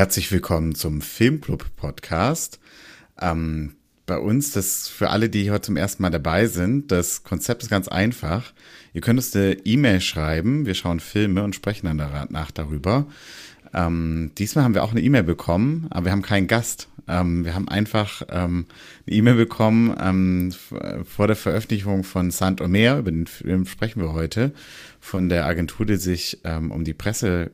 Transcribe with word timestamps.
Herzlich 0.00 0.32
willkommen 0.32 0.74
zum 0.74 1.02
Filmclub 1.02 1.76
Podcast. 1.76 2.58
Ähm, 3.20 3.74
bei 4.06 4.16
uns, 4.16 4.50
das 4.50 4.88
für 4.88 5.10
alle, 5.10 5.28
die 5.28 5.50
heute 5.50 5.66
zum 5.66 5.76
ersten 5.76 6.02
Mal 6.02 6.08
dabei 6.08 6.46
sind, 6.46 6.90
das 6.90 7.22
Konzept 7.22 7.62
ist 7.62 7.68
ganz 7.68 7.86
einfach. 7.86 8.54
Ihr 8.94 9.02
könnt 9.02 9.18
uns 9.18 9.36
eine 9.36 9.52
E-Mail 9.52 10.00
schreiben, 10.00 10.64
wir 10.64 10.72
schauen 10.72 11.00
Filme 11.00 11.42
und 11.42 11.54
sprechen 11.54 11.84
dann 11.84 11.98
danach 11.98 12.50
darüber. 12.50 13.08
Ähm, 13.74 14.32
diesmal 14.38 14.64
haben 14.64 14.72
wir 14.72 14.84
auch 14.84 14.92
eine 14.92 15.02
E-Mail 15.02 15.22
bekommen, 15.22 15.86
aber 15.90 16.06
wir 16.06 16.12
haben 16.12 16.22
keinen 16.22 16.46
Gast. 16.46 16.88
Ähm, 17.06 17.44
wir 17.44 17.54
haben 17.54 17.68
einfach 17.68 18.22
ähm, 18.30 18.64
eine 19.06 19.16
E-Mail 19.16 19.34
bekommen 19.34 19.94
ähm, 20.00 20.54
vor 21.04 21.26
der 21.26 21.36
Veröffentlichung 21.36 22.04
von 22.04 22.30
Saint 22.30 22.62
Omer, 22.62 23.00
über 23.00 23.10
den 23.10 23.26
Film 23.26 23.66
sprechen 23.66 24.00
wir 24.00 24.14
heute, 24.14 24.54
von 24.98 25.28
der 25.28 25.44
Agentur, 25.44 25.84
die 25.84 25.96
sich 25.96 26.40
ähm, 26.44 26.70
um 26.70 26.84
die 26.84 26.94
Presse 26.94 27.50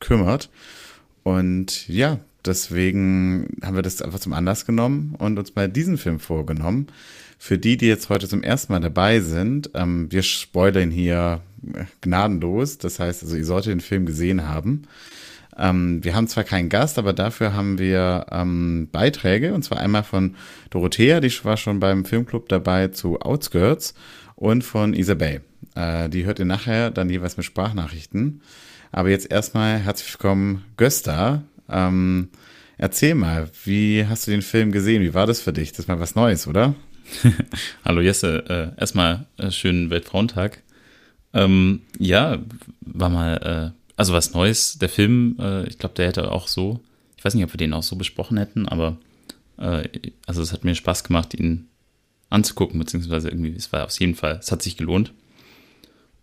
kümmert. 0.00 0.48
Und 1.22 1.88
ja, 1.88 2.18
deswegen 2.44 3.48
haben 3.62 3.76
wir 3.76 3.82
das 3.82 4.02
einfach 4.02 4.20
zum 4.20 4.32
Anlass 4.32 4.66
genommen 4.66 5.14
und 5.18 5.38
uns 5.38 5.50
bei 5.50 5.66
diesem 5.66 5.98
Film 5.98 6.20
vorgenommen. 6.20 6.88
Für 7.38 7.58
die, 7.58 7.76
die 7.76 7.86
jetzt 7.86 8.10
heute 8.10 8.28
zum 8.28 8.42
ersten 8.42 8.72
Mal 8.72 8.80
dabei 8.80 9.20
sind, 9.20 9.70
ähm, 9.74 10.10
wir 10.10 10.22
spoilern 10.22 10.90
hier 10.90 11.40
gnadenlos. 12.00 12.78
Das 12.78 12.98
heißt, 12.98 13.22
also 13.22 13.36
ihr 13.36 13.44
solltet 13.44 13.72
den 13.72 13.80
Film 13.80 14.06
gesehen 14.06 14.46
haben. 14.46 14.82
Ähm, 15.56 16.02
wir 16.04 16.14
haben 16.14 16.28
zwar 16.28 16.44
keinen 16.44 16.68
Gast, 16.68 16.98
aber 16.98 17.12
dafür 17.12 17.54
haben 17.54 17.78
wir 17.78 18.26
ähm, 18.30 18.88
Beiträge. 18.92 19.54
Und 19.54 19.62
zwar 19.62 19.78
einmal 19.78 20.04
von 20.04 20.36
Dorothea, 20.70 21.20
die 21.20 21.32
war 21.44 21.56
schon 21.56 21.80
beim 21.80 22.04
Filmclub 22.04 22.48
dabei 22.48 22.88
zu 22.88 23.20
Outskirts 23.20 23.94
und 24.36 24.64
von 24.64 24.94
Isabel. 24.94 25.42
Äh, 25.74 26.08
die 26.08 26.24
hört 26.24 26.38
ihr 26.38 26.44
nachher 26.44 26.90
dann 26.90 27.10
jeweils 27.10 27.36
mit 27.36 27.46
Sprachnachrichten. 27.46 28.42
Aber 28.92 29.08
jetzt 29.08 29.30
erstmal 29.30 29.78
herzlich 29.78 30.12
willkommen, 30.12 30.64
Gösta. 30.76 31.44
Ähm, 31.68 32.28
erzähl 32.76 33.14
mal, 33.14 33.48
wie 33.64 34.04
hast 34.04 34.26
du 34.26 34.32
den 34.32 34.42
Film 34.42 34.72
gesehen? 34.72 35.02
Wie 35.02 35.14
war 35.14 35.26
das 35.26 35.40
für 35.40 35.52
dich? 35.52 35.70
Das 35.70 35.80
ist 35.80 35.88
mal 35.88 36.00
was 36.00 36.16
Neues, 36.16 36.48
oder? 36.48 36.74
Hallo 37.84 38.00
Jesse, 38.00 38.74
äh, 38.76 38.80
erstmal 38.80 39.26
äh, 39.36 39.52
schönen 39.52 39.90
Weltfrauentag. 39.90 40.62
Ähm, 41.32 41.82
ja, 41.98 42.38
war 42.80 43.10
mal, 43.10 43.72
äh, 43.76 43.92
also 43.96 44.12
was 44.12 44.34
Neues. 44.34 44.78
Der 44.78 44.88
Film, 44.88 45.36
äh, 45.38 45.68
ich 45.68 45.78
glaube, 45.78 45.94
der 45.94 46.08
hätte 46.08 46.32
auch 46.32 46.48
so, 46.48 46.80
ich 47.16 47.24
weiß 47.24 47.34
nicht, 47.34 47.44
ob 47.44 47.52
wir 47.52 47.58
den 47.58 47.74
auch 47.74 47.84
so 47.84 47.94
besprochen 47.94 48.38
hätten, 48.38 48.66
aber 48.66 48.96
äh, 49.58 49.88
also 50.26 50.42
es 50.42 50.52
hat 50.52 50.64
mir 50.64 50.74
Spaß 50.74 51.04
gemacht, 51.04 51.34
ihn 51.34 51.68
anzugucken, 52.28 52.80
beziehungsweise 52.80 53.28
irgendwie, 53.28 53.54
es 53.54 53.72
war 53.72 53.84
auf 53.84 54.00
jeden 54.00 54.16
Fall, 54.16 54.38
es 54.40 54.50
hat 54.50 54.62
sich 54.62 54.76
gelohnt. 54.76 55.12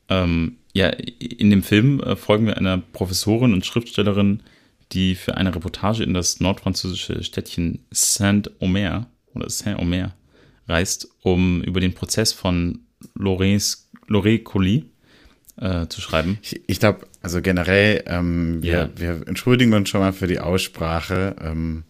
Ähm, 0.09 0.57
ja, 0.73 0.89
in 0.89 1.49
dem 1.49 1.63
Film 1.63 1.99
äh, 2.01 2.15
folgen 2.15 2.45
wir 2.45 2.57
einer 2.57 2.77
Professorin 2.77 3.53
und 3.53 3.65
Schriftstellerin, 3.65 4.43
die 4.91 5.15
für 5.15 5.35
eine 5.35 5.53
Reportage 5.53 6.03
in 6.03 6.13
das 6.13 6.39
nordfranzösische 6.39 7.23
Städtchen 7.23 7.79
Saint-Omer 7.91 9.07
oder 9.33 9.49
Saint-Omer 9.49 10.13
reist, 10.67 11.09
um 11.21 11.61
über 11.63 11.79
den 11.79 11.93
Prozess 11.93 12.31
von 12.31 12.79
Loré 13.17 14.43
Colli 14.43 14.85
äh, 15.57 15.87
zu 15.87 16.01
schreiben. 16.01 16.37
Ich, 16.41 16.61
ich 16.67 16.79
glaube, 16.79 17.07
also 17.21 17.41
generell, 17.41 18.03
ähm, 18.07 18.61
wir, 18.61 18.73
yeah. 18.73 18.89
wir 18.95 19.27
entschuldigen 19.27 19.73
uns 19.73 19.89
schon 19.89 20.01
mal 20.01 20.13
für 20.13 20.27
die 20.27 20.39
Aussprache. 20.39 21.35
Ähm, 21.41 21.83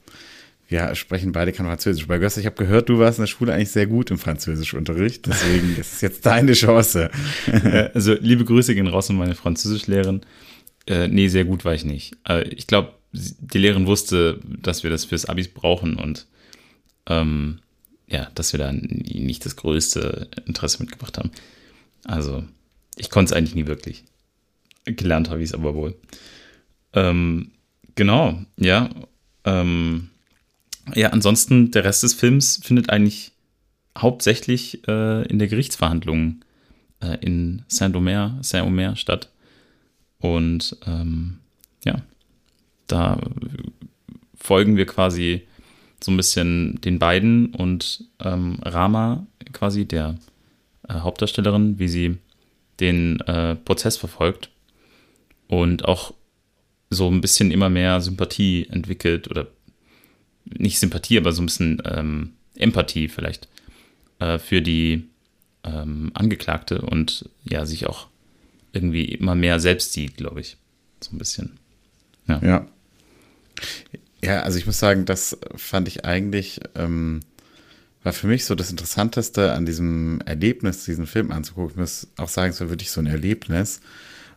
wir 0.68 0.96
sprechen 0.96 1.32
beide 1.32 1.54
kein 1.54 1.66
Französisch. 1.66 2.08
Bei 2.08 2.18
Göster, 2.18 2.42
ich 2.42 2.46
habe 2.46 2.58
gehört, 2.58 2.90
du 2.90 3.00
warst 3.00 3.20
in 3.20 3.24
der 3.24 3.28
Schule 3.28 3.54
eigentlich 3.54 3.72
sehr 3.72 3.88
gut 3.88 4.12
im 4.12 4.18
Französischunterricht. 4.18 5.26
Deswegen 5.26 5.78
ist 5.78 5.94
es 5.94 6.02
jetzt 6.02 6.26
deine 6.26 6.54
Chance. 6.54 7.10
also, 7.94 8.14
liebe 8.20 8.44
Grüße 8.44 8.76
gehen 8.76 8.88
raus 8.88 9.10
an 9.10 9.16
meine 9.16 9.36
Französischlehrerin. 9.36 10.22
Äh, 10.86 11.08
nee, 11.08 11.30
sehr 11.30 11.46
gut 11.46 11.64
war 11.64 11.74
ich 11.74 11.86
nicht. 11.86 12.18
Äh, 12.28 12.44
ich 12.50 12.68
glaube, 12.68 12.94
die 13.14 13.58
Lehrerin 13.58 13.88
wusste, 13.88 14.40
dass 14.46 14.84
wir 14.84 14.90
das 14.90 15.06
fürs 15.06 15.26
Abis 15.26 15.48
brauchen 15.48 15.96
und 15.96 16.28
ähm, 17.08 17.60
ja, 18.08 18.30
dass 18.36 18.54
wir 18.54 18.58
da 18.58 18.72
nicht 18.74 19.46
das 19.46 19.56
größte 19.56 20.30
Interesse 20.46 20.82
mitgebracht 20.82 21.18
haben. 21.18 21.32
Also, 22.04 22.44
ich 22.98 23.10
konnte 23.10 23.32
es 23.32 23.38
eigentlich 23.38 23.56
nie 23.56 23.68
wirklich. 23.68 24.04
Gelernt 24.86 25.30
habe 25.30 25.42
ich 25.42 25.50
es 25.50 25.54
aber 25.54 25.76
wohl. 25.76 25.96
Ähm, 26.94 27.52
genau, 27.96 28.42
ja. 28.58 28.90
Ähm, 29.46 30.10
ja, 30.96 31.10
ansonsten, 31.10 31.72
der 31.72 31.84
Rest 31.84 32.04
des 32.04 32.14
Films 32.14 32.60
findet 32.64 32.90
eigentlich 32.90 33.32
hauptsächlich 33.98 34.88
äh, 34.88 35.28
in 35.28 35.40
der 35.40 35.48
Gerichtsverhandlung 35.48 36.42
äh, 37.02 37.18
in 37.22 37.64
Saint-Omer 37.68 38.40
Saint 38.42 39.00
statt. 39.00 39.30
Und 40.20 40.78
ähm, 40.86 41.40
ja, 41.84 42.02
da 42.88 43.20
folgen 44.36 44.78
wir 44.78 44.86
quasi 44.86 45.44
so 46.04 46.12
ein 46.12 46.18
bisschen 46.18 46.80
den 46.82 47.00
beiden 47.00 47.54
und 47.54 48.04
ähm, 48.24 48.60
Rama 48.64 49.26
quasi 49.52 49.86
der 49.86 50.16
äh, 50.88 50.94
Hauptdarstellerin, 50.94 51.80
wie 51.80 51.88
sie 51.88 52.18
den 52.80 53.20
äh, 53.22 53.56
Prozess 53.56 53.98
verfolgt 53.98 54.50
und 55.48 55.86
auch 55.86 56.14
so 56.90 57.10
ein 57.10 57.22
bisschen 57.22 57.52
immer 57.52 57.70
mehr 57.70 58.00
Sympathie 58.02 58.68
entwickelt 58.70 59.30
oder 59.30 59.48
nicht 60.58 60.80
Sympathie, 60.80 61.18
aber 61.18 61.32
so 61.32 61.42
ein 61.42 61.48
bisschen 61.48 61.82
ähm, 61.86 62.34
Empathie 62.56 63.08
vielleicht 63.08 63.48
äh, 64.20 64.40
für 64.40 64.62
die 64.62 65.08
ähm, 65.64 66.12
Angeklagte 66.14 66.82
und 66.82 67.30
ja, 67.44 67.66
sich 67.66 67.88
auch 67.88 68.08
irgendwie 68.74 69.06
immer 69.06 69.36
mehr 69.36 69.60
selbst 69.60 69.94
sieht, 69.94 70.18
glaube 70.18 70.42
ich. 70.42 70.58
So 71.02 71.16
ein 71.16 71.18
bisschen. 71.18 71.58
Ja. 72.28 72.40
ja. 72.44 72.68
Ja, 74.24 74.42
also 74.42 74.58
ich 74.58 74.66
muss 74.66 74.80
sagen, 74.80 75.06
das 75.06 75.38
fand 75.56 75.88
ich 75.88 76.06
eigentlich, 76.06 76.60
ähm, 76.76 77.20
war 78.04 78.14
für 78.14 78.28
mich 78.28 78.46
so 78.46 78.56
das 78.56 78.72
Interessanteste 78.72 79.54
an 79.54 79.66
diesem 79.66 80.22
Erlebnis, 80.26 80.86
diesen 80.86 81.06
Film 81.06 81.32
anzugucken. 81.32 81.72
Ich 81.72 81.78
muss 81.78 82.08
auch 82.18 82.28
sagen, 82.28 82.52
es 82.52 82.60
war 82.60 82.70
wirklich 82.70 82.92
so 82.92 83.00
ein 83.00 83.08
Erlebnis, 83.08 83.80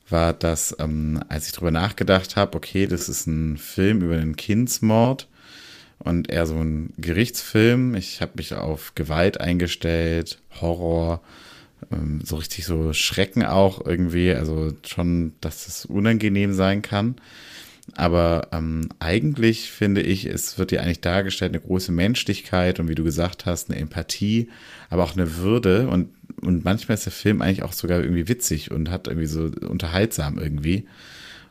war, 0.09 0.33
dass, 0.35 0.77
ähm, 0.79 1.23
als 1.29 1.47
ich 1.47 1.53
drüber 1.53 1.71
nachgedacht 1.71 2.37
habe, 2.37 2.57
okay, 2.57 2.87
das 2.87 3.09
ist 3.09 3.27
ein 3.27 3.57
Film 3.57 4.03
über 4.03 4.17
einen 4.17 4.37
Kindsmord, 4.37 5.29
und 6.01 6.31
eher 6.31 6.47
so 6.47 6.57
ein 6.57 6.93
Gerichtsfilm. 6.99 7.95
Ich 7.95 8.21
habe 8.21 8.33
mich 8.37 8.55
auf 8.55 8.95
Gewalt 8.95 9.41
eingestellt, 9.41 10.39
Horror, 10.61 11.21
ähm, 11.93 12.21
so 12.25 12.37
richtig 12.37 12.65
so 12.65 12.93
Schrecken 12.93 13.45
auch 13.45 13.85
irgendwie, 13.85 14.33
also 14.33 14.73
schon, 14.87 15.33
dass 15.41 15.69
es 15.69 15.85
unangenehm 15.85 16.53
sein 16.53 16.83
kann. 16.83 17.17
Aber 17.97 18.49
ähm, 18.53 18.89
eigentlich 19.01 19.71
finde 19.71 20.01
ich, 20.01 20.25
es 20.25 20.59
wird 20.59 20.71
dir 20.71 20.83
eigentlich 20.83 21.01
dargestellt 21.01 21.53
eine 21.53 21.61
große 21.61 21.93
Menschlichkeit 21.93 22.79
und 22.79 22.89
wie 22.89 22.95
du 22.95 23.03
gesagt 23.03 23.47
hast, 23.47 23.69
eine 23.69 23.81
Empathie, 23.81 24.49
aber 24.91 25.03
auch 25.03 25.15
eine 25.15 25.37
Würde 25.37 25.89
und, 25.89 26.11
und 26.41 26.65
manchmal 26.65 26.95
ist 26.95 27.07
der 27.07 27.13
Film 27.13 27.43
eigentlich 27.43 27.63
auch 27.63 27.73
sogar 27.73 28.01
irgendwie 28.01 28.29
witzig 28.29 28.71
und 28.71 28.91
hat 28.91 29.09
irgendwie 29.09 29.27
so 29.27 29.51
unterhaltsam 29.69 30.39
irgendwie. 30.39 30.87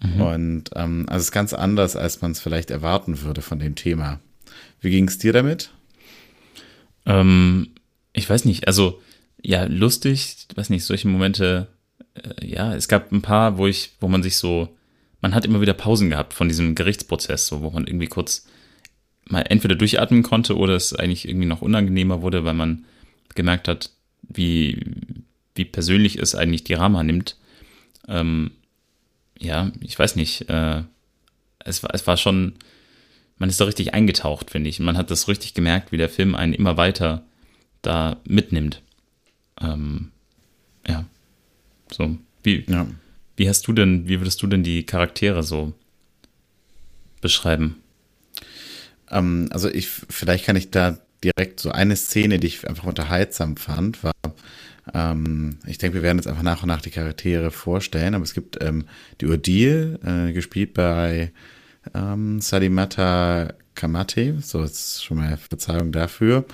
Mhm. 0.02 0.22
Und 0.22 0.64
ähm, 0.76 1.06
also 1.08 1.18
es 1.18 1.26
ist 1.26 1.32
ganz 1.32 1.54
anders, 1.54 1.96
als 1.98 2.22
man 2.22 2.32
es 2.32 2.40
vielleicht 2.40 2.72
erwarten 2.72 3.22
würde 3.22 3.42
von 3.42 3.60
dem 3.60 3.76
Thema. 3.76 4.20
Wie 4.82 4.92
ging 4.92 5.08
es 5.08 5.18
dir 5.18 5.34
damit? 5.34 5.72
Ähm, 7.06 7.70
ich 8.14 8.30
weiß 8.30 8.46
nicht, 8.46 8.68
also 8.68 9.02
ja, 9.42 9.64
lustig, 9.66 10.48
weiß 10.56 10.70
nicht, 10.70 10.84
solche 10.84 11.08
Momente, 11.08 11.68
äh, 12.16 12.46
ja, 12.46 12.74
es 12.76 12.88
gab 12.88 13.12
ein 13.12 13.22
paar, 13.22 13.58
wo 13.58 13.68
ich, 13.68 13.92
wo 14.00 14.08
man 14.08 14.24
sich 14.24 14.38
so, 14.38 14.76
man 15.22 15.34
hat 15.34 15.46
immer 15.46 15.62
wieder 15.62 15.74
Pausen 15.74 16.10
gehabt 16.10 16.34
von 16.34 16.48
diesem 16.48 16.76
Gerichtsprozess, 16.76 17.48
so, 17.48 17.62
wo 17.62 17.70
man 17.70 17.88
irgendwie 17.88 18.08
kurz 18.08 18.48
mal 19.26 19.42
entweder 19.42 19.76
durchatmen 19.76 20.24
konnte 20.24 20.58
oder 20.58 20.76
es 20.76 20.94
eigentlich 20.94 21.28
irgendwie 21.28 21.48
noch 21.48 21.62
unangenehmer 21.62 22.22
wurde, 22.22 22.44
weil 22.44 22.54
man 22.54 22.86
gemerkt 23.36 23.68
hat, 23.68 23.92
wie, 24.22 24.82
wie 25.56 25.66
persönlich 25.66 26.18
es 26.18 26.36
eigentlich 26.36 26.64
die 26.64 26.74
Rama 26.74 27.04
nimmt. 27.04 27.38
Ähm, 28.08 28.52
ja, 29.40 29.72
ich 29.82 29.98
weiß 29.98 30.16
nicht, 30.16 30.50
äh, 30.50 30.84
es 31.60 31.84
es 31.84 32.08
war 32.08 32.18
schon, 32.18 32.56
man 33.40 33.50
ist 33.50 33.60
da 33.60 33.66
richtig 33.66 33.94
eingetaucht, 33.94 34.52
finde 34.52 34.70
ich. 34.70 34.80
Man 34.80 34.98
hat 34.98 35.10
das 35.10 35.28
richtig 35.28 35.54
gemerkt, 35.54 35.92
wie 35.92 35.98
der 35.98 36.10
Film 36.10 36.36
einen 36.36 36.54
immer 36.54 36.78
weiter 36.78 37.24
da 37.82 38.18
mitnimmt. 38.26 38.82
Ähm, 39.62 40.12
ja. 40.88 41.06
So. 41.92 42.18
Wie, 42.44 42.66
ja. 42.68 42.86
wie 43.38 43.50
hast 43.50 43.68
du 43.68 43.74
denn, 43.74 44.08
wie 44.08 44.20
würdest 44.20 44.42
du 44.42 44.48
denn 44.48 44.64
die 44.64 44.86
Charaktere 44.86 45.44
so 45.44 45.74
beschreiben? 47.22 47.78
Ähm, 49.10 49.50
also 49.52 49.70
ich, 49.70 49.88
vielleicht 49.88 50.46
kann 50.46 50.56
ich 50.56 50.70
da 50.70 51.00
direkt 51.24 51.60
so 51.60 51.72
eine 51.72 51.96
Szene, 51.96 52.40
die 52.40 52.48
ich 52.48 52.68
einfach 52.68 52.86
unterhaltsam 52.86 53.58
fand, 53.58 54.04
war, 54.04 54.14
ähm, 54.94 55.58
ich 55.66 55.78
denke, 55.78 55.96
wir 55.96 56.04
werden 56.04 56.18
jetzt 56.18 56.28
einfach 56.28 56.44
nach 56.44 56.64
und 56.64 56.68
nach 56.68 56.82
die 56.82 56.92
Charaktere 56.92 57.52
vorstellen, 57.52 58.16
aber 58.16 58.24
es 58.24 58.34
gibt 58.34 58.62
ähm, 58.62 58.86
die 59.22 59.28
Odile, 59.28 60.00
äh, 60.04 60.34
gespielt 60.34 60.74
bei 60.74 61.32
ähm, 61.94 62.42
Salimata 62.42 63.54
Kamate, 63.76 64.40
so 64.42 64.62
ist 64.62 65.04
schon 65.04 65.18
mal 65.18 65.38
Verzeihung 65.38 65.92
dafür. 65.92 66.46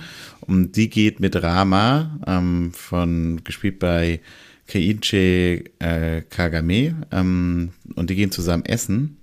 Und 0.42 0.76
die 0.76 0.88
geht 0.88 1.18
mit 1.18 1.42
Rama, 1.42 2.18
ähm, 2.26 2.72
von, 2.72 3.42
gespielt 3.42 3.80
bei 3.80 4.20
Keiichi 4.68 5.64
äh, 5.80 6.22
Kagame, 6.22 6.94
ähm, 7.10 7.70
und 7.96 8.10
die 8.10 8.14
gehen 8.14 8.30
zusammen 8.30 8.64
essen. 8.64 9.16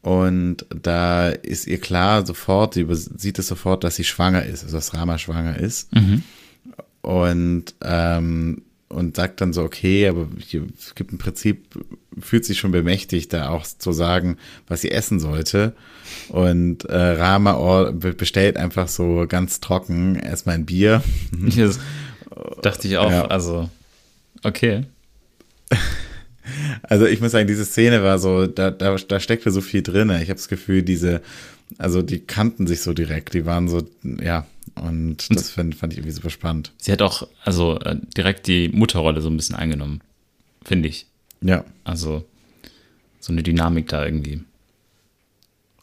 Und 0.00 0.66
da 0.68 1.28
ist 1.28 1.66
ihr 1.66 1.80
klar 1.80 2.26
sofort, 2.26 2.74
sie 2.74 2.86
sieht 2.88 3.38
es 3.38 3.48
sofort, 3.48 3.84
dass 3.84 3.96
sie 3.96 4.04
schwanger 4.04 4.44
ist, 4.44 4.64
also 4.64 4.76
dass 4.76 4.94
Rama 4.94 5.18
schwanger 5.18 5.58
ist. 5.58 5.92
Mhm. 5.94 6.22
Und, 7.02 7.74
ähm, 7.82 8.62
und 8.94 9.16
sagt 9.16 9.40
dann 9.40 9.52
so, 9.52 9.62
okay, 9.62 10.08
aber 10.08 10.28
hier, 10.38 10.62
es 10.78 10.94
gibt 10.94 11.12
im 11.12 11.18
Prinzip, 11.18 11.66
fühlt 12.20 12.44
sich 12.44 12.58
schon 12.58 12.70
bemächtigt, 12.72 13.32
da 13.32 13.48
auch 13.48 13.64
zu 13.66 13.92
sagen, 13.92 14.36
was 14.68 14.80
sie 14.80 14.90
essen 14.90 15.20
sollte. 15.20 15.74
Und 16.28 16.84
äh, 16.84 16.96
Rama 16.96 17.90
bestellt 17.90 18.56
einfach 18.56 18.88
so 18.88 19.26
ganz 19.28 19.60
trocken 19.60 20.16
erstmal 20.16 20.54
ein 20.56 20.66
Bier. 20.66 21.02
Das 21.56 21.78
dachte 22.62 22.88
ich 22.88 22.96
auch, 22.98 23.10
Ja. 23.10 23.26
also, 23.26 23.68
okay. 24.42 24.84
Also 26.82 27.06
ich 27.06 27.20
muss 27.22 27.32
sagen, 27.32 27.46
diese 27.46 27.64
Szene 27.64 28.02
war 28.02 28.18
so, 28.18 28.46
da, 28.46 28.70
da, 28.70 28.96
da 28.96 29.18
steckte 29.20 29.50
so 29.50 29.62
viel 29.62 29.82
drin. 29.82 30.10
Ich 30.10 30.28
habe 30.28 30.34
das 30.34 30.48
Gefühl, 30.48 30.82
diese, 30.82 31.22
also 31.78 32.02
die 32.02 32.18
kannten 32.20 32.66
sich 32.66 32.82
so 32.82 32.92
direkt, 32.92 33.32
die 33.32 33.46
waren 33.46 33.66
so, 33.68 33.82
ja, 34.22 34.46
und 34.74 35.28
das 35.34 35.50
fand, 35.50 35.74
fand 35.74 35.92
ich 35.92 35.98
irgendwie 35.98 36.14
super 36.14 36.30
spannend. 36.30 36.72
Sie 36.78 36.92
hat 36.92 37.02
auch, 37.02 37.26
also 37.44 37.78
äh, 37.80 37.96
direkt 38.16 38.46
die 38.46 38.68
Mutterrolle 38.68 39.20
so 39.20 39.28
ein 39.30 39.36
bisschen 39.36 39.56
eingenommen, 39.56 40.00
finde 40.64 40.88
ich. 40.88 41.06
Ja, 41.40 41.64
Also 41.84 42.24
so 43.20 43.32
eine 43.32 43.42
Dynamik 43.42 43.88
da 43.88 44.04
irgendwie 44.04 44.40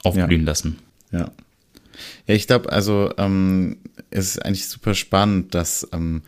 aufblühen 0.04 0.46
lassen. 0.46 0.78
ja. 1.12 1.32
Ja, 2.26 2.34
ich 2.34 2.48
glaube, 2.48 2.72
also 2.72 3.14
ähm, 3.18 3.78
es 4.10 4.30
ist 4.30 4.40
eigentlich 4.44 4.68
super 4.68 4.96
spannend, 4.96 5.54
dass 5.54 5.88
ähm, 5.92 6.24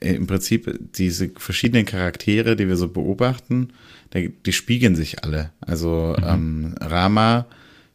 im 0.00 0.26
Prinzip 0.26 0.78
diese 0.94 1.30
verschiedenen 1.30 1.86
Charaktere, 1.86 2.54
die 2.54 2.68
wir 2.68 2.76
so 2.76 2.88
beobachten, 2.88 3.70
die, 4.12 4.28
die 4.44 4.52
spiegeln 4.52 4.94
sich 4.94 5.24
alle. 5.24 5.52
Also 5.60 6.14
ähm, 6.22 6.74
Rama 6.80 7.46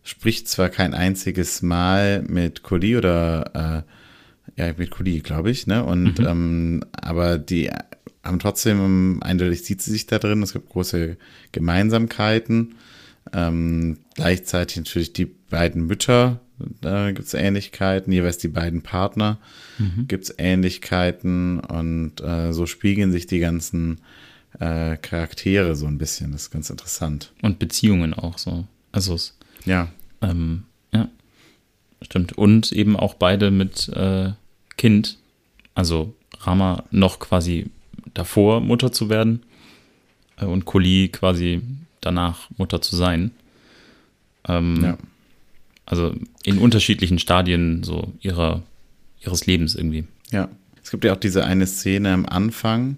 spricht 0.03 0.47
zwar 0.47 0.69
kein 0.69 0.95
einziges 0.95 1.61
Mal 1.61 2.23
mit 2.23 2.63
Koli 2.63 2.97
oder 2.97 3.83
äh, 3.85 3.91
ja, 4.67 4.73
mit 4.77 4.91
Koli, 4.91 5.19
glaube 5.19 5.51
ich, 5.51 5.67
ne? 5.67 5.83
Und 5.83 6.19
ähm, 6.19 6.83
aber 6.91 7.37
die 7.37 7.69
haben 8.23 8.39
trotzdem, 8.39 9.21
eindeutig 9.23 9.63
sieht 9.63 9.81
sie 9.81 9.91
sich 9.91 10.05
da 10.05 10.19
drin, 10.19 10.43
es 10.43 10.53
gibt 10.53 10.69
große 10.69 11.17
Gemeinsamkeiten. 11.51 12.75
Ähm, 13.33 13.97
gleichzeitig 14.15 14.77
natürlich 14.77 15.13
die 15.13 15.25
beiden 15.25 15.85
Mütter, 15.87 16.39
da 16.81 17.11
gibt 17.11 17.27
es 17.27 17.33
Ähnlichkeiten, 17.33 18.11
jeweils 18.13 18.37
die 18.37 18.47
beiden 18.47 18.81
Partner 18.81 19.39
gibt 20.07 20.25
es 20.25 20.35
Ähnlichkeiten 20.37 21.59
und 21.59 22.21
äh, 22.21 22.53
so 22.53 22.65
spiegeln 22.65 23.11
sich 23.11 23.25
die 23.25 23.39
ganzen 23.39 24.01
äh, 24.59 24.97
Charaktere 24.97 25.75
so 25.75 25.87
ein 25.87 25.97
bisschen. 25.97 26.31
Das 26.31 26.43
ist 26.43 26.51
ganz 26.51 26.69
interessant. 26.69 27.31
Und 27.41 27.59
Beziehungen 27.59 28.13
auch 28.13 28.37
so. 28.37 28.67
Also 28.91 29.15
es, 29.15 29.37
Ja, 29.65 29.89
ähm, 30.21 30.63
ja, 30.93 31.09
stimmt. 32.01 32.37
Und 32.37 32.71
eben 32.71 32.95
auch 32.95 33.15
beide 33.15 33.49
mit 33.49 33.89
äh, 33.89 34.31
Kind. 34.81 35.19
Also 35.75 36.15
Rama 36.39 36.85
noch 36.89 37.19
quasi 37.19 37.67
davor 38.15 38.61
Mutter 38.61 38.91
zu 38.91 39.09
werden 39.09 39.43
äh, 40.37 40.45
und 40.45 40.65
Koli 40.65 41.09
quasi 41.09 41.61
danach 42.01 42.49
Mutter 42.57 42.81
zu 42.81 42.95
sein. 42.95 43.29
Ähm, 44.47 44.83
ja, 44.83 44.97
Also 45.85 46.15
in 46.43 46.57
unterschiedlichen 46.57 47.19
Stadien 47.19 47.83
so 47.83 48.11
ihrer, 48.21 48.63
ihres 49.23 49.45
Lebens 49.45 49.75
irgendwie. 49.75 50.05
ja. 50.31 50.49
Es 50.83 50.89
gibt 50.89 51.05
ja 51.05 51.13
auch 51.13 51.19
diese 51.19 51.45
eine 51.45 51.67
Szene 51.67 52.11
am 52.11 52.25
Anfang. 52.25 52.97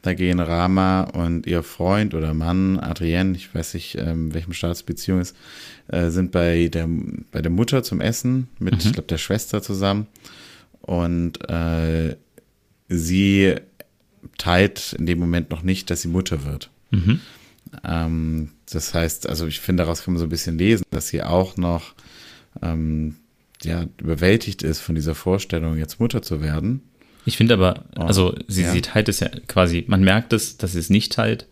Da 0.00 0.14
gehen 0.14 0.40
Rama 0.40 1.02
und 1.02 1.46
ihr 1.46 1.62
Freund 1.62 2.14
oder 2.14 2.32
Mann, 2.32 2.80
Adrienne, 2.80 3.36
ich 3.36 3.54
weiß 3.54 3.74
nicht, 3.74 3.96
ähm, 3.96 4.32
welchem 4.32 4.54
Staatsbeziehung 4.54 5.20
ist, 5.20 5.36
äh, 5.88 6.08
sind 6.08 6.32
bei 6.32 6.68
der, 6.68 6.88
bei 7.30 7.42
der 7.42 7.50
Mutter 7.50 7.82
zum 7.82 8.00
Essen 8.00 8.48
mit, 8.58 8.82
ich 8.82 8.94
glaube, 8.94 9.08
der 9.08 9.18
Schwester 9.18 9.60
zusammen. 9.60 10.06
Und 10.90 11.48
äh, 11.48 12.16
sie 12.88 13.54
teilt 14.38 14.96
in 14.98 15.06
dem 15.06 15.20
Moment 15.20 15.50
noch 15.50 15.62
nicht, 15.62 15.88
dass 15.88 16.02
sie 16.02 16.08
Mutter 16.08 16.44
wird. 16.44 16.68
Mhm. 16.90 17.20
Ähm, 17.84 18.50
das 18.68 18.92
heißt, 18.92 19.28
also 19.28 19.46
ich 19.46 19.60
finde, 19.60 19.84
daraus 19.84 20.02
kann 20.02 20.14
man 20.14 20.18
so 20.18 20.26
ein 20.26 20.30
bisschen 20.30 20.58
lesen, 20.58 20.82
dass 20.90 21.06
sie 21.06 21.22
auch 21.22 21.56
noch 21.56 21.94
ähm, 22.60 23.14
ja, 23.62 23.84
überwältigt 23.98 24.64
ist 24.64 24.80
von 24.80 24.96
dieser 24.96 25.14
Vorstellung, 25.14 25.78
jetzt 25.78 26.00
Mutter 26.00 26.22
zu 26.22 26.42
werden. 26.42 26.82
Ich 27.24 27.36
finde 27.36 27.54
aber, 27.54 27.84
also 27.94 28.34
sie, 28.48 28.62
ja. 28.62 28.72
sie 28.72 28.80
teilt 28.80 29.08
es 29.08 29.20
ja 29.20 29.28
quasi, 29.46 29.84
man 29.86 30.02
merkt 30.02 30.32
es, 30.32 30.56
dass 30.56 30.72
sie 30.72 30.80
es 30.80 30.90
nicht 30.90 31.12
teilt. 31.12 31.46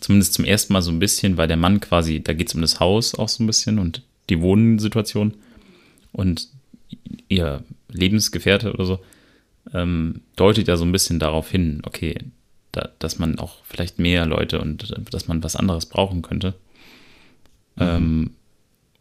Zumindest 0.00 0.34
zum 0.34 0.44
ersten 0.44 0.74
Mal 0.74 0.82
so 0.82 0.90
ein 0.90 0.98
bisschen, 0.98 1.38
weil 1.38 1.48
der 1.48 1.56
Mann 1.56 1.80
quasi, 1.80 2.22
da 2.22 2.34
geht 2.34 2.48
es 2.48 2.54
um 2.54 2.60
das 2.60 2.78
Haus 2.78 3.14
auch 3.14 3.30
so 3.30 3.42
ein 3.42 3.46
bisschen 3.46 3.78
und 3.78 4.02
die 4.28 4.42
Wohnsituation. 4.42 5.32
Und 6.12 6.50
ihr 7.28 7.62
Lebensgefährte 7.90 8.72
oder 8.72 8.84
so 8.84 9.00
ähm, 9.72 10.22
deutet 10.36 10.68
ja 10.68 10.76
so 10.76 10.84
ein 10.84 10.92
bisschen 10.92 11.18
darauf 11.18 11.50
hin, 11.50 11.82
okay, 11.84 12.16
da, 12.72 12.90
dass 12.98 13.18
man 13.18 13.38
auch 13.38 13.64
vielleicht 13.64 13.98
mehr 13.98 14.26
Leute 14.26 14.60
und 14.60 14.90
äh, 14.90 15.00
dass 15.10 15.28
man 15.28 15.42
was 15.42 15.56
anderes 15.56 15.86
brauchen 15.86 16.22
könnte. 16.22 16.54
Ähm, 17.78 18.30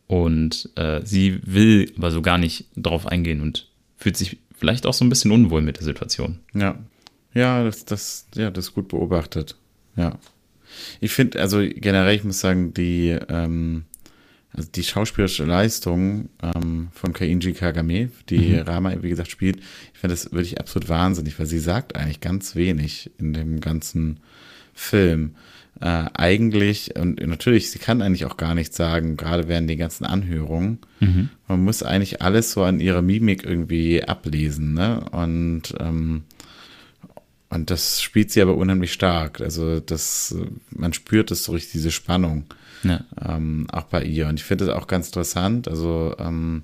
und 0.07 0.69
äh, 0.75 1.01
sie 1.03 1.39
will 1.45 1.91
aber 1.97 2.11
so 2.11 2.21
gar 2.21 2.37
nicht 2.37 2.65
drauf 2.75 3.07
eingehen 3.07 3.41
und 3.41 3.69
fühlt 3.97 4.17
sich 4.17 4.37
vielleicht 4.57 4.85
auch 4.85 4.93
so 4.93 5.05
ein 5.05 5.09
bisschen 5.09 5.31
unwohl 5.31 5.61
mit 5.61 5.77
der 5.77 5.83
Situation. 5.83 6.39
Ja. 6.53 6.77
Ja, 7.33 7.63
das, 7.63 7.85
das, 7.85 8.27
ja, 8.35 8.49
das 8.49 8.67
ist 8.67 8.73
gut 8.73 8.87
beobachtet. 8.87 9.55
Ja. 9.97 10.17
Ich 10.99 11.11
finde, 11.11 11.39
also 11.41 11.59
generell, 11.59 12.15
ich 12.15 12.23
muss 12.23 12.39
sagen, 12.39 12.73
die, 12.73 13.17
ähm, 13.29 13.85
also 14.55 14.69
die 14.73 14.83
schauspielerische 14.83 15.43
Leistung 15.43 16.29
ähm, 16.41 16.87
von 16.93 17.13
Kainji 17.13 17.53
Kagame, 17.53 18.09
die 18.29 18.55
Rama, 18.55 18.93
wie 19.01 19.09
gesagt, 19.09 19.29
spielt, 19.29 19.57
ich 19.57 19.99
finde 19.99 20.13
das 20.13 20.31
wirklich 20.31 20.59
absolut 20.59 20.87
wahnsinnig, 20.87 21.37
weil 21.39 21.45
sie 21.45 21.59
sagt 21.59 21.95
eigentlich 21.95 22.21
ganz 22.21 22.55
wenig 22.55 23.11
in 23.17 23.33
dem 23.33 23.59
ganzen 23.59 24.19
Film. 24.73 25.35
Äh, 25.81 26.05
eigentlich, 26.13 26.95
und 26.95 27.19
natürlich, 27.25 27.69
sie 27.71 27.79
kann 27.79 28.01
eigentlich 28.01 28.25
auch 28.25 28.37
gar 28.37 28.55
nichts 28.55 28.77
sagen, 28.77 29.17
gerade 29.17 29.49
während 29.49 29.69
den 29.69 29.77
ganzen 29.77 30.05
Anhörungen. 30.05 30.79
Man 31.47 31.63
muss 31.63 31.83
eigentlich 31.83 32.21
alles 32.21 32.53
so 32.53 32.63
an 32.63 32.79
ihrer 32.79 33.01
Mimik 33.01 33.43
irgendwie 33.43 34.03
ablesen, 34.03 34.73
ne? 34.73 35.01
Und 35.11 35.73
ähm, 35.81 36.23
und 37.49 37.69
das 37.69 38.01
spielt 38.01 38.31
sie 38.31 38.41
aber 38.41 38.55
unheimlich 38.55 38.91
stark. 38.93 39.41
Also 39.41 39.79
das, 39.79 40.35
man 40.71 40.93
spürt 40.93 41.31
es 41.31 41.43
so 41.43 41.51
richtig, 41.53 41.73
diese 41.73 41.91
Spannung 41.91 42.45
Ja. 42.83 43.03
ähm, 43.23 43.67
auch 43.71 43.83
bei 43.83 44.03
ihr. 44.03 44.27
Und 44.27 44.39
ich 44.39 44.43
finde 44.45 44.65
das 44.65 44.75
auch 44.75 44.87
ganz 44.87 45.07
interessant. 45.07 45.67
Also 45.67 46.15
ähm, 46.19 46.63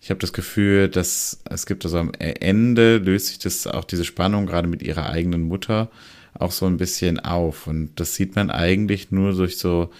ich 0.00 0.10
habe 0.10 0.20
das 0.20 0.32
Gefühl, 0.32 0.88
dass 0.88 1.40
es 1.48 1.66
gibt 1.66 1.84
also 1.84 1.98
am 1.98 2.12
Ende 2.18 2.98
löst 2.98 3.28
sich 3.28 3.38
das 3.38 3.66
auch 3.66 3.84
diese 3.84 4.04
Spannung 4.04 4.46
gerade 4.46 4.68
mit 4.68 4.82
ihrer 4.82 5.10
eigenen 5.10 5.42
Mutter 5.42 5.88
auch 6.34 6.52
so 6.52 6.66
ein 6.66 6.76
bisschen 6.76 7.18
auf. 7.20 7.66
Und 7.66 7.90
das 7.96 8.14
sieht 8.14 8.36
man 8.36 8.50
eigentlich 8.50 9.10
nur 9.10 9.32
durch 9.32 9.56
so 9.58 9.90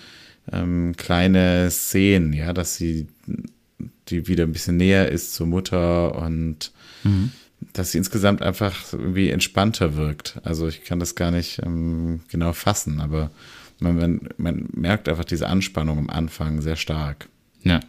ähm, 0.52 0.94
kleine 0.96 1.70
Szenen, 1.70 2.32
ja, 2.32 2.52
dass 2.52 2.76
sie 2.76 3.06
die 4.08 4.26
wieder 4.28 4.44
ein 4.44 4.52
bisschen 4.52 4.76
näher 4.76 5.10
ist 5.10 5.34
zur 5.34 5.46
Mutter 5.46 6.14
und 6.16 6.72
dass 7.72 7.92
sie 7.92 7.98
insgesamt 7.98 8.42
einfach 8.42 8.92
irgendwie 8.92 9.30
entspannter 9.30 9.96
wirkt. 9.96 10.38
Also 10.44 10.68
ich 10.68 10.84
kann 10.84 11.00
das 11.00 11.14
gar 11.14 11.30
nicht 11.30 11.60
ähm, 11.64 12.20
genau 12.28 12.52
fassen, 12.52 13.00
aber 13.00 13.30
man, 13.80 13.96
man, 13.96 14.20
man 14.36 14.68
merkt 14.72 15.08
einfach 15.08 15.24
diese 15.24 15.48
Anspannung 15.48 15.98
am 15.98 16.10
Anfang 16.10 16.60
sehr 16.60 16.76
stark. 16.76 17.28
Ja. 17.62 17.80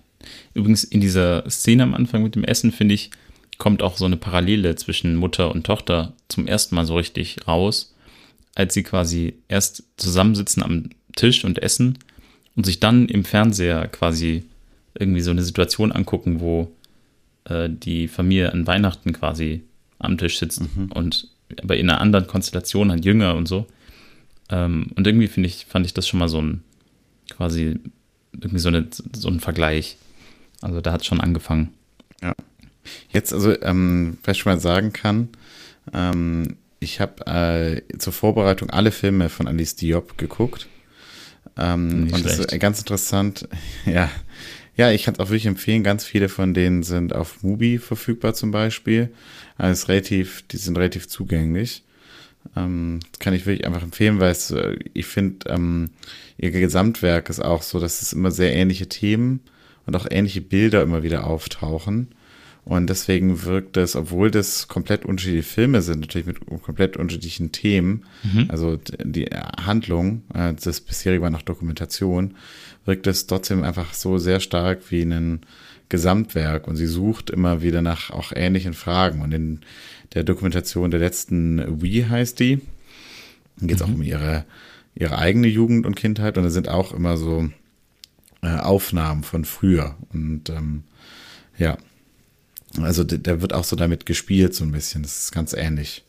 Übrigens, 0.53 0.83
in 0.83 1.01
dieser 1.01 1.49
Szene 1.49 1.83
am 1.83 1.93
Anfang 1.93 2.23
mit 2.23 2.35
dem 2.35 2.43
Essen, 2.43 2.71
finde 2.71 2.95
ich, 2.95 3.11
kommt 3.57 3.81
auch 3.81 3.97
so 3.97 4.05
eine 4.05 4.17
Parallele 4.17 4.75
zwischen 4.75 5.15
Mutter 5.15 5.51
und 5.51 5.65
Tochter 5.65 6.13
zum 6.27 6.47
ersten 6.47 6.75
Mal 6.75 6.85
so 6.85 6.95
richtig 6.95 7.47
raus, 7.47 7.95
als 8.55 8.73
sie 8.73 8.83
quasi 8.83 9.35
erst 9.47 9.83
zusammensitzen 9.97 10.63
am 10.63 10.89
Tisch 11.15 11.45
und 11.45 11.61
essen 11.61 11.97
und 12.55 12.65
sich 12.65 12.79
dann 12.79 13.07
im 13.07 13.23
Fernseher 13.23 13.87
quasi 13.87 14.43
irgendwie 14.97 15.21
so 15.21 15.31
eine 15.31 15.43
Situation 15.43 15.91
angucken, 15.91 16.39
wo 16.39 16.71
äh, 17.49 17.69
die 17.69 18.07
Familie 18.07 18.51
an 18.53 18.67
Weihnachten 18.67 19.13
quasi 19.13 19.63
am 19.99 20.17
Tisch 20.17 20.39
sitzt 20.39 20.61
und 20.93 21.27
aber 21.61 21.77
in 21.77 21.89
einer 21.89 21.99
anderen 21.99 22.27
Konstellation, 22.27 22.91
halt 22.91 23.05
jünger 23.05 23.35
und 23.35 23.47
so. 23.47 23.65
Ähm, 24.49 24.91
und 24.95 25.07
irgendwie 25.07 25.27
finde 25.27 25.47
ich, 25.47 25.65
fand 25.65 25.85
ich 25.85 25.93
das 25.93 26.07
schon 26.07 26.19
mal 26.19 26.29
so 26.29 26.41
ein 26.41 26.63
quasi 27.29 27.79
irgendwie 28.33 28.59
so, 28.59 28.69
eine, 28.69 28.87
so 29.13 29.27
ein 29.27 29.39
Vergleich. 29.39 29.97
Also 30.61 30.81
da 30.81 30.91
hat 30.91 31.01
es 31.01 31.07
schon 31.07 31.21
angefangen. 31.21 31.73
Jetzt 33.09 33.33
also, 33.33 33.59
ähm, 33.61 34.17
was 34.23 34.37
ich 34.37 34.43
schon 34.43 34.53
mal 34.53 34.59
sagen 34.59 34.93
kann, 34.93 35.29
ähm, 35.93 36.57
ich 36.79 36.99
habe 36.99 37.25
äh, 37.27 37.97
zur 37.97 38.13
Vorbereitung 38.13 38.69
alle 38.69 38.91
Filme 38.91 39.29
von 39.29 39.47
Alice 39.47 39.75
Diop 39.75 40.17
geguckt. 40.17 40.67
Ähm, 41.57 42.03
und 42.03 42.25
das 42.25 42.35
schlecht. 42.35 42.51
ist 42.51 42.59
ganz 42.59 42.79
interessant. 42.79 43.47
Ja, 43.85 44.09
ja, 44.75 44.91
ich 44.91 45.03
kann 45.03 45.13
es 45.13 45.19
auch 45.19 45.29
wirklich 45.29 45.45
empfehlen. 45.45 45.83
Ganz 45.83 46.05
viele 46.05 46.29
von 46.29 46.53
denen 46.53 46.83
sind 46.83 47.13
auf 47.13 47.43
Mubi 47.43 47.77
verfügbar 47.77 48.33
zum 48.33 48.51
Beispiel. 48.51 49.09
Also 49.57 49.87
relativ, 49.87 50.43
die 50.47 50.57
sind 50.57 50.77
relativ 50.77 51.07
zugänglich. 51.07 51.83
Ähm, 52.55 52.99
das 53.11 53.19
kann 53.19 53.33
ich 53.33 53.45
wirklich 53.45 53.67
einfach 53.67 53.83
empfehlen, 53.83 54.19
weil 54.19 54.31
es, 54.31 54.51
äh, 54.51 54.77
ich 54.93 55.05
finde, 55.05 55.49
ähm, 55.49 55.89
ihr 56.37 56.51
Gesamtwerk 56.51 57.29
ist 57.29 57.41
auch 57.41 57.61
so, 57.61 57.79
dass 57.79 58.01
es 58.01 58.13
immer 58.13 58.31
sehr 58.31 58.55
ähnliche 58.55 58.87
Themen 58.87 59.41
und 59.85 59.95
auch 59.95 60.07
ähnliche 60.09 60.41
Bilder 60.41 60.81
immer 60.81 61.03
wieder 61.03 61.25
auftauchen. 61.27 62.09
Und 62.65 62.87
deswegen 62.87 63.45
wirkt 63.45 63.77
es, 63.77 63.95
obwohl 63.95 64.29
das 64.29 64.67
komplett 64.67 65.03
unterschiedliche 65.03 65.47
Filme 65.47 65.81
sind, 65.81 66.01
natürlich 66.01 66.27
mit 66.27 66.39
komplett 66.61 66.97
unterschiedlichen 66.97 67.51
Themen, 67.51 68.05
mhm. 68.21 68.45
also 68.49 68.77
die 69.03 69.25
Handlung, 69.25 70.23
äh, 70.33 70.53
das 70.53 70.81
bisherige 70.81 71.23
war 71.23 71.31
noch 71.31 71.41
Dokumentation, 71.41 72.35
wirkt 72.85 73.07
es 73.07 73.27
trotzdem 73.27 73.63
einfach 73.63 73.93
so 73.93 74.17
sehr 74.17 74.39
stark 74.39 74.91
wie 74.91 75.01
ein 75.01 75.41
Gesamtwerk 75.89 76.67
und 76.67 76.75
sie 76.75 76.87
sucht 76.87 77.29
immer 77.29 77.61
wieder 77.61 77.81
nach 77.81 78.11
auch 78.11 78.31
ähnlichen 78.33 78.73
Fragen. 78.73 79.21
Und 79.21 79.33
in 79.33 79.61
der 80.13 80.23
Dokumentation 80.23 80.91
der 80.91 80.99
letzten 80.99 81.81
Wie 81.81 82.05
heißt 82.05 82.39
die, 82.39 82.61
geht 83.59 83.81
es 83.81 83.85
mhm. 83.85 83.93
auch 83.93 83.95
um 83.95 84.01
ihre, 84.01 84.45
ihre 84.95 85.17
eigene 85.17 85.47
Jugend 85.47 85.85
und 85.85 85.95
Kindheit 85.95 86.37
und 86.37 86.43
da 86.43 86.49
sind 86.49 86.69
auch 86.69 86.93
immer 86.93 87.17
so 87.17 87.49
äh, 88.41 88.55
Aufnahmen 88.57 89.23
von 89.23 89.45
früher. 89.45 89.95
Und 90.13 90.49
ähm, 90.49 90.83
ja, 91.57 91.77
also 92.79 93.03
da 93.03 93.41
wird 93.41 93.53
auch 93.53 93.63
so 93.63 93.75
damit 93.75 94.05
gespielt, 94.05 94.53
so 94.53 94.63
ein 94.63 94.71
bisschen. 94.71 95.01
Das 95.01 95.23
ist 95.23 95.31
ganz 95.31 95.53
ähnlich. 95.53 96.03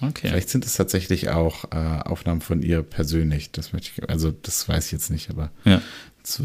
Okay. 0.00 0.28
Vielleicht 0.28 0.48
sind 0.48 0.64
es 0.64 0.74
tatsächlich 0.74 1.28
auch 1.30 1.66
äh, 1.72 1.76
Aufnahmen 1.76 2.40
von 2.40 2.62
ihr 2.62 2.82
persönlich. 2.82 3.50
Das 3.52 3.72
möchte 3.72 3.90
ich, 3.94 4.08
also 4.08 4.30
das 4.30 4.68
weiß 4.68 4.86
ich 4.86 4.92
jetzt 4.92 5.10
nicht, 5.10 5.30
aber 5.30 5.50
ja. 5.64 5.80
Das 6.24 6.42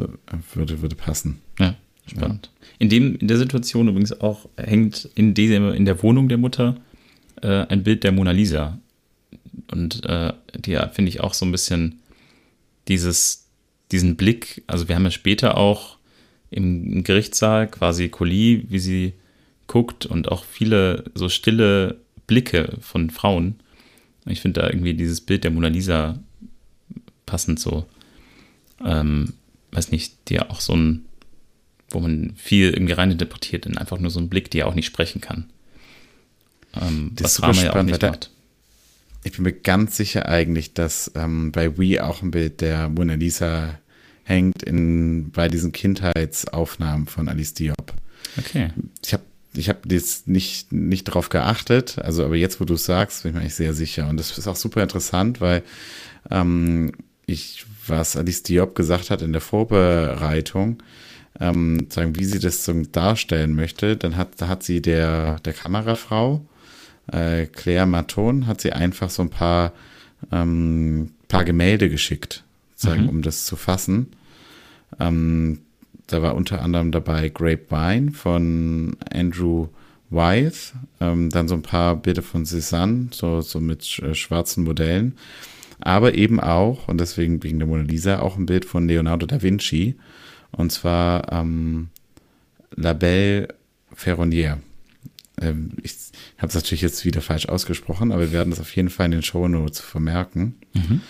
würde, 0.54 0.82
würde 0.82 0.96
passen. 0.96 1.42
Ja, 1.58 1.76
spannend. 2.06 2.52
Ja. 2.54 2.68
In, 2.80 2.90
dem, 2.90 3.16
in 3.16 3.28
der 3.28 3.38
Situation 3.38 3.88
übrigens 3.88 4.20
auch 4.20 4.48
hängt 4.58 5.10
in, 5.16 5.34
diesem, 5.34 5.74
in 5.74 5.86
der 5.86 6.04
Wohnung 6.04 6.28
der 6.30 6.38
Mutter 6.38 6.76
äh, 7.42 7.66
ein 7.68 7.84
Bild 7.84 8.04
der 8.04 8.12
Mona 8.12 8.32
Lisa. 8.32 8.78
Und 9.72 10.06
äh, 10.06 10.34
die 10.56 10.78
finde 10.92 11.10
ich 11.10 11.22
auch 11.22 11.34
so 11.34 11.46
ein 11.46 11.52
bisschen 11.52 12.00
dieses, 12.88 13.48
diesen 13.92 14.18
Blick, 14.18 14.64
also 14.68 14.88
wir 14.88 14.96
haben 14.96 15.06
ja 15.06 15.12
später 15.12 15.58
auch 15.58 15.98
im 16.52 17.04
Gerichtssaal 17.04 17.68
quasi 17.68 18.10
Collie, 18.10 18.64
wie 18.70 18.80
sie 18.80 19.14
guckt 19.68 20.06
und 20.06 20.30
auch 20.30 20.44
viele 20.44 21.06
so 21.14 21.30
stille 21.30 21.98
Blicke 22.28 22.78
von 22.82 23.12
Frauen. 23.12 23.56
Ich 24.26 24.42
finde 24.42 24.62
da 24.62 24.68
irgendwie 24.68 24.94
dieses 24.94 25.22
Bild 25.22 25.44
der 25.44 25.52
Mona 25.52 25.68
Lisa 25.68 26.20
passend 27.26 27.60
so. 27.60 27.86
Ähm, 28.84 29.34
weiß 29.72 29.92
nicht, 29.92 30.30
die 30.30 30.36
ja 30.36 30.50
auch 30.50 30.62
so 30.62 30.76
ein, 30.76 31.06
wo 31.90 32.00
man 32.00 32.34
viel 32.36 32.72
irgendwie 32.72 32.94
reininterpretiert 32.94 33.66
in 33.66 33.78
einfach 33.78 34.00
nur 34.00 34.12
so 34.12 34.20
einen 34.20 34.30
Blick, 34.30 34.52
die 34.52 34.60
ja 34.60 34.66
auch 34.66 34.76
nicht 34.76 34.86
sprechen 34.86 35.22
kann. 35.22 35.50
Ähm, 36.80 37.12
das 37.14 37.42
was 37.42 37.58
Rama 37.58 37.64
ja 37.64 37.76
auch 37.76 37.84
nicht 37.84 38.02
macht. 38.02 38.32
Ich 39.24 39.34
bin 39.34 39.44
mir 39.44 39.54
ganz 39.54 39.98
sicher 39.98 40.28
eigentlich, 40.28 40.74
dass 40.74 41.12
ähm, 41.16 41.52
bei 41.52 41.78
Wii 41.78 42.00
auch 42.00 42.22
ein 42.22 42.32
Bild 42.32 42.62
der 42.62 42.90
Mona 42.90 43.16
Lisa 43.16 43.80
hängt 44.24 44.64
in, 44.64 45.32
bei 45.32 45.50
diesen 45.50 45.72
Kindheitsaufnahmen 45.72 47.08
von 47.08 47.28
Alice 47.28 47.54
Diop. 47.54 47.94
Okay. 48.38 48.70
Ich 49.04 49.14
habe 49.14 49.24
ich 49.54 49.68
habe 49.68 49.80
jetzt 49.90 50.28
nicht, 50.28 50.72
nicht 50.72 51.08
darauf 51.08 51.30
geachtet, 51.30 51.98
also 52.00 52.24
aber 52.24 52.36
jetzt, 52.36 52.62
wo 52.62 52.66
du 52.66 52.76
es 52.76 52.86
sagst, 52.86 53.24
bin 53.24 53.32
ich 53.32 53.36
mir 53.36 53.42
eigentlich 53.42 53.56
sehr 53.56 53.74
sicher. 53.74 54.08
Und 54.08 54.18
das 54.18 54.38
ist 54.38 54.48
auch 54.48 54.56
super 54.56 54.84
interessant, 54.84 55.42
weil 55.42 55.64
ähm, 56.30 56.92
ich, 57.32 57.66
was 57.88 58.16
Alice 58.16 58.44
Diop 58.44 58.76
gesagt 58.76 59.10
hat 59.10 59.22
in 59.22 59.32
der 59.32 59.42
Vorbereitung, 59.42 60.82
ähm, 61.40 61.88
sagen, 61.90 62.16
wie 62.16 62.26
sie 62.26 62.40
das 62.40 62.66
so 62.66 62.74
darstellen 62.92 63.56
möchte, 63.56 63.96
dann 63.96 64.18
hat, 64.18 64.42
hat 64.42 64.64
sie 64.64 64.82
der, 64.82 65.40
der 65.40 65.54
Kamerafrau, 65.54 66.46
äh, 67.12 67.46
Claire 67.46 67.86
Maton, 67.86 68.48
hat 68.48 68.62
sie 68.62 68.74
einfach 68.74 69.10
so 69.10 69.24
ein 69.24 69.30
paar, 69.30 69.74
ähm, 70.32 71.12
paar 71.28 71.46
Gemälde 71.46 71.90
geschickt, 71.90 72.44
sagen, 72.76 73.04
mhm. 73.04 73.10
um 73.10 73.22
das 73.22 73.46
zu 73.46 73.56
fassen. 73.56 74.08
Ähm, 75.00 75.60
da 76.08 76.22
war 76.22 76.36
unter 76.36 76.62
anderem 76.62 76.92
dabei 76.92 77.30
Grapevine 77.30 78.12
von 78.12 78.98
Andrew 79.12 79.68
Wyeth, 80.10 80.74
ähm, 81.00 81.30
dann 81.30 81.48
so 81.48 81.56
ein 81.56 81.62
paar 81.62 81.96
Bilder 81.96 82.24
von 82.24 82.46
Cézanne, 82.46 83.14
so, 83.14 83.42
so 83.42 83.60
mit 83.60 84.00
äh, 84.00 84.16
schwarzen 84.16 84.64
Modellen, 84.64 85.16
aber 85.80 86.16
eben 86.16 86.40
auch, 86.40 86.88
und 86.88 87.00
deswegen 87.00 87.44
wegen 87.44 87.60
der 87.60 87.68
Mona 87.68 87.84
Lisa, 87.84 88.20
auch 88.20 88.38
ein 88.38 88.46
Bild 88.46 88.66
von 88.66 88.88
Leonardo 88.88 89.26
da 89.26 89.42
Vinci, 89.42 89.96
und 90.52 90.72
zwar 90.72 91.32
ähm, 91.32 91.90
La 92.76 92.94
Belle 92.94 93.50
Ferronnière. 93.96 94.58
Ähm, 95.42 95.72
ich 95.84 95.96
habe 96.38 96.48
es 96.48 96.56
natürlich 96.56 96.82
jetzt 96.82 97.06
wieder 97.06 97.22
falsch 97.22 97.48
ausgesprochen, 97.48 98.12
aber 98.12 98.22
wir 98.22 98.32
werden 98.32 98.50
das 98.50 98.60
auf 98.60 98.76
jeden 98.76 98.90
Fall 98.90 99.06
in 99.08 99.12
den 99.12 99.24
Show 99.24 99.48
Notes 99.48 99.80
vermerken. 99.80 100.56
Mhm. 100.74 101.02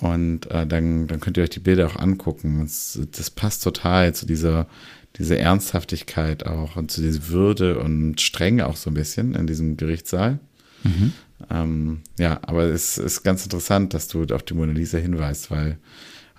Und 0.00 0.50
äh, 0.50 0.66
dann, 0.66 1.06
dann 1.08 1.20
könnt 1.20 1.36
ihr 1.36 1.42
euch 1.42 1.50
die 1.50 1.60
Bilder 1.60 1.86
auch 1.86 1.96
angucken. 1.96 2.60
Das, 2.60 2.98
das 3.10 3.30
passt 3.30 3.64
total 3.64 4.14
zu 4.14 4.26
dieser, 4.26 4.68
dieser 5.16 5.38
Ernsthaftigkeit 5.38 6.46
auch 6.46 6.76
und 6.76 6.90
zu 6.90 7.00
dieser 7.00 7.28
Würde 7.28 7.78
und 7.80 8.20
Strenge 8.20 8.66
auch 8.66 8.76
so 8.76 8.90
ein 8.90 8.94
bisschen 8.94 9.34
in 9.34 9.46
diesem 9.46 9.76
Gerichtssaal. 9.76 10.38
Mhm. 10.84 11.12
Ähm, 11.50 12.02
ja, 12.18 12.40
aber 12.42 12.64
es 12.64 12.98
ist 12.98 13.22
ganz 13.22 13.44
interessant, 13.44 13.94
dass 13.94 14.08
du 14.08 14.24
auf 14.32 14.42
die 14.42 14.54
Mona 14.54 14.72
Lisa 14.72 14.98
hinweist, 14.98 15.50
weil 15.50 15.78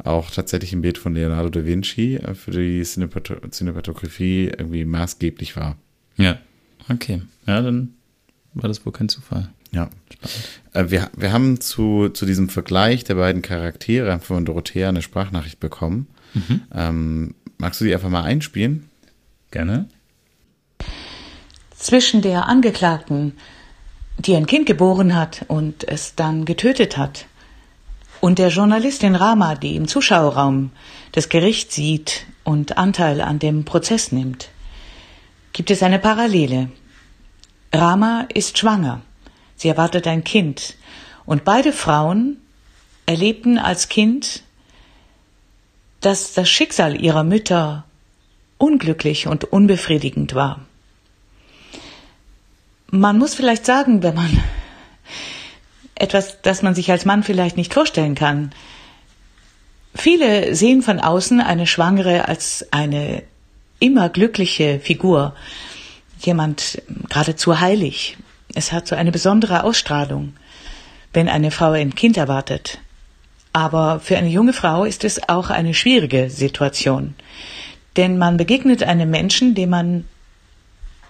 auch 0.04 0.32
tatsächlich 0.32 0.74
ein 0.74 0.82
Bild 0.82 0.98
von 0.98 1.14
Leonardo 1.14 1.50
da 1.50 1.66
Vinci 1.66 2.16
äh, 2.16 2.34
für 2.36 2.52
die 2.52 2.84
Cinematografie 2.84 4.46
irgendwie 4.46 4.86
maßgeblich 4.86 5.56
war. 5.56 5.78
Ja, 6.18 6.38
okay. 6.90 7.22
Ja, 7.46 7.62
dann 7.62 7.94
war 8.54 8.68
das 8.68 8.86
wohl 8.86 8.94
kein 8.94 9.10
Zufall. 9.10 9.50
Ja. 9.72 9.90
Äh, 10.74 10.90
wir, 10.90 11.10
wir 11.16 11.32
haben 11.32 11.60
zu, 11.62 12.10
zu 12.10 12.26
diesem 12.26 12.50
Vergleich 12.50 13.04
der 13.04 13.16
beiden 13.16 13.42
Charaktere 13.42 14.20
von 14.20 14.46
Dorothea 14.46 14.90
eine 14.90 15.02
Sprachnachricht 15.02 15.60
bekommen. 15.60 16.08
Mhm. 16.34 16.62
Ähm, 16.74 17.36
magst 17.58 17.82
du 17.82 17.86
die 17.86 17.94
einfach 17.94 18.10
mal 18.10 18.24
einspielen? 18.24 18.90
Gerne. 19.52 19.88
Zwischen 21.76 22.22
der 22.22 22.48
Angeklagten, 22.48 23.34
die 24.20 24.36
ein 24.36 24.46
Kind 24.46 24.66
geboren 24.66 25.16
hat 25.16 25.46
und 25.48 25.88
es 25.88 26.16
dann 26.16 26.46
getötet 26.46 26.98
hat, 26.98 27.26
und 28.22 28.38
der 28.38 28.50
Journalistin 28.50 29.16
Rama, 29.16 29.56
die 29.56 29.76
im 29.76 29.88
Zuschauerraum 29.88 30.72
das 31.14 31.30
Gericht 31.30 31.72
sieht 31.72 32.26
und 32.44 32.78
Anteil 32.78 33.22
an 33.22 33.40
dem 33.40 33.64
Prozess 33.64 34.12
nimmt, 34.12 34.50
gibt 35.54 35.72
es 35.72 35.84
eine 35.84 36.00
Parallele. 36.00 36.70
Rama 37.74 38.28
ist 38.34 38.58
schwanger. 38.58 39.02
Sie 39.56 39.70
erwartet 39.70 40.06
ein 40.08 40.24
Kind. 40.24 40.76
Und 41.26 41.46
beide 41.46 41.72
Frauen 41.72 42.38
erlebten 43.06 43.58
als 43.58 43.88
Kind, 43.88 44.44
dass 46.02 46.34
das 46.34 46.50
Schicksal 46.50 47.02
ihrer 47.02 47.24
Mütter 47.24 47.86
unglücklich 48.58 49.28
und 49.28 49.46
unbefriedigend 49.46 50.36
war. 50.36 50.66
Man 52.92 53.18
muss 53.18 53.36
vielleicht 53.36 53.66
sagen, 53.66 54.02
wenn 54.04 54.16
man 54.16 54.44
etwas, 55.96 56.42
das 56.42 56.62
man 56.62 56.76
sich 56.76 56.90
als 56.92 57.06
Mann 57.06 57.24
vielleicht 57.24 57.58
nicht 57.58 57.74
vorstellen 57.74 58.16
kann. 58.16 58.52
Viele 59.94 60.56
sehen 60.56 60.82
von 60.82 61.00
außen 61.00 61.42
eine 61.42 61.68
Schwangere 61.68 62.28
als 62.28 62.68
eine 62.72 63.24
immer 63.80 64.10
glückliche 64.10 64.80
Figur, 64.80 65.36
jemand 66.22 66.82
geradezu 67.10 67.60
heilig, 67.60 68.18
es 68.56 68.72
hat 68.72 68.88
so 68.88 68.96
eine 68.96 69.12
besondere 69.12 69.64
Ausstrahlung, 69.64 70.34
wenn 71.14 71.30
eine 71.30 71.52
Frau 71.52 71.72
ein 71.72 71.96
Kind 71.96 72.18
erwartet. 72.18 72.80
Aber 73.54 74.00
für 74.00 74.18
eine 74.18 74.30
junge 74.30 74.54
Frau 74.54 74.86
ist 74.86 75.04
es 75.04 75.28
auch 75.30 75.50
eine 75.50 75.74
schwierige 75.74 76.30
Situation. 76.30 77.16
Denn 77.96 78.18
man 78.18 78.38
begegnet 78.38 78.84
einem 78.84 79.10
Menschen, 79.10 79.56
den 79.56 79.70
man 79.70 80.06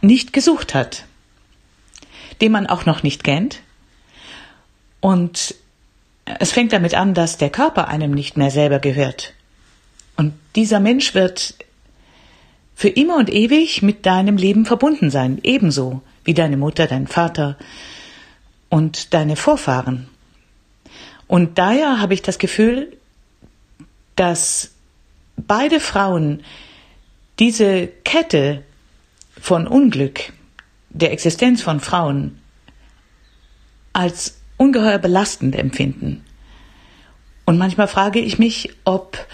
nicht 0.01 0.31
gesucht 0.31 0.73
hat, 0.73 1.05
den 2.41 2.51
man 2.51 2.67
auch 2.67 2.85
noch 2.85 3.03
nicht 3.03 3.23
kennt. 3.23 3.61
Und 4.99 5.55
es 6.39 6.51
fängt 6.51 6.73
damit 6.73 6.93
an, 6.93 7.13
dass 7.13 7.37
der 7.37 7.49
Körper 7.49 7.87
einem 7.87 8.11
nicht 8.11 8.37
mehr 8.37 8.51
selber 8.51 8.79
gehört. 8.79 9.33
Und 10.15 10.33
dieser 10.55 10.79
Mensch 10.79 11.15
wird 11.15 11.55
für 12.75 12.89
immer 12.89 13.17
und 13.17 13.29
ewig 13.29 13.81
mit 13.81 14.05
deinem 14.05 14.37
Leben 14.37 14.65
verbunden 14.65 15.09
sein, 15.09 15.39
ebenso 15.43 16.01
wie 16.23 16.33
deine 16.33 16.57
Mutter, 16.57 16.87
dein 16.87 17.07
Vater 17.07 17.57
und 18.69 19.13
deine 19.13 19.35
Vorfahren. 19.35 20.07
Und 21.27 21.57
daher 21.57 21.99
habe 21.99 22.13
ich 22.13 22.21
das 22.21 22.37
Gefühl, 22.37 22.95
dass 24.15 24.71
beide 25.37 25.79
Frauen 25.79 26.43
diese 27.39 27.87
Kette 27.87 28.63
von 29.39 29.67
Unglück, 29.67 30.33
der 30.89 31.11
Existenz 31.11 31.61
von 31.61 31.79
Frauen, 31.79 32.39
als 33.93 34.39
ungeheuer 34.57 34.97
belastend 34.97 35.55
empfinden. 35.55 36.23
Und 37.45 37.57
manchmal 37.57 37.87
frage 37.87 38.19
ich 38.19 38.37
mich, 38.37 38.69
ob 38.85 39.25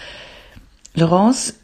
Laurence 0.94 1.54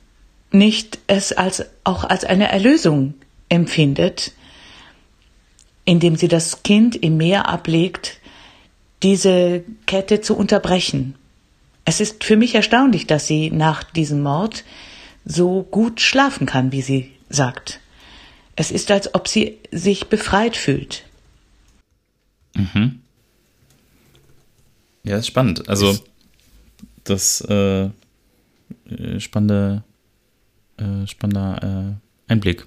nicht 0.50 0.98
es 1.06 1.32
als, 1.32 1.64
auch 1.84 2.04
als 2.04 2.24
eine 2.24 2.48
Erlösung 2.50 3.14
empfindet, 3.48 4.32
indem 5.84 6.16
sie 6.16 6.28
das 6.28 6.62
Kind 6.62 6.94
im 6.96 7.16
Meer 7.16 7.48
ablegt, 7.48 8.18
diese 9.02 9.64
Kette 9.86 10.20
zu 10.20 10.36
unterbrechen. 10.36 11.14
Es 11.84 12.00
ist 12.00 12.22
für 12.22 12.36
mich 12.36 12.54
erstaunlich, 12.54 13.06
dass 13.06 13.26
sie 13.26 13.50
nach 13.50 13.82
diesem 13.82 14.22
Mord 14.22 14.64
so 15.24 15.62
gut 15.62 16.00
schlafen 16.00 16.46
kann, 16.46 16.70
wie 16.70 16.82
sie 16.82 17.10
sagt. 17.28 17.80
Es 18.56 18.70
ist, 18.70 18.90
als 18.90 19.14
ob 19.14 19.28
sie 19.28 19.58
sich 19.70 20.08
befreit 20.08 20.56
fühlt. 20.56 21.04
Mhm. 22.54 23.00
Ja, 25.04 25.16
ist 25.16 25.26
spannend. 25.26 25.68
Also, 25.68 25.98
das 27.04 27.40
äh, 27.48 27.84
äh 27.84 27.90
spannende, 29.18 29.82
äh, 30.76 31.06
spannender 31.06 31.98
äh, 32.28 32.32
Einblick. 32.32 32.66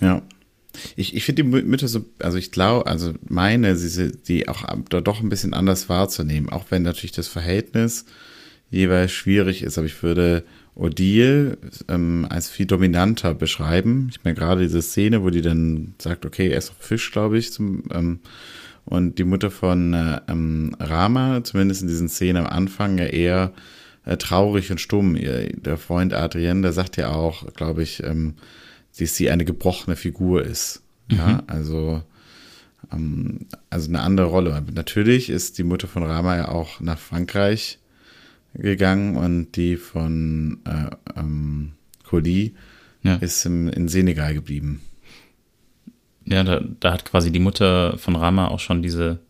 Ja. 0.00 0.22
Ich, 0.94 1.16
ich 1.16 1.24
finde 1.24 1.42
die 1.42 1.48
Mütter 1.48 1.88
so, 1.88 2.04
also 2.18 2.36
ich 2.36 2.52
glaube, 2.52 2.86
also 2.86 3.14
meine, 3.26 3.76
sie, 3.76 4.12
die 4.12 4.48
auch 4.48 4.64
da 4.90 5.00
doch 5.00 5.20
ein 5.20 5.30
bisschen 5.30 5.54
anders 5.54 5.88
wahrzunehmen, 5.88 6.50
auch 6.50 6.66
wenn 6.68 6.82
natürlich 6.82 7.12
das 7.12 7.28
Verhältnis 7.28 8.04
jeweils 8.70 9.12
schwierig 9.12 9.62
ist, 9.62 9.78
aber 9.78 9.86
ich 9.86 10.02
würde 10.02 10.44
Odile 10.76 11.56
ähm, 11.88 12.26
als 12.28 12.50
viel 12.50 12.66
dominanter 12.66 13.34
beschreiben. 13.34 14.08
Ich 14.10 14.22
meine 14.22 14.36
gerade 14.36 14.62
diese 14.62 14.82
Szene, 14.82 15.22
wo 15.22 15.30
die 15.30 15.40
dann 15.40 15.94
sagt, 15.98 16.26
okay, 16.26 16.50
er 16.50 16.58
ist 16.58 16.72
Fisch, 16.78 17.10
glaube 17.10 17.38
ich, 17.38 17.52
zum, 17.52 17.84
ähm, 17.92 18.20
und 18.84 19.18
die 19.18 19.24
Mutter 19.24 19.50
von 19.50 19.94
äh, 19.94 20.20
ähm, 20.28 20.76
Rama, 20.78 21.42
zumindest 21.42 21.82
in 21.82 21.88
diesen 21.88 22.08
Szenen 22.08 22.44
am 22.44 22.52
Anfang, 22.52 22.98
ja 22.98 23.06
eher 23.06 23.52
äh, 24.04 24.18
traurig 24.18 24.70
und 24.70 24.80
stumm. 24.80 25.16
Ihr, 25.16 25.50
der 25.54 25.78
Freund 25.78 26.12
Adrien, 26.12 26.62
der 26.62 26.72
sagt 26.72 26.98
ja 26.98 27.10
auch, 27.10 27.52
glaube 27.54 27.82
ich, 27.82 28.02
ähm, 28.02 28.34
dass 28.98 29.16
sie 29.16 29.30
eine 29.30 29.46
gebrochene 29.46 29.96
Figur 29.96 30.44
ist. 30.44 30.82
Mhm. 31.10 31.16
Ja, 31.16 31.42
also, 31.46 32.02
ähm, 32.92 33.46
also 33.70 33.88
eine 33.88 34.00
andere 34.00 34.26
Rolle. 34.26 34.62
Natürlich 34.74 35.30
ist 35.30 35.56
die 35.56 35.64
Mutter 35.64 35.88
von 35.88 36.02
Rama 36.02 36.36
ja 36.36 36.48
auch 36.48 36.80
nach 36.80 36.98
Frankreich 36.98 37.78
gegangen 38.58 39.16
und 39.16 39.52
die 39.52 39.76
von 39.76 40.60
äh, 40.64 40.90
ähm, 41.18 41.72
Coli 42.04 42.54
ja. 43.02 43.16
ist 43.16 43.44
im, 43.46 43.68
in 43.68 43.88
Senegal 43.88 44.34
geblieben. 44.34 44.80
Ja, 46.24 46.42
da, 46.42 46.60
da 46.80 46.92
hat 46.92 47.04
quasi 47.04 47.30
die 47.30 47.38
Mutter 47.38 47.98
von 47.98 48.16
Rama 48.16 48.48
auch 48.48 48.60
schon 48.60 48.82
diese, 48.82 49.20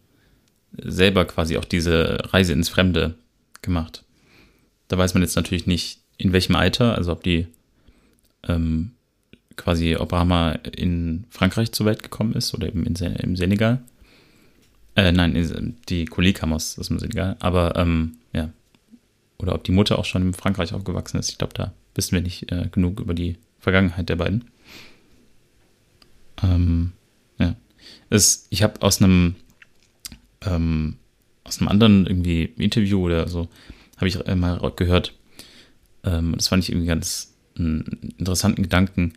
selber 0.83 1.25
quasi 1.27 1.59
auch 1.59 1.65
diese 1.65 2.19
Reise 2.33 2.53
ins 2.53 2.69
Fremde 2.69 3.17
gemacht. 3.63 4.05
Da 4.89 4.97
weiß 4.97 5.15
man 5.15 5.23
jetzt 5.23 5.37
natürlich 5.37 5.67
nicht, 5.67 6.01
in 6.17 6.33
welchem 6.33 6.57
Alter, 6.57 6.95
also 6.95 7.13
ob 7.13 7.23
die 7.23 7.49
ähm, 8.49 8.93
quasi 9.57 9.97
Obama 9.97 10.53
in 10.53 11.25
Frankreich 11.31 11.73
zur 11.73 11.87
Welt 11.87 12.03
gekommen 12.03 12.35
ist 12.35 12.55
oder 12.55 12.69
eben 12.69 12.87
in, 12.87 12.95
im 12.95 13.37
Senegal. 13.37 13.83
Äh, 14.95 15.13
nein, 15.13 15.77
die 15.89 16.07
Coli 16.07 16.33
kam 16.33 16.53
aus, 16.55 16.79
aus 16.79 16.89
dem 16.89 16.99
Senegal. 16.99 17.37
Aber 17.41 17.77
ähm, 17.77 18.17
oder 19.39 19.55
ob 19.55 19.65
die 19.65 19.73
Mutter 19.73 19.99
auch 19.99 20.05
schon 20.05 20.23
in 20.23 20.35
Frankreich 20.35 20.73
aufgewachsen 20.73 21.19
ist. 21.19 21.31
Ich 21.31 21.39
glaube, 21.39 21.55
da 21.55 21.73
wissen 21.95 22.13
wir 22.13 22.23
nicht 22.23 22.51
äh, 22.53 22.69
genug 22.71 23.01
über 23.01 23.15
die 23.15 23.37
Vergangenheit 23.59 24.09
der 24.09 24.17
beiden. 24.17 24.45
Ähm, 26.43 26.93
ja. 27.39 27.57
Es, 28.11 28.47
ich 28.51 28.63
habe 28.63 28.83
aus 28.83 29.03
einem 29.03 29.37
ähm, 30.45 30.97
aus 31.45 31.61
einem 31.61 31.69
anderen 31.69 32.07
irgendwie 32.07 32.45
Interview 32.57 33.05
oder 33.05 33.29
so 33.29 33.49
habe 33.97 34.09
ich 34.09 34.19
mal 34.35 34.73
gehört. 34.77 35.15
Ähm, 36.05 36.35
das 36.37 36.49
fand 36.49 36.63
ich 36.63 36.71
irgendwie 36.71 36.89
ganz 36.89 37.35
einen 37.57 38.13
interessanten 38.19 38.63
Gedanken 38.63 39.15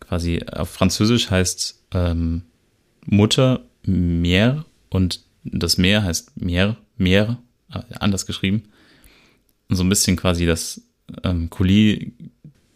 quasi 0.00 0.42
auf 0.52 0.70
Französisch 0.70 1.30
heißt 1.30 1.82
ähm, 1.92 2.42
Mutter 3.06 3.64
Meer 3.84 4.64
und 4.90 5.22
das 5.44 5.78
Meer 5.78 6.02
heißt 6.02 6.40
Meer, 6.40 6.76
Meer, 6.96 7.38
äh, 7.72 7.80
anders 7.98 8.26
geschrieben. 8.26 8.64
So 9.68 9.82
ein 9.82 9.88
bisschen 9.88 10.16
quasi 10.16 10.46
das 10.46 10.80
ähm, 11.24 11.50
Kuli 11.50 12.12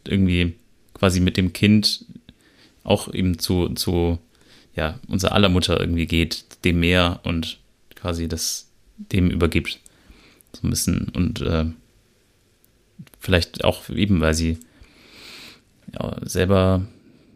irgendwie 0.04 0.54
quasi 0.94 1.20
mit 1.20 1.36
dem 1.36 1.52
Kind 1.52 2.04
auch 2.84 3.12
eben 3.12 3.38
zu, 3.38 3.70
zu 3.70 4.18
ja, 4.74 4.98
unser 5.08 5.32
aller 5.32 5.48
Mutter 5.48 5.80
irgendwie 5.80 6.06
geht, 6.06 6.44
dem 6.64 6.80
Meer 6.80 7.20
und 7.24 7.58
quasi 7.94 8.28
das 8.28 8.68
dem 8.96 9.30
übergibt. 9.30 9.80
So 10.54 10.66
ein 10.66 10.70
bisschen 10.70 11.08
und 11.08 11.40
äh, 11.40 11.66
vielleicht 13.18 13.64
auch 13.64 13.88
eben, 13.88 14.20
weil 14.20 14.34
sie 14.34 14.58
ja, 15.94 16.16
selber 16.22 16.86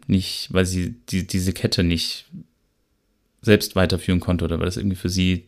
nicht, 0.07 0.53
weil 0.53 0.65
sie 0.65 0.95
die, 1.09 1.25
diese 1.25 1.53
Kette 1.53 1.83
nicht 1.83 2.25
selbst 3.41 3.75
weiterführen 3.75 4.19
konnte 4.19 4.45
oder 4.45 4.59
weil 4.59 4.65
das 4.65 4.77
irgendwie 4.77 4.97
für 4.97 5.09
sie 5.09 5.45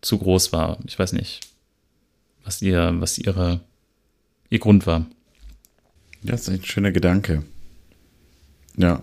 zu 0.00 0.18
groß 0.18 0.52
war. 0.52 0.78
Ich 0.86 0.98
weiß 0.98 1.12
nicht, 1.12 1.40
was 2.44 2.62
ihr, 2.62 2.94
was 2.98 3.18
ihre, 3.18 3.60
ihr 4.50 4.58
Grund 4.58 4.86
war. 4.86 5.06
Das 6.22 6.42
ist 6.42 6.48
ein 6.50 6.64
schöner 6.64 6.92
Gedanke. 6.92 7.42
Ja. 8.76 9.02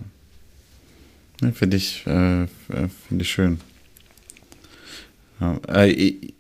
ja 1.41 1.51
Finde 1.51 1.77
ich, 1.77 2.05
äh, 2.07 2.47
finde 2.47 3.21
ich 3.21 3.29
schön. 3.29 3.59
Ja, 5.39 5.59
äh, 5.67 5.89
ich, 5.91 6.33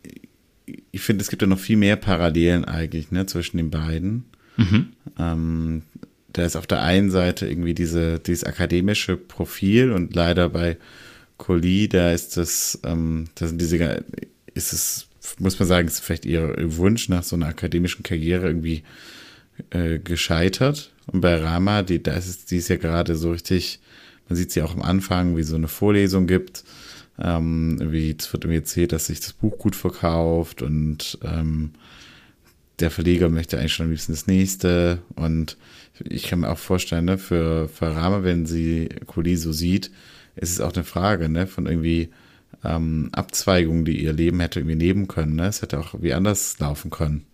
ich 0.91 1.01
finde, 1.01 1.21
es 1.21 1.29
gibt 1.29 1.41
ja 1.41 1.47
noch 1.47 1.59
viel 1.59 1.77
mehr 1.77 1.95
Parallelen 1.95 2.65
eigentlich 2.65 3.11
ne, 3.11 3.25
zwischen 3.25 3.57
den 3.57 3.69
beiden. 3.69 4.25
Mhm. 4.57 4.89
Ähm, 5.17 5.81
da 6.33 6.45
ist 6.45 6.55
auf 6.55 6.67
der 6.67 6.81
einen 6.81 7.11
Seite 7.11 7.47
irgendwie 7.47 7.73
diese, 7.73 8.19
dieses 8.19 8.43
akademische 8.43 9.17
Profil 9.17 9.91
und 9.91 10.15
leider 10.15 10.49
bei 10.49 10.77
Colli, 11.37 11.87
da 11.87 12.11
ist 12.11 12.37
das, 12.37 12.79
ähm, 12.83 13.25
da 13.35 13.47
sind 13.47 13.59
diese, 13.59 14.03
ist 14.53 14.73
es, 14.73 15.07
muss 15.39 15.59
man 15.59 15.67
sagen, 15.67 15.87
ist 15.87 15.99
vielleicht 15.99 16.25
ihr 16.25 16.53
Wunsch 16.77 17.09
nach 17.09 17.23
so 17.23 17.35
einer 17.35 17.47
akademischen 17.47 18.03
Karriere 18.03 18.47
irgendwie 18.47 18.83
äh, 19.71 19.99
gescheitert. 19.99 20.91
Und 21.07 21.21
bei 21.21 21.35
Rama, 21.35 21.83
die, 21.83 22.01
da 22.01 22.13
ist 22.13 22.51
die 22.51 22.57
ist 22.57 22.69
ja 22.69 22.77
gerade 22.77 23.15
so 23.15 23.31
richtig, 23.31 23.79
man 24.27 24.35
sieht 24.35 24.51
sie 24.51 24.61
auch 24.61 24.75
am 24.75 24.81
Anfang, 24.81 25.35
wie 25.37 25.43
so 25.43 25.55
eine 25.55 25.67
Vorlesung 25.67 26.27
gibt. 26.27 26.63
Ähm, 27.21 27.79
wie, 27.91 28.15
es 28.17 28.31
wird 28.31 28.45
irgendwie 28.45 28.59
erzählt, 28.59 28.93
dass 28.93 29.07
sich 29.07 29.19
das 29.19 29.33
Buch 29.33 29.57
gut 29.57 29.75
verkauft 29.75 30.61
und 30.61 31.17
ähm, 31.21 31.71
der 32.79 32.91
Verleger 32.91 33.27
möchte 33.27 33.59
eigentlich 33.59 33.73
schon 33.73 33.87
am 33.87 33.91
liebsten 33.91 34.13
das 34.13 34.27
nächste 34.27 35.01
und 35.15 35.57
ich 36.05 36.23
kann 36.23 36.39
mir 36.39 36.49
auch 36.49 36.57
vorstellen, 36.57 37.05
ne, 37.05 37.17
für, 37.17 37.67
für 37.67 37.93
Rama, 37.93 38.23
wenn 38.23 38.45
sie 38.45 38.87
Kuli 39.05 39.35
so 39.35 39.51
sieht, 39.51 39.91
ist 40.37 40.51
es 40.51 40.61
auch 40.61 40.73
eine 40.73 40.85
Frage, 40.85 41.27
ne, 41.27 41.45
von 41.45 41.65
irgendwie 41.65 42.09
ähm, 42.63 43.09
Abzweigungen, 43.11 43.85
die 43.85 44.03
ihr 44.03 44.13
Leben 44.13 44.39
hätte 44.39 44.59
irgendwie 44.59 44.75
nehmen 44.75 45.07
können, 45.07 45.35
ne? 45.35 45.47
Es 45.47 45.61
hätte 45.61 45.79
auch 45.79 45.95
wie 45.99 46.13
anders 46.13 46.59
laufen 46.59 46.91
können. 46.91 47.25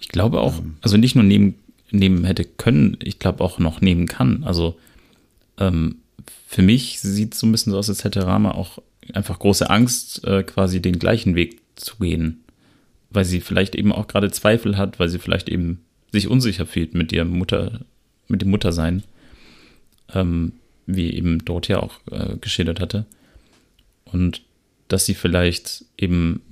Ich 0.00 0.08
glaube 0.08 0.40
auch, 0.40 0.58
ähm. 0.58 0.76
also 0.80 0.96
nicht 0.96 1.14
nur 1.14 1.24
nehmen, 1.24 1.54
nehmen 1.90 2.24
hätte 2.24 2.44
können, 2.44 2.96
ich 3.02 3.18
glaube 3.18 3.42
auch 3.42 3.58
noch 3.58 3.80
nehmen 3.80 4.06
kann. 4.06 4.44
Also 4.44 4.78
ähm, 5.58 5.96
für 6.46 6.62
mich 6.62 7.00
sieht 7.00 7.34
es 7.34 7.40
so 7.40 7.46
ein 7.46 7.52
bisschen 7.52 7.72
so 7.72 7.78
aus, 7.78 7.88
als 7.88 8.04
hätte 8.04 8.26
Rama 8.26 8.52
auch 8.52 8.78
einfach 9.12 9.38
große 9.38 9.68
Angst, 9.68 10.24
äh, 10.24 10.42
quasi 10.42 10.80
den 10.80 10.98
gleichen 10.98 11.34
Weg 11.34 11.60
zu 11.76 11.96
gehen. 11.96 12.44
Weil 13.10 13.24
sie 13.24 13.40
vielleicht 13.40 13.74
eben 13.74 13.92
auch 13.92 14.06
gerade 14.06 14.30
Zweifel 14.30 14.76
hat, 14.76 15.00
weil 15.00 15.08
sie 15.08 15.18
vielleicht 15.18 15.48
eben 15.48 15.80
sich 16.12 16.28
unsicher 16.28 16.66
fühlt 16.66 16.94
mit 16.94 17.12
ihrem 17.12 17.30
Mutter, 17.30 17.80
mit 18.28 18.42
dem 18.42 18.50
Muttersein, 18.50 19.02
ähm, 20.14 20.52
wie 20.86 21.12
eben 21.12 21.44
Dorothea 21.44 21.80
auch 21.80 21.94
äh, 22.10 22.36
geschildert 22.40 22.80
hatte. 22.80 23.06
Und 24.12 24.42
dass 24.88 25.06
sie 25.06 25.14
vielleicht 25.14 25.84
eben 25.96 26.42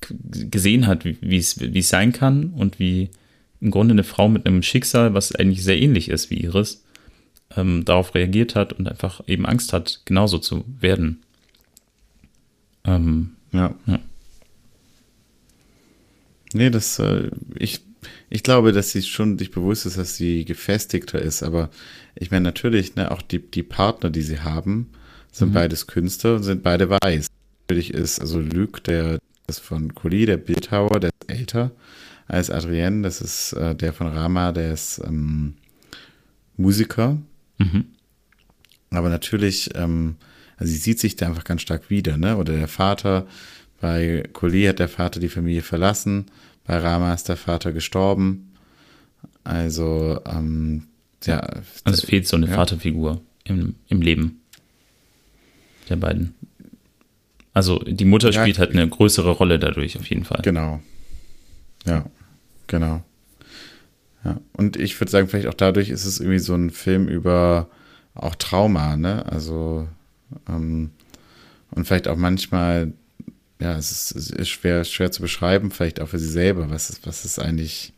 gesehen 0.00 0.86
hat, 0.86 1.04
wie 1.04 1.36
es 1.36 1.88
sein 1.88 2.12
kann 2.12 2.50
und 2.50 2.78
wie 2.78 3.10
im 3.60 3.70
Grunde 3.70 3.92
eine 3.92 4.04
Frau 4.04 4.28
mit 4.28 4.46
einem 4.46 4.62
Schicksal, 4.62 5.14
was 5.14 5.34
eigentlich 5.34 5.64
sehr 5.64 5.80
ähnlich 5.80 6.08
ist 6.08 6.30
wie 6.30 6.36
ihres, 6.36 6.84
ähm, 7.56 7.84
darauf 7.84 8.14
reagiert 8.14 8.54
hat 8.54 8.72
und 8.72 8.88
einfach 8.88 9.22
eben 9.26 9.46
Angst 9.46 9.72
hat, 9.72 10.02
genauso 10.04 10.38
zu 10.38 10.64
werden. 10.80 11.22
Ähm, 12.84 13.30
ja. 13.52 13.74
ja. 13.86 13.98
Nee, 16.52 16.70
das, 16.70 16.98
äh, 17.00 17.30
ich 17.56 17.80
ich 18.30 18.42
glaube, 18.42 18.72
dass 18.72 18.90
sie 18.90 19.02
schon 19.02 19.38
sich 19.38 19.50
bewusst 19.50 19.86
ist, 19.86 19.98
dass 19.98 20.16
sie 20.16 20.44
gefestigter 20.44 21.20
ist, 21.20 21.42
aber 21.42 21.70
ich 22.14 22.30
meine 22.30 22.44
natürlich, 22.44 22.94
ne, 22.94 23.10
auch 23.10 23.22
die, 23.22 23.38
die 23.38 23.62
Partner, 23.62 24.10
die 24.10 24.22
sie 24.22 24.40
haben, 24.40 24.90
sind 25.32 25.50
mhm. 25.50 25.54
beides 25.54 25.86
Künstler 25.86 26.36
und 26.36 26.42
sind 26.42 26.62
beide 26.62 26.88
weiß. 26.90 27.26
Natürlich 27.68 27.94
ist 27.94 28.20
also 28.20 28.40
Luc, 28.40 28.82
der 28.84 29.18
ist 29.46 29.60
von 29.60 29.94
Colli, 29.94 30.26
der 30.26 30.36
Bildhauer, 30.36 31.00
der 31.00 31.10
ist 31.10 31.30
älter 31.30 31.70
als 32.26 32.50
Adrienne, 32.50 33.02
das 33.02 33.20
ist 33.20 33.52
äh, 33.54 33.74
der 33.74 33.92
von 33.92 34.06
Rama, 34.06 34.52
der 34.52 34.72
ist 34.72 35.00
ähm, 35.04 35.54
Musiker. 36.56 37.16
Mhm. 37.58 37.86
Aber 38.90 39.08
natürlich, 39.08 39.70
ähm, 39.74 40.16
also 40.56 40.72
sie 40.72 40.78
sieht 40.78 41.00
sich 41.00 41.16
da 41.16 41.26
einfach 41.26 41.44
ganz 41.44 41.62
stark 41.62 41.90
wieder, 41.90 42.16
ne? 42.16 42.36
Oder 42.36 42.56
der 42.56 42.68
Vater, 42.68 43.26
bei 43.80 44.28
Colli 44.32 44.64
hat 44.64 44.78
der 44.78 44.88
Vater 44.88 45.20
die 45.20 45.28
Familie 45.28 45.62
verlassen 45.62 46.26
bei 46.68 46.76
Rama 46.76 47.14
ist 47.14 47.28
der 47.30 47.38
Vater 47.38 47.72
gestorben. 47.72 48.52
Also, 49.42 50.20
ähm, 50.26 50.84
ja. 51.24 51.40
Also 51.40 51.64
es 51.84 52.00
fehlt 52.02 52.28
so 52.28 52.36
eine 52.36 52.46
ja. 52.46 52.54
Vaterfigur 52.54 53.22
im, 53.44 53.74
im 53.88 54.02
Leben 54.02 54.42
der 55.88 55.96
beiden. 55.96 56.34
Also 57.54 57.78
die 57.80 58.04
Mutter 58.04 58.30
ja, 58.30 58.40
spielt 58.40 58.58
halt 58.58 58.70
eine 58.70 58.88
größere 58.88 59.30
Rolle 59.30 59.58
dadurch 59.58 59.98
auf 59.98 60.08
jeden 60.08 60.24
Fall. 60.24 60.40
Genau. 60.42 60.80
Ja, 61.86 62.06
genau. 62.66 63.02
Ja. 64.24 64.40
Und 64.52 64.76
ich 64.76 65.00
würde 65.00 65.10
sagen, 65.10 65.28
vielleicht 65.28 65.48
auch 65.48 65.54
dadurch 65.54 65.88
ist 65.88 66.04
es 66.04 66.20
irgendwie 66.20 66.38
so 66.38 66.54
ein 66.54 66.70
Film 66.70 67.08
über 67.08 67.68
auch 68.14 68.34
Trauma, 68.34 68.96
ne? 68.96 69.24
Also 69.26 69.88
ähm, 70.48 70.90
und 71.70 71.86
vielleicht 71.86 72.08
auch 72.08 72.16
manchmal, 72.16 72.92
ja, 73.60 73.76
es 73.76 73.90
ist, 73.90 74.16
es 74.16 74.30
ist, 74.30 74.48
schwer, 74.48 74.84
schwer 74.84 75.10
zu 75.10 75.22
beschreiben, 75.22 75.70
vielleicht 75.70 76.00
auch 76.00 76.08
für 76.08 76.18
sie 76.18 76.28
selber, 76.28 76.70
was 76.70 76.90
ist, 76.90 77.06
was 77.06 77.24
ist 77.24 77.38
eigentlich, 77.38 77.92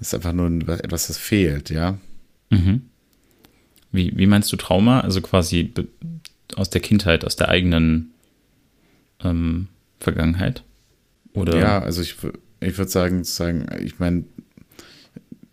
es 0.00 0.08
ist 0.08 0.14
einfach 0.14 0.32
nur 0.32 0.46
etwas, 0.68 1.06
das 1.06 1.18
fehlt, 1.18 1.70
ja. 1.70 1.98
Mhm. 2.50 2.82
Wie, 3.92 4.16
wie 4.16 4.26
meinst 4.26 4.52
du 4.52 4.56
Trauma? 4.56 5.00
Also 5.00 5.20
quasi 5.20 5.72
aus 6.56 6.70
der 6.70 6.80
Kindheit, 6.80 7.24
aus 7.24 7.36
der 7.36 7.48
eigenen 7.48 8.12
ähm, 9.22 9.68
Vergangenheit? 10.00 10.64
Oder? 11.32 11.58
Ja, 11.58 11.78
also 11.80 12.02
ich, 12.02 12.16
ich 12.60 12.78
würde 12.78 12.90
sagen, 12.90 13.24
sagen, 13.24 13.66
ich 13.82 13.98
meine, 13.98 14.24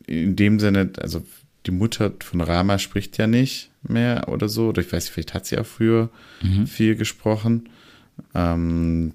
in 0.05 0.35
dem 0.35 0.59
Sinne, 0.59 0.91
also 0.99 1.23
die 1.65 1.71
Mutter 1.71 2.13
von 2.19 2.41
Rama 2.41 2.79
spricht 2.79 3.17
ja 3.17 3.27
nicht 3.27 3.71
mehr 3.83 4.27
oder 4.29 4.49
so. 4.49 4.69
Oder 4.69 4.81
ich 4.81 4.91
weiß 4.91 5.05
nicht, 5.05 5.13
vielleicht 5.13 5.33
hat 5.33 5.45
sie 5.45 5.57
auch 5.57 5.65
früher 5.65 6.09
mhm. 6.41 6.67
viel 6.67 6.95
gesprochen. 6.95 7.69
Ähm, 8.33 9.13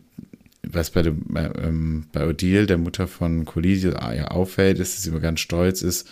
was 0.62 0.90
bei, 0.90 1.02
dem, 1.02 1.24
ähm, 1.36 2.06
bei 2.12 2.26
Odile, 2.26 2.66
der 2.66 2.78
Mutter 2.78 3.06
von 3.06 3.44
Colisi, 3.44 3.88
ja 3.88 4.28
auffällt, 4.28 4.78
ist, 4.78 4.94
dass 4.94 5.02
sie 5.02 5.10
immer 5.10 5.20
ganz 5.20 5.40
stolz 5.40 5.82
ist, 5.82 6.08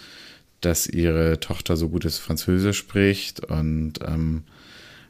dass 0.61 0.87
ihre 0.87 1.40
Tochter 1.40 1.77
so 1.77 1.88
gutes 1.88 2.18
Französisch 2.18 2.79
spricht 2.79 3.40
und 3.44 3.94
ähm, 4.07 4.42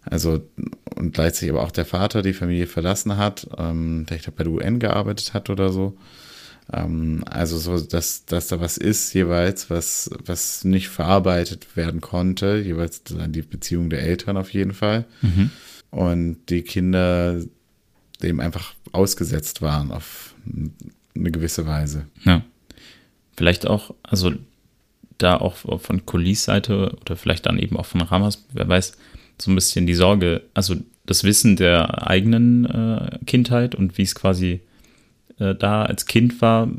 also 0.04 0.42
und 0.96 1.14
gleichzeitig 1.14 1.50
aber 1.50 1.62
auch 1.62 1.70
der 1.70 1.86
Vater 1.86 2.22
die 2.22 2.32
Familie 2.32 2.66
verlassen 2.66 3.16
hat, 3.16 3.48
ähm, 3.56 4.06
der 4.08 4.16
ich 4.16 4.24
glaube 4.24 4.38
bei 4.38 4.44
der 4.44 4.52
UN 4.52 4.78
gearbeitet 4.78 5.34
hat 5.34 5.50
oder 5.50 5.70
so. 5.70 5.96
Ähm, 6.72 7.24
also 7.28 7.58
so, 7.58 7.78
dass, 7.80 8.24
dass 8.24 8.48
da 8.48 8.60
was 8.60 8.76
ist 8.76 9.12
jeweils, 9.14 9.70
was, 9.70 10.10
was 10.24 10.64
nicht 10.64 10.88
verarbeitet 10.88 11.76
werden 11.76 12.00
konnte, 12.00 12.58
jeweils 12.58 13.02
dann 13.04 13.32
die 13.32 13.42
Beziehung 13.42 13.90
der 13.90 14.02
Eltern 14.02 14.36
auf 14.36 14.52
jeden 14.52 14.72
Fall. 14.72 15.04
Mhm. 15.22 15.50
Und 15.90 16.38
die 16.48 16.62
Kinder 16.62 17.40
dem 18.22 18.40
einfach 18.40 18.74
ausgesetzt 18.92 19.62
waren 19.62 19.90
auf 19.90 20.34
eine 21.14 21.30
gewisse 21.30 21.66
Weise. 21.66 22.06
Ja. 22.24 22.42
Vielleicht 23.36 23.66
auch, 23.66 23.94
also 24.02 24.32
da 25.18 25.36
auch 25.36 25.56
von 25.80 26.06
Colis 26.06 26.44
Seite 26.44 26.96
oder 27.00 27.16
vielleicht 27.16 27.46
dann 27.46 27.58
eben 27.58 27.76
auch 27.76 27.86
von 27.86 28.00
Ramas, 28.00 28.44
wer 28.52 28.68
weiß, 28.68 28.96
so 29.42 29.50
ein 29.50 29.54
bisschen 29.54 29.86
die 29.86 29.94
Sorge, 29.94 30.42
also 30.54 30.76
das 31.06 31.24
Wissen 31.24 31.56
der 31.56 32.08
eigenen 32.08 32.64
äh, 32.64 33.18
Kindheit 33.26 33.74
und 33.74 33.98
wie 33.98 34.02
es 34.02 34.14
quasi 34.14 34.60
äh, 35.38 35.54
da 35.54 35.84
als 35.84 36.06
Kind 36.06 36.40
war 36.40 36.70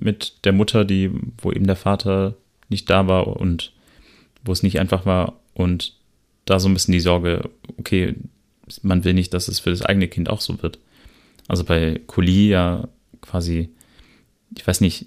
mit 0.00 0.44
der 0.44 0.52
Mutter, 0.52 0.84
die, 0.84 1.10
wo 1.38 1.52
eben 1.52 1.66
der 1.66 1.76
Vater 1.76 2.34
nicht 2.68 2.90
da 2.90 3.06
war 3.06 3.26
und 3.26 3.72
wo 4.44 4.52
es 4.52 4.62
nicht 4.62 4.78
einfach 4.78 5.06
war 5.06 5.38
und 5.54 5.94
da 6.44 6.58
so 6.58 6.68
ein 6.68 6.74
bisschen 6.74 6.92
die 6.92 7.00
Sorge, 7.00 7.48
okay, 7.78 8.14
man 8.82 9.04
will 9.04 9.14
nicht, 9.14 9.32
dass 9.34 9.48
es 9.48 9.60
für 9.60 9.70
das 9.70 9.82
eigene 9.82 10.08
Kind 10.08 10.28
auch 10.28 10.40
so 10.40 10.62
wird. 10.62 10.78
Also 11.48 11.64
bei 11.64 12.00
Coli 12.06 12.48
ja 12.48 12.88
quasi, 13.20 13.70
ich 14.56 14.66
weiß 14.66 14.80
nicht, 14.80 15.06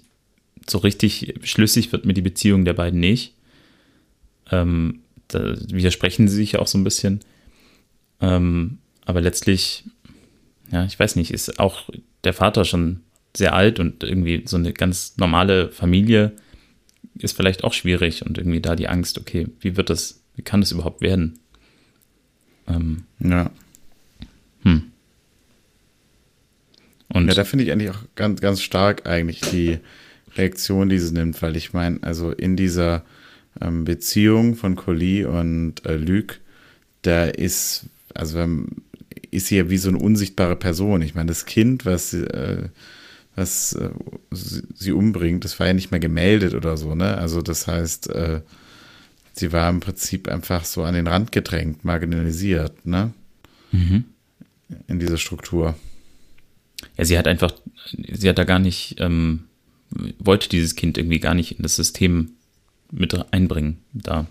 so 0.68 0.78
richtig 0.78 1.34
schlüssig 1.42 1.92
wird 1.92 2.04
mir 2.04 2.14
die 2.14 2.22
Beziehung 2.22 2.64
der 2.64 2.74
beiden 2.74 3.00
nicht. 3.00 3.34
Ähm, 4.50 5.00
da 5.28 5.56
widersprechen 5.68 6.28
sie 6.28 6.36
sich 6.36 6.58
auch 6.58 6.66
so 6.66 6.78
ein 6.78 6.84
bisschen. 6.84 7.20
Ähm, 8.20 8.78
aber 9.04 9.20
letztlich, 9.20 9.84
ja, 10.70 10.84
ich 10.84 10.98
weiß 10.98 11.16
nicht, 11.16 11.32
ist 11.32 11.58
auch 11.60 11.90
der 12.24 12.32
Vater 12.32 12.64
schon 12.64 13.00
sehr 13.36 13.54
alt 13.54 13.78
und 13.78 14.02
irgendwie 14.02 14.42
so 14.46 14.56
eine 14.56 14.72
ganz 14.72 15.16
normale 15.16 15.70
Familie 15.70 16.32
ist 17.18 17.36
vielleicht 17.36 17.64
auch 17.64 17.72
schwierig 17.72 18.24
und 18.24 18.38
irgendwie 18.38 18.60
da 18.60 18.76
die 18.76 18.88
Angst, 18.88 19.18
okay, 19.18 19.48
wie 19.60 19.76
wird 19.76 19.90
das, 19.90 20.22
wie 20.34 20.42
kann 20.42 20.60
das 20.60 20.72
überhaupt 20.72 21.00
werden? 21.00 21.38
Ähm, 22.66 23.04
ja. 23.20 23.50
Hm. 24.62 24.90
Und 27.08 27.28
ja, 27.28 27.34
da 27.34 27.44
finde 27.44 27.64
ich 27.64 27.72
eigentlich 27.72 27.90
auch 27.90 28.02
ganz, 28.16 28.40
ganz 28.40 28.60
stark 28.60 29.06
eigentlich 29.06 29.40
die 29.40 29.78
Reaktion, 30.36 30.88
die 30.88 30.98
sie 30.98 31.14
nimmt, 31.14 31.40
weil 31.40 31.56
ich 31.56 31.72
meine, 31.72 32.02
also 32.02 32.32
in 32.32 32.56
dieser 32.56 33.04
ähm, 33.60 33.84
Beziehung 33.84 34.54
von 34.54 34.76
Collie 34.76 35.26
und 35.28 35.84
äh, 35.86 35.96
Luc, 35.96 36.40
da 37.02 37.24
ist, 37.24 37.86
also 38.14 38.44
ist 39.30 39.46
sie 39.46 39.56
ja 39.56 39.70
wie 39.70 39.78
so 39.78 39.88
eine 39.88 39.98
unsichtbare 39.98 40.56
Person. 40.56 41.02
Ich 41.02 41.14
meine, 41.14 41.28
das 41.28 41.46
Kind, 41.46 41.84
was, 41.84 42.12
äh, 42.14 42.68
was 43.34 43.74
äh, 43.74 43.90
sie 44.30 44.92
umbringt, 44.92 45.44
das 45.44 45.58
war 45.60 45.66
ja 45.66 45.72
nicht 45.74 45.90
mehr 45.90 46.00
gemeldet 46.00 46.54
oder 46.54 46.76
so, 46.76 46.94
ne? 46.94 47.16
Also 47.18 47.42
das 47.42 47.66
heißt, 47.66 48.10
äh, 48.10 48.40
sie 49.32 49.52
war 49.52 49.68
im 49.68 49.80
Prinzip 49.80 50.28
einfach 50.28 50.64
so 50.64 50.82
an 50.82 50.94
den 50.94 51.06
Rand 51.06 51.32
gedrängt, 51.32 51.84
marginalisiert, 51.84 52.86
ne? 52.86 53.12
Mhm. 53.72 54.04
In 54.88 54.98
dieser 54.98 55.18
Struktur. 55.18 55.76
Ja, 56.96 57.04
sie 57.04 57.18
hat 57.18 57.28
einfach, 57.28 57.52
sie 57.92 58.28
hat 58.28 58.38
da 58.38 58.44
gar 58.44 58.58
nicht, 58.58 58.96
ähm, 58.98 59.44
wollte 60.18 60.48
dieses 60.48 60.74
Kind 60.74 60.98
irgendwie 60.98 61.20
gar 61.20 61.34
nicht 61.34 61.58
in 61.58 61.62
das 61.62 61.76
System 61.76 62.32
mit 62.90 63.14
einbringen, 63.32 63.78
da, 63.92 64.26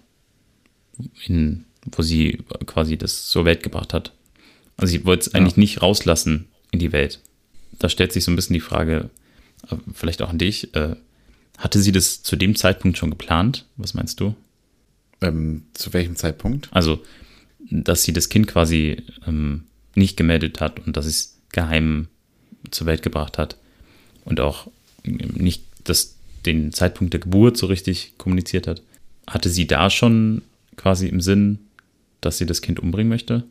in, 1.25 1.65
wo 1.85 2.01
sie 2.01 2.39
quasi 2.65 2.97
das 2.97 3.27
zur 3.27 3.45
Welt 3.45 3.63
gebracht 3.63 3.93
hat. 3.93 4.13
Also 4.77 4.91
sie 4.91 5.05
wollte 5.05 5.27
es 5.27 5.33
ja. 5.33 5.39
eigentlich 5.39 5.57
nicht 5.57 5.81
rauslassen 5.81 6.47
in 6.71 6.79
die 6.79 6.91
Welt. 6.91 7.21
Da 7.79 7.89
stellt 7.89 8.13
sich 8.13 8.23
so 8.23 8.31
ein 8.31 8.35
bisschen 8.35 8.53
die 8.53 8.59
Frage, 8.59 9.09
äh, 9.69 9.75
vielleicht 9.93 10.21
auch 10.21 10.29
an 10.29 10.37
dich, 10.37 10.73
äh, 10.75 10.95
hatte 11.57 11.79
sie 11.79 11.91
das 11.91 12.23
zu 12.23 12.35
dem 12.35 12.55
Zeitpunkt 12.55 12.97
schon 12.97 13.09
geplant? 13.09 13.65
Was 13.77 13.93
meinst 13.93 14.19
du? 14.19 14.35
Ähm, 15.21 15.63
zu 15.73 15.93
welchem 15.93 16.15
Zeitpunkt? 16.15 16.67
Also, 16.71 17.01
dass 17.69 18.03
sie 18.03 18.13
das 18.13 18.29
Kind 18.29 18.47
quasi 18.47 18.97
ähm, 19.25 19.63
nicht 19.95 20.17
gemeldet 20.17 20.59
hat 20.59 20.85
und 20.85 20.97
dass 20.97 21.05
sie 21.05 21.11
es 21.11 21.37
geheim 21.51 22.09
zur 22.71 22.87
Welt 22.87 23.01
gebracht 23.01 23.37
hat 23.37 23.57
und 24.25 24.39
auch 24.39 24.67
nicht 25.03 25.63
das, 25.83 26.14
den 26.45 26.71
Zeitpunkt 26.71 27.13
der 27.13 27.19
Geburt 27.19 27.58
so 27.58 27.67
richtig 27.67 28.17
kommuniziert 28.17 28.67
hat. 28.67 28.81
Hatte 29.27 29.49
sie 29.49 29.67
da 29.67 29.89
schon 29.89 30.41
quasi 30.75 31.08
im 31.08 31.21
Sinn, 31.21 31.60
dass 32.21 32.38
sie 32.38 32.45
das 32.45 32.62
Kind 32.62 32.79
umbringen 32.79 33.10
möchte? 33.10 33.43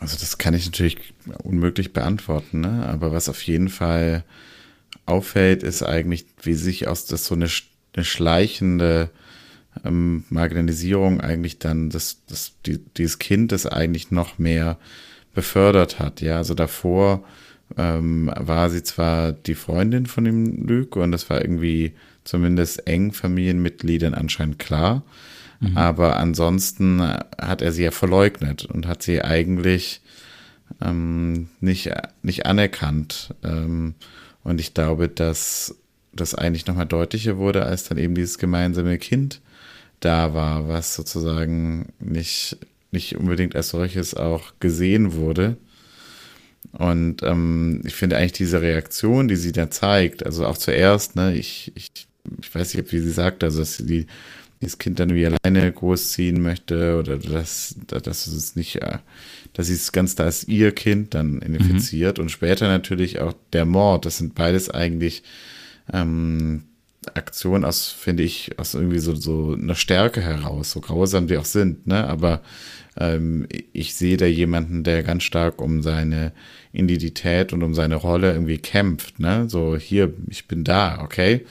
Also 0.00 0.16
das 0.18 0.38
kann 0.38 0.54
ich 0.54 0.66
natürlich 0.66 0.98
unmöglich 1.42 1.92
beantworten, 1.92 2.60
ne? 2.60 2.86
aber 2.86 3.12
was 3.12 3.28
auf 3.28 3.42
jeden 3.42 3.68
Fall 3.68 4.24
auffällt, 5.06 5.62
ist 5.62 5.82
eigentlich, 5.82 6.26
wie 6.42 6.54
sich 6.54 6.88
aus 6.88 7.06
das 7.06 7.26
so 7.26 7.34
eine, 7.34 7.48
eine 7.94 8.04
schleichende 8.04 9.10
ähm, 9.84 10.24
Marginalisierung 10.30 11.20
eigentlich 11.20 11.58
dann 11.58 11.90
das, 11.90 12.18
das, 12.26 12.52
die, 12.66 12.78
dieses 12.96 13.18
Kind 13.18 13.52
das 13.52 13.66
eigentlich 13.66 14.10
noch 14.10 14.38
mehr 14.38 14.78
befördert 15.32 15.98
hat. 15.98 16.20
Ja, 16.20 16.36
also 16.36 16.54
davor 16.54 17.24
ähm, 17.76 18.30
war 18.36 18.70
sie 18.70 18.82
zwar 18.82 19.32
die 19.32 19.54
Freundin 19.54 20.06
von 20.06 20.24
dem 20.24 20.66
Lüg 20.66 20.96
und 20.96 21.12
das 21.12 21.28
war 21.30 21.40
irgendwie 21.40 21.94
zumindest 22.24 22.86
eng 22.86 23.12
Familienmitgliedern 23.12 24.14
anscheinend 24.14 24.58
klar, 24.58 25.02
mhm. 25.60 25.76
aber 25.76 26.16
ansonsten 26.16 27.00
hat 27.02 27.62
er 27.62 27.72
sie 27.72 27.84
ja 27.84 27.90
verleugnet 27.90 28.64
und 28.64 28.86
hat 28.86 29.02
sie 29.02 29.22
eigentlich 29.22 30.00
ähm, 30.80 31.48
nicht, 31.60 31.90
nicht 32.22 32.46
anerkannt. 32.46 33.34
Ähm, 33.42 33.94
und 34.42 34.60
ich 34.60 34.74
glaube, 34.74 35.08
dass 35.08 35.76
das 36.12 36.34
eigentlich 36.34 36.66
nochmal 36.66 36.86
deutlicher 36.86 37.38
wurde, 37.38 37.64
als 37.64 37.84
dann 37.84 37.98
eben 37.98 38.14
dieses 38.14 38.38
gemeinsame 38.38 38.98
Kind 38.98 39.40
da 40.00 40.34
war, 40.34 40.68
was 40.68 40.94
sozusagen 40.94 41.92
nicht, 41.98 42.58
nicht 42.90 43.16
unbedingt 43.16 43.56
als 43.56 43.70
solches 43.70 44.14
auch 44.14 44.52
gesehen 44.60 45.14
wurde. 45.14 45.56
Und 46.78 47.22
ähm, 47.22 47.82
ich 47.84 47.94
finde 47.94 48.16
eigentlich 48.16 48.32
diese 48.32 48.60
Reaktion, 48.60 49.28
die 49.28 49.36
sie 49.36 49.52
da 49.52 49.70
zeigt, 49.70 50.26
also 50.26 50.44
auch 50.44 50.58
zuerst, 50.58 51.14
ne, 51.14 51.34
ich, 51.36 51.72
ich, 51.76 51.90
ich 52.40 52.54
weiß 52.54 52.74
nicht, 52.74 52.92
wie 52.92 52.98
sie 52.98 53.10
sagt, 53.10 53.44
also 53.44 53.60
dass 53.60 53.76
sie 53.76 53.86
die, 53.86 54.06
das 54.60 54.78
Kind 54.78 54.98
dann 54.98 55.14
wie 55.14 55.26
alleine 55.26 55.70
großziehen 55.70 56.42
möchte 56.42 56.98
oder 56.98 57.16
dass, 57.18 57.76
dass 57.86 58.26
es 58.26 58.56
nicht, 58.56 58.82
äh, 58.82 58.98
dass 59.52 59.68
sie 59.68 59.74
es 59.74 59.92
ganz 59.92 60.16
da 60.16 60.24
als 60.24 60.48
ihr 60.48 60.72
Kind 60.72 61.14
dann 61.14 61.36
identifiziert 61.42 62.18
mhm. 62.18 62.24
und 62.24 62.28
später 62.30 62.66
natürlich 62.66 63.20
auch 63.20 63.34
der 63.52 63.66
Mord, 63.66 64.04
das 64.04 64.18
sind 64.18 64.34
beides 64.34 64.68
eigentlich 64.68 65.22
ähm, 65.92 66.64
Aktionen 67.12 67.64
aus, 67.64 67.88
finde 67.88 68.24
ich, 68.24 68.58
aus 68.58 68.74
irgendwie 68.74 68.98
so, 68.98 69.14
so 69.14 69.52
einer 69.52 69.74
Stärke 69.76 70.22
heraus, 70.22 70.72
so 70.72 70.80
grausam 70.80 71.28
die 71.28 71.36
auch 71.36 71.44
sind, 71.44 71.86
ne, 71.86 72.04
aber 72.08 72.40
ähm, 72.98 73.46
ich 73.72 73.94
sehe 73.94 74.16
da 74.16 74.26
jemanden, 74.26 74.84
der 74.84 75.02
ganz 75.02 75.24
stark 75.24 75.60
um 75.60 75.82
seine 75.82 76.32
Identität 76.72 77.52
und 77.52 77.62
um 77.62 77.74
seine 77.74 77.96
Rolle 77.96 78.32
irgendwie 78.32 78.58
kämpft, 78.58 79.20
ne? 79.20 79.48
So, 79.48 79.76
hier, 79.76 80.12
ich 80.28 80.46
bin 80.46 80.64
da, 80.64 81.00
okay. 81.02 81.44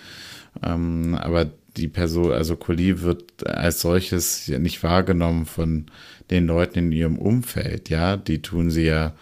Ähm, 0.63 1.15
aber 1.15 1.51
die 1.77 1.87
Person, 1.87 2.31
also 2.31 2.55
Collie 2.55 3.01
wird 3.01 3.47
als 3.47 3.81
solches 3.81 4.47
nicht 4.47 4.83
wahrgenommen 4.83 5.45
von 5.45 5.87
den 6.29 6.47
Leuten 6.47 6.79
in 6.79 6.91
ihrem 6.91 7.17
Umfeld, 7.17 7.89
ja. 7.89 8.17
Die 8.17 8.41
tun 8.41 8.69
sie 8.69 8.85
ja 8.85 9.13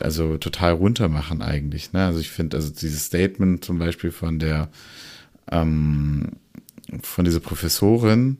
also 0.00 0.36
total 0.38 0.72
runter 0.72 1.08
machen 1.08 1.42
eigentlich. 1.42 1.92
Ne? 1.92 2.04
Also 2.04 2.20
ich 2.20 2.30
finde, 2.30 2.56
also 2.56 2.70
dieses 2.70 3.06
Statement 3.06 3.64
zum 3.64 3.78
Beispiel 3.78 4.10
von 4.10 4.38
der 4.38 4.68
ähm, 5.50 6.32
von 7.02 7.24
dieser 7.24 7.40
Professorin 7.40 8.38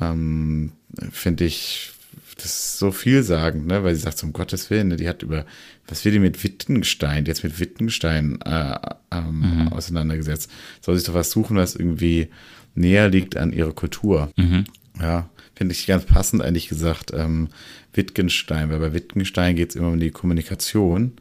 ähm, 0.00 0.72
finde 1.10 1.44
ich 1.44 1.92
das 2.38 2.46
ist 2.46 2.78
so 2.78 2.92
vielsagend, 2.92 3.66
ne? 3.66 3.82
weil 3.82 3.94
sie 3.94 4.00
sagt, 4.00 4.22
um 4.22 4.32
Gottes 4.32 4.70
Willen, 4.70 4.88
ne? 4.88 4.96
die 4.96 5.08
hat 5.08 5.22
über, 5.22 5.44
was 5.86 6.04
will 6.04 6.12
die 6.12 6.20
mit 6.20 6.42
Wittgenstein, 6.42 7.24
die 7.24 7.30
jetzt 7.30 7.42
mit 7.42 7.58
Wittgenstein 7.58 8.40
äh, 8.42 8.78
ähm, 9.10 9.40
mhm. 9.40 9.68
auseinandergesetzt. 9.72 10.50
Soll 10.80 10.96
sich 10.96 11.06
doch 11.06 11.14
was 11.14 11.30
suchen, 11.30 11.56
was 11.56 11.74
irgendwie 11.74 12.28
näher 12.74 13.08
liegt 13.08 13.36
an 13.36 13.52
ihrer 13.52 13.72
Kultur. 13.72 14.30
Mhm. 14.36 14.64
Ja, 15.00 15.28
finde 15.54 15.74
ich 15.74 15.86
ganz 15.86 16.04
passend 16.04 16.42
eigentlich 16.42 16.68
gesagt, 16.68 17.12
ähm, 17.12 17.48
Wittgenstein, 17.92 18.70
weil 18.70 18.78
bei 18.78 18.94
Wittgenstein 18.94 19.56
geht 19.56 19.70
es 19.70 19.76
immer 19.76 19.88
um 19.88 19.98
die 19.98 20.12
Kommunikation 20.12 21.12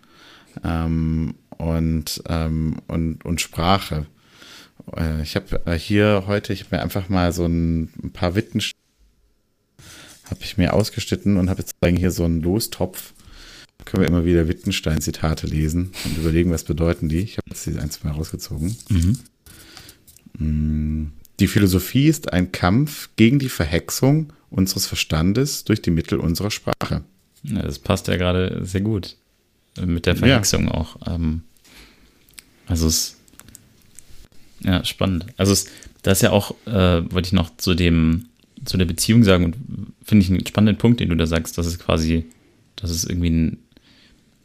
ähm, 0.63 1.34
und, 1.49 2.21
ähm, 2.30 2.77
und, 2.88 3.25
und 3.25 3.41
Sprache. 3.41 4.06
Äh, 4.95 5.23
ich 5.23 5.36
habe 5.36 5.62
äh, 5.65 5.73
hier 5.73 6.25
heute, 6.27 6.53
ich 6.53 6.65
habe 6.65 6.75
mir 6.75 6.84
einfach 6.84 7.10
mal 7.10 7.34
so 7.34 7.45
ein, 7.45 7.89
ein 8.03 8.12
paar 8.13 8.36
Wittgenstein 8.36 8.77
habe 10.29 10.41
ich 10.43 10.57
mir 10.57 10.73
ausgeschnitten 10.73 11.37
und 11.37 11.49
habe 11.49 11.61
jetzt 11.61 11.75
hier 11.81 12.11
so 12.11 12.23
einen 12.23 12.41
Lostopf. 12.41 13.13
Können 13.85 14.03
wir 14.03 14.09
immer 14.09 14.25
wieder 14.25 14.47
Wittgenstein-Zitate 14.47 15.47
lesen 15.47 15.91
und 16.03 16.17
überlegen, 16.17 16.51
was 16.51 16.63
bedeuten 16.63 17.07
die. 17.07 17.19
Ich 17.19 17.37
habe 17.37 17.49
jetzt 17.49 17.65
die 17.65 17.77
ein, 17.77 17.89
zwei 17.89 18.09
rausgezogen. 18.09 18.75
Mhm. 18.89 19.19
Mm, 20.37 21.11
die 21.39 21.47
Philosophie 21.47 22.07
ist 22.07 22.33
ein 22.33 22.51
Kampf 22.51 23.09
gegen 23.15 23.39
die 23.39 23.49
Verhexung 23.49 24.33
unseres 24.49 24.87
Verstandes 24.87 25.63
durch 25.63 25.81
die 25.81 25.91
Mittel 25.91 26.19
unserer 26.19 26.51
Sprache. 26.51 27.03
Ja, 27.43 27.61
das 27.61 27.79
passt 27.79 28.07
ja 28.07 28.17
gerade 28.17 28.65
sehr 28.65 28.81
gut 28.81 29.15
mit 29.79 30.05
der 30.05 30.15
Verhexung 30.15 30.65
ja. 30.65 30.73
auch. 30.73 30.97
Ähm, 31.07 31.43
also 32.65 32.87
es 32.87 33.17
ja 34.61 34.83
spannend. 34.83 35.27
Also 35.37 35.53
es, 35.53 35.67
das 36.01 36.19
ist 36.19 36.21
ja 36.23 36.31
auch, 36.31 36.55
äh, 36.65 37.11
wollte 37.11 37.27
ich 37.27 37.33
noch 37.33 37.55
zu 37.57 37.75
dem 37.75 38.29
zu 38.65 38.77
der 38.77 38.85
Beziehung 38.85 39.23
sagen 39.23 39.45
und 39.45 39.93
finde 40.07 40.23
ich 40.23 40.31
einen 40.31 40.47
spannenden 40.47 40.77
Punkt, 40.77 40.99
den 40.99 41.09
du 41.09 41.15
da 41.15 41.27
sagst, 41.27 41.57
dass 41.57 41.67
es 41.67 41.77
quasi, 41.77 42.25
dass 42.77 42.89
es 42.89 43.03
irgendwie 43.03 43.29
ein 43.29 43.57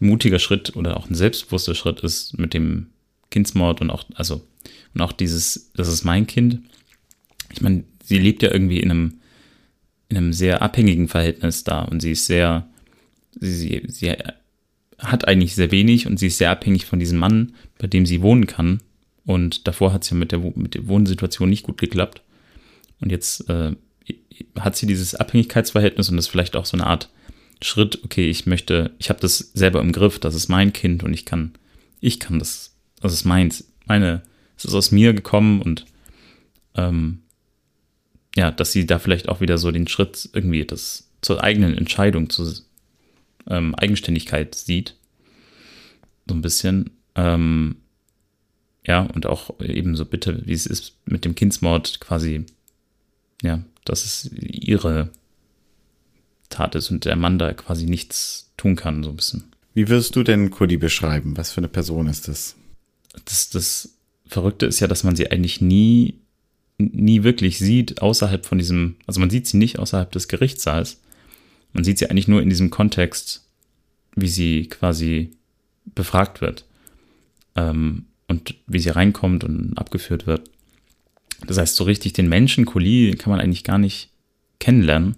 mutiger 0.01 0.41
Schritt 0.41 0.77
oder 0.77 0.97
auch 0.97 1.09
ein 1.09 1.15
selbstbewusster 1.15 1.75
Schritt 1.75 2.01
ist 2.01 2.37
mit 2.37 2.53
dem 2.53 2.89
Kindsmord 3.31 3.81
und 3.81 3.91
auch, 3.91 4.05
also, 4.15 4.43
und 4.95 5.01
auch 5.01 5.13
dieses, 5.13 5.71
das 5.75 5.89
ist 5.89 6.05
mein 6.05 6.27
Kind. 6.27 6.61
Ich 7.53 7.63
meine, 7.63 7.85
sie 8.05 8.19
lebt 8.19 8.43
ja 8.43 8.51
irgendwie 8.51 8.81
in 8.81 8.91
einem, 8.91 9.15
in 10.09 10.17
einem 10.17 10.33
sehr 10.33 10.61
abhängigen 10.61 11.09
Verhältnis 11.09 11.63
da 11.63 11.83
und 11.83 12.01
sie 12.01 12.11
ist 12.11 12.27
sehr, 12.27 12.69
sie, 13.41 13.53
sie, 13.53 13.83
sie 13.87 14.17
hat 14.99 15.29
eigentlich 15.29 15.55
sehr 15.55 15.71
wenig 15.71 16.07
und 16.07 16.19
sie 16.19 16.27
ist 16.27 16.39
sehr 16.39 16.51
abhängig 16.51 16.87
von 16.87 16.99
diesem 16.99 17.19
Mann, 17.19 17.55
bei 17.79 17.87
dem 17.87 18.05
sie 18.05 18.21
wohnen 18.21 18.47
kann. 18.47 18.81
Und 19.25 19.69
davor 19.69 19.93
hat 19.93 20.03
es 20.03 20.11
ja 20.11 20.17
mit 20.17 20.33
der, 20.33 20.41
mit 20.41 20.75
der 20.75 20.89
Wohnsituation 20.89 21.49
nicht 21.49 21.63
gut 21.63 21.79
geklappt. 21.79 22.23
Und 23.01 23.11
jetzt 23.11 23.49
äh, 23.49 23.75
hat 24.59 24.77
sie 24.77 24.87
dieses 24.87 25.15
Abhängigkeitsverhältnis 25.15 26.09
und 26.09 26.19
ist 26.19 26.29
vielleicht 26.29 26.57
auch 26.57 26.67
so 26.67 26.77
eine 26.77 26.87
Art 26.87 27.11
Schritt, 27.63 28.03
okay, 28.05 28.29
ich 28.29 28.47
möchte, 28.47 28.93
ich 28.99 29.09
habe 29.09 29.21
das 29.21 29.39
selber 29.39 29.81
im 29.81 29.93
Griff, 29.93 30.19
das 30.19 30.35
ist 30.35 30.49
mein 30.49 30.73
Kind 30.73 31.05
und 31.05 31.13
ich 31.13 31.25
kann, 31.25 31.53
ich 32.01 32.19
kann 32.19 32.39
das, 32.39 32.75
das 33.01 33.13
ist 33.13 33.25
meins, 33.25 33.73
meine, 33.87 34.23
es 34.57 34.65
ist 34.65 34.75
aus 34.75 34.91
mir 34.91 35.13
gekommen 35.15 35.63
und 35.63 35.87
ähm, 36.75 37.23
ja, 38.37 38.51
dass 38.51 38.73
sie 38.73 38.87
da 38.87 38.99
vielleicht 38.99 39.29
auch 39.29 39.41
wieder 39.41 39.59
so 39.59 39.71
den 39.71 39.87
Schritt 39.87 40.29
irgendwie 40.33 40.65
das 40.65 41.09
zur 41.21 41.43
eigenen 41.43 41.77
Entscheidung, 41.77 42.31
zur 42.31 42.53
ähm, 43.49 43.75
Eigenständigkeit 43.75 44.55
sieht. 44.55 44.97
So 46.27 46.35
ein 46.35 46.43
bisschen. 46.43 46.91
Ähm, 47.15 47.77
ja, 48.87 49.03
und 49.03 49.27
auch 49.27 49.61
eben 49.61 49.95
so 49.95 50.05
bitte, 50.05 50.43
wie 50.45 50.53
es 50.53 50.67
ist 50.67 50.97
mit 51.05 51.25
dem 51.25 51.35
Kindsmord 51.35 52.01
quasi, 52.01 52.47
ja, 53.43 53.63
dass 53.85 54.05
es 54.05 54.31
ihre 54.33 55.11
Tat 56.49 56.75
ist 56.75 56.91
und 56.91 57.05
der 57.05 57.17
Mann 57.17 57.39
da 57.39 57.53
quasi 57.53 57.87
nichts 57.87 58.53
tun 58.57 58.77
kann, 58.77 59.03
so 59.03 59.11
ein 59.11 59.17
bisschen. 59.17 59.45
Wie 59.75 59.89
würdest 59.89 60.15
du 60.17 60.23
denn 60.23 60.51
Cody 60.51 60.77
beschreiben? 60.77 61.37
Was 61.37 61.51
für 61.51 61.59
eine 61.59 61.69
Person 61.69 62.07
ist 62.07 62.29
das? 62.29 62.57
Das, 63.25 63.51
das 63.51 63.95
Verrückte 64.27 64.67
ist 64.67 64.81
ja, 64.81 64.87
dass 64.87 65.05
man 65.05 65.17
sie 65.17 65.31
eigentlich 65.31 65.61
nie, 65.61 66.21
nie 66.79 67.23
wirklich 67.23 67.59
sieht 67.59 68.03
außerhalb 68.03 68.45
von 68.45 68.59
diesem, 68.59 68.97
also 69.07 69.21
man 69.21 69.31
sieht 69.31 69.47
sie 69.47 69.57
nicht 69.57 69.79
außerhalb 69.79 70.11
des 70.13 70.29
Gerichtssaals. 70.29 71.01
Man 71.73 71.85
sieht 71.85 71.99
sie 71.99 72.11
eigentlich 72.11 72.29
nur 72.29 72.43
in 72.43 72.51
diesem 72.51 72.71
Kontext, 72.71 73.47
wie 74.15 74.29
sie 74.29 74.69
quasi 74.69 75.31
befragt 75.95 76.41
wird. 76.41 76.67
Ähm, 77.57 78.07
und 78.29 78.55
wie 78.67 78.79
sie 78.79 78.89
reinkommt 78.89 79.45
und 79.45 79.77
abgeführt 79.77 80.27
wird. 80.27 80.49
Das 81.47 81.59
heißt, 81.59 81.77
so 81.77 81.85
richtig 81.85 82.13
den 82.13 82.29
Menschen 82.29 82.67
Kuli 82.67 83.15
kann 83.19 83.31
man 83.31 83.41
eigentlich 83.41 83.65
gar 83.65 83.79
nicht 83.79 84.11
kennenlernen. 84.59 85.17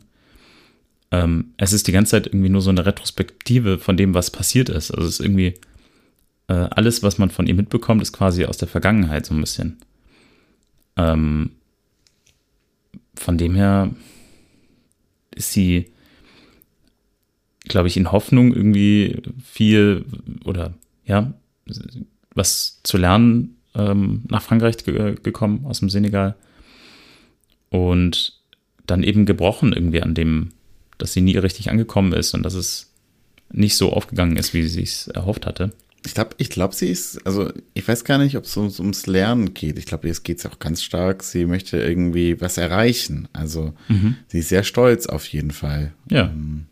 Ähm, 1.10 1.52
es 1.56 1.72
ist 1.72 1.86
die 1.86 1.92
ganze 1.92 2.12
Zeit 2.12 2.26
irgendwie 2.26 2.48
nur 2.48 2.62
so 2.62 2.70
eine 2.70 2.86
Retrospektive 2.86 3.78
von 3.78 3.96
dem, 3.96 4.14
was 4.14 4.30
passiert 4.30 4.68
ist. 4.68 4.90
Also 4.90 5.06
es 5.06 5.20
ist 5.20 5.24
irgendwie 5.24 5.54
äh, 6.48 6.54
alles, 6.54 7.02
was 7.02 7.18
man 7.18 7.30
von 7.30 7.46
ihr 7.46 7.54
mitbekommt, 7.54 8.02
ist 8.02 8.12
quasi 8.12 8.44
aus 8.44 8.56
der 8.56 8.68
Vergangenheit 8.68 9.26
so 9.26 9.34
ein 9.34 9.40
bisschen. 9.40 9.78
Ähm, 10.96 11.52
von 13.14 13.38
dem 13.38 13.54
her 13.54 13.90
ist 15.34 15.52
sie, 15.52 15.92
glaube 17.64 17.88
ich, 17.88 17.96
in 17.96 18.12
Hoffnung 18.12 18.54
irgendwie 18.54 19.22
viel 19.42 20.04
oder 20.44 20.74
ja, 21.04 21.32
was 22.34 22.80
zu 22.82 22.96
lernen 22.96 23.56
ähm, 23.74 24.22
nach 24.28 24.42
Frankreich 24.42 24.78
ge 24.78 25.16
gekommen, 25.22 25.64
aus 25.66 25.80
dem 25.80 25.90
Senegal. 25.90 26.34
Und 27.70 28.40
dann 28.86 29.02
eben 29.02 29.26
gebrochen 29.26 29.72
irgendwie 29.72 30.02
an 30.02 30.14
dem, 30.14 30.50
dass 30.98 31.12
sie 31.12 31.20
nie 31.20 31.36
richtig 31.36 31.70
angekommen 31.70 32.12
ist 32.12 32.34
und 32.34 32.42
dass 32.42 32.54
es 32.54 32.92
nicht 33.50 33.76
so 33.76 33.92
aufgegangen 33.92 34.36
ist, 34.36 34.54
wie 34.54 34.62
sie 34.64 34.82
es 34.82 35.08
erhofft 35.08 35.46
hatte. 35.46 35.72
Ich 36.06 36.12
glaube, 36.12 36.30
ich 36.36 36.50
glaube, 36.50 36.74
sie 36.74 36.88
ist, 36.88 37.26
also 37.26 37.50
ich 37.72 37.88
weiß 37.88 38.04
gar 38.04 38.18
nicht, 38.18 38.36
ob 38.36 38.44
es 38.44 38.56
ums, 38.58 38.78
ums 38.78 39.06
Lernen 39.06 39.54
geht. 39.54 39.78
Ich 39.78 39.86
glaube, 39.86 40.06
jetzt 40.06 40.22
geht 40.22 40.38
es 40.38 40.46
auch 40.46 40.58
ganz 40.58 40.82
stark. 40.82 41.22
Sie 41.22 41.46
möchte 41.46 41.78
irgendwie 41.78 42.40
was 42.42 42.58
erreichen. 42.58 43.28
Also 43.32 43.72
mhm. 43.88 44.16
sie 44.28 44.40
ist 44.40 44.50
sehr 44.50 44.64
stolz 44.64 45.06
auf 45.06 45.26
jeden 45.28 45.50
Fall. 45.50 45.94
Ja. 46.10 46.24
Ähm, 46.24 46.66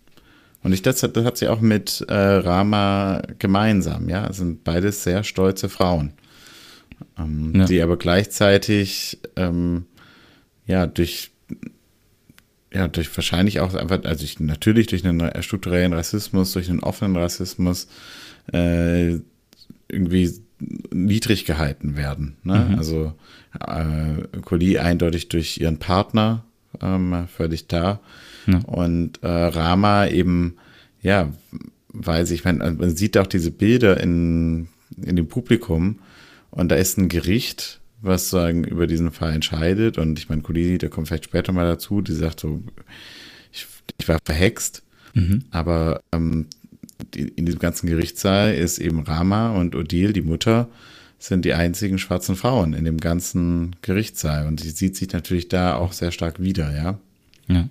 und 0.62 0.72
ich, 0.72 0.82
das, 0.82 1.00
das 1.00 1.24
hat 1.24 1.38
sie 1.38 1.48
auch 1.48 1.60
mit 1.60 2.04
äh, 2.08 2.14
Rama 2.14 3.22
gemeinsam, 3.38 4.08
ja. 4.08 4.28
Es 4.28 4.36
sind 4.36 4.64
beides 4.64 5.02
sehr 5.02 5.24
stolze 5.24 5.68
Frauen 5.68 6.12
ähm, 7.18 7.52
ja. 7.54 7.64
die 7.64 7.82
aber 7.82 7.96
gleichzeitig 7.96 9.18
ähm, 9.36 9.86
ja 10.66 10.86
durch 10.86 11.30
ja 12.72 12.88
durch 12.88 13.14
wahrscheinlich 13.16 13.60
auch 13.60 13.74
einfach 13.74 14.04
also 14.04 14.24
ich, 14.24 14.40
natürlich 14.40 14.86
durch 14.88 15.04
einen 15.04 15.30
strukturellen 15.42 15.92
Rassismus 15.92 16.52
durch 16.52 16.70
einen 16.70 16.80
offenen 16.80 17.16
Rassismus 17.16 17.88
äh, 18.52 19.18
irgendwie 19.88 20.32
niedrig 20.90 21.44
gehalten 21.44 21.96
werden. 21.96 22.36
Ne? 22.44 22.66
Mhm. 22.70 22.78
Also 22.78 23.14
äh, 23.60 24.40
Collie 24.42 24.78
eindeutig 24.78 25.28
durch 25.28 25.58
ihren 25.58 25.78
Partner 25.78 26.44
ähm, 26.80 27.26
völlig 27.28 27.66
da 27.66 28.00
ja. 28.46 28.58
und 28.66 29.22
äh, 29.22 29.28
Rama 29.28 30.06
eben 30.06 30.56
ja 31.02 31.32
weil 31.92 32.26
sich, 32.26 32.40
ich 32.40 32.44
meine, 32.44 32.72
man 32.72 32.96
sieht 32.96 33.16
auch 33.18 33.26
diese 33.26 33.50
Bilder 33.50 34.00
in, 34.00 34.68
in 34.96 35.16
dem 35.16 35.28
Publikum 35.28 35.98
und 36.52 36.68
da 36.68 36.76
ist 36.76 36.98
ein 36.98 37.08
Gericht, 37.08 37.80
was 38.02 38.28
sagen 38.28 38.64
über 38.64 38.86
diesen 38.86 39.10
Fall 39.10 39.32
entscheidet. 39.32 39.96
Und 39.96 40.18
ich 40.18 40.28
meine, 40.28 40.42
Colini, 40.42 40.76
der 40.76 40.90
kommt 40.90 41.08
vielleicht 41.08 41.24
später 41.24 41.52
mal 41.52 41.66
dazu, 41.66 42.02
die 42.02 42.12
sagt 42.12 42.40
so, 42.40 42.62
ich, 43.52 43.66
ich 43.98 44.08
war 44.08 44.18
verhext. 44.22 44.82
Mhm. 45.14 45.44
Aber 45.50 46.02
ähm, 46.12 46.46
die, 47.14 47.22
in 47.22 47.46
diesem 47.46 47.58
ganzen 47.58 47.88
Gerichtssaal 47.88 48.54
ist 48.54 48.78
eben 48.78 49.00
Rama 49.00 49.56
und 49.56 49.74
Odile, 49.74 50.12
die 50.12 50.22
Mutter, 50.22 50.68
sind 51.18 51.44
die 51.44 51.54
einzigen 51.54 51.98
schwarzen 51.98 52.36
Frauen 52.36 52.74
in 52.74 52.84
dem 52.84 52.98
ganzen 52.98 53.74
Gerichtssaal. 53.80 54.46
Und 54.46 54.60
sie 54.60 54.70
sieht 54.70 54.94
sich 54.96 55.10
natürlich 55.12 55.48
da 55.48 55.76
auch 55.76 55.92
sehr 55.92 56.12
stark 56.12 56.42
wieder, 56.42 56.74
ja. 56.76 56.98
Ja. 57.48 57.68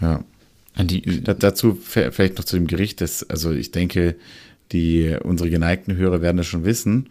Ja. 0.00 0.24
Die, 0.82 1.22
da, 1.22 1.32
dazu 1.32 1.78
vielleicht 1.80 2.36
noch 2.36 2.44
zu 2.44 2.56
dem 2.56 2.66
Gericht, 2.66 3.00
das, 3.00 3.22
also 3.30 3.52
ich 3.52 3.70
denke, 3.70 4.16
die 4.72 5.16
unsere 5.22 5.50
geneigten 5.50 5.96
Hörer 5.96 6.20
werden 6.22 6.36
das 6.36 6.46
schon 6.46 6.64
wissen, 6.64 7.10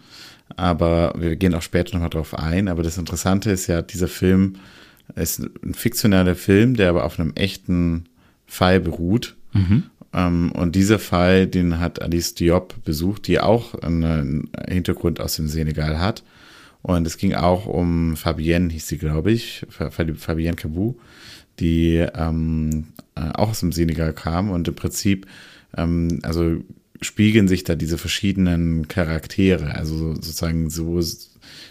aber 0.56 1.14
wir 1.18 1.36
gehen 1.36 1.54
auch 1.56 1.62
später 1.62 1.94
nochmal 1.94 2.10
drauf 2.10 2.38
ein. 2.38 2.68
Aber 2.68 2.84
das 2.84 2.98
Interessante 2.98 3.52
ist 3.52 3.68
ja, 3.68 3.82
dieser 3.82 4.08
Film 4.08 4.56
ist 5.16 5.40
ein 5.40 5.74
fiktionaler 5.74 6.36
Film, 6.36 6.76
der 6.76 6.90
aber 6.90 7.06
auf 7.06 7.20
einem 7.20 7.34
echten 7.36 8.06
Fall 8.46 8.80
beruht. 8.80 9.36
Mhm. 9.54 9.84
Um, 10.12 10.20
ähm, 10.20 10.52
und 10.52 10.76
dieser 10.76 11.00
Fall, 11.00 11.48
den 11.48 11.80
hat 11.80 12.00
Alice 12.02 12.36
Diop 12.36 12.84
besucht, 12.84 13.28
die 13.28 13.40
auch 13.40 13.74
einen 13.82 14.52
Hintergrund 14.70 15.20
aus 15.20 15.38
dem 15.38 15.48
Senegal 15.48 16.00
hat. 16.00 16.24
Und 16.84 17.08
es 17.08 17.18
ging 17.18 17.34
auch 17.34 17.66
um 17.66 18.16
Fabienne, 18.16 18.72
hieß 18.72 18.88
sie, 18.88 18.98
glaube 19.00 19.32
ich, 19.32 19.66
Fabienne 19.70 20.56
Kabou, 20.56 21.00
die 21.60 22.06
ähm, 22.14 22.88
äh, 23.16 23.30
auch 23.34 23.50
aus 23.50 23.62
dem 23.62 23.72
Senegal 23.72 24.14
kam 24.14 24.52
und 24.52 24.68
im 24.68 24.76
Prinzip 24.76 25.26
ähm, 25.78 26.20
also 26.24 26.58
spiegeln 27.04 27.48
sich 27.48 27.64
da 27.64 27.76
diese 27.76 27.98
verschiedenen 27.98 28.88
Charaktere. 28.88 29.76
Also 29.76 30.16
sozusagen 30.16 30.70
so 30.70 31.00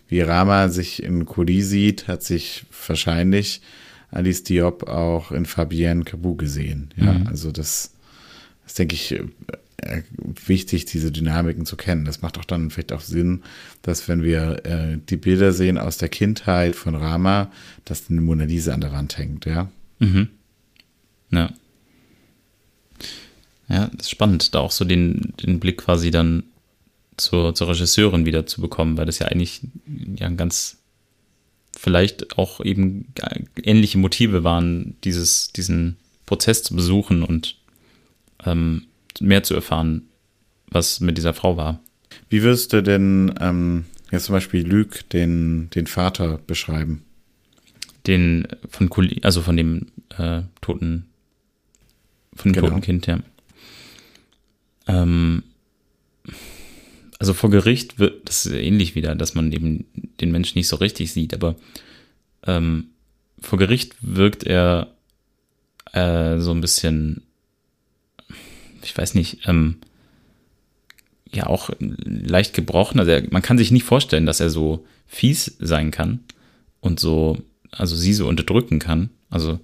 wie 0.08 0.20
Rama 0.20 0.68
sich 0.68 1.02
in 1.02 1.24
Koli 1.24 1.62
sieht, 1.62 2.08
hat 2.08 2.22
sich 2.22 2.64
wahrscheinlich 2.86 3.62
Alice 4.10 4.42
Diop 4.42 4.88
auch 4.88 5.32
in 5.32 5.46
Fabienne 5.46 6.04
Cabou 6.04 6.34
gesehen. 6.36 6.90
Ja, 6.96 7.14
mhm. 7.14 7.26
also 7.26 7.50
das, 7.50 7.92
das 8.64 8.74
denke 8.74 8.94
ich, 8.94 9.12
äh, 9.78 10.02
wichtig, 10.46 10.84
diese 10.84 11.10
Dynamiken 11.10 11.66
zu 11.66 11.76
kennen. 11.76 12.04
Das 12.04 12.22
macht 12.22 12.38
auch 12.38 12.44
dann 12.44 12.70
vielleicht 12.70 12.92
auch 12.92 13.00
Sinn, 13.00 13.42
dass 13.80 14.06
wenn 14.08 14.22
wir 14.22 14.64
äh, 14.64 14.98
die 15.08 15.16
Bilder 15.16 15.52
sehen 15.52 15.78
aus 15.78 15.96
der 15.96 16.08
Kindheit 16.08 16.76
von 16.76 16.94
Rama, 16.94 17.50
dass 17.84 18.10
eine 18.10 18.20
Mona 18.20 18.44
Lisa 18.44 18.74
an 18.74 18.80
der 18.80 18.92
Wand 18.92 19.18
hängt, 19.18 19.46
ja. 19.46 19.70
Mhm. 19.98 20.28
Ja. 21.30 21.52
Ja, 23.72 23.88
das 23.94 24.06
ist 24.06 24.10
spannend, 24.10 24.54
da 24.54 24.60
auch 24.60 24.70
so 24.70 24.84
den, 24.84 25.32
den 25.42 25.58
Blick 25.58 25.78
quasi 25.78 26.10
dann 26.10 26.42
zur, 27.16 27.54
zur 27.54 27.68
Regisseurin 27.68 28.26
wieder 28.26 28.44
zu 28.44 28.60
bekommen, 28.60 28.98
weil 28.98 29.06
das 29.06 29.18
ja 29.18 29.28
eigentlich 29.28 29.62
ja 30.14 30.26
ein 30.26 30.36
ganz 30.36 30.76
vielleicht 31.74 32.36
auch 32.36 32.62
eben 32.62 33.14
ähnliche 33.62 33.96
Motive 33.96 34.44
waren, 34.44 34.96
dieses, 35.04 35.52
diesen 35.54 35.96
Prozess 36.26 36.62
zu 36.62 36.76
besuchen 36.76 37.22
und 37.22 37.56
ähm, 38.44 38.88
mehr 39.20 39.42
zu 39.42 39.54
erfahren, 39.54 40.02
was 40.68 41.00
mit 41.00 41.16
dieser 41.16 41.32
Frau 41.32 41.56
war. 41.56 41.80
Wie 42.28 42.42
wirst 42.42 42.74
du 42.74 42.82
denn 42.82 43.32
ähm, 43.40 43.86
jetzt 44.10 44.26
zum 44.26 44.34
Beispiel 44.34 44.66
Lüg, 44.66 45.08
den, 45.10 45.70
den 45.70 45.86
Vater, 45.86 46.38
beschreiben? 46.46 47.04
Den 48.06 48.48
von 48.68 48.90
Kuli, 48.90 49.20
also 49.22 49.40
von 49.40 49.56
dem 49.56 49.86
äh, 50.18 50.42
toten, 50.60 51.06
von 52.34 52.52
dem 52.52 52.60
genau. 52.60 52.68
toten 52.68 52.82
Kind, 52.82 53.06
ja. 53.06 53.20
Ähm, 54.86 55.42
also 57.18 57.34
vor 57.34 57.50
Gericht 57.50 57.98
wird 57.98 58.28
das 58.28 58.46
ist 58.46 58.52
ähnlich 58.52 58.94
wieder, 58.94 59.14
dass 59.14 59.34
man 59.34 59.52
eben 59.52 59.86
den 60.20 60.32
Menschen 60.32 60.58
nicht 60.58 60.68
so 60.68 60.76
richtig 60.76 61.12
sieht, 61.12 61.34
aber 61.34 61.56
ähm, 62.46 62.88
vor 63.40 63.58
Gericht 63.58 63.94
wirkt 64.00 64.44
er 64.44 64.94
äh, 65.92 66.38
so 66.38 66.52
ein 66.52 66.60
bisschen, 66.60 67.22
ich 68.82 68.96
weiß 68.96 69.14
nicht, 69.14 69.46
ähm, 69.46 69.76
ja 71.32 71.46
auch 71.46 71.70
leicht 71.78 72.54
gebrochen. 72.54 73.00
Also 73.00 73.12
er, 73.12 73.22
man 73.30 73.42
kann 73.42 73.58
sich 73.58 73.70
nicht 73.70 73.84
vorstellen, 73.84 74.26
dass 74.26 74.40
er 74.40 74.50
so 74.50 74.86
fies 75.06 75.56
sein 75.58 75.90
kann 75.90 76.20
und 76.80 77.00
so, 77.00 77.38
also 77.70 77.96
sie 77.96 78.12
so 78.12 78.28
unterdrücken 78.28 78.78
kann. 78.78 79.10
Also 79.30 79.60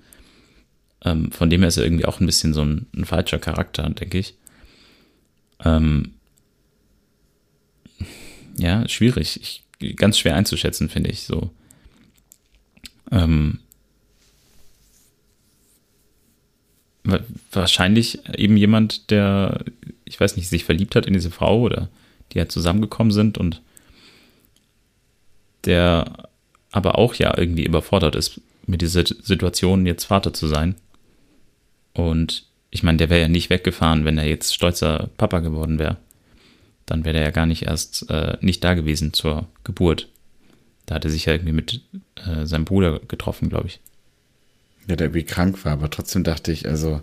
ähm, 1.04 1.30
von 1.30 1.50
dem 1.50 1.60
her 1.60 1.68
ist 1.68 1.76
er 1.76 1.84
irgendwie 1.84 2.06
auch 2.06 2.20
ein 2.20 2.26
bisschen 2.26 2.54
so 2.54 2.62
ein, 2.62 2.86
ein 2.94 3.04
falscher 3.04 3.38
Charakter, 3.38 3.88
denke 3.90 4.18
ich. 4.18 4.37
Ähm, 5.64 6.14
ja, 8.56 8.88
schwierig. 8.88 9.40
Ich, 9.40 9.96
ganz 9.96 10.18
schwer 10.18 10.34
einzuschätzen, 10.34 10.88
finde 10.88 11.10
ich 11.10 11.22
so. 11.22 11.50
Ähm, 13.10 13.60
wahrscheinlich 17.52 18.26
eben 18.36 18.56
jemand, 18.56 19.10
der, 19.10 19.64
ich 20.04 20.20
weiß 20.20 20.36
nicht, 20.36 20.48
sich 20.48 20.64
verliebt 20.64 20.94
hat 20.94 21.06
in 21.06 21.14
diese 21.14 21.30
Frau 21.30 21.60
oder 21.60 21.88
die 22.32 22.38
halt 22.38 22.52
zusammengekommen 22.52 23.12
sind 23.12 23.38
und 23.38 23.62
der 25.64 26.28
aber 26.70 26.98
auch 26.98 27.14
ja 27.14 27.36
irgendwie 27.36 27.64
überfordert 27.64 28.14
ist, 28.14 28.40
mit 28.66 28.82
dieser 28.82 29.04
Situation 29.06 29.86
jetzt 29.86 30.04
Vater 30.04 30.34
zu 30.34 30.46
sein. 30.46 30.74
Und 31.94 32.47
ich 32.70 32.82
meine, 32.82 32.98
der 32.98 33.10
wäre 33.10 33.22
ja 33.22 33.28
nicht 33.28 33.50
weggefahren, 33.50 34.04
wenn 34.04 34.18
er 34.18 34.26
jetzt 34.26 34.54
stolzer 34.54 35.10
Papa 35.16 35.40
geworden 35.40 35.78
wäre 35.78 35.96
dann 36.88 37.04
wäre 37.04 37.18
er 37.18 37.24
ja 37.24 37.30
gar 37.30 37.46
nicht 37.46 37.62
erst 37.62 38.08
äh, 38.10 38.38
nicht 38.40 38.64
da 38.64 38.74
gewesen 38.74 39.12
zur 39.12 39.46
Geburt. 39.62 40.08
Da 40.86 40.94
hat 40.94 41.04
er 41.04 41.10
sich 41.10 41.26
ja 41.26 41.34
irgendwie 41.34 41.52
mit 41.52 41.82
äh, 42.26 42.46
seinem 42.46 42.64
Bruder 42.64 43.00
getroffen, 43.00 43.50
glaube 43.50 43.66
ich. 43.66 43.80
Ja, 44.88 44.96
der 44.96 45.08
irgendwie 45.08 45.24
krank 45.24 45.64
war, 45.64 45.72
aber 45.72 45.90
trotzdem 45.90 46.24
dachte 46.24 46.50
ich, 46.50 46.66
also 46.66 47.02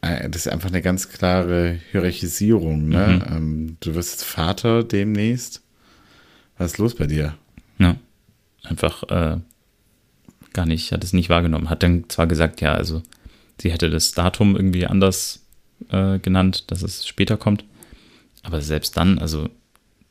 äh, 0.00 0.30
das 0.30 0.46
ist 0.46 0.52
einfach 0.52 0.68
eine 0.68 0.80
ganz 0.80 1.08
klare 1.08 1.80
Hierarchisierung. 1.90 2.88
Ne? 2.88 3.20
Mhm. 3.28 3.36
Ähm, 3.36 3.76
du 3.80 3.96
wirst 3.96 4.12
jetzt 4.12 4.24
Vater 4.24 4.84
demnächst. 4.84 5.62
Was 6.56 6.72
ist 6.72 6.78
los 6.78 6.94
bei 6.94 7.08
dir? 7.08 7.34
Ja, 7.78 7.96
einfach 8.62 9.02
äh, 9.04 9.38
gar 10.52 10.66
nicht, 10.66 10.92
hat 10.92 11.02
es 11.02 11.12
nicht 11.12 11.30
wahrgenommen. 11.30 11.68
Hat 11.68 11.82
dann 11.82 12.08
zwar 12.08 12.28
gesagt, 12.28 12.60
ja, 12.60 12.74
also 12.74 13.02
sie 13.62 13.70
hätte 13.70 13.90
das 13.90 14.10
Datum 14.10 14.56
irgendwie 14.56 14.86
anders 14.86 15.44
äh, 15.88 16.18
genannt, 16.18 16.64
dass 16.72 16.82
es 16.82 17.06
später 17.06 17.36
kommt. 17.36 17.64
Aber 18.42 18.60
selbst 18.60 18.96
dann, 18.96 19.20
also 19.20 19.48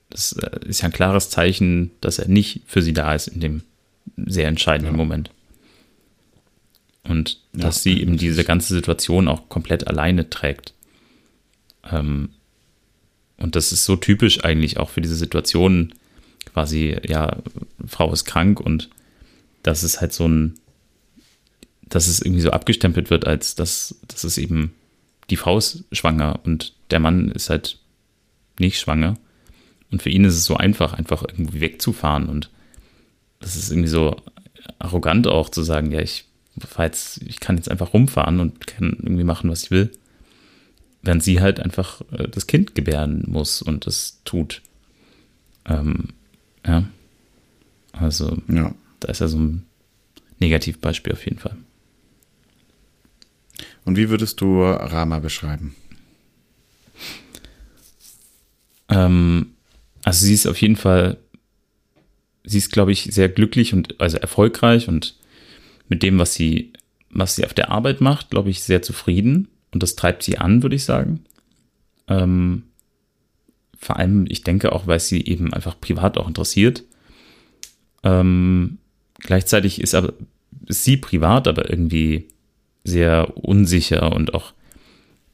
das 0.09 0.31
äh, 0.33 0.65
ist 0.65 0.81
ja 0.81 0.87
ein 0.87 0.93
klares 0.93 1.29
Zeichen, 1.29 1.91
dass 1.99 2.17
er 2.17 2.29
nicht 2.29 2.61
für 2.65 2.81
sie 2.81 2.93
da 2.93 3.13
ist 3.13 3.27
in 3.27 3.41
dem 3.41 3.63
sehr 4.15 4.47
entscheidenden 4.47 4.93
ja. 4.93 4.97
Moment. 4.97 5.31
Und 7.03 7.41
ja, 7.53 7.63
dass 7.63 7.83
sie 7.83 7.99
eben 7.99 8.15
diese 8.15 8.45
ganze 8.45 8.73
Situation 8.73 9.27
auch 9.27 9.49
komplett 9.49 9.85
alleine 9.85 10.29
trägt. 10.29 10.73
Ähm, 11.91 12.29
und 13.35 13.57
das 13.57 13.73
ist 13.73 13.83
so 13.83 13.97
typisch 13.97 14.45
eigentlich 14.45 14.77
auch 14.77 14.89
für 14.89 15.01
diese 15.01 15.15
Situation, 15.15 15.93
quasi, 16.53 16.95
ja, 17.05 17.37
Frau 17.85 18.13
ist 18.13 18.23
krank 18.23 18.61
und 18.61 18.89
dass 19.61 19.83
es 19.83 19.99
halt 19.99 20.13
so 20.13 20.25
ein, 20.25 20.53
dass 21.91 22.07
es 22.07 22.21
irgendwie 22.21 22.41
so 22.41 22.51
abgestempelt 22.51 23.09
wird, 23.09 23.27
als 23.27 23.53
dass, 23.53 23.95
dass 24.07 24.23
es 24.23 24.37
eben 24.37 24.73
die 25.29 25.35
Frau 25.35 25.57
ist 25.57 25.83
schwanger 25.91 26.39
und 26.43 26.73
der 26.89 26.99
Mann 26.99 27.29
ist 27.29 27.49
halt 27.49 27.77
nicht 28.59 28.79
schwanger. 28.79 29.17
Und 29.91 30.01
für 30.01 30.09
ihn 30.09 30.23
ist 30.23 30.35
es 30.35 30.45
so 30.45 30.55
einfach, 30.55 30.93
einfach 30.93 31.23
irgendwie 31.23 31.59
wegzufahren. 31.59 32.29
Und 32.29 32.49
das 33.39 33.57
ist 33.57 33.71
irgendwie 33.71 33.89
so 33.89 34.15
arrogant 34.79 35.27
auch 35.27 35.49
zu 35.49 35.63
sagen, 35.63 35.91
ja, 35.91 35.99
ich, 35.99 36.25
jetzt, 36.77 37.21
ich 37.23 37.41
kann 37.41 37.57
jetzt 37.57 37.69
einfach 37.69 37.93
rumfahren 37.93 38.39
und 38.39 38.67
kann 38.67 38.97
irgendwie 39.01 39.25
machen, 39.25 39.49
was 39.49 39.63
ich 39.63 39.71
will. 39.71 39.91
Während 41.01 41.23
sie 41.23 41.41
halt 41.41 41.59
einfach 41.59 42.01
äh, 42.11 42.29
das 42.29 42.47
Kind 42.47 42.73
gebären 42.73 43.25
muss 43.27 43.61
und 43.61 43.85
das 43.85 44.21
tut. 44.23 44.61
Ähm, 45.65 46.09
ja. 46.65 46.85
Also, 47.91 48.37
ja. 48.47 48.73
da 49.01 49.09
ist 49.09 49.19
ja 49.19 49.27
so 49.27 49.39
ein 49.39 49.65
Negativbeispiel 50.39 51.11
auf 51.11 51.25
jeden 51.25 51.39
Fall. 51.39 51.57
Und 53.85 53.97
wie 53.97 54.09
würdest 54.09 54.41
du 54.41 54.63
Rama 54.63 55.19
beschreiben? 55.19 55.75
Ähm, 58.89 59.53
also 60.03 60.25
sie 60.25 60.33
ist 60.33 60.47
auf 60.47 60.61
jeden 60.61 60.75
Fall, 60.75 61.17
sie 62.43 62.57
ist, 62.57 62.71
glaube 62.71 62.91
ich, 62.91 63.03
sehr 63.11 63.29
glücklich 63.29 63.73
und 63.73 63.99
also 63.99 64.17
erfolgreich 64.17 64.87
und 64.87 65.15
mit 65.87 66.03
dem, 66.03 66.19
was 66.19 66.33
sie, 66.33 66.73
was 67.09 67.35
sie 67.35 67.45
auf 67.45 67.53
der 67.53 67.71
Arbeit 67.71 68.01
macht, 68.01 68.29
glaube 68.29 68.49
ich, 68.49 68.63
sehr 68.63 68.81
zufrieden. 68.81 69.47
Und 69.73 69.83
das 69.83 69.95
treibt 69.95 70.23
sie 70.23 70.37
an, 70.37 70.63
würde 70.63 70.75
ich 70.75 70.83
sagen. 70.83 71.23
Ähm, 72.07 72.63
vor 73.77 73.97
allem, 73.97 74.25
ich 74.29 74.43
denke 74.43 74.73
auch, 74.73 74.85
weil 74.87 74.99
sie 74.99 75.25
eben 75.25 75.53
einfach 75.53 75.79
privat 75.79 76.17
auch 76.17 76.27
interessiert. 76.27 76.83
Ähm, 78.03 78.77
gleichzeitig 79.19 79.81
ist 79.81 79.95
aber 79.95 80.13
ist 80.67 80.83
sie 80.83 80.97
privat, 80.97 81.47
aber 81.47 81.69
irgendwie 81.69 82.27
sehr 82.83 83.37
unsicher 83.37 84.13
und 84.13 84.33
auch 84.33 84.53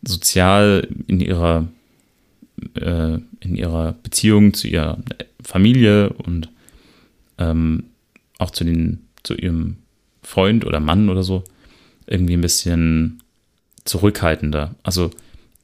sozial 0.04 0.88
in 1.08 1.20
ihrer 1.20 1.68
äh, 2.76 3.20
in 3.39 3.56
ihrer 3.56 3.93
Beziehung 4.04 4.54
zu 4.54 4.68
ihrer 4.68 4.98
Familie 5.43 6.10
und 6.10 6.50
ähm, 7.38 7.86
auch 8.38 8.52
zu, 8.52 8.64
den, 8.64 9.00
zu 9.24 9.36
ihrem 9.36 9.78
Freund 10.22 10.66
oder 10.66 10.80
Mann 10.80 11.10
oder 11.10 11.24
so 11.24 11.43
irgendwie 12.06 12.34
ein 12.34 12.41
bisschen 12.41 13.24
zurückhaltender. 13.86 14.76
Also 14.84 15.12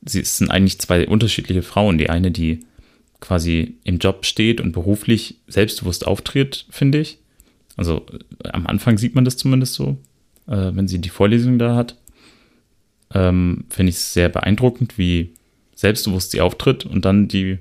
sie 0.05 0.23
sind 0.23 0.51
eigentlich 0.51 0.79
zwei 0.79 1.07
unterschiedliche 1.07 1.61
Frauen. 1.61 1.97
Die 1.97 2.09
eine, 2.09 2.31
die 2.31 2.61
quasi 3.19 3.75
im 3.83 3.99
Job 3.99 4.25
steht 4.25 4.61
und 4.61 4.71
beruflich 4.71 5.37
selbstbewusst 5.47 6.05
auftritt, 6.05 6.65
finde 6.69 6.99
ich. 6.99 7.17
Also 7.75 8.05
am 8.43 8.67
Anfang 8.67 8.97
sieht 8.97 9.15
man 9.15 9.25
das 9.25 9.37
zumindest 9.37 9.73
so, 9.73 9.97
äh, 10.47 10.71
wenn 10.73 10.87
sie 10.87 10.99
die 10.99 11.09
Vorlesung 11.09 11.59
da 11.59 11.75
hat. 11.75 11.97
Ähm, 13.13 13.65
finde 13.69 13.91
ich 13.91 13.97
es 13.97 14.13
sehr 14.13 14.29
beeindruckend, 14.29 14.97
wie 14.97 15.33
selbstbewusst 15.75 16.31
sie 16.31 16.41
auftritt 16.41 16.85
und 16.85 17.05
dann 17.05 17.27
die 17.27 17.59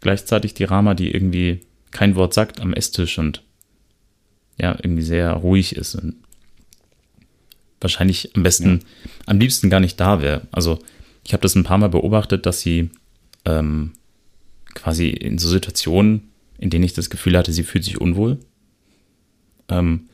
gleichzeitig 0.00 0.54
die 0.54 0.64
Rama, 0.64 0.94
die 0.94 1.12
irgendwie 1.12 1.60
kein 1.90 2.16
Wort 2.16 2.34
sagt 2.34 2.60
am 2.60 2.72
Esstisch 2.72 3.18
und 3.18 3.42
ja, 4.60 4.76
irgendwie 4.82 5.02
sehr 5.02 5.32
ruhig 5.32 5.76
ist 5.76 5.94
und 5.94 6.16
wahrscheinlich 7.80 8.34
am 8.34 8.42
besten, 8.42 8.80
ja. 8.80 9.10
am 9.26 9.38
liebsten 9.38 9.70
gar 9.70 9.80
nicht 9.80 10.00
da 10.00 10.20
wäre. 10.20 10.42
Also 10.50 10.80
ich 11.24 11.32
habe 11.32 11.42
das 11.42 11.54
ein 11.54 11.64
paar 11.64 11.78
Mal 11.78 11.88
beobachtet, 11.88 12.44
dass 12.46 12.60
sie 12.60 12.90
ähm, 13.44 13.92
quasi 14.74 15.08
in 15.10 15.38
so 15.38 15.48
Situationen, 15.48 16.30
in 16.58 16.70
denen 16.70 16.84
ich 16.84 16.92
das 16.92 17.10
Gefühl 17.10 17.36
hatte, 17.36 17.52
sie 17.52 17.62
fühlt 17.62 17.84
sich 17.84 18.00
unwohl, 18.00 18.38
ähm, 19.68 20.08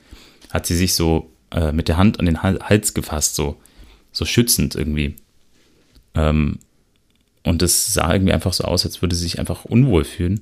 hat 0.51 0.66
sie 0.66 0.77
sich 0.77 0.95
so 0.95 1.34
äh, 1.55 1.72
mit 1.72 1.88
der 1.88 1.96
Hand 1.96 2.20
an 2.20 2.26
den 2.26 2.42
Hals 2.42 2.94
gefasst, 2.94 3.36
so, 3.36 3.57
so 4.12 4.24
schützend 4.24 4.74
irgendwie. 4.74 5.16
Ähm, 6.14 6.59
und 7.44 7.62
es 7.62 7.94
sah 7.94 8.12
irgendwie 8.12 8.32
einfach 8.32 8.52
so 8.52 8.64
aus, 8.64 8.84
als 8.84 9.00
würde 9.02 9.14
sie 9.14 9.22
sich 9.22 9.38
einfach 9.38 9.64
unwohl 9.64 10.05
fühlen. 10.05 10.40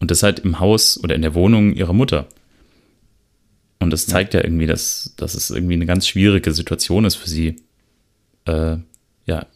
Und 0.00 0.10
das 0.10 0.22
halt 0.22 0.40
im 0.40 0.60
Haus 0.60 1.02
oder 1.02 1.14
in 1.14 1.22
der 1.22 1.34
Wohnung 1.34 1.74
ihrer 1.74 1.92
Mutter. 1.92 2.28
Und 3.80 3.90
das 3.90 4.06
zeigt 4.06 4.34
ja, 4.34 4.40
ja 4.40 4.46
irgendwie, 4.46 4.66
dass, 4.66 5.14
dass 5.16 5.34
es 5.34 5.50
irgendwie 5.50 5.74
eine 5.74 5.86
ganz 5.86 6.06
schwierige 6.06 6.52
Situation 6.52 7.04
ist 7.04 7.16
für 7.16 7.28
sie. 7.28 7.56
Äh, 8.46 8.78
ja, 9.26 9.46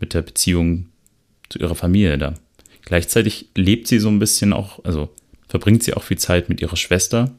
mit 0.00 0.14
der 0.14 0.22
Beziehung 0.22 0.86
zu 1.48 1.58
ihrer 1.58 1.74
Familie 1.74 2.18
da. 2.18 2.34
Gleichzeitig 2.82 3.50
lebt 3.54 3.86
sie 3.86 3.98
so 3.98 4.08
ein 4.08 4.18
bisschen 4.18 4.52
auch, 4.52 4.84
also 4.84 5.14
verbringt 5.46 5.84
sie 5.84 5.94
auch 5.94 6.02
viel 6.02 6.18
Zeit 6.18 6.48
mit 6.48 6.60
ihrer 6.60 6.76
Schwester. 6.76 7.30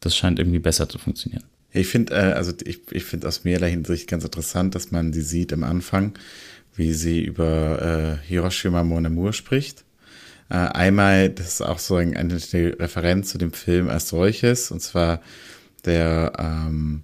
Das 0.00 0.14
scheint 0.16 0.38
irgendwie 0.38 0.60
besser 0.60 0.88
zu 0.88 0.98
funktionieren. 0.98 1.44
Ich 1.78 1.88
finde, 1.88 2.14
äh, 2.14 2.32
also 2.32 2.52
ich, 2.64 2.80
ich 2.90 3.04
finde 3.04 3.28
aus 3.28 3.44
mehrerlei 3.44 3.70
Hinsicht 3.70 4.08
ganz 4.08 4.24
interessant, 4.24 4.74
dass 4.74 4.90
man 4.90 5.12
sie 5.12 5.22
sieht 5.22 5.52
am 5.52 5.64
Anfang, 5.64 6.12
wie 6.74 6.92
sie 6.92 7.22
über 7.24 8.18
äh, 8.22 8.26
Hiroshima 8.26 8.84
Mon 8.84 9.32
spricht. 9.32 9.84
Äh, 10.50 10.54
einmal, 10.54 11.30
das 11.30 11.46
ist 11.48 11.62
auch 11.62 11.78
so 11.78 11.96
eine, 11.96 12.16
eine 12.16 12.36
Referenz 12.78 13.30
zu 13.30 13.38
dem 13.38 13.52
Film 13.52 13.88
als 13.88 14.08
solches, 14.08 14.70
und 14.70 14.80
zwar 14.80 15.20
der 15.84 16.32
ähm, 16.38 17.02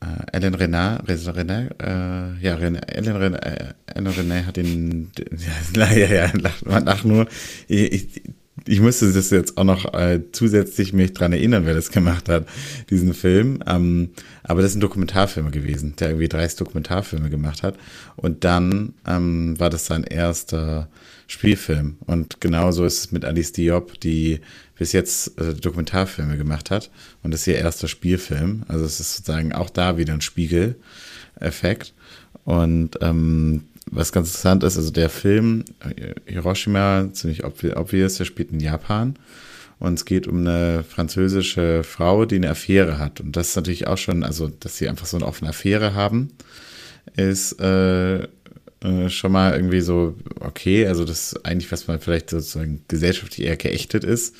äh, 0.00 0.36
Ellen 0.36 0.54
Renard, 0.54 1.08
Renard 1.08 1.82
äh, 1.82 2.44
ja, 2.44 2.56
Ellen 2.56 3.16
Renard, 3.16 3.44
äh, 3.44 3.74
Ellen 3.86 4.06
Renard 4.06 4.46
hat 4.46 4.56
den, 4.56 5.10
den 5.12 5.38
ja, 5.74 5.90
ja, 5.92 6.06
ja, 6.06 6.32
lach, 6.34 6.62
lach 6.84 7.04
nur. 7.04 7.26
Ich, 7.66 7.92
ich, 7.92 8.22
ich 8.66 8.80
musste 8.80 9.12
das 9.12 9.30
jetzt 9.30 9.56
auch 9.58 9.64
noch 9.64 9.92
äh, 9.94 10.20
zusätzlich 10.32 10.92
mich 10.92 11.12
dran 11.12 11.32
erinnern, 11.32 11.66
wer 11.66 11.74
das 11.74 11.90
gemacht 11.90 12.28
hat, 12.28 12.46
diesen 12.90 13.14
Film. 13.14 13.62
Ähm, 13.66 14.10
aber 14.42 14.62
das 14.62 14.72
ist 14.72 14.76
ein 14.76 14.80
Dokumentarfilm 14.80 15.50
gewesen, 15.50 15.94
der 15.98 16.08
irgendwie 16.08 16.28
30 16.28 16.58
Dokumentarfilme 16.58 17.30
gemacht 17.30 17.62
hat. 17.62 17.76
Und 18.16 18.44
dann 18.44 18.94
ähm, 19.06 19.58
war 19.58 19.70
das 19.70 19.86
sein 19.86 20.04
erster 20.04 20.88
Spielfilm. 21.26 21.98
Und 22.06 22.40
genauso 22.40 22.84
ist 22.84 22.98
es 22.98 23.12
mit 23.12 23.24
Alice 23.24 23.52
Diop, 23.52 24.00
die 24.00 24.40
bis 24.78 24.92
jetzt 24.92 25.38
äh, 25.38 25.54
Dokumentarfilme 25.54 26.36
gemacht 26.38 26.70
hat. 26.70 26.90
Und 27.22 27.32
das 27.32 27.42
ist 27.42 27.48
ihr 27.48 27.56
erster 27.56 27.88
Spielfilm. 27.88 28.64
Also 28.68 28.84
es 28.84 29.00
ist 29.00 29.16
sozusagen 29.16 29.52
auch 29.52 29.70
da 29.70 29.98
wieder 29.98 30.14
ein 30.14 30.22
Spiegeleffekt. 30.22 31.92
Und 32.44 32.98
ähm, 33.02 33.64
was 33.90 34.12
ganz 34.12 34.28
interessant 34.28 34.64
ist, 34.64 34.76
also 34.76 34.90
der 34.90 35.10
Film 35.10 35.64
äh, 35.80 36.14
Hiroshima, 36.26 37.08
ziemlich 37.12 37.44
obvious, 37.44 38.16
der 38.16 38.24
spielt 38.24 38.52
in 38.52 38.60
Japan. 38.60 39.16
Und 39.78 39.94
es 39.94 40.04
geht 40.04 40.26
um 40.26 40.38
eine 40.38 40.82
französische 40.82 41.84
Frau, 41.84 42.24
die 42.24 42.36
eine 42.36 42.50
Affäre 42.50 42.98
hat. 42.98 43.20
Und 43.20 43.36
das 43.36 43.50
ist 43.50 43.56
natürlich 43.56 43.86
auch 43.86 43.98
schon, 43.98 44.24
also, 44.24 44.48
dass 44.48 44.76
sie 44.76 44.88
einfach 44.88 45.06
so 45.06 45.16
eine 45.16 45.26
offene 45.26 45.50
Affäre 45.50 45.94
haben, 45.94 46.30
ist 47.16 47.60
äh, 47.60 48.24
äh, 48.80 49.08
schon 49.08 49.32
mal 49.32 49.54
irgendwie 49.54 49.80
so, 49.80 50.14
okay, 50.40 50.86
also 50.86 51.04
das 51.04 51.32
ist 51.32 51.46
eigentlich, 51.46 51.70
was 51.70 51.86
man 51.86 52.00
vielleicht 52.00 52.30
sozusagen 52.30 52.82
gesellschaftlich 52.88 53.46
eher 53.46 53.56
geächtet 53.56 54.04
ist 54.04 54.36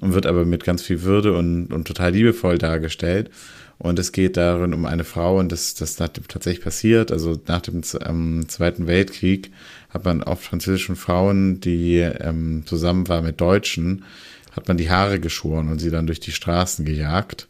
und 0.00 0.14
wird 0.14 0.26
aber 0.26 0.44
mit 0.44 0.64
ganz 0.64 0.82
viel 0.82 1.02
Würde 1.02 1.34
und, 1.36 1.72
und 1.72 1.86
total 1.86 2.12
liebevoll 2.12 2.58
dargestellt. 2.58 3.30
Und 3.78 3.98
es 4.00 4.10
geht 4.10 4.36
darin 4.36 4.74
um 4.74 4.86
eine 4.86 5.04
Frau 5.04 5.38
und 5.38 5.52
das, 5.52 5.74
das 5.74 5.94
tatsächlich 5.94 6.64
passiert. 6.64 7.12
Also 7.12 7.40
nach 7.46 7.60
dem 7.60 7.82
ähm, 8.04 8.48
Zweiten 8.48 8.88
Weltkrieg 8.88 9.52
hat 9.90 10.04
man 10.04 10.22
oft 10.22 10.42
französischen 10.42 10.96
Frauen, 10.96 11.60
die 11.60 11.98
ähm, 11.98 12.64
zusammen 12.66 13.06
waren 13.08 13.24
mit 13.24 13.40
Deutschen, 13.40 14.04
hat 14.52 14.66
man 14.66 14.78
die 14.78 14.90
Haare 14.90 15.20
geschoren 15.20 15.68
und 15.68 15.78
sie 15.78 15.90
dann 15.90 16.08
durch 16.08 16.18
die 16.18 16.32
Straßen 16.32 16.84
gejagt, 16.84 17.46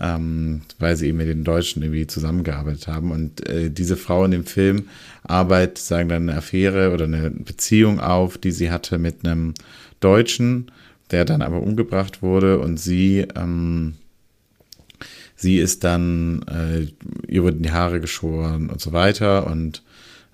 ähm, 0.00 0.60
weil 0.78 0.96
sie 0.96 1.08
eben 1.08 1.16
mit 1.16 1.28
den 1.28 1.44
Deutschen 1.44 1.82
irgendwie 1.82 2.06
zusammengearbeitet 2.06 2.86
haben. 2.86 3.10
Und 3.10 3.48
äh, 3.48 3.70
diese 3.70 3.96
Frau 3.96 4.26
in 4.26 4.32
dem 4.32 4.44
Film 4.44 4.88
arbeitet, 5.22 5.78
sagen 5.78 6.10
dann 6.10 6.28
eine 6.28 6.36
Affäre 6.36 6.92
oder 6.92 7.06
eine 7.06 7.30
Beziehung 7.30 8.00
auf, 8.00 8.36
die 8.36 8.50
sie 8.50 8.70
hatte 8.70 8.98
mit 8.98 9.24
einem 9.24 9.54
Deutschen, 10.00 10.70
der 11.10 11.24
dann 11.24 11.40
aber 11.40 11.62
umgebracht 11.62 12.20
wurde 12.20 12.58
und 12.58 12.76
sie 12.76 13.26
ähm, 13.34 13.94
sie 15.38 15.58
ist 15.58 15.84
dann, 15.84 16.42
äh, 16.42 16.88
ihr 17.28 17.44
wurden 17.44 17.62
die 17.62 17.70
Haare 17.70 18.00
geschoren 18.00 18.68
und 18.70 18.80
so 18.80 18.92
weiter 18.92 19.46
und 19.46 19.82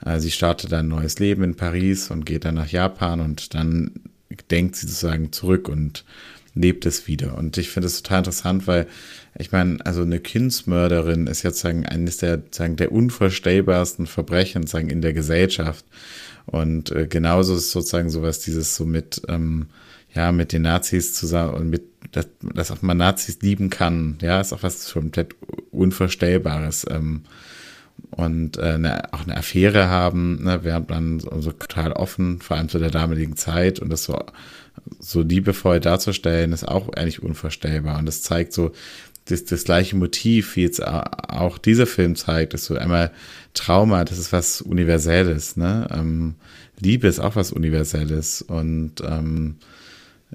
äh, 0.05 0.19
sie 0.19 0.31
startet 0.31 0.73
ein 0.73 0.89
neues 0.89 1.19
Leben 1.19 1.45
in 1.45 1.57
Paris 1.57 2.11
und 2.11 2.25
geht 2.25 2.47
dann 2.47 2.55
nach 2.55 2.69
Japan 2.69 3.21
und 3.21 3.55
dann 3.55 3.93
denkt 4.51 4.77
sie 4.77 4.87
sozusagen 4.87 5.31
zurück 5.31 5.69
und 5.69 6.05
lebt 6.55 6.87
es 6.87 7.07
wieder. 7.07 7.37
Und 7.37 7.59
ich 7.59 7.69
finde 7.69 7.89
es 7.89 8.03
total 8.03 8.19
interessant, 8.19 8.67
weil 8.67 8.87
ich 9.39 9.53
meine, 9.53 9.85
also 9.85 10.03
eine 10.03 10.21
Kindsmörderin 10.21 11.27
ist 11.27 11.43
jetzt 11.43 11.61
sagen 11.61 11.85
eines 11.85 12.17
der 12.19 12.43
sagen 12.51 12.77
der 12.77 12.93
unvorstellbarsten 12.93 14.07
Verbrechen 14.07 14.67
sagen 14.67 14.89
in 14.89 15.03
der 15.03 15.13
Gesellschaft. 15.13 15.85
Und 16.47 16.91
äh, 16.93 17.07
genauso 17.09 17.57
ist 17.57 17.73
sozusagen 17.73 18.09
sowas 18.09 18.41
dieses 18.41 18.77
so 18.77 18.87
mit 18.87 19.23
ähm, 19.29 19.67
ja 20.15 20.33
mit 20.33 20.53
den 20.53 20.63
Nazis 20.63 21.13
zusammen 21.15 21.55
und 21.55 21.71
mit 21.71 21.94
dass, 22.13 22.29
dass 22.41 22.71
auch 22.71 22.83
man 22.83 22.97
Nazis 22.97 23.41
lieben 23.43 23.71
kann, 23.71 24.19
ja, 24.21 24.41
ist 24.41 24.53
auch 24.53 24.63
was 24.63 24.93
komplett 24.93 25.35
Unvorstellbares. 25.71 26.87
Ähm, 26.91 27.23
und 28.11 28.59
äh, 28.59 28.63
eine, 28.63 29.13
auch 29.13 29.23
eine 29.23 29.37
Affäre 29.37 29.89
haben, 29.89 30.43
ne, 30.43 30.61
während 30.63 30.91
man 30.91 31.21
so, 31.21 31.41
so 31.41 31.53
total 31.53 31.93
offen, 31.93 32.41
vor 32.41 32.57
allem 32.57 32.69
zu 32.69 32.79
der 32.79 32.91
damaligen 32.91 33.37
Zeit 33.37 33.81
und 33.81 33.91
das 33.91 34.05
so, 34.05 34.19
so 34.99 35.23
liebevoll 35.23 35.81
darzustellen, 35.81 36.53
ist 36.53 36.67
auch 36.67 36.93
eigentlich 36.93 37.23
unvorstellbar. 37.23 37.99
Und 37.99 38.07
das 38.07 38.23
zeigt 38.23 38.53
so 38.53 38.73
das, 39.27 39.45
das 39.45 39.65
gleiche 39.65 39.97
Motiv, 39.97 40.57
wie 40.57 40.63
jetzt 40.63 40.87
auch 40.87 41.59
dieser 41.59 41.87
Film 41.87 42.15
zeigt, 42.15 42.55
ist 42.55 42.67
so 42.67 42.77
einmal 42.77 43.11
Trauma, 43.55 44.05
das 44.05 44.19
ist 44.19 44.33
was 44.33 44.61
Universelles, 44.61 45.57
ne? 45.57 45.89
Ähm, 45.91 46.35
Liebe 46.81 47.07
ist 47.07 47.21
auch 47.21 47.37
was 47.37 47.53
Universelles 47.53 48.43
und 48.43 49.01
ähm, 49.01 49.57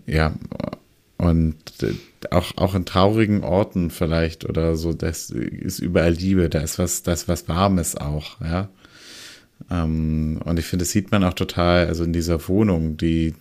ja, 0.07 0.34
und 1.20 1.57
äh, 1.84 1.93
auch, 2.32 2.55
auch 2.55 2.76
in 2.76 2.86
traurigen 2.86 3.43
Orten 3.43 3.91
vielleicht 3.91 4.45
oder 4.45 4.78
so, 4.78 4.93
das 4.93 5.30
ist 5.30 5.80
überall 5.80 6.13
Liebe, 6.13 6.49
da 6.49 6.59
ist 6.61 6.80
was, 6.80 7.03
da 7.03 7.11
ist 7.11 7.28
was 7.28 7.49
Warmes 7.49 7.97
auch, 7.97 8.39
ja. 8.41 8.70
Ähm, 9.70 10.39
und 10.45 10.57
ich 10.57 10.65
finde, 10.65 10.86
das 10.86 10.91
sieht 10.91 11.11
man 11.11 11.26
auch 11.26 11.34
total, 11.34 11.88
also 11.88 12.05
in 12.05 12.13
dieser 12.13 12.47
Wohnung, 12.47 12.95
die 12.95 13.34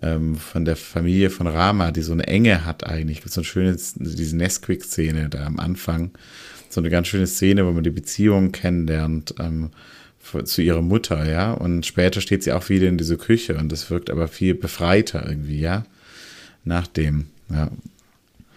ähm, 0.00 0.36
von 0.36 0.64
der 0.64 0.76
Familie 0.76 1.28
von 1.28 1.46
Rama, 1.46 1.90
die 1.90 2.00
so 2.00 2.14
eine 2.14 2.26
Enge 2.26 2.64
hat 2.64 2.86
eigentlich, 2.86 3.20
so 3.26 3.40
eine 3.42 3.44
schöne, 3.44 3.76
diese 3.76 4.36
Nesquik-Szene 4.36 5.28
da 5.28 5.44
am 5.44 5.58
Anfang, 5.58 6.12
so 6.70 6.80
eine 6.80 6.88
ganz 6.88 7.08
schöne 7.08 7.26
Szene, 7.26 7.66
wo 7.66 7.72
man 7.72 7.84
die 7.84 7.90
Beziehung 7.90 8.50
kennenlernt, 8.50 9.34
ähm, 9.38 9.72
zu 10.44 10.62
ihrer 10.62 10.82
Mutter, 10.82 11.28
ja. 11.28 11.52
Und 11.52 11.84
später 11.84 12.22
steht 12.22 12.44
sie 12.44 12.52
auch 12.52 12.70
wieder 12.70 12.88
in 12.88 12.96
diese 12.96 13.18
Küche 13.18 13.58
und 13.58 13.70
das 13.70 13.90
wirkt 13.90 14.08
aber 14.08 14.26
viel 14.26 14.54
befreiter 14.54 15.28
irgendwie, 15.28 15.60
ja 15.60 15.84
nach 16.64 16.86
dem. 16.86 17.26
Ja. 17.48 17.70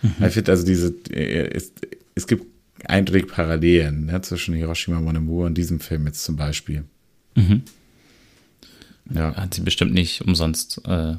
Mhm. 0.02 0.26
Ich 0.26 0.34
finde 0.34 0.52
also 0.52 0.66
diese, 0.66 0.94
es, 1.12 1.72
es 2.16 2.28
gibt 2.28 2.46
eindeutig 2.86 3.28
Parallelen 3.28 4.06
ne, 4.06 4.22
zwischen 4.22 4.54
Hiroshima 4.54 5.00
Mon 5.00 5.18
Amour 5.18 5.46
und 5.46 5.56
diesem 5.56 5.80
Film 5.80 6.06
jetzt 6.08 6.24
zum 6.24 6.36
Beispiel. 6.36 6.84
Mhm. 7.36 7.64
Ja. 9.14 9.36
Hat 9.36 9.54
sie 9.54 9.62
bestimmt 9.62 9.94
nicht 9.94 10.22
umsonst 10.22 10.82
äh, 10.86 11.16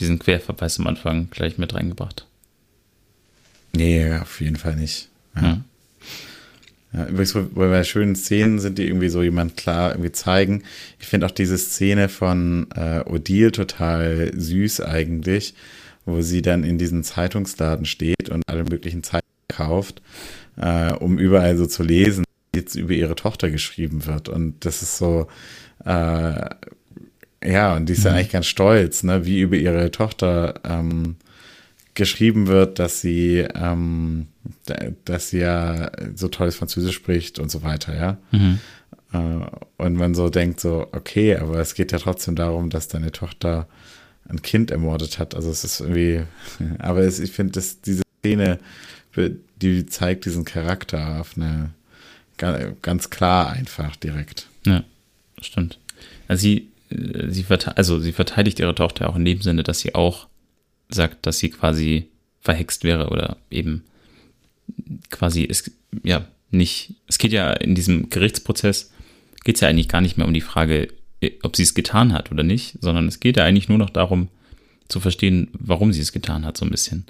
diesen 0.00 0.18
Querverweis 0.18 0.78
am 0.78 0.86
Anfang 0.86 1.28
gleich 1.30 1.58
mit 1.58 1.74
reingebracht. 1.74 2.26
Nee, 3.74 4.14
auf 4.14 4.40
jeden 4.40 4.56
Fall 4.56 4.76
nicht. 4.76 5.08
Ja. 5.36 5.42
ja. 5.42 5.64
Ja, 6.94 7.06
übrigens, 7.06 7.34
bei 7.54 7.84
schönen 7.84 8.14
Szenen 8.14 8.58
sind, 8.58 8.76
die 8.76 8.86
irgendwie 8.86 9.08
so 9.08 9.22
jemand 9.22 9.56
klar 9.56 9.92
irgendwie 9.92 10.12
zeigen. 10.12 10.62
Ich 11.00 11.06
finde 11.06 11.26
auch 11.26 11.30
diese 11.30 11.56
Szene 11.56 12.10
von 12.10 12.66
äh, 12.76 13.00
Odile 13.06 13.50
total 13.50 14.30
süß 14.36 14.82
eigentlich, 14.82 15.54
wo 16.04 16.22
sie 16.22 16.42
dann 16.42 16.64
in 16.64 16.78
diesen 16.78 17.04
Zeitungsladen 17.04 17.84
steht 17.84 18.28
und 18.30 18.42
alle 18.46 18.64
möglichen 18.64 19.02
Zeitungen 19.02 19.22
kauft, 19.48 20.02
äh, 20.56 20.92
um 20.92 21.18
überall 21.18 21.56
so 21.56 21.66
zu 21.66 21.82
lesen, 21.82 22.24
wie 22.52 22.60
jetzt 22.60 22.74
über 22.74 22.92
ihre 22.92 23.14
Tochter 23.14 23.50
geschrieben 23.50 24.06
wird. 24.06 24.28
Und 24.28 24.64
das 24.64 24.82
ist 24.82 24.98
so, 24.98 25.28
äh, 25.84 26.50
ja, 27.44 27.76
und 27.76 27.88
die 27.88 27.92
ist 27.92 28.00
mhm. 28.00 28.06
ja 28.06 28.12
eigentlich 28.12 28.30
ganz 28.30 28.46
stolz, 28.46 29.02
ne, 29.02 29.24
wie 29.24 29.40
über 29.40 29.56
ihre 29.56 29.90
Tochter 29.90 30.54
ähm, 30.64 31.16
geschrieben 31.94 32.46
wird, 32.46 32.78
dass 32.78 33.00
sie, 33.00 33.46
ähm, 33.54 34.28
dass 35.04 35.30
sie 35.30 35.40
ja 35.40 35.90
so 36.14 36.28
tolles 36.28 36.56
Französisch 36.56 36.94
spricht 36.94 37.38
und 37.38 37.50
so 37.50 37.62
weiter, 37.62 37.94
ja. 37.94 38.18
Mhm. 38.30 38.58
Äh, 39.12 39.46
und 39.76 39.94
man 39.94 40.14
so 40.14 40.30
denkt 40.30 40.60
so, 40.60 40.86
okay, 40.92 41.36
aber 41.36 41.58
es 41.58 41.74
geht 41.74 41.92
ja 41.92 41.98
trotzdem 41.98 42.34
darum, 42.34 42.70
dass 42.70 42.88
deine 42.88 43.12
Tochter 43.12 43.68
ein 44.32 44.42
Kind 44.42 44.70
ermordet 44.70 45.18
hat. 45.18 45.34
Also 45.34 45.50
es 45.50 45.64
ist 45.64 45.80
irgendwie, 45.80 46.22
aber 46.78 47.00
es, 47.00 47.18
ich 47.18 47.32
finde, 47.32 47.52
dass 47.52 47.80
diese 47.80 48.02
Szene, 48.20 48.58
die 49.60 49.86
zeigt 49.86 50.24
diesen 50.24 50.44
Charakter 50.44 51.20
auf 51.20 51.36
eine 51.36 51.70
ganz 52.82 53.10
klar 53.10 53.50
einfach 53.50 53.94
direkt. 53.96 54.48
Ja, 54.66 54.82
stimmt. 55.40 55.78
Also 56.26 56.42
sie, 56.42 56.70
sie, 56.90 57.46
also 57.76 58.00
sie 58.00 58.12
verteidigt 58.12 58.58
ihre 58.58 58.74
Tochter 58.74 59.08
auch 59.08 59.16
in 59.16 59.24
dem 59.24 59.40
Sinne, 59.42 59.62
dass 59.62 59.80
sie 59.80 59.94
auch 59.94 60.26
sagt, 60.88 61.26
dass 61.26 61.38
sie 61.38 61.50
quasi 61.50 62.08
verhext 62.40 62.82
wäre 62.84 63.10
oder 63.10 63.36
eben 63.50 63.84
quasi 65.10 65.42
ist, 65.42 65.70
ja, 66.02 66.26
nicht, 66.50 66.94
es 67.06 67.18
geht 67.18 67.32
ja 67.32 67.52
in 67.52 67.74
diesem 67.74 68.10
Gerichtsprozess, 68.10 68.92
geht 69.44 69.56
es 69.56 69.60
ja 69.60 69.68
eigentlich 69.68 69.88
gar 69.88 70.00
nicht 70.00 70.18
mehr 70.18 70.26
um 70.26 70.34
die 70.34 70.40
Frage, 70.40 70.88
ob 71.42 71.56
sie 71.56 71.62
es 71.62 71.74
getan 71.74 72.12
hat 72.12 72.30
oder 72.32 72.42
nicht, 72.42 72.76
sondern 72.80 73.06
es 73.08 73.20
geht 73.20 73.36
ja 73.36 73.44
eigentlich 73.44 73.68
nur 73.68 73.78
noch 73.78 73.90
darum 73.90 74.28
zu 74.88 75.00
verstehen, 75.00 75.48
warum 75.52 75.92
sie 75.92 76.00
es 76.00 76.12
getan 76.12 76.44
hat, 76.44 76.56
so 76.56 76.64
ein 76.64 76.70
bisschen. 76.70 77.04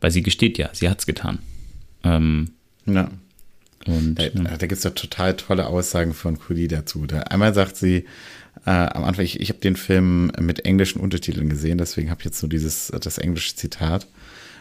Weil 0.00 0.10
sie 0.10 0.22
gesteht 0.22 0.58
ja, 0.58 0.70
sie 0.72 0.88
hat 0.88 0.98
es 1.00 1.06
getan. 1.06 1.38
Ähm, 2.02 2.50
Ja. 2.86 3.10
und, 3.86 4.16
Da, 4.16 4.24
ja. 4.24 4.30
da 4.30 4.66
gibt 4.66 4.72
es 4.72 4.84
ja 4.84 4.90
total 4.90 5.36
tolle 5.36 5.66
Aussagen 5.66 6.14
von 6.14 6.38
Coolie 6.38 6.68
dazu. 6.68 7.06
Da, 7.06 7.20
einmal 7.20 7.54
sagt 7.54 7.76
sie, 7.76 8.04
äh, 8.66 8.70
am 8.70 9.04
Anfang, 9.04 9.24
ich, 9.24 9.40
ich 9.40 9.48
habe 9.48 9.60
den 9.60 9.76
Film 9.76 10.32
mit 10.38 10.64
englischen 10.64 11.00
Untertiteln 11.00 11.48
gesehen, 11.48 11.78
deswegen 11.78 12.10
habe 12.10 12.20
ich 12.20 12.26
jetzt 12.26 12.42
nur 12.42 12.50
dieses, 12.50 12.92
das 13.00 13.18
englische 13.18 13.56
Zitat. 13.56 14.06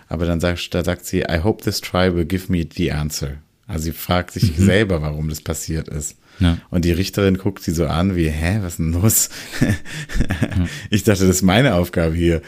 Aber 0.09 0.25
dann 0.25 0.39
sagt, 0.39 0.73
da 0.73 0.83
sagt 0.83 1.05
sie, 1.05 1.21
I 1.21 1.39
hope 1.43 1.63
this 1.63 1.81
try 1.81 2.13
will 2.13 2.25
give 2.25 2.51
me 2.51 2.65
the 2.71 2.91
answer. 2.91 3.37
Also 3.67 3.85
sie 3.85 3.91
fragt 3.93 4.31
sich 4.31 4.53
selber, 4.57 5.01
warum 5.01 5.29
das 5.29 5.41
passiert 5.41 5.87
ist. 5.87 6.17
Ja. 6.43 6.57
Und 6.69 6.85
die 6.85 6.91
Richterin 6.91 7.37
guckt 7.37 7.63
sie 7.63 7.71
so 7.71 7.87
an 7.87 8.15
wie, 8.15 8.29
hä, 8.29 8.59
was 8.61 8.73
ist 8.73 8.79
denn 8.79 8.93
los? 8.93 9.29
Ich 10.89 11.03
dachte, 11.03 11.25
das 11.25 11.37
ist 11.37 11.41
meine 11.41 11.75
Aufgabe 11.75 12.15
hier. 12.15 12.41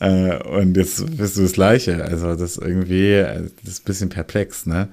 Äh, 0.00 0.36
und 0.36 0.76
jetzt 0.76 1.16
bist 1.16 1.36
du 1.36 1.42
das 1.42 1.52
Gleiche. 1.52 2.04
Also 2.04 2.34
das 2.34 2.56
ist 2.56 2.58
irgendwie, 2.58 3.12
äh, 3.12 3.48
das 3.62 3.74
ist 3.74 3.82
ein 3.82 3.84
bisschen 3.84 4.08
perplex, 4.08 4.66
ne? 4.66 4.88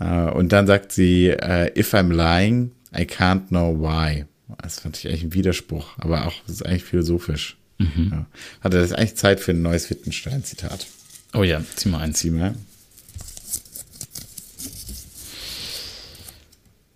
Äh, 0.00 0.30
und 0.30 0.52
dann 0.52 0.66
sagt 0.66 0.92
sie, 0.92 1.28
if 1.76 1.94
I'm 1.94 2.12
lying, 2.12 2.70
I 2.96 3.02
can't 3.02 3.48
know 3.48 3.78
why. 3.78 4.24
Das 4.62 4.80
fand 4.80 4.96
ich 4.96 5.08
eigentlich 5.08 5.24
ein 5.24 5.34
Widerspruch, 5.34 5.98
aber 5.98 6.26
auch, 6.26 6.34
das 6.46 6.56
ist 6.56 6.66
eigentlich 6.66 6.84
philosophisch. 6.84 7.56
Ja. 7.78 8.26
Hatte 8.60 8.80
das 8.80 8.92
eigentlich 8.92 9.16
Zeit 9.16 9.40
für 9.40 9.50
ein 9.50 9.62
neues 9.62 9.90
Wittgenstein-Zitat. 9.90 10.86
Oh 11.34 11.42
ja, 11.42 11.62
zieh 11.74 11.88
mal 11.88 11.98
eins. 11.98 12.20
Zieh 12.20 12.30
mal. 12.30 12.54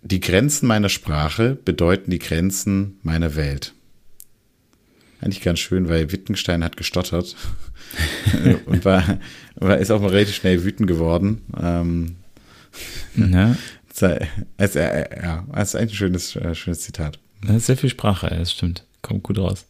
Die 0.09 0.19
Grenzen 0.19 0.65
meiner 0.65 0.89
Sprache 0.89 1.55
bedeuten 1.63 2.09
die 2.09 2.17
Grenzen 2.17 2.99
meiner 3.03 3.35
Welt. 3.35 3.73
Eigentlich 5.21 5.41
ganz 5.41 5.59
schön, 5.59 5.87
weil 5.87 6.11
Wittgenstein 6.11 6.63
hat 6.63 6.77
gestottert 6.77 7.35
und 8.65 8.85
war, 8.85 9.19
war, 9.55 9.77
ist 9.77 9.91
auch 9.91 10.01
mal 10.01 10.09
relativ 10.09 10.35
schnell 10.35 10.63
wütend 10.63 10.87
geworden. 10.87 11.41
Ähm, 11.61 12.15
Ja, 13.15 13.55
also, 14.57 14.79
äh, 14.79 15.21
ja, 15.21 15.45
das 15.53 15.69
ist 15.69 15.75
eigentlich 15.75 15.93
ein 15.93 15.97
schönes, 15.97 16.35
äh, 16.37 16.55
schönes 16.55 16.81
Zitat. 16.81 17.19
sehr 17.57 17.77
viel 17.77 17.89
Sprache, 17.89 18.27
ja, 18.31 18.37
das 18.37 18.51
stimmt. 18.51 18.85
Kommt 19.03 19.21
gut 19.21 19.37
raus. 19.37 19.65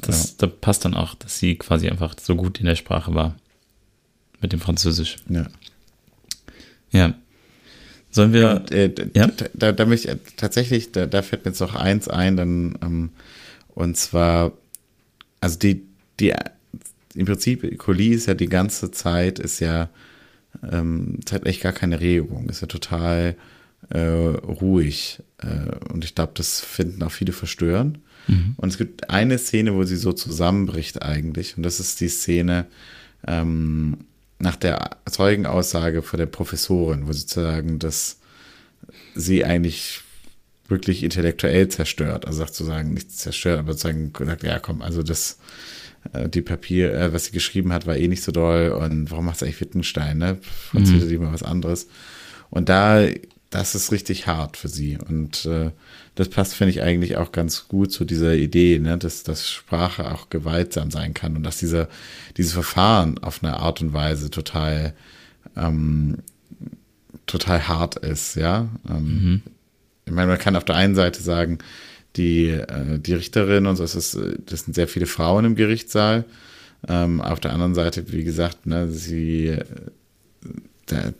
Das, 0.00 0.36
Da 0.38 0.48
passt 0.48 0.84
dann 0.84 0.94
auch, 0.94 1.14
dass 1.14 1.38
sie 1.38 1.54
quasi 1.56 1.88
einfach 1.88 2.16
so 2.20 2.34
gut 2.34 2.58
in 2.58 2.66
der 2.66 2.76
Sprache 2.76 3.14
war. 3.14 3.36
Mit 4.40 4.52
dem 4.52 4.60
Französisch. 4.60 5.16
Ja. 5.28 5.46
Ja. 6.90 7.14
Sollen 8.14 8.32
wir. 8.32 8.50
Und, 8.60 8.70
äh, 8.70 8.92
Ja? 9.14 9.26
d- 9.26 9.50
da, 9.54 9.72
da 9.72 9.86
möchte 9.86 10.08
ich, 10.08 10.14
äh, 10.14 10.18
tatsächlich, 10.36 10.92
da, 10.92 11.06
da 11.06 11.22
fällt 11.22 11.44
mir 11.44 11.50
jetzt 11.50 11.60
noch 11.60 11.74
eins 11.74 12.06
ein, 12.08 12.36
dann, 12.36 12.78
ähm, 12.82 13.10
und 13.68 13.96
zwar, 13.96 14.52
also 15.40 15.58
die, 15.58 15.82
die, 16.20 16.32
im 17.16 17.26
Prinzip, 17.26 17.76
Collie 17.78 18.14
ist 18.14 18.26
ja 18.26 18.34
die 18.34 18.48
ganze 18.48 18.90
Zeit, 18.92 19.38
ist 19.40 19.58
ja, 19.60 19.88
ähm, 20.70 21.18
echt 21.44 21.62
gar 21.62 21.72
keine 21.72 22.00
Regung, 22.00 22.48
ist 22.48 22.60
ja 22.60 22.68
total 22.68 23.34
äh, 23.90 23.98
ruhig. 24.00 25.18
Äh, 25.38 25.92
und 25.92 26.04
ich 26.04 26.14
glaube, 26.14 26.32
das 26.36 26.60
finden 26.60 27.02
auch 27.02 27.10
viele 27.12 27.32
verstörend. 27.32 27.98
Und 28.56 28.68
es 28.70 28.78
gibt 28.78 29.10
eine 29.10 29.36
Szene, 29.36 29.74
wo 29.74 29.82
sie 29.84 29.96
so 29.96 30.14
zusammenbricht 30.14 31.02
eigentlich, 31.02 31.58
und 31.58 31.62
das 31.62 31.78
ist 31.78 32.00
die 32.00 32.08
Szene, 32.08 32.64
ähm, 33.26 33.98
nach 34.44 34.56
der 34.56 34.90
Zeugenaussage 35.10 36.02
von 36.02 36.18
der 36.18 36.26
Professorin, 36.26 37.08
wo 37.08 37.12
sie 37.12 37.26
zu 37.26 37.40
sagen, 37.40 37.78
dass 37.78 38.18
sie 39.14 39.44
eigentlich 39.44 40.02
wirklich 40.68 41.02
intellektuell 41.02 41.68
zerstört. 41.68 42.26
Also 42.26 42.38
sagt 42.40 42.54
zu 42.54 42.64
sagen, 42.64 42.92
nicht 42.94 43.10
zerstört, 43.10 43.58
aber 43.58 43.72
sozusagen 43.72 44.12
gesagt, 44.12 44.42
ja 44.42 44.58
komm, 44.58 44.82
also 44.82 45.02
das, 45.02 45.38
äh, 46.12 46.28
die 46.28 46.42
Papier, 46.42 46.92
äh, 46.92 47.12
was 47.12 47.24
sie 47.24 47.32
geschrieben 47.32 47.72
hat, 47.72 47.86
war 47.86 47.96
eh 47.96 48.06
nicht 48.06 48.22
so 48.22 48.32
doll 48.32 48.68
und 48.68 49.10
warum 49.10 49.24
macht 49.24 49.38
sie 49.38 49.46
eigentlich 49.46 49.62
Wittgenstein, 49.62 50.18
ne? 50.18 50.38
Erzählt 50.74 51.02
mhm. 51.02 51.08
lieber 51.08 51.32
was 51.32 51.42
anderes. 51.42 51.88
Und 52.50 52.68
da, 52.68 53.06
das 53.50 53.74
ist 53.74 53.92
richtig 53.92 54.26
hart 54.26 54.56
für 54.56 54.68
sie 54.68 54.98
und 55.08 55.46
äh, 55.46 55.70
das 56.14 56.28
passt, 56.28 56.54
finde 56.54 56.70
ich, 56.70 56.82
eigentlich 56.82 57.16
auch 57.16 57.32
ganz 57.32 57.66
gut 57.68 57.90
zu 57.92 58.04
dieser 58.04 58.34
Idee, 58.34 58.78
ne, 58.78 58.96
dass, 58.98 59.24
dass 59.24 59.50
Sprache 59.50 60.12
auch 60.12 60.30
gewaltsam 60.30 60.90
sein 60.90 61.12
kann 61.12 61.36
und 61.36 61.42
dass 61.42 61.58
dieser, 61.58 61.88
dieses 62.36 62.52
Verfahren 62.52 63.18
auf 63.18 63.42
eine 63.42 63.56
Art 63.56 63.80
und 63.80 63.92
Weise 63.92 64.30
total, 64.30 64.94
ähm, 65.56 66.18
total 67.26 67.66
hart 67.66 67.96
ist, 67.96 68.36
ja. 68.36 68.68
Ähm, 68.88 69.42
Ich 70.06 70.12
meine, 70.12 70.28
man 70.28 70.38
kann 70.38 70.56
auf 70.56 70.64
der 70.64 70.76
einen 70.76 70.94
Seite 70.94 71.22
sagen, 71.22 71.58
die, 72.16 72.48
äh, 72.48 72.98
die 72.98 73.14
Richterin 73.14 73.66
und 73.66 73.76
so, 73.76 73.82
das, 73.82 73.94
ist, 73.94 74.18
das 74.46 74.60
sind 74.64 74.74
sehr 74.74 74.86
viele 74.88 75.06
Frauen 75.06 75.44
im 75.44 75.56
Gerichtssaal. 75.56 76.24
Ähm, 76.86 77.20
auf 77.20 77.40
der 77.40 77.52
anderen 77.52 77.74
Seite, 77.74 78.12
wie 78.12 78.24
gesagt, 78.24 78.66
ne, 78.66 78.88
sie, 78.88 79.48
äh, 79.48 79.64
der, 80.90 81.14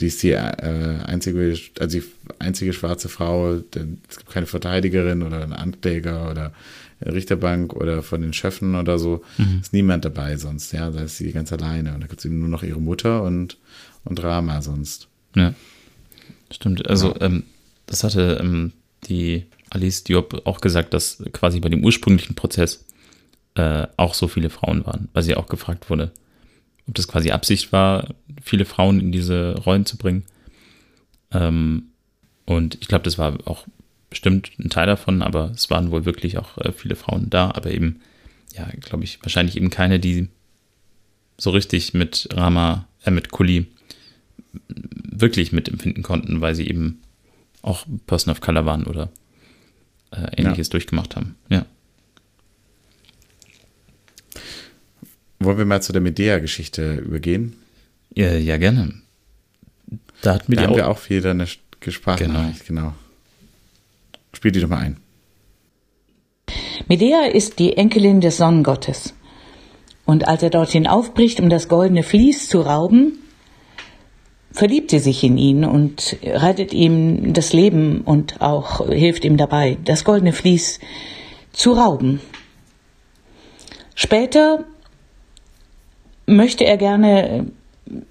die, 0.00 0.06
ist 0.06 0.22
die 0.22 0.32
äh, 0.32 0.98
einzige, 1.04 1.56
also 1.78 1.98
die 1.98 2.04
einzige 2.38 2.72
schwarze 2.72 3.08
Frau, 3.08 3.56
denn 3.56 4.00
es 4.08 4.18
gibt 4.18 4.30
keine 4.30 4.46
Verteidigerin 4.46 5.22
oder 5.22 5.42
einen 5.42 5.52
Ankläger 5.52 6.30
oder 6.30 6.52
Richterbank 7.04 7.72
oder 7.72 8.02
von 8.02 8.20
den 8.20 8.32
Schöffen 8.32 8.74
oder 8.74 8.98
so, 8.98 9.22
mhm. 9.38 9.60
ist 9.62 9.72
niemand 9.72 10.04
dabei 10.04 10.36
sonst, 10.36 10.72
ja, 10.72 10.90
da 10.90 11.02
ist 11.02 11.16
sie 11.16 11.32
ganz 11.32 11.52
alleine 11.52 11.94
und 11.94 12.02
da 12.02 12.06
gibt 12.06 12.24
es 12.24 12.30
nur 12.30 12.48
noch 12.48 12.62
ihre 12.62 12.80
Mutter 12.80 13.22
und, 13.22 13.56
und 14.04 14.22
Rama 14.22 14.60
sonst. 14.62 15.08
Ja, 15.34 15.54
stimmt. 16.50 16.86
Also 16.88 17.08
ja. 17.14 17.22
ähm, 17.22 17.44
das 17.86 18.04
hatte 18.04 18.38
ähm, 18.40 18.72
die 19.04 19.46
Alice 19.70 20.04
Diop 20.04 20.46
auch 20.46 20.60
gesagt, 20.60 20.92
dass 20.94 21.22
quasi 21.32 21.60
bei 21.60 21.68
dem 21.68 21.84
ursprünglichen 21.84 22.34
Prozess 22.34 22.84
äh, 23.54 23.86
auch 23.96 24.14
so 24.14 24.28
viele 24.28 24.50
Frauen 24.50 24.84
waren, 24.84 25.08
weil 25.12 25.22
sie 25.22 25.36
auch 25.36 25.48
gefragt 25.48 25.90
wurde, 25.90 26.12
ob 26.90 26.96
das 26.96 27.06
quasi 27.06 27.30
Absicht 27.30 27.72
war, 27.72 28.08
viele 28.42 28.64
Frauen 28.64 28.98
in 28.98 29.12
diese 29.12 29.54
Rollen 29.64 29.86
zu 29.86 29.96
bringen. 29.96 30.24
Ähm, 31.30 31.84
und 32.46 32.78
ich 32.80 32.88
glaube, 32.88 33.04
das 33.04 33.16
war 33.16 33.38
auch 33.44 33.64
bestimmt 34.10 34.50
ein 34.58 34.70
Teil 34.70 34.86
davon, 34.86 35.22
aber 35.22 35.52
es 35.54 35.70
waren 35.70 35.92
wohl 35.92 36.04
wirklich 36.04 36.36
auch 36.36 36.58
äh, 36.58 36.72
viele 36.72 36.96
Frauen 36.96 37.30
da, 37.30 37.52
aber 37.52 37.70
eben, 37.70 38.00
ja, 38.56 38.68
glaube 38.80 39.04
ich, 39.04 39.22
wahrscheinlich 39.22 39.56
eben 39.56 39.70
keine, 39.70 40.00
die 40.00 40.28
so 41.38 41.50
richtig 41.50 41.94
mit 41.94 42.28
Rama, 42.32 42.88
äh, 43.04 43.12
mit 43.12 43.30
Kuli 43.30 43.68
wirklich 44.64 45.52
mitempfinden 45.52 46.02
konnten, 46.02 46.40
weil 46.40 46.56
sie 46.56 46.66
eben 46.66 47.00
auch 47.62 47.86
Person 48.08 48.32
of 48.32 48.40
Color 48.40 48.66
waren 48.66 48.84
oder 48.84 49.10
äh, 50.10 50.42
ähnliches 50.42 50.68
ja. 50.68 50.72
durchgemacht 50.72 51.14
haben. 51.14 51.36
Ja. 51.50 51.66
Wollen 55.40 55.58
wir 55.58 55.64
mal 55.64 55.80
zu 55.80 55.92
der 55.92 56.02
Medea-Geschichte 56.02 56.96
übergehen? 56.96 57.56
Ja, 58.14 58.34
ja, 58.34 58.58
gerne. 58.58 58.92
Da 60.20 60.34
hatten 60.34 60.52
wir, 60.52 60.56
da 60.56 60.62
haben 60.64 60.72
auch, 60.72 60.76
wir 60.76 60.88
auch 60.88 61.10
wieder 61.10 61.30
eine 61.30 61.46
Sprachnachricht, 61.46 62.66
genau. 62.66 62.80
genau. 62.82 62.94
Spiel 64.34 64.52
die 64.52 64.60
doch 64.60 64.68
mal 64.68 64.78
ein. 64.78 64.96
Medea 66.88 67.22
ist 67.22 67.58
die 67.58 67.76
Enkelin 67.76 68.20
des 68.20 68.36
Sonnengottes. 68.36 69.14
Und 70.04 70.28
als 70.28 70.42
er 70.42 70.50
dorthin 70.50 70.86
aufbricht, 70.86 71.40
um 71.40 71.48
das 71.48 71.68
goldene 71.68 72.02
Vlies 72.02 72.48
zu 72.48 72.60
rauben, 72.60 73.18
verliebt 74.52 74.90
sie 74.90 74.98
sich 74.98 75.22
in 75.22 75.38
ihn 75.38 75.64
und 75.64 76.16
rettet 76.22 76.74
ihm 76.74 77.32
das 77.32 77.52
Leben 77.52 78.02
und 78.02 78.40
auch 78.40 78.86
hilft 78.88 79.24
ihm 79.24 79.36
dabei, 79.36 79.78
das 79.84 80.04
goldene 80.04 80.32
Vlies 80.32 80.80
zu 81.52 81.72
rauben. 81.72 82.20
Später 83.94 84.64
möchte 86.30 86.64
er 86.64 86.76
gerne 86.76 87.46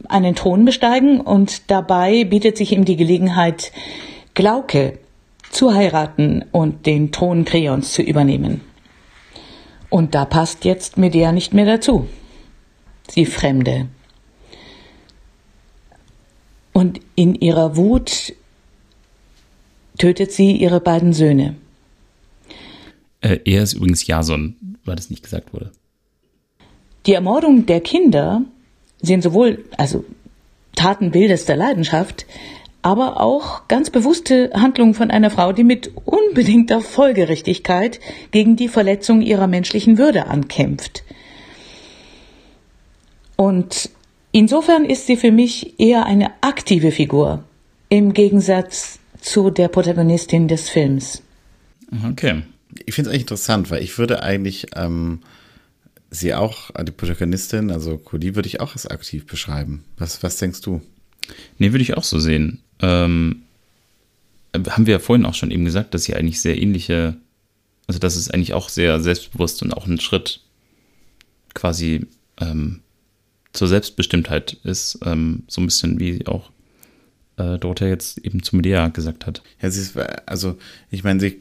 einen 0.07 0.35
Thron 0.35 0.65
besteigen 0.65 1.21
und 1.21 1.71
dabei 1.71 2.25
bietet 2.25 2.57
sich 2.57 2.73
ihm 2.73 2.85
die 2.85 2.97
Gelegenheit, 2.97 3.71
Glauke 4.33 4.99
zu 5.49 5.73
heiraten 5.73 6.45
und 6.51 6.85
den 6.85 7.11
Thron 7.11 7.45
Kreons 7.45 7.93
zu 7.93 8.01
übernehmen. 8.01 8.61
Und 9.89 10.13
da 10.13 10.25
passt 10.25 10.65
jetzt 10.65 10.97
Medea 10.97 11.31
nicht 11.31 11.53
mehr 11.53 11.65
dazu. 11.65 12.07
Sie 13.09 13.25
Fremde. 13.25 13.87
Und 16.73 17.01
in 17.15 17.35
ihrer 17.35 17.75
Wut 17.75 18.33
tötet 19.97 20.31
sie 20.31 20.51
ihre 20.51 20.79
beiden 20.79 21.13
Söhne. 21.13 21.55
Äh, 23.21 23.39
er 23.45 23.63
ist 23.63 23.73
übrigens 23.73 24.05
Jason, 24.05 24.77
weil 24.85 24.95
das 24.95 25.09
nicht 25.09 25.23
gesagt 25.23 25.53
wurde. 25.53 25.71
Die 27.09 27.15
Ermordung 27.15 27.65
der 27.65 27.81
Kinder 27.81 28.43
sind 29.01 29.23
sowohl, 29.23 29.65
also 29.77 30.05
Taten 30.75 31.11
wildester 31.11 31.55
Leidenschaft, 31.55 32.27
aber 32.83 33.19
auch 33.19 33.67
ganz 33.67 33.89
bewusste 33.89 34.51
Handlungen 34.53 34.93
von 34.93 35.09
einer 35.09 35.31
Frau, 35.31 35.51
die 35.51 35.63
mit 35.63 35.89
unbedingter 36.05 36.81
Folgerichtigkeit 36.81 37.99
gegen 38.29 38.57
die 38.57 38.67
Verletzung 38.67 39.23
ihrer 39.23 39.47
menschlichen 39.47 39.97
Würde 39.97 40.27
ankämpft. 40.27 41.03
Und 43.35 43.89
insofern 44.31 44.85
ist 44.85 45.07
sie 45.07 45.17
für 45.17 45.31
mich 45.31 45.79
eher 45.79 46.05
eine 46.05 46.29
aktive 46.41 46.91
Figur 46.91 47.43
im 47.89 48.13
Gegensatz 48.13 48.99
zu 49.19 49.49
der 49.49 49.69
Protagonistin 49.69 50.47
des 50.47 50.69
Films. 50.69 51.23
Okay. 52.07 52.43
Ich 52.85 52.93
finde 52.93 53.09
es 53.09 53.13
eigentlich 53.15 53.23
interessant, 53.23 53.71
weil 53.71 53.81
ich 53.81 53.97
würde 53.97 54.21
eigentlich 54.21 54.67
ähm, 54.75 55.21
sie 56.09 56.33
auch, 56.33 56.71
die 56.83 56.91
Protagonistin, 56.91 57.71
also 57.71 57.97
Cody, 57.97 58.35
würde 58.35 58.47
ich 58.47 58.59
auch 58.61 58.73
als 58.73 58.87
aktiv 58.87 59.25
beschreiben. 59.25 59.83
Was, 59.97 60.23
was 60.23 60.37
denkst 60.37 60.61
du? 60.61 60.81
Nee, 61.57 61.71
würde 61.71 61.83
ich 61.83 61.95
auch 61.95 62.03
so 62.03 62.19
sehen. 62.19 62.61
Ähm, 62.81 63.43
haben 64.53 64.87
wir 64.87 64.93
ja 64.93 64.99
vorhin 64.99 65.25
auch 65.25 65.35
schon 65.35 65.51
eben 65.51 65.65
gesagt, 65.65 65.93
dass 65.93 66.03
sie 66.03 66.15
eigentlich 66.15 66.41
sehr 66.41 66.59
ähnliche, 66.59 67.15
also 67.87 67.99
dass 67.99 68.15
es 68.15 68.31
eigentlich 68.31 68.53
auch 68.53 68.69
sehr 68.69 68.99
selbstbewusst 68.99 69.61
und 69.61 69.73
auch 69.73 69.85
ein 69.85 69.99
Schritt 69.99 70.41
quasi 71.53 72.07
ähm, 72.39 72.81
zur 73.53 73.67
Selbstbestimmtheit 73.67 74.53
ist, 74.63 74.99
ähm, 75.05 75.43
so 75.47 75.61
ein 75.61 75.65
bisschen 75.65 75.99
wie 75.99 76.25
auch 76.25 76.51
äh, 77.37 77.57
Dorothea 77.57 77.87
jetzt 77.87 78.19
eben 78.19 78.43
zu 78.43 78.55
Medea 78.55 78.87
gesagt 78.89 79.25
hat. 79.25 79.43
Ja, 79.61 79.69
sie 79.69 79.81
ist, 79.81 79.97
also 80.25 80.57
ich 80.89 81.03
meine, 81.03 81.19
sie, 81.19 81.39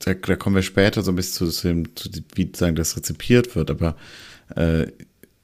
da, 0.00 0.14
da, 0.14 0.36
kommen 0.36 0.56
wir 0.56 0.62
später 0.62 1.02
so 1.02 1.12
ein 1.12 1.16
bisschen 1.16 1.50
zu, 1.50 1.68
dem, 1.68 1.96
zu 1.96 2.10
wie 2.34 2.50
sagen, 2.54 2.76
das 2.76 2.96
rezipiert 2.96 3.54
wird, 3.54 3.70
aber 3.70 3.96
äh, 4.56 4.86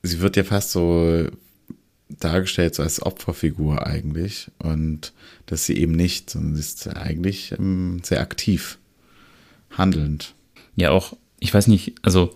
sie 0.03 0.21
wird 0.21 0.37
ja 0.37 0.45
fast 0.45 0.73
so 0.73 1.29
dargestellt 2.09 2.75
so 2.75 2.83
als 2.83 3.03
Opferfigur 3.03 3.87
eigentlich 3.87 4.51
und 4.59 5.13
dass 5.47 5.67
sie 5.67 5.77
eben 5.77 5.93
nicht, 5.93 6.31
sondern 6.31 6.55
sie 6.55 6.61
ist 6.61 6.89
eigentlich 6.89 7.53
ähm, 7.59 8.01
sehr 8.03 8.21
aktiv 8.21 8.79
handelnd. 9.71 10.35
Ja, 10.77 10.91
auch, 10.91 11.17
ich 11.41 11.53
weiß 11.53 11.67
nicht, 11.67 11.95
also 12.03 12.35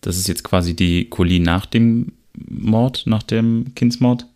das 0.00 0.18
ist 0.18 0.28
jetzt 0.28 0.44
quasi 0.44 0.76
die 0.76 1.08
Colleen 1.08 1.42
nach 1.42 1.66
dem 1.66 2.12
Mord, 2.34 3.04
nach 3.06 3.22
dem 3.22 3.74
Kindsmord 3.74 4.26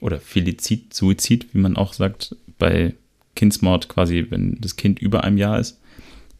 oder 0.00 0.18
Felizid, 0.18 0.94
Suizid, 0.94 1.52
wie 1.52 1.58
man 1.58 1.76
auch 1.76 1.92
sagt, 1.92 2.34
bei 2.58 2.94
Kindsmord 3.36 3.88
quasi, 3.88 4.26
wenn 4.30 4.60
das 4.60 4.76
Kind 4.76 4.98
über 4.98 5.24
einem 5.24 5.38
Jahr 5.38 5.58
ist, 5.58 5.78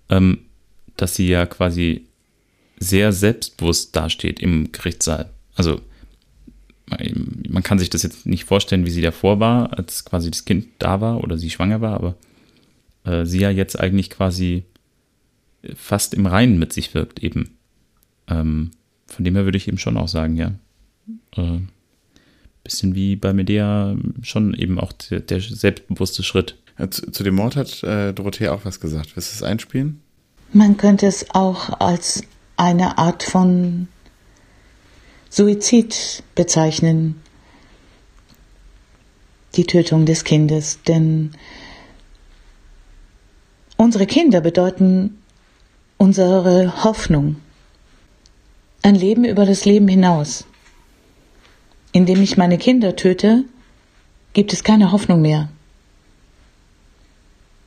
ähm, 0.09 0.39
dass 0.97 1.15
sie 1.15 1.29
ja 1.29 1.47
quasi 1.47 2.07
sehr 2.79 3.13
selbstbewusst 3.13 3.95
dasteht 3.95 4.41
im 4.41 4.73
Gerichtssaal. 4.73 5.31
Also 5.55 5.81
man 7.49 7.63
kann 7.63 7.79
sich 7.79 7.89
das 7.89 8.03
jetzt 8.03 8.27
nicht 8.27 8.45
vorstellen, 8.45 8.85
wie 8.85 8.91
sie 8.91 9.01
davor 9.01 9.41
war, 9.41 9.77
als 9.77 10.05
quasi 10.05 10.31
das 10.31 10.45
Kind 10.45 10.67
da 10.79 11.01
war 11.01 11.25
oder 11.25 11.39
sie 11.39 11.51
schwanger 11.51 11.81
war, 11.81 11.95
aber 11.95 12.17
äh, 13.05 13.25
sie 13.25 13.41
ja 13.41 13.51
jetzt 13.51 13.79
eigentlich 13.79 14.11
quasi 14.11 14.65
fast 15.75 16.13
im 16.15 16.27
Reinen 16.27 16.59
mit 16.59 16.73
sich 16.73 16.93
wirkt 16.95 17.23
eben. 17.23 17.57
Ähm, 18.29 18.73
von 19.07 19.25
dem 19.25 19.35
her 19.35 19.45
würde 19.45 19.57
ich 19.57 19.69
eben 19.69 19.79
schon 19.79 19.97
auch 19.97 20.09
sagen, 20.09 20.37
ja. 20.37 20.55
Äh, 21.37 21.61
bisschen 22.63 22.95
wie 22.95 23.15
bei 23.15 23.35
Medea 23.35 23.95
schon 24.23 24.55
eben 24.55 24.81
auch 24.81 24.93
der, 24.93 25.21
der 25.21 25.41
selbstbewusste 25.41 26.23
Schritt. 26.23 26.57
Zu, 26.77 27.11
zu, 27.13 27.23
dem 27.23 27.37
Mord 27.37 27.57
hat 27.57 27.83
äh, 27.85 28.13
Dorothea 28.13 28.53
auch 28.53 28.65
was 28.65 28.81
gesagt. 28.81 29.15
Willst 29.15 29.33
du 29.33 29.37
es 29.37 29.43
einspielen? 29.43 30.01
Man 30.53 30.77
könnte 30.77 31.07
es 31.07 31.31
auch 31.31 31.81
als 31.81 32.23
eine 32.57 32.99
Art 32.99 33.23
von 33.23 33.89
Suizid 35.31 36.23
bezeichnen, 36.35 37.21
die 39.55 39.65
Tötung 39.65 40.05
des 40.05 40.25
Kindes, 40.25 40.81
denn 40.83 41.33
unsere 43.77 44.07
Kinder 44.07 44.41
bedeuten 44.41 45.19
unsere 45.97 46.85
Hoffnung, 46.85 47.37
ein 48.83 48.95
Leben 48.95 49.25
über 49.25 49.47
das 49.47 49.65
Leben 49.65 49.89
hinaus. 49.89 50.45
Indem 51.93 52.21
ich 52.21 52.37
meine 52.37 52.59
Kinder 52.59 52.97
töte, 52.97 53.45
gibt 54.33 54.53
es 54.53 54.65
keine 54.65 54.93
Hoffnung 54.93 55.23
mehr. 55.23 55.49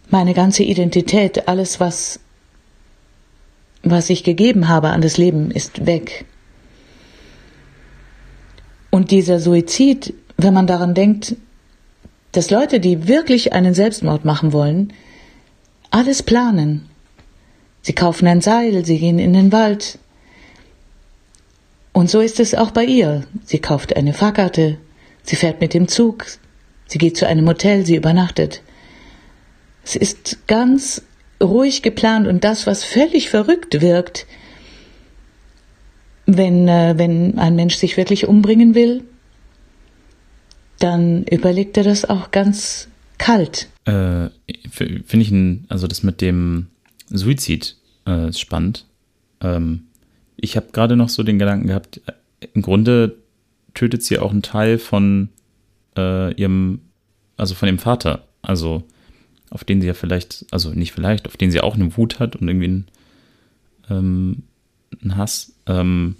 Meine 0.09 0.33
ganze 0.33 0.63
Identität, 0.63 1.47
alles, 1.47 1.79
was, 1.79 2.19
was 3.83 4.09
ich 4.09 4.23
gegeben 4.23 4.69
habe 4.69 4.89
an 4.89 5.01
das 5.01 5.17
Leben, 5.17 5.51
ist 5.51 5.85
weg. 5.85 6.25
Und 8.89 9.11
dieser 9.11 9.39
Suizid, 9.39 10.13
wenn 10.37 10.53
man 10.53 10.65
daran 10.65 10.93
denkt, 10.93 11.35
dass 12.31 12.51
Leute, 12.51 12.79
die 12.79 13.07
wirklich 13.07 13.53
einen 13.53 13.73
Selbstmord 13.73 14.23
machen 14.23 14.53
wollen, 14.53 14.93
alles 15.91 16.23
planen. 16.23 16.87
Sie 17.81 17.93
kaufen 17.93 18.27
ein 18.27 18.41
Seil, 18.41 18.85
sie 18.85 18.99
gehen 18.99 19.19
in 19.19 19.33
den 19.33 19.51
Wald. 19.51 19.99
Und 21.93 22.09
so 22.09 22.19
ist 22.19 22.39
es 22.39 22.53
auch 22.53 22.71
bei 22.71 22.85
ihr. 22.85 23.23
Sie 23.43 23.59
kauft 23.59 23.95
eine 23.95 24.13
Fahrkarte, 24.13 24.77
sie 25.23 25.35
fährt 25.35 25.61
mit 25.61 25.73
dem 25.73 25.87
Zug, 25.87 26.25
sie 26.87 26.97
geht 26.97 27.17
zu 27.17 27.27
einem 27.27 27.47
Hotel, 27.47 27.85
sie 27.85 27.95
übernachtet. 27.95 28.61
Es 29.87 29.95
ist 29.95 30.47
ganz 30.47 31.01
ruhig 31.41 31.81
geplant 31.81 32.27
und 32.27 32.43
das, 32.43 32.67
was 32.67 32.83
völlig 32.83 33.29
verrückt 33.29 33.79
wirkt, 33.79 34.27
wenn, 36.25 36.67
äh, 36.67 36.95
wenn 36.97 37.39
ein 37.39 37.55
Mensch 37.55 37.75
sich 37.77 37.95
wirklich 37.95 38.27
umbringen 38.27 38.75
will, 38.75 39.05
dann 40.79 41.23
überlegt 41.23 41.77
er 41.77 41.85
das 41.85 42.03
auch 42.03 42.31
ganz 42.31 42.89
kalt. 43.17 43.69
Äh, 43.85 44.27
Finde 44.69 45.21
ich, 45.21 45.31
ein, 45.31 45.63
also 45.69 45.87
das 45.87 46.03
mit 46.03 46.19
dem 46.19 46.67
Suizid 47.09 47.77
äh, 48.05 48.33
spannend. 48.33 48.83
Ähm, 49.39 49.85
ich 50.35 50.57
habe 50.57 50.67
gerade 50.73 50.97
noch 50.97 51.07
so 51.07 51.23
den 51.23 51.39
Gedanken 51.39 51.67
gehabt, 51.67 52.01
im 52.53 52.61
Grunde 52.61 53.15
tötet 53.73 54.03
sie 54.03 54.19
auch 54.19 54.31
einen 54.31 54.41
Teil 54.41 54.79
von 54.79 55.29
äh, 55.95 56.33
ihrem, 56.33 56.81
also 57.37 57.55
von 57.55 57.67
dem 57.67 57.79
Vater, 57.79 58.27
also 58.41 58.83
auf 59.49 59.63
den 59.63 59.81
sie 59.81 59.87
ja 59.87 59.93
vielleicht, 59.93 60.45
also 60.51 60.71
nicht 60.71 60.91
vielleicht, 60.91 61.27
auf 61.27 61.37
den 61.37 61.51
sie 61.51 61.61
auch 61.61 61.75
eine 61.75 61.95
Wut 61.97 62.19
hat 62.19 62.35
und 62.35 62.47
irgendwie 62.47 62.65
einen, 62.65 62.87
ähm, 63.89 64.43
einen 65.01 65.17
Hass. 65.17 65.53
Ähm, 65.65 66.15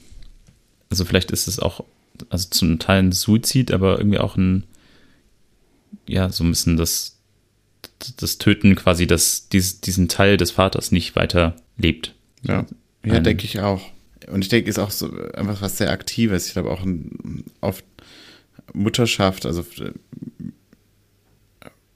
also 0.90 1.06
vielleicht 1.06 1.32
ist 1.32 1.48
es 1.48 1.60
auch, 1.60 1.84
also 2.30 2.48
zum 2.50 2.80
Teil 2.80 3.04
ein 3.04 3.12
Suizid, 3.12 3.72
aber 3.72 3.98
irgendwie 3.98 4.20
auch 4.20 4.38
ein, 4.38 4.64
ja, 6.08 6.30
so 6.32 6.44
ein 6.44 6.50
bisschen 6.50 6.78
das, 6.78 7.18
das 8.18 8.38
Töten 8.38 8.76
quasi, 8.76 9.08
dass 9.08 9.50
dies, 9.50 9.82
diesen 9.82 10.08
Teil 10.08 10.38
des 10.38 10.52
Vaters 10.52 10.92
nicht 10.92 11.16
weiter 11.16 11.56
lebt. 11.78 12.14
Ja, 12.44 12.66
ja 13.06 13.20
denke 13.20 13.46
ich 13.46 13.60
auch. 13.60 13.82
Und 14.28 14.42
ich 14.42 14.50
denke, 14.50 14.70
ist 14.70 14.80
auch 14.80 14.92
so 14.92 15.12
einfach 15.34 15.62
was 15.62 15.78
sehr 15.78 15.92
Aktives. 15.92 16.48
Ich 16.48 16.54
glaube 16.54 16.72
auch 16.72 16.84
ein, 16.84 17.46
oft 17.62 17.86
Mutterschaft, 18.74 19.46
also 19.46 19.66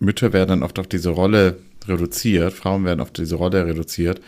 Mütter 0.01 0.33
werden 0.33 0.49
dann 0.49 0.63
oft 0.63 0.79
auf 0.79 0.87
diese 0.87 1.11
Rolle 1.11 1.57
reduziert, 1.87 2.53
Frauen 2.53 2.85
werden 2.85 2.99
auf 2.99 3.11
diese 3.11 3.35
Rolle 3.35 3.65
reduziert. 3.65 4.21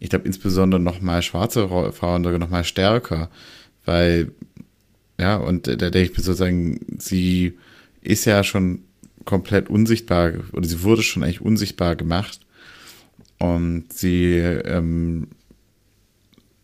Ich 0.00 0.10
glaube 0.10 0.26
insbesondere 0.26 0.80
nochmal 0.80 1.22
schwarze 1.22 1.68
Frauen 1.92 2.24
sogar 2.24 2.38
nochmal 2.38 2.64
stärker, 2.64 3.30
weil, 3.84 4.32
ja, 5.18 5.36
und 5.36 5.66
da 5.66 5.76
denke 5.76 6.10
ich 6.10 6.16
mir 6.16 6.22
sozusagen, 6.22 6.80
sie 6.98 7.58
ist 8.00 8.24
ja 8.24 8.44
schon 8.44 8.82
komplett 9.24 9.68
unsichtbar, 9.68 10.32
oder 10.52 10.66
sie 10.66 10.82
wurde 10.82 11.02
schon 11.02 11.22
eigentlich 11.22 11.40
unsichtbar 11.40 11.96
gemacht. 11.96 12.40
Und 13.38 13.92
sie, 13.92 14.36
ähm, 14.36 15.28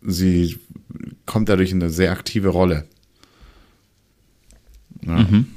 sie 0.01 0.57
kommt 1.25 1.49
dadurch 1.49 1.71
in 1.71 1.81
eine 1.81 1.91
sehr 1.91 2.11
aktive 2.11 2.49
Rolle. 2.49 2.85
Ja. 5.05 5.17
Mhm. 5.17 5.47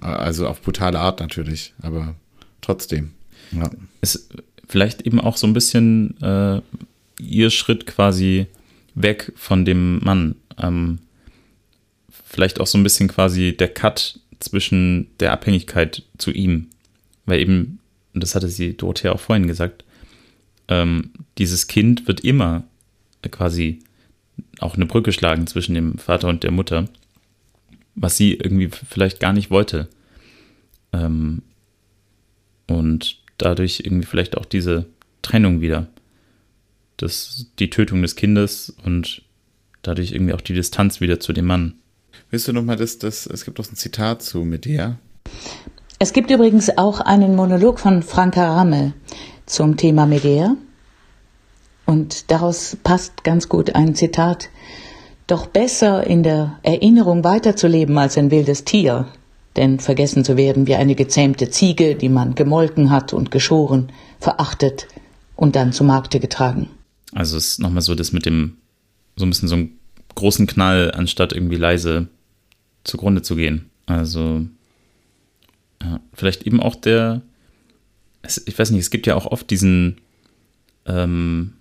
Also 0.00 0.46
auf 0.46 0.62
brutale 0.62 0.98
Art 0.98 1.20
natürlich, 1.20 1.74
aber 1.80 2.14
trotzdem. 2.60 3.12
Ja. 3.52 3.70
Ist 4.00 4.28
vielleicht 4.68 5.02
eben 5.02 5.20
auch 5.20 5.36
so 5.36 5.46
ein 5.46 5.52
bisschen 5.52 6.20
äh, 6.20 6.60
ihr 7.20 7.50
Schritt 7.50 7.86
quasi 7.86 8.46
weg 8.94 9.32
von 9.36 9.64
dem 9.64 10.00
Mann. 10.00 10.36
Ähm, 10.58 10.98
vielleicht 12.24 12.60
auch 12.60 12.66
so 12.66 12.76
ein 12.76 12.82
bisschen 12.82 13.08
quasi 13.08 13.56
der 13.56 13.68
Cut 13.68 14.20
zwischen 14.40 15.08
der 15.20 15.32
Abhängigkeit 15.32 16.02
zu 16.18 16.30
ihm. 16.30 16.68
Weil 17.24 17.40
eben, 17.40 17.78
und 18.14 18.22
das 18.22 18.34
hatte 18.34 18.48
sie 18.48 18.76
Dorothea 18.76 19.12
auch 19.12 19.20
vorhin 19.20 19.46
gesagt, 19.46 19.84
ähm, 20.68 21.10
dieses 21.38 21.68
Kind 21.68 22.06
wird 22.06 22.20
immer 22.20 22.64
quasi 23.30 23.80
auch 24.60 24.76
eine 24.76 24.86
Brücke 24.86 25.12
schlagen 25.12 25.46
zwischen 25.46 25.74
dem 25.74 25.98
Vater 25.98 26.28
und 26.28 26.42
der 26.42 26.50
Mutter, 26.50 26.88
was 27.96 28.16
sie 28.16 28.34
irgendwie 28.34 28.68
vielleicht 28.68 29.18
gar 29.18 29.32
nicht 29.32 29.50
wollte. 29.50 29.88
Ähm, 30.92 31.42
und 32.68 33.18
dadurch 33.38 33.80
irgendwie 33.84 34.06
vielleicht 34.06 34.36
auch 34.36 34.44
diese 34.44 34.86
Trennung 35.22 35.60
wieder. 35.60 35.88
Das, 36.98 37.46
die 37.58 37.70
Tötung 37.70 38.02
des 38.02 38.16
Kindes 38.16 38.74
und 38.84 39.22
dadurch 39.82 40.12
irgendwie 40.12 40.32
auch 40.32 40.40
die 40.40 40.54
Distanz 40.54 41.00
wieder 41.00 41.20
zu 41.20 41.32
dem 41.32 41.46
Mann. 41.46 41.74
Willst 42.30 42.48
du 42.48 42.52
nochmal 42.52 42.76
das, 42.76 42.98
das, 42.98 43.26
es 43.26 43.44
gibt 43.44 43.58
doch 43.58 43.70
ein 43.70 43.76
Zitat 43.76 44.22
zu 44.22 44.44
Medea. 44.44 44.98
Es 45.98 46.12
gibt 46.12 46.30
übrigens 46.30 46.76
auch 46.76 47.00
einen 47.00 47.36
Monolog 47.36 47.80
von 47.80 48.02
Franka 48.02 48.54
Rammel 48.54 48.94
zum 49.46 49.76
Thema 49.76 50.06
Medea. 50.06 50.56
Und 51.84 52.30
daraus 52.30 52.76
passt 52.82 53.24
ganz 53.24 53.48
gut 53.48 53.74
ein 53.74 53.94
Zitat. 53.94 54.50
Doch 55.26 55.46
besser 55.46 56.06
in 56.06 56.22
der 56.22 56.58
Erinnerung 56.62 57.24
weiterzuleben 57.24 57.98
als 57.98 58.16
ein 58.16 58.30
wildes 58.30 58.64
Tier, 58.64 59.08
denn 59.56 59.80
vergessen 59.80 60.24
zu 60.24 60.36
werden 60.36 60.66
wie 60.66 60.76
eine 60.76 60.94
gezähmte 60.94 61.50
Ziege, 61.50 61.96
die 61.96 62.08
man 62.08 62.34
gemolken 62.34 62.90
hat 62.90 63.12
und 63.12 63.30
geschoren, 63.30 63.90
verachtet 64.20 64.86
und 65.34 65.56
dann 65.56 65.72
zu 65.72 65.82
Markte 65.82 66.20
getragen. 66.20 66.68
Also 67.12 67.36
es 67.36 67.48
ist 67.48 67.60
nochmal 67.60 67.82
so 67.82 67.94
das 67.94 68.12
mit 68.12 68.26
dem, 68.26 68.58
so 69.16 69.26
ein 69.26 69.30
bisschen 69.30 69.48
so 69.48 69.56
einen 69.56 69.78
großen 70.14 70.46
Knall, 70.46 70.92
anstatt 70.92 71.32
irgendwie 71.32 71.56
leise 71.56 72.08
zugrunde 72.84 73.22
zu 73.22 73.34
gehen. 73.36 73.70
Also 73.86 74.46
ja, 75.82 76.00
vielleicht 76.12 76.44
eben 76.44 76.60
auch 76.60 76.76
der, 76.76 77.22
ich 78.46 78.58
weiß 78.58 78.70
nicht, 78.70 78.80
es 78.80 78.90
gibt 78.90 79.06
ja 79.06 79.14
auch 79.14 79.26
oft 79.26 79.50
diesen, 79.50 80.00
ähm, 80.86 81.54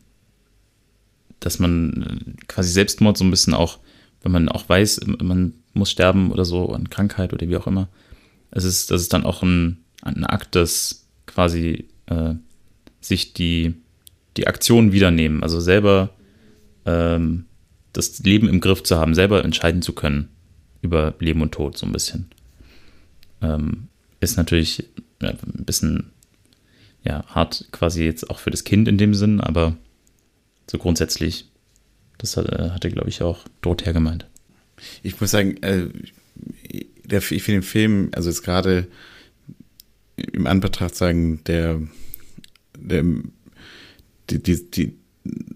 dass 1.39 1.59
man 1.59 2.35
quasi 2.47 2.71
Selbstmord 2.71 3.17
so 3.17 3.23
ein 3.23 3.31
bisschen 3.31 3.53
auch, 3.53 3.79
wenn 4.21 4.31
man 4.31 4.49
auch 4.49 4.67
weiß, 4.67 5.01
man 5.21 5.53
muss 5.73 5.91
sterben 5.91 6.31
oder 6.31 6.45
so, 6.45 6.71
an 6.71 6.89
Krankheit 6.89 7.33
oder 7.33 7.47
wie 7.47 7.57
auch 7.57 7.67
immer. 7.67 7.89
Es 8.51 8.63
ist, 8.63 8.91
das 8.91 9.01
ist 9.01 9.13
dann 9.13 9.25
auch 9.25 9.43
ein, 9.43 9.83
ein 10.01 10.25
Akt 10.25 10.55
des 10.55 11.07
quasi 11.25 11.85
äh, 12.07 12.35
sich 13.01 13.33
die, 13.33 13.75
die 14.37 14.47
Aktion 14.47 14.91
wiedernehmen, 14.91 15.43
also 15.43 15.59
selber 15.59 16.11
ähm, 16.85 17.45
das 17.93 18.19
Leben 18.19 18.47
im 18.47 18.61
Griff 18.61 18.83
zu 18.83 18.97
haben, 18.97 19.15
selber 19.15 19.43
entscheiden 19.43 19.81
zu 19.81 19.93
können 19.93 20.29
über 20.81 21.15
Leben 21.19 21.41
und 21.41 21.51
Tod 21.51 21.77
so 21.77 21.85
ein 21.85 21.91
bisschen. 21.91 22.29
Ähm, 23.41 23.87
ist 24.19 24.37
natürlich 24.37 24.89
ja, 25.21 25.29
ein 25.29 25.65
bisschen 25.65 26.11
ja, 27.03 27.25
hart 27.27 27.67
quasi 27.71 28.03
jetzt 28.03 28.29
auch 28.29 28.39
für 28.39 28.51
das 28.51 28.63
Kind 28.63 28.87
in 28.87 28.97
dem 28.97 29.13
Sinn, 29.13 29.39
aber 29.39 29.75
so 30.69 30.77
grundsätzlich, 30.77 31.49
das 32.17 32.37
hat, 32.37 32.47
äh, 32.47 32.69
hatte, 32.71 32.89
glaube 32.89 33.09
ich, 33.09 33.21
auch 33.21 33.45
Dorothea 33.61 33.91
gemeint. 33.91 34.25
Ich 35.03 35.19
muss 35.21 35.31
sagen, 35.31 35.57
äh, 35.63 35.87
der, 37.03 37.19
ich 37.19 37.43
finde 37.43 37.61
den 37.61 37.63
Film, 37.63 38.09
also 38.13 38.29
jetzt 38.29 38.43
gerade 38.43 38.87
im 40.15 40.47
Anbetracht 40.47 40.95
sagen, 40.95 41.43
der, 41.45 41.81
der 42.77 43.03
die, 44.29 44.41
die, 44.41 44.71
die 44.71 44.97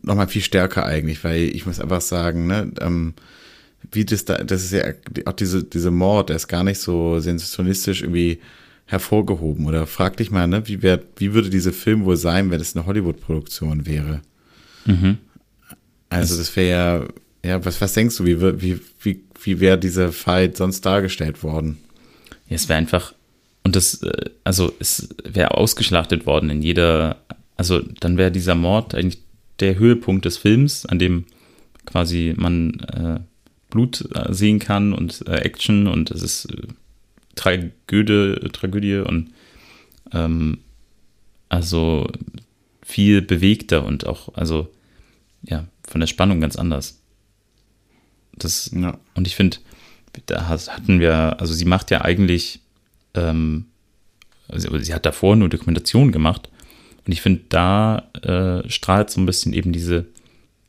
nochmal 0.01 0.27
viel 0.27 0.41
stärker 0.41 0.85
eigentlich, 0.85 1.23
weil 1.23 1.43
ich 1.43 1.65
muss 1.65 1.79
einfach 1.79 2.01
sagen, 2.01 2.47
ne, 2.47 2.71
ähm, 2.81 3.13
wie 3.91 4.05
das 4.05 4.25
da, 4.25 4.43
das 4.43 4.63
ist 4.63 4.73
ja 4.73 4.93
auch 5.25 5.33
diese, 5.33 5.63
diese 5.63 5.91
Mord, 5.91 6.29
der 6.29 6.35
ist 6.35 6.47
gar 6.47 6.63
nicht 6.63 6.79
so 6.79 7.19
sensationistisch 7.19 8.01
irgendwie 8.01 8.39
hervorgehoben. 8.85 9.67
Oder 9.67 9.87
frag 9.87 10.17
dich 10.17 10.31
mal, 10.31 10.47
ne, 10.47 10.67
wie, 10.67 10.81
wär, 10.81 11.01
wie 11.17 11.33
würde 11.33 11.49
dieser 11.49 11.73
Film 11.73 12.05
wohl 12.05 12.17
sein, 12.17 12.51
wenn 12.51 12.59
es 12.59 12.75
eine 12.75 12.85
Hollywood-Produktion 12.85 13.85
wäre? 13.85 14.21
Mhm. 14.85 15.17
Also 16.09 16.37
das 16.37 16.55
wäre 16.55 17.07
ja, 17.43 17.49
ja, 17.49 17.65
was, 17.65 17.79
was 17.81 17.93
denkst 17.93 18.17
du, 18.17 18.25
wie, 18.25 18.41
wie, 18.61 18.79
wie, 19.01 19.23
wie 19.43 19.59
wäre 19.59 19.77
dieser 19.77 20.11
Fight 20.11 20.57
sonst 20.57 20.85
dargestellt 20.85 21.43
worden? 21.43 21.77
Ja, 22.47 22.55
es 22.55 22.67
wäre 22.67 22.79
einfach, 22.79 23.13
und 23.63 23.75
das, 23.75 24.01
äh, 24.03 24.29
also 24.43 24.73
es 24.79 25.09
wäre 25.23 25.55
ausgeschlachtet 25.55 26.25
worden 26.25 26.49
in 26.49 26.61
jeder, 26.61 27.17
also 27.57 27.79
dann 27.99 28.17
wäre 28.17 28.31
dieser 28.31 28.55
Mord 28.55 28.95
eigentlich 28.95 29.21
der 29.59 29.77
Höhepunkt 29.77 30.25
des 30.25 30.37
Films, 30.37 30.85
an 30.85 30.99
dem 30.99 31.25
quasi 31.85 32.33
man 32.37 32.79
äh, 32.79 33.19
Blut 33.69 34.07
äh, 34.15 34.33
sehen 34.33 34.59
kann 34.59 34.93
und 34.93 35.27
äh, 35.27 35.35
Action 35.37 35.87
und 35.87 36.11
es 36.11 36.23
ist 36.23 36.45
äh, 36.45 36.67
Tragödie, 37.35 38.35
Tragödie 38.51 38.97
und 38.97 39.31
ähm, 40.11 40.59
also 41.49 42.07
viel 42.89 43.21
bewegter 43.21 43.85
und 43.85 44.07
auch, 44.07 44.33
also 44.33 44.67
ja, 45.43 45.67
von 45.87 46.01
der 46.01 46.07
Spannung 46.07 46.41
ganz 46.41 46.55
anders. 46.55 46.99
Das, 48.33 48.71
ja. 48.73 48.99
Und 49.13 49.27
ich 49.27 49.35
finde, 49.35 49.57
da 50.25 50.47
hatten 50.47 50.99
wir, 50.99 51.39
also 51.39 51.53
sie 51.53 51.65
macht 51.65 51.91
ja 51.91 52.01
eigentlich, 52.01 52.61
ähm, 53.13 53.65
also 54.47 54.75
sie 54.79 54.93
hat 54.95 55.05
davor 55.05 55.35
nur 55.35 55.49
Dokumentation 55.49 56.11
gemacht 56.11 56.49
und 57.05 57.11
ich 57.11 57.21
finde, 57.21 57.41
da 57.49 58.09
äh, 58.23 58.67
strahlt 58.67 59.11
so 59.11 59.21
ein 59.21 59.27
bisschen 59.27 59.53
eben 59.53 59.71
diese, 59.71 60.07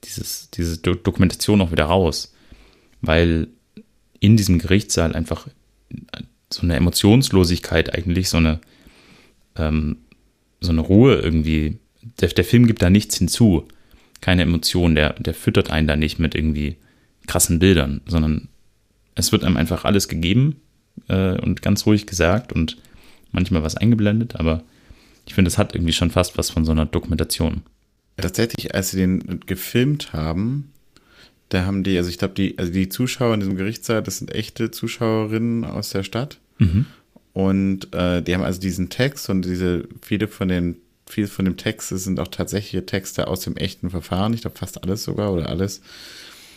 dieses, 0.05 0.51
diese 0.51 0.77
Do 0.77 0.95
Dokumentation 0.95 1.63
auch 1.63 1.73
wieder 1.73 1.85
raus, 1.85 2.35
weil 3.01 3.49
in 4.21 4.37
diesem 4.37 4.59
Gerichtssaal 4.59 5.15
einfach 5.15 5.49
so 6.53 6.63
eine 6.63 6.77
Emotionslosigkeit 6.77 7.95
eigentlich, 7.95 8.29
so 8.29 8.37
eine, 8.37 8.61
ähm, 9.57 9.97
so 10.61 10.71
eine 10.71 10.83
Ruhe 10.83 11.17
irgendwie. 11.17 11.79
Der, 12.21 12.29
der 12.29 12.45
Film 12.45 12.67
gibt 12.67 12.83
da 12.83 12.91
nichts 12.91 13.17
hinzu. 13.17 13.67
Keine 14.21 14.43
Emotion, 14.43 14.95
der, 14.95 15.15
der 15.15 15.35
füttert 15.35 15.71
einen 15.71 15.89
da 15.89 15.97
nicht 15.97 16.19
mit 16.19 16.35
irgendwie 16.35 16.77
krassen 17.27 17.59
Bildern, 17.59 18.01
sondern 18.07 18.49
es 19.15 19.33
wird 19.33 19.45
einem 19.45 19.57
einfach 19.57 19.85
alles 19.85 20.09
gegeben 20.09 20.57
äh, 21.09 21.41
und 21.41 21.63
ganz 21.63 21.87
ruhig 21.87 22.07
gesagt 22.07 22.53
und 22.53 22.77
manchmal 23.33 23.63
was 23.63 23.77
eingeblendet, 23.77 24.37
aber 24.37 24.63
ich 25.27 25.35
finde, 25.35 25.49
es 25.49 25.59
hat 25.59 25.75
irgendwie 25.75 25.93
schon 25.93 26.11
fast 26.11 26.37
was 26.39 26.51
von 26.51 26.65
so 26.65 26.73
einer 26.73 26.87
Dokumentation. 26.87 27.63
Tatsächlich, 28.17 28.75
als 28.75 28.91
sie 28.91 28.99
den 28.99 29.41
gefilmt 29.47 30.13
haben, 30.13 30.73
da 31.49 31.65
haben 31.65 31.83
die, 31.83 31.97
also 31.97 32.11
ich 32.11 32.19
glaube, 32.19 32.35
die, 32.35 32.59
also 32.59 32.73
die 32.73 32.89
Zuschauer 32.89 33.35
in 33.35 33.41
diesem 33.41 33.57
Gerichtssaal, 33.57 34.03
das 34.03 34.19
sind 34.19 34.35
echte 34.35 34.71
Zuschauerinnen 34.71 35.65
aus 35.65 35.91
der 35.91 36.03
Stadt. 36.03 36.39
Mhm. 36.59 36.87
Und 37.33 37.95
äh, 37.95 38.23
die 38.23 38.35
haben 38.35 38.43
also 38.43 38.61
diesen 38.61 38.89
Text 38.89 39.31
und 39.31 39.45
diese, 39.45 39.89
viele 40.03 40.29
von 40.29 40.49
den, 40.49 40.77
viel 41.13 41.27
von 41.27 41.45
dem 41.45 41.57
Text 41.57 41.89
sind 41.89 42.21
auch 42.21 42.29
tatsächliche 42.29 42.87
Texte 42.87 43.29
aus 43.29 43.41
dem 43.41 43.57
echten 43.57 43.91
Verfahren. 43.91 44.35
Ich 44.35 44.43
glaube, 44.43 44.59
fast 44.59 44.83
alles 44.83 45.05
sogar 45.05 45.33
oder 45.33 45.49
alles. 45.49 45.81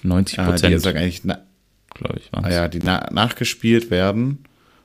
90 0.04 0.38
Prozent. 0.38 0.64
Äh, 0.64 0.68
die 0.68 0.74
also 0.74 0.89
eigentlich, 0.89 1.22
glaube 1.22 2.20
ich, 2.20 2.32
waren. 2.34 2.45
Ah, 2.45 2.51
ja, 2.51 2.68
die 2.68 2.80
na 2.80 3.10
nachgespielt 3.12 3.89
werden. 3.91 4.39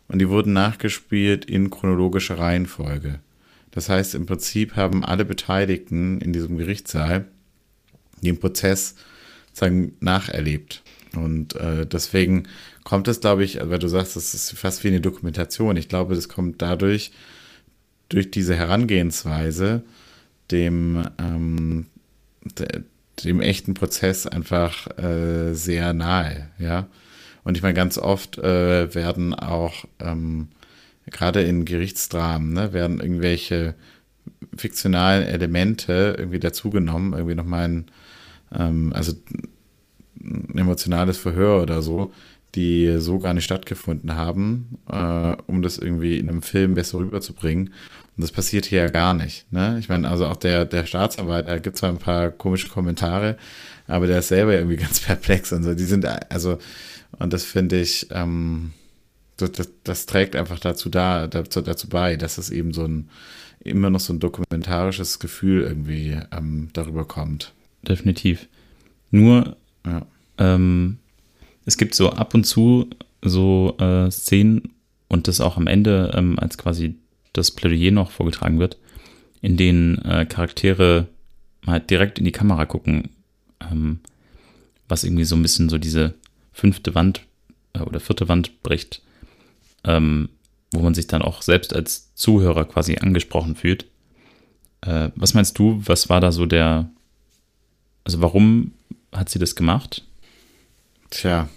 Und 0.09 0.21
die 0.21 0.29
wurden 0.29 0.55
nachgespielt 0.55 1.45
in 1.45 1.71
chronologischer 1.71 2.39
Reihenfolge. 2.39 3.21
Das 3.71 3.89
heißt, 3.89 4.15
im 4.15 4.27
Prinzip 4.27 4.77
haben 4.77 5.05
alle 5.05 5.25
Beteiligten 5.25 6.21
in 6.21 6.33
diesem 6.33 6.57
Gerichtssaal 6.57 7.27
den 8.23 8.41
Prozess 8.41 8.95
sozusagen 9.49 9.97
nacherlebt. 10.01 10.83
Und 11.15 11.57
äh, 11.57 11.87
deswegen 11.87 12.45
kommt 12.85 13.09
es, 13.09 13.21
glaube 13.21 13.45
ich, 13.45 13.59
weil 13.63 13.79
du 13.79 13.89
sagst, 13.89 14.17
das 14.17 14.35
ist 14.35 14.59
fast 14.59 14.85
wie 14.85 14.89
eine 14.89 15.01
Dokumentation. 15.01 15.77
Ich 15.77 15.89
glaube, 15.89 16.15
das 16.15 16.29
kommt 16.29 16.63
dadurch, 16.63 17.13
durch 18.09 18.31
diese 18.31 18.55
Herangehensweise, 18.55 19.83
dem, 20.51 21.09
ähm, 21.19 21.87
de, 22.59 22.83
dem 23.25 23.41
echten 23.41 23.75
Prozess 23.75 24.27
einfach 24.27 24.87
äh, 24.99 25.53
sehr 25.55 25.93
nahe, 25.93 26.49
ja. 26.59 26.87
Und 27.45 27.57
ich 27.57 27.63
meine, 27.63 27.75
ganz 27.75 27.99
oft 27.99 28.39
äh, 28.39 28.95
werden 28.95 29.35
auch, 29.35 29.85
ähm, 30.01 30.49
gerade 31.07 31.43
in 31.43 31.65
Gerichtsdramen, 31.65 32.53
ne, 32.53 32.73
werden 32.73 33.01
irgendwelche 33.01 33.75
fiktionalen 34.55 35.27
Elemente 35.27 36.17
irgendwie 36.19 36.41
dazugenommen, 36.41 37.15
irgendwie 37.15 37.35
nochmal 37.35 37.69
ein 37.69 37.87
ähm, 38.53 38.93
also 38.95 39.13
ein 40.21 40.59
emotionales 40.59 41.19
Verhör 41.19 41.63
oder 41.63 41.83
so, 41.83 42.13
die 42.59 42.99
so 42.99 43.21
gar 43.21 43.35
nicht 43.35 43.45
stattgefunden 43.45 44.17
haben, 44.17 44.79
äh, 44.91 45.37
um 45.47 45.63
das 45.63 45.79
irgendwie 45.79 46.19
in 46.19 46.29
einem 46.29 46.43
Film 46.43 46.75
besser 46.75 46.99
rüberzubringen. 46.99 47.69
Und 48.17 48.23
das 48.23 48.33
passiert 48.33 48.67
hier 48.67 48.81
ja 48.81 48.89
gar 48.89 49.15
nicht. 49.15 49.51
Ne? 49.53 49.77
Ich 49.79 49.89
meine, 49.89 50.09
also 50.11 50.27
auch 50.27 50.37
der, 50.37 50.65
der 50.65 50.85
Staatsanwalt, 50.85 51.47
er 51.47 51.61
gibt 51.61 51.77
zwar 51.77 51.91
ein 51.91 51.99
paar 51.99 52.31
komische 52.31 52.69
Kommentare, 52.69 53.37
aber 53.87 54.09
der 54.09 54.19
ist 54.19 54.29
selber 54.29 54.55
irgendwie 54.55 54.77
ganz 54.85 54.99
perplex 54.99 55.53
und 55.53 55.63
so. 55.63 55.75
Die 55.75 55.85
sind, 55.85 56.05
also, 56.05 56.59
und 57.19 57.33
das 57.33 57.45
finde 57.45 57.81
ich, 57.81 58.09
ähm, 58.11 58.73
das, 59.37 59.53
das, 59.53 59.69
das, 59.85 60.07
trägt 60.07 60.35
einfach 60.35 60.59
dazu 60.59 60.89
da, 60.89 61.29
dazu, 61.29 61.61
dazu 61.61 61.89
bei, 61.89 62.17
dass 62.17 62.39
es 62.39 62.51
eben 62.51 62.75
so 62.75 62.85
ein, 62.85 63.09
immer 63.61 63.89
noch 63.89 64.01
so 64.01 64.13
ein 64.13 64.19
dokumentarisches 64.19 65.21
Gefühl 65.21 65.63
irgendwie 65.63 66.19
ähm, 66.33 66.71
darüber 66.73 67.05
kommt 67.05 67.53
definitiv. 67.83 68.49
Nur, 69.11 69.57
ja. 69.87 70.07
ähm, 70.39 70.99
es 71.69 71.77
gibt 71.77 71.95
so 71.95 72.11
ab 72.11 72.33
und 72.33 72.45
zu 72.45 72.89
so 73.21 73.77
äh, 73.79 74.11
Szenen 74.11 74.71
und 75.09 75.29
das 75.29 75.43
auch 75.43 75.59
am 75.59 75.67
Ende, 75.67 76.13
ähm, 76.17 76.39
als 76.39 76.57
quasi 76.57 76.95
das 77.35 77.51
Plädoyer 77.51 77.91
noch 77.91 78.11
vorgetragen 78.11 78.59
wird, 78.59 78.79
in 79.43 79.59
denen 79.59 79.99
äh, 79.99 80.25
Charaktere 80.25 81.09
mal 81.61 81.79
direkt 81.79 82.19
in 82.19 82.25
die 82.25 82.33
Kamera 82.33 82.65
gucken, 82.65 83.11
ähm, 83.61 84.01
was 84.89 85.05
irgendwie 85.05 85.25
so 85.25 85.37
ein 85.37 85.43
bisschen 85.43 85.69
so 85.69 85.77
diese 85.77 86.15
fünfte 86.55 86.95
Wand 86.95 87.21
äh, 87.75 87.81
oder 87.81 88.01
vierte 88.01 88.31
Wand 88.31 88.63
bricht, 88.63 89.03
ähm, 89.85 90.31
wo 90.73 90.81
man 90.81 90.95
sich 90.95 91.07
dann 91.07 91.21
auch 91.21 91.43
selbst 91.43 91.77
als 91.77 92.15
Zuhörer 92.15 92.65
quasi 92.65 92.97
angesprochen 92.97 93.57
fühlt. 93.57 93.85
Äh, 94.81 95.11
was 95.17 95.35
meinst 95.35 95.59
du, 95.59 95.83
was 95.85 96.09
war 96.09 96.23
da 96.23 96.33
so 96.33 96.47
der, 96.47 96.89
also 98.05 98.23
warum 98.23 98.73
hat 99.13 99.29
sie 99.29 99.39
das 99.39 99.55
gemacht? 99.55 100.03
Tja. 101.11 101.51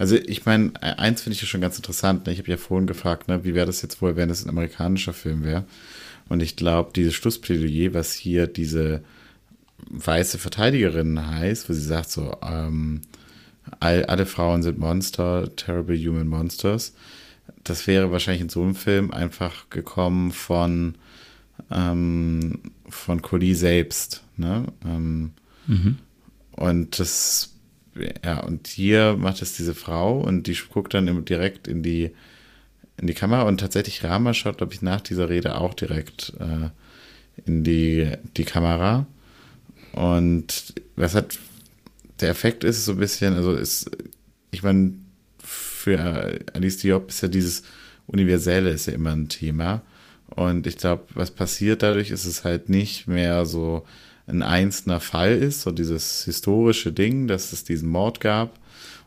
Also 0.00 0.16
ich 0.16 0.46
meine, 0.46 0.72
eins 0.82 1.20
finde 1.20 1.34
ich 1.34 1.42
ja 1.42 1.46
schon 1.46 1.60
ganz 1.60 1.76
interessant. 1.76 2.24
Ne? 2.24 2.32
Ich 2.32 2.38
habe 2.38 2.50
ja 2.50 2.56
vorhin 2.56 2.86
gefragt, 2.86 3.28
ne, 3.28 3.44
wie 3.44 3.54
wäre 3.54 3.66
das 3.66 3.82
jetzt 3.82 4.00
wohl, 4.00 4.16
wenn 4.16 4.30
es 4.30 4.42
ein 4.42 4.48
amerikanischer 4.48 5.12
Film 5.12 5.44
wäre. 5.44 5.66
Und 6.30 6.40
ich 6.40 6.56
glaube, 6.56 6.92
dieses 6.96 7.12
Schlussplädoyer, 7.12 7.92
was 7.92 8.14
hier 8.14 8.46
diese 8.46 9.02
weiße 9.90 10.38
Verteidigerin 10.38 11.26
heißt, 11.26 11.68
wo 11.68 11.74
sie 11.74 11.82
sagt 11.82 12.10
so, 12.10 12.34
ähm, 12.40 13.02
all, 13.78 14.06
alle 14.06 14.24
Frauen 14.24 14.62
sind 14.62 14.78
Monster, 14.78 15.54
Terrible 15.54 15.98
Human 15.98 16.28
Monsters. 16.28 16.94
Das 17.62 17.86
wäre 17.86 18.10
wahrscheinlich 18.10 18.40
in 18.40 18.48
so 18.48 18.62
einem 18.62 18.76
Film 18.76 19.10
einfach 19.10 19.68
gekommen 19.68 20.32
von, 20.32 20.94
ähm, 21.70 22.58
von 22.88 23.20
Collie 23.20 23.54
selbst. 23.54 24.22
Ne? 24.38 24.64
Ähm, 24.82 25.32
mhm. 25.66 25.98
Und 26.52 26.98
das, 26.98 27.52
ja, 28.24 28.40
und 28.40 28.68
hier 28.68 29.16
macht 29.18 29.42
es 29.42 29.54
diese 29.54 29.74
Frau 29.74 30.20
und 30.20 30.46
die 30.46 30.56
guckt 30.72 30.94
dann 30.94 31.24
direkt 31.24 31.68
in 31.68 31.82
die, 31.82 32.10
in 32.96 33.06
die 33.06 33.14
Kamera 33.14 33.42
und 33.42 33.58
tatsächlich 33.58 34.04
Rama 34.04 34.34
schaut, 34.34 34.58
glaube 34.58 34.74
ich, 34.74 34.82
nach 34.82 35.00
dieser 35.00 35.28
Rede 35.28 35.56
auch 35.56 35.74
direkt 35.74 36.32
äh, 36.38 36.70
in 37.46 37.64
die, 37.64 38.12
die 38.36 38.44
Kamera. 38.44 39.06
Und 39.92 40.74
was 40.96 41.14
hat 41.14 41.38
der 42.20 42.28
Effekt 42.30 42.64
ist 42.64 42.84
so 42.84 42.92
ein 42.92 42.98
bisschen, 42.98 43.34
also 43.34 43.54
ist, 43.54 43.90
ich 44.50 44.62
meine, 44.62 44.92
für 45.38 46.38
Alice 46.52 46.78
Diop 46.78 47.08
ist 47.08 47.22
ja 47.22 47.28
dieses 47.28 47.62
Universelle 48.06 48.70
ist 48.70 48.86
ja 48.86 48.92
immer 48.92 49.12
ein 49.12 49.28
Thema. 49.28 49.82
Und 50.26 50.66
ich 50.66 50.76
glaube, 50.76 51.04
was 51.14 51.30
passiert 51.30 51.82
dadurch, 51.82 52.10
ist 52.10 52.24
es 52.24 52.44
halt 52.44 52.68
nicht 52.68 53.08
mehr 53.08 53.46
so 53.46 53.84
ein 54.30 54.42
einzelner 54.42 55.00
Fall 55.00 55.36
ist, 55.36 55.62
so 55.62 55.70
dieses 55.70 56.24
historische 56.24 56.92
Ding, 56.92 57.26
dass 57.26 57.52
es 57.52 57.64
diesen 57.64 57.88
Mord 57.88 58.20
gab 58.20 58.58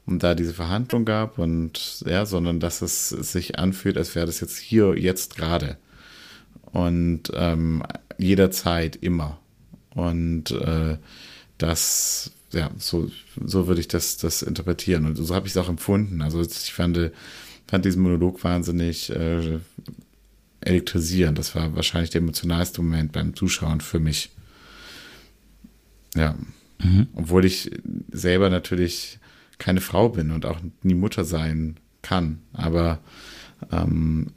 und 0.06 0.24
da 0.24 0.36
diese 0.36 0.54
Verhandlung 0.54 1.06
gab 1.06 1.40
und 1.40 2.04
ja, 2.06 2.26
sondern 2.26 2.60
dass 2.60 2.82
es 2.82 3.10
sich 3.10 3.58
anfühlt, 3.58 3.98
als 3.98 4.16
wäre 4.16 4.26
das 4.26 4.40
jetzt 4.42 4.58
hier, 4.58 4.98
jetzt 4.98 5.36
gerade. 5.36 5.78
Und 6.72 7.32
ähm, 7.36 7.84
jederzeit, 8.18 8.96
immer. 8.98 9.40
Und 9.96 10.52
äh, 10.52 10.98
das, 11.58 12.32
ja, 12.52 12.72
so, 12.78 13.10
so 13.46 13.68
würde 13.68 13.82
ich 13.82 13.88
das, 13.88 14.18
das 14.18 14.42
interpretieren. 14.42 15.06
Und 15.06 15.16
so 15.16 15.34
habe 15.36 15.48
ich 15.48 15.54
es 15.54 15.58
auch 15.58 15.70
empfunden. 15.70 16.22
Also 16.22 16.42
ich 16.42 16.74
fand, 16.74 17.12
fand 17.68 17.86
diesen 17.86 18.02
Monolog 18.02 18.44
wahnsinnig 18.44 19.12
äh, 19.12 19.60
elektrisierend. 20.62 21.38
Das 21.38 21.56
war 21.56 21.76
wahrscheinlich 21.76 22.10
der 22.10 22.22
emotionalste 22.22 22.82
Moment 22.82 23.12
beim 23.12 23.36
Zuschauen 23.36 23.82
für 23.82 24.00
mich. 24.00 24.32
Ja. 26.16 26.36
Mhm. 26.80 27.08
Obwohl 27.16 27.46
ich 27.46 27.72
selber 28.12 28.50
natürlich 28.50 29.20
keine 29.58 29.82
Frau 29.82 30.10
bin 30.10 30.32
und 30.32 30.46
auch 30.46 30.60
nie 30.82 30.96
Mutter 30.96 31.24
sein 31.24 31.78
kann. 32.02 32.40
Aber 32.54 33.00
ähm, 33.72 34.32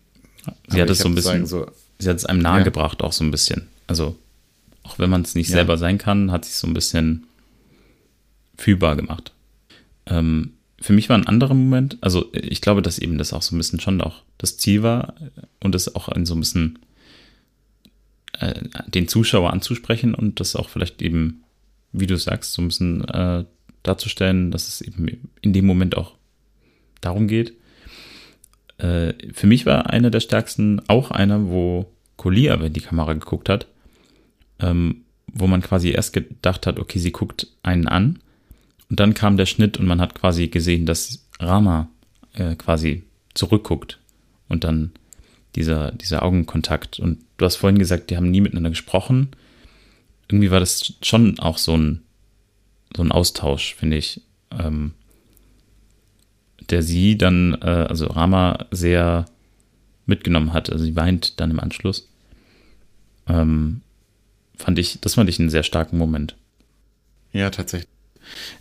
sie 0.68 0.80
hat 0.80 0.90
es 0.90 0.98
so 0.98 1.08
ein 1.08 1.14
bisschen, 1.14 1.46
so, 1.46 1.66
sie 1.98 2.08
hat 2.08 2.16
es 2.16 2.26
einem 2.26 2.40
nahegebracht, 2.40 3.00
ja. 3.00 3.06
auch 3.06 3.12
so 3.12 3.24
ein 3.24 3.30
bisschen. 3.30 3.68
Also 3.86 4.16
auch 4.82 4.98
wenn 4.98 5.10
man 5.10 5.22
es 5.22 5.34
nicht 5.34 5.48
ja. 5.48 5.56
selber 5.56 5.78
sein 5.78 5.98
kann, 5.98 6.30
hat 6.30 6.44
sich 6.44 6.54
so 6.54 6.66
ein 6.66 6.74
bisschen 6.74 7.26
fühlbar 8.56 8.96
gemacht. 8.96 9.32
Ähm, 10.06 10.52
für 10.80 10.92
mich 10.92 11.08
war 11.08 11.16
ein 11.16 11.26
anderer 11.26 11.54
Moment, 11.54 11.98
also 12.00 12.30
ich 12.32 12.60
glaube, 12.60 12.82
dass 12.82 12.98
eben 12.98 13.18
das 13.18 13.32
auch 13.32 13.42
so 13.42 13.54
ein 13.54 13.58
bisschen 13.58 13.80
schon 13.80 14.00
auch 14.00 14.22
das 14.38 14.58
Ziel 14.58 14.82
war 14.82 15.14
und 15.60 15.74
es 15.74 15.94
auch 15.94 16.08
in 16.10 16.26
so 16.26 16.34
ein 16.34 16.40
bisschen 16.40 16.78
äh, 18.38 18.54
den 18.86 19.08
Zuschauer 19.08 19.52
anzusprechen 19.52 20.14
und 20.14 20.38
das 20.38 20.54
auch 20.54 20.68
vielleicht 20.68 21.00
eben, 21.02 21.42
wie 21.98 22.06
du 22.06 22.16
sagst, 22.16 22.52
so 22.52 22.62
ein 22.62 22.68
bisschen 22.68 23.04
äh, 23.08 23.44
darzustellen, 23.82 24.50
dass 24.50 24.68
es 24.68 24.80
eben 24.80 25.30
in 25.40 25.52
dem 25.52 25.66
Moment 25.66 25.96
auch 25.96 26.14
darum 27.00 27.28
geht. 27.28 27.54
Äh, 28.78 29.14
für 29.32 29.46
mich 29.46 29.66
war 29.66 29.90
einer 29.90 30.10
der 30.10 30.20
stärksten 30.20 30.82
auch 30.88 31.10
einer, 31.10 31.48
wo 31.48 31.90
Collier 32.16 32.54
aber 32.54 32.66
in 32.66 32.72
die 32.72 32.80
Kamera 32.80 33.12
geguckt 33.12 33.48
hat, 33.48 33.66
ähm, 34.58 35.02
wo 35.26 35.46
man 35.46 35.62
quasi 35.62 35.90
erst 35.90 36.12
gedacht 36.12 36.66
hat, 36.66 36.78
okay, 36.78 36.98
sie 36.98 37.12
guckt 37.12 37.48
einen 37.62 37.88
an 37.88 38.18
und 38.90 39.00
dann 39.00 39.14
kam 39.14 39.36
der 39.36 39.46
Schnitt 39.46 39.78
und 39.78 39.86
man 39.86 40.00
hat 40.00 40.14
quasi 40.14 40.48
gesehen, 40.48 40.86
dass 40.86 41.26
Rama 41.40 41.88
äh, 42.34 42.54
quasi 42.54 43.04
zurückguckt 43.34 43.98
und 44.48 44.64
dann 44.64 44.92
dieser, 45.54 45.92
dieser 45.92 46.22
Augenkontakt. 46.22 47.00
Und 47.00 47.18
du 47.36 47.44
hast 47.44 47.56
vorhin 47.56 47.78
gesagt, 47.78 48.10
die 48.10 48.16
haben 48.16 48.30
nie 48.30 48.40
miteinander 48.40 48.70
gesprochen. 48.70 49.30
Irgendwie 50.28 50.50
war 50.50 50.60
das 50.60 50.94
schon 51.02 51.38
auch 51.38 51.58
so 51.58 51.76
ein, 51.76 52.02
so 52.96 53.02
ein 53.02 53.12
Austausch, 53.12 53.74
finde 53.74 53.96
ich, 53.96 54.22
ähm, 54.50 54.92
der 56.70 56.82
sie 56.82 57.16
dann, 57.16 57.54
äh, 57.60 57.86
also 57.88 58.06
Rama, 58.06 58.66
sehr 58.70 59.26
mitgenommen 60.06 60.52
hat. 60.52 60.70
Also 60.70 60.84
sie 60.84 60.96
weint 60.96 61.40
dann 61.40 61.50
im 61.50 61.60
Anschluss. 61.60 62.08
Ähm, 63.28 63.82
fand 64.56 64.78
ich, 64.78 65.00
das 65.00 65.14
fand 65.14 65.28
ich 65.28 65.38
einen 65.38 65.50
sehr 65.50 65.62
starken 65.62 65.98
Moment. 65.98 66.36
Ja, 67.32 67.50
tatsächlich. 67.50 67.90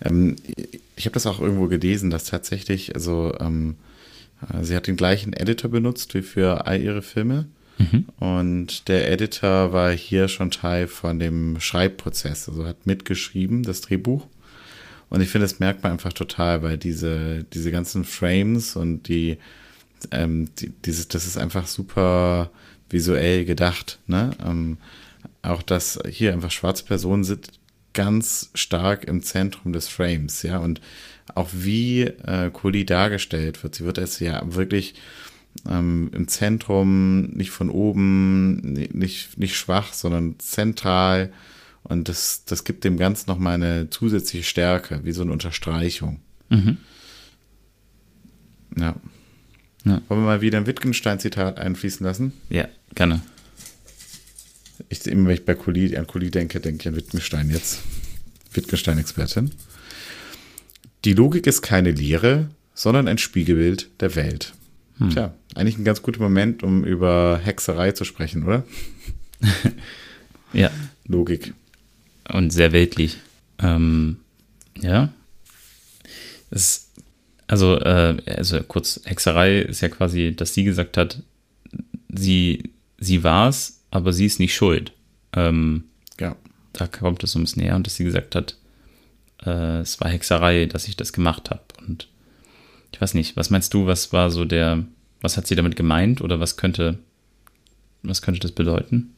Ähm, 0.01 0.35
ich 0.95 1.05
habe 1.05 1.13
das 1.13 1.25
auch 1.25 1.39
irgendwo 1.39 1.67
gelesen, 1.67 2.09
dass 2.09 2.25
tatsächlich, 2.25 2.93
also 2.93 3.33
ähm, 3.39 3.75
äh, 4.53 4.63
sie 4.63 4.75
hat 4.75 4.87
den 4.87 4.97
gleichen 4.97 5.33
Editor 5.33 5.71
benutzt 5.71 6.13
wie 6.13 6.21
für 6.21 6.67
all 6.67 6.81
ihre 6.81 7.01
Filme. 7.01 7.45
Mhm. 7.77 8.05
Und 8.19 8.87
der 8.87 9.11
Editor 9.11 9.73
war 9.73 9.91
hier 9.91 10.27
schon 10.27 10.51
Teil 10.51 10.87
von 10.87 11.19
dem 11.19 11.59
Schreibprozess, 11.59 12.47
also 12.47 12.65
hat 12.65 12.85
mitgeschrieben, 12.85 13.63
das 13.63 13.81
Drehbuch. 13.81 14.27
Und 15.09 15.21
ich 15.21 15.29
finde, 15.29 15.45
das 15.45 15.59
merkt 15.59 15.83
man 15.83 15.93
einfach 15.93 16.13
total, 16.13 16.63
weil 16.63 16.77
diese, 16.77 17.43
diese 17.53 17.71
ganzen 17.71 18.05
Frames 18.05 18.75
und 18.75 19.07
die, 19.07 19.37
ähm, 20.11 20.49
die, 20.59 20.69
dieses, 20.85 21.07
das 21.07 21.25
ist 21.25 21.37
einfach 21.37 21.67
super 21.67 22.49
visuell 22.89 23.45
gedacht, 23.45 23.99
ne? 24.07 24.31
Ähm, 24.43 24.77
auch 25.41 25.61
dass 25.61 25.99
hier 26.09 26.33
einfach 26.33 26.51
schwarze 26.51 26.85
Personen 26.85 27.23
sind 27.23 27.51
ganz 27.93 28.49
stark 28.55 29.05
im 29.05 29.21
Zentrum 29.21 29.73
des 29.73 29.87
Frames, 29.87 30.41
ja, 30.43 30.57
und 30.57 30.81
auch 31.33 31.49
wie 31.53 32.03
äh, 32.03 32.49
Kuli 32.51 32.85
dargestellt 32.85 33.63
wird. 33.63 33.75
Sie 33.75 33.85
wird 33.85 33.97
es 33.97 34.19
ja 34.19 34.41
wirklich 34.45 34.95
ähm, 35.67 36.09
im 36.13 36.27
Zentrum, 36.27 37.23
nicht 37.31 37.51
von 37.51 37.69
oben, 37.69 38.73
nicht, 38.73 39.37
nicht 39.37 39.55
schwach, 39.55 39.93
sondern 39.93 40.35
zentral. 40.39 41.31
Und 41.83 42.09
das, 42.09 42.45
das 42.45 42.63
gibt 42.63 42.83
dem 42.83 42.97
Ganzen 42.97 43.29
nochmal 43.29 43.55
eine 43.55 43.89
zusätzliche 43.89 44.43
Stärke, 44.43 45.01
wie 45.03 45.11
so 45.11 45.21
eine 45.21 45.31
Unterstreichung. 45.31 46.19
Mhm. 46.49 46.77
Ja. 48.77 48.95
ja. 49.85 50.01
Wollen 50.07 50.21
wir 50.21 50.25
mal 50.25 50.41
wieder 50.41 50.57
ein 50.57 50.67
Wittgenstein-Zitat 50.67 51.57
einfließen 51.57 52.05
lassen? 52.05 52.33
Ja, 52.49 52.67
gerne. 52.93 53.21
Ich, 54.89 55.05
immer 55.07 55.29
wenn 55.29 55.35
ich 55.35 55.45
bei 55.45 55.55
Kuli, 55.55 55.95
an 55.95 56.07
Kuli 56.07 56.31
denke, 56.31 56.59
denke 56.59 56.81
ich 56.81 56.87
an 56.87 56.95
Wittgenstein 56.95 57.49
jetzt. 57.49 57.81
Wittgenstein-Expertin. 58.53 59.51
Die 61.05 61.13
Logik 61.13 61.47
ist 61.47 61.61
keine 61.61 61.91
Lehre, 61.91 62.49
sondern 62.73 63.07
ein 63.07 63.17
Spiegelbild 63.17 63.89
der 64.01 64.15
Welt. 64.15 64.53
Hm. 64.97 65.09
Tja, 65.09 65.33
eigentlich 65.55 65.77
ein 65.77 65.83
ganz 65.83 66.01
guter 66.01 66.21
Moment, 66.21 66.63
um 66.63 66.83
über 66.83 67.39
Hexerei 67.43 67.91
zu 67.91 68.05
sprechen, 68.05 68.43
oder? 68.43 68.63
ja. 70.53 70.71
Logik. 71.05 71.53
Und 72.31 72.51
sehr 72.51 72.71
weltlich. 72.71 73.17
Ähm, 73.59 74.17
ja. 74.79 75.09
Es, 76.49 76.89
also, 77.47 77.77
äh, 77.79 78.17
also 78.25 78.61
kurz, 78.63 79.01
Hexerei 79.03 79.59
ist 79.59 79.81
ja 79.81 79.89
quasi, 79.89 80.33
dass 80.35 80.53
sie 80.53 80.63
gesagt 80.63 80.97
hat, 80.97 81.21
sie, 82.09 82.71
sie 82.97 83.23
war 83.23 83.49
es, 83.49 83.81
aber 83.91 84.13
sie 84.13 84.25
ist 84.25 84.39
nicht 84.39 84.55
schuld. 84.55 84.93
Ähm, 85.33 85.83
ja. 86.19 86.35
Da 86.73 86.87
kommt 86.87 87.23
es 87.23 87.33
bisschen 87.33 87.63
näher 87.63 87.75
und 87.75 87.85
dass 87.85 87.95
sie 87.95 88.03
gesagt 88.03 88.35
hat, 88.35 88.57
äh, 89.45 89.79
es 89.79 89.99
war 90.01 90.09
Hexerei, 90.09 90.65
dass 90.65 90.87
ich 90.87 90.97
das 90.97 91.13
gemacht 91.13 91.49
habe. 91.49 91.63
Und 91.87 92.07
ich 92.95 93.01
weiß 93.01 93.13
nicht, 93.13 93.35
was 93.35 93.49
meinst 93.49 93.73
du, 93.73 93.87
was 93.87 94.13
war 94.13 94.31
so 94.31 94.45
der, 94.45 94.85
was 95.19 95.35
hat 95.35 95.47
sie 95.47 95.55
damit 95.55 95.75
gemeint 95.75 96.21
oder 96.21 96.39
was 96.39 96.55
könnte, 96.55 96.97
was 98.03 98.21
könnte 98.21 98.39
das 98.39 98.53
bedeuten? 98.53 99.13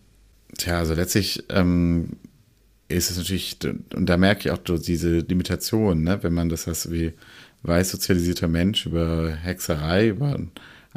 Tja, 0.57 0.80
also 0.80 0.95
letztlich 0.95 1.43
ähm, 1.49 2.13
ist 2.88 3.11
es 3.11 3.17
natürlich, 3.17 3.59
und 3.93 4.07
da 4.07 4.17
merke 4.17 4.39
ich 4.39 4.51
auch 4.51 4.57
diese 4.57 5.19
Limitation, 5.19 6.01
ne, 6.01 6.23
wenn 6.23 6.34
man 6.34 6.49
das 6.49 6.65
heißt, 6.65 6.91
wie 6.91 7.13
weiß 7.61 7.91
sozialisierter 7.91 8.47
Mensch 8.47 8.88
über 8.88 9.32
Hexerei, 9.32 10.07
über 10.07 10.39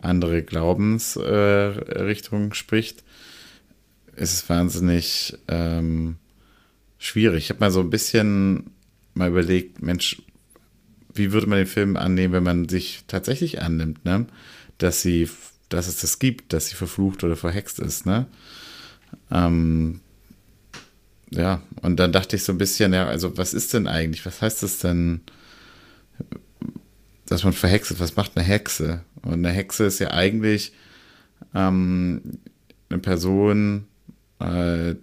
andere 0.01 0.43
Glaubensrichtungen 0.43 2.53
äh, 2.53 2.55
spricht, 2.55 3.05
ist 4.17 4.33
es 4.33 4.49
wahnsinnig 4.49 5.37
ähm, 5.49 6.17
schwierig. 6.97 7.45
Ich 7.45 7.51
habe 7.51 7.61
mal 7.61 7.71
so 7.71 7.81
ein 7.81 7.91
bisschen 7.91 8.71
mal 9.13 9.29
überlegt, 9.29 9.83
Mensch, 9.83 10.23
wie 11.15 11.33
würde 11.33 11.47
man 11.47 11.59
den 11.59 11.67
Film 11.67 11.97
annehmen, 11.97 12.35
wenn 12.35 12.43
man 12.43 12.69
sich 12.69 13.05
tatsächlich 13.07 13.61
annimmt, 13.63 14.05
ne? 14.05 14.27
dass 14.79 15.03
sie, 15.03 15.29
dass 15.69 15.89
es 15.89 16.01
das 16.01 16.19
gibt, 16.19 16.53
dass 16.53 16.69
sie 16.69 16.75
verflucht 16.75 17.25
oder 17.25 17.37
verhext 17.37 17.79
ist, 17.79 18.07
ne? 18.07 18.27
Ähm, 19.31 20.01
ja, 21.31 21.63
und 21.83 21.97
dann 21.99 22.13
dachte 22.13 22.37
ich 22.37 22.43
so 22.43 22.53
ein 22.53 22.59
bisschen, 22.59 22.93
ja, 22.93 23.07
also 23.07 23.37
was 23.37 23.55
ist 23.55 23.73
denn 23.75 23.87
eigentlich, 23.87 24.25
was 24.27 24.43
heißt 24.43 24.63
das 24.63 24.79
denn, 24.79 25.21
dass 27.27 27.45
man 27.45 27.53
verhext 27.53 27.93
ist? 27.93 28.01
Was 28.01 28.17
macht 28.17 28.37
eine 28.37 28.45
Hexe? 28.45 29.05
Und 29.23 29.35
eine 29.35 29.51
Hexe 29.51 29.85
ist 29.85 30.01
ja 30.01 30.11
eigentlich 30.11 30.73
ähm, 31.55 32.23
eine 32.89 32.99
Person, 32.99 33.87
äh, 34.41 34.97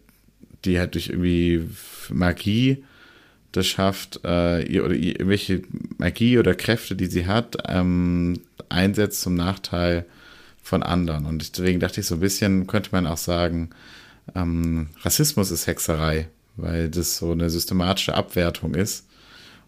die 0.65 0.79
halt 0.79 0.95
durch 0.95 1.09
irgendwie 1.09 1.69
Magie 2.09 2.83
das 3.57 3.67
schafft, 3.67 4.21
äh, 4.23 4.63
ihr, 4.63 4.85
oder 4.85 4.95
ihr, 4.95 5.13
irgendwelche 5.13 5.63
Magie 5.97 6.37
oder 6.37 6.55
Kräfte, 6.55 6.95
die 6.95 7.07
sie 7.07 7.27
hat, 7.27 7.57
ähm, 7.67 8.39
einsetzt 8.69 9.21
zum 9.21 9.35
Nachteil 9.35 10.05
von 10.61 10.83
anderen. 10.83 11.25
Und 11.25 11.57
deswegen 11.57 11.79
dachte 11.79 12.01
ich 12.01 12.07
so 12.07 12.15
ein 12.15 12.21
bisschen, 12.21 12.67
könnte 12.67 12.89
man 12.91 13.07
auch 13.07 13.17
sagen, 13.17 13.69
ähm, 14.35 14.87
Rassismus 15.01 15.51
ist 15.51 15.67
Hexerei, 15.67 16.27
weil 16.55 16.89
das 16.89 17.17
so 17.17 17.31
eine 17.31 17.49
systematische 17.49 18.13
Abwertung 18.13 18.75
ist 18.75 19.05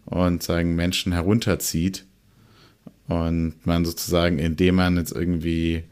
und 0.04 0.42
sagen 0.42 0.74
Menschen 0.74 1.12
herunterzieht 1.12 2.04
und 3.08 3.54
man 3.64 3.84
sozusagen, 3.84 4.38
indem 4.38 4.76
man 4.76 4.96
jetzt 4.96 5.12
irgendwie 5.12 5.84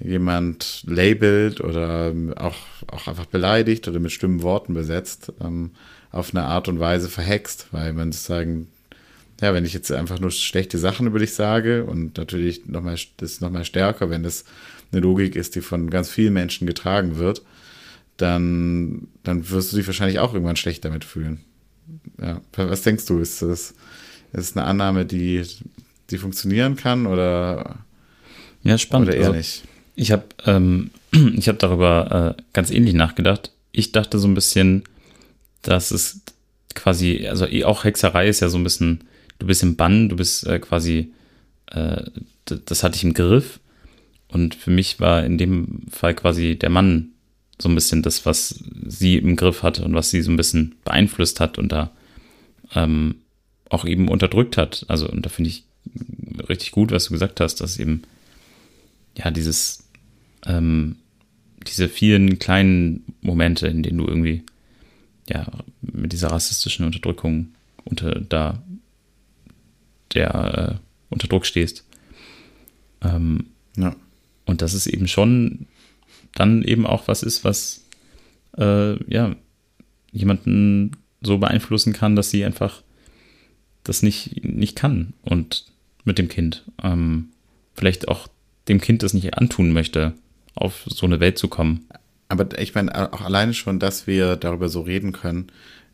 jemand 0.00 0.84
labelt 0.86 1.60
oder 1.60 2.12
auch, 2.36 2.56
auch 2.88 3.06
einfach 3.08 3.26
beleidigt 3.26 3.86
oder 3.88 4.00
mit 4.00 4.12
stimmen 4.12 4.42
Worten 4.42 4.74
besetzt, 4.74 5.32
ähm, 5.40 5.72
auf 6.14 6.30
eine 6.30 6.44
Art 6.44 6.68
und 6.68 6.78
Weise 6.78 7.08
verhext, 7.08 7.66
weil 7.72 7.92
man 7.92 8.12
sozusagen, 8.12 8.68
ja, 9.40 9.52
wenn 9.52 9.64
ich 9.64 9.72
jetzt 9.72 9.90
einfach 9.90 10.20
nur 10.20 10.30
schlechte 10.30 10.78
Sachen 10.78 11.08
über 11.08 11.18
dich 11.18 11.34
sage 11.34 11.84
und 11.84 12.16
natürlich 12.16 12.66
nochmal, 12.66 12.96
das 13.16 13.32
ist 13.32 13.40
nochmal 13.40 13.64
stärker, 13.64 14.10
wenn 14.10 14.22
das 14.22 14.44
eine 14.92 15.00
Logik 15.00 15.34
ist, 15.34 15.56
die 15.56 15.60
von 15.60 15.90
ganz 15.90 16.08
vielen 16.08 16.32
Menschen 16.32 16.68
getragen 16.68 17.16
wird, 17.16 17.42
dann, 18.16 19.08
dann 19.24 19.50
wirst 19.50 19.72
du 19.72 19.76
dich 19.76 19.88
wahrscheinlich 19.88 20.20
auch 20.20 20.34
irgendwann 20.34 20.54
schlecht 20.54 20.84
damit 20.84 21.04
fühlen. 21.04 21.40
Ja, 22.20 22.40
was 22.56 22.82
denkst 22.82 23.06
du? 23.06 23.18
Ist 23.18 23.42
das, 23.42 23.74
ist 24.32 24.56
eine 24.56 24.66
Annahme, 24.66 25.04
die, 25.04 25.42
die 26.10 26.18
funktionieren 26.18 26.76
kann 26.76 27.06
oder? 27.06 27.80
Ja, 28.62 28.78
spannend. 28.78 29.08
Oder 29.08 29.16
eher 29.16 29.26
also, 29.26 29.36
nicht? 29.36 29.64
Ich 29.96 30.12
habe 30.12 30.24
ähm, 30.46 30.90
ich 31.36 31.48
hab 31.48 31.58
darüber 31.58 32.36
äh, 32.38 32.42
ganz 32.52 32.70
ähnlich 32.70 32.94
nachgedacht. 32.94 33.50
Ich 33.72 33.90
dachte 33.90 34.20
so 34.20 34.28
ein 34.28 34.34
bisschen, 34.34 34.84
dass 35.64 35.90
es 35.90 36.20
quasi, 36.74 37.26
also 37.26 37.46
eh 37.46 37.64
auch 37.64 37.84
Hexerei 37.84 38.28
ist 38.28 38.40
ja 38.40 38.48
so 38.48 38.58
ein 38.58 38.64
bisschen, 38.64 39.04
du 39.38 39.46
bist 39.46 39.62
im 39.62 39.76
Bann, 39.76 40.08
du 40.08 40.16
bist 40.16 40.46
äh, 40.46 40.58
quasi, 40.58 41.12
äh, 41.70 42.02
das 42.44 42.82
hatte 42.82 42.96
ich 42.96 43.04
im 43.04 43.14
Griff. 43.14 43.60
Und 44.28 44.54
für 44.54 44.70
mich 44.70 45.00
war 45.00 45.24
in 45.24 45.38
dem 45.38 45.82
Fall 45.90 46.14
quasi 46.14 46.56
der 46.56 46.70
Mann 46.70 47.10
so 47.58 47.68
ein 47.68 47.74
bisschen 47.74 48.02
das, 48.02 48.26
was 48.26 48.64
sie 48.86 49.16
im 49.16 49.36
Griff 49.36 49.62
hatte 49.62 49.84
und 49.84 49.94
was 49.94 50.10
sie 50.10 50.22
so 50.22 50.30
ein 50.30 50.36
bisschen 50.36 50.74
beeinflusst 50.84 51.40
hat 51.40 51.56
und 51.56 51.70
da 51.70 51.92
ähm, 52.74 53.16
auch 53.70 53.84
eben 53.84 54.08
unterdrückt 54.08 54.56
hat. 54.56 54.84
Also, 54.88 55.08
und 55.08 55.24
da 55.24 55.30
finde 55.30 55.50
ich 55.50 55.64
richtig 56.48 56.72
gut, 56.72 56.90
was 56.90 57.04
du 57.04 57.12
gesagt 57.12 57.40
hast, 57.40 57.60
dass 57.60 57.78
eben 57.78 58.02
ja 59.16 59.30
dieses 59.30 59.84
ähm, 60.46 60.96
diese 61.66 61.88
vielen 61.88 62.38
kleinen 62.38 63.04
Momente, 63.22 63.66
in 63.68 63.82
denen 63.82 63.98
du 63.98 64.06
irgendwie 64.06 64.42
ja 65.28 65.46
mit 65.80 66.12
dieser 66.12 66.30
rassistischen 66.30 66.84
Unterdrückung 66.84 67.54
unter 67.84 68.20
da 68.20 68.62
der 70.14 70.78
äh, 70.80 70.84
unter 71.10 71.28
Druck 71.28 71.46
stehst. 71.46 71.84
Ähm, 73.02 73.46
ja. 73.76 73.94
Und 74.46 74.62
das 74.62 74.74
ist 74.74 74.86
eben 74.86 75.08
schon 75.08 75.66
dann 76.34 76.62
eben 76.62 76.86
auch 76.86 77.08
was 77.08 77.22
ist, 77.22 77.44
was 77.44 77.84
äh, 78.58 79.02
ja 79.12 79.34
jemanden 80.12 80.96
so 81.20 81.38
beeinflussen 81.38 81.92
kann, 81.92 82.16
dass 82.16 82.30
sie 82.30 82.44
einfach 82.44 82.82
das 83.82 84.02
nicht, 84.02 84.44
nicht 84.44 84.76
kann 84.76 85.14
und 85.22 85.66
mit 86.04 86.18
dem 86.18 86.28
Kind. 86.28 86.64
Ähm, 86.82 87.30
vielleicht 87.74 88.08
auch 88.08 88.28
dem 88.68 88.80
Kind 88.80 89.02
das 89.02 89.14
nicht 89.14 89.34
antun 89.34 89.72
möchte, 89.72 90.14
auf 90.54 90.84
so 90.86 91.06
eine 91.06 91.20
Welt 91.20 91.38
zu 91.38 91.48
kommen. 91.48 91.86
Aber 92.28 92.58
ich 92.58 92.74
meine, 92.74 93.12
auch 93.12 93.20
alleine 93.20 93.54
schon, 93.54 93.78
dass 93.78 94.06
wir 94.06 94.36
darüber 94.36 94.68
so 94.68 94.80
reden 94.80 95.12
können, 95.12 95.48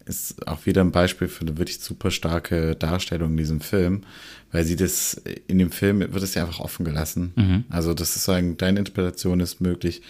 ist 0.07 0.47
auch 0.49 0.67
wieder 0.67 0.81
ein 0.81 0.93
Beispiel 0.93 1.29
für 1.29 1.43
eine 1.43 1.59
wirklich 1.59 1.81
super 1.81 2.11
starke 2.11 2.75
Darstellung 2.75 3.33
in 3.33 3.37
diesem 3.37 3.61
Film, 3.61 4.03
weil 4.51 4.65
sie 4.65 4.77
das, 4.77 5.15
in 5.47 5.59
dem 5.59 5.71
Film 5.71 6.01
wird 6.01 6.23
es 6.23 6.35
ja 6.35 6.45
einfach 6.45 6.61
offen 6.61 6.85
gelassen. 6.85 7.33
Mhm. 7.37 7.65
Also 7.69 7.95
das 7.95 8.17
ist 8.17 8.25
sagen, 8.25 8.57
deine 8.57 8.81
Interpretation 8.81 9.41
ist 9.41 9.61
möglich, 9.61 10.03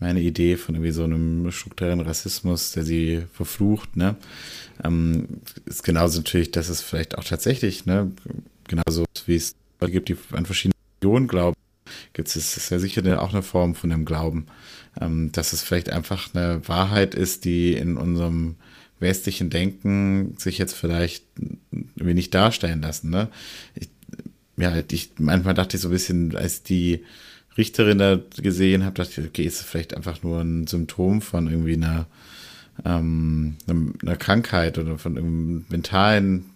meine 0.00 0.20
Idee 0.20 0.56
von 0.56 0.74
irgendwie 0.74 0.92
so 0.92 1.04
einem 1.04 1.50
strukturellen 1.52 2.00
Rassismus, 2.00 2.72
der 2.72 2.84
sie 2.84 3.22
verflucht, 3.32 3.96
ne, 3.96 4.16
ähm, 4.82 5.28
ist 5.64 5.84
genauso 5.84 6.18
natürlich, 6.18 6.50
dass 6.50 6.68
es 6.68 6.82
vielleicht 6.82 7.16
auch 7.16 7.24
tatsächlich, 7.24 7.86
ne, 7.86 8.10
genauso 8.66 9.04
wie 9.26 9.36
es 9.36 9.54
gibt, 9.80 10.08
die 10.08 10.16
an 10.32 10.46
verschiedenen 10.46 10.78
Regionen 11.00 11.28
glauben, 11.28 11.56
gibt 12.12 12.28
es, 12.28 12.36
ist 12.36 12.70
ja 12.70 12.78
sicher 12.78 13.22
auch 13.22 13.32
eine 13.32 13.42
Form 13.42 13.74
von 13.74 13.90
dem 13.90 14.04
Glauben, 14.04 14.46
ähm, 15.00 15.32
dass 15.32 15.52
es 15.52 15.62
vielleicht 15.62 15.90
einfach 15.90 16.34
eine 16.34 16.66
Wahrheit 16.68 17.14
ist, 17.14 17.44
die 17.44 17.72
in 17.72 17.96
unserem 17.96 18.56
westlichen 19.00 19.50
Denken 19.50 20.34
sich 20.38 20.58
jetzt 20.58 20.74
vielleicht 20.74 21.24
nicht 21.96 22.34
darstellen 22.34 22.82
lassen. 22.82 23.10
Ne? 23.10 23.28
Ich, 23.74 23.88
ja, 24.56 24.72
ich, 24.90 25.10
manchmal 25.18 25.54
dachte 25.54 25.76
ich 25.76 25.82
so 25.82 25.88
ein 25.88 25.92
bisschen, 25.92 26.36
als 26.36 26.62
die 26.62 27.04
Richterin 27.58 27.98
da 27.98 28.18
gesehen 28.36 28.84
habe, 28.84 28.94
dachte 28.94 29.20
ich, 29.20 29.26
okay, 29.26 29.44
ist 29.44 29.60
es 29.60 29.66
vielleicht 29.66 29.94
einfach 29.94 30.22
nur 30.22 30.40
ein 30.40 30.66
Symptom 30.66 31.20
von 31.20 31.48
irgendwie 31.48 31.74
einer, 31.74 32.06
ähm, 32.84 33.56
einer 33.66 34.16
Krankheit 34.16 34.78
oder 34.78 34.98
von 34.98 35.18
einem 35.18 35.66
mentalen 35.68 36.46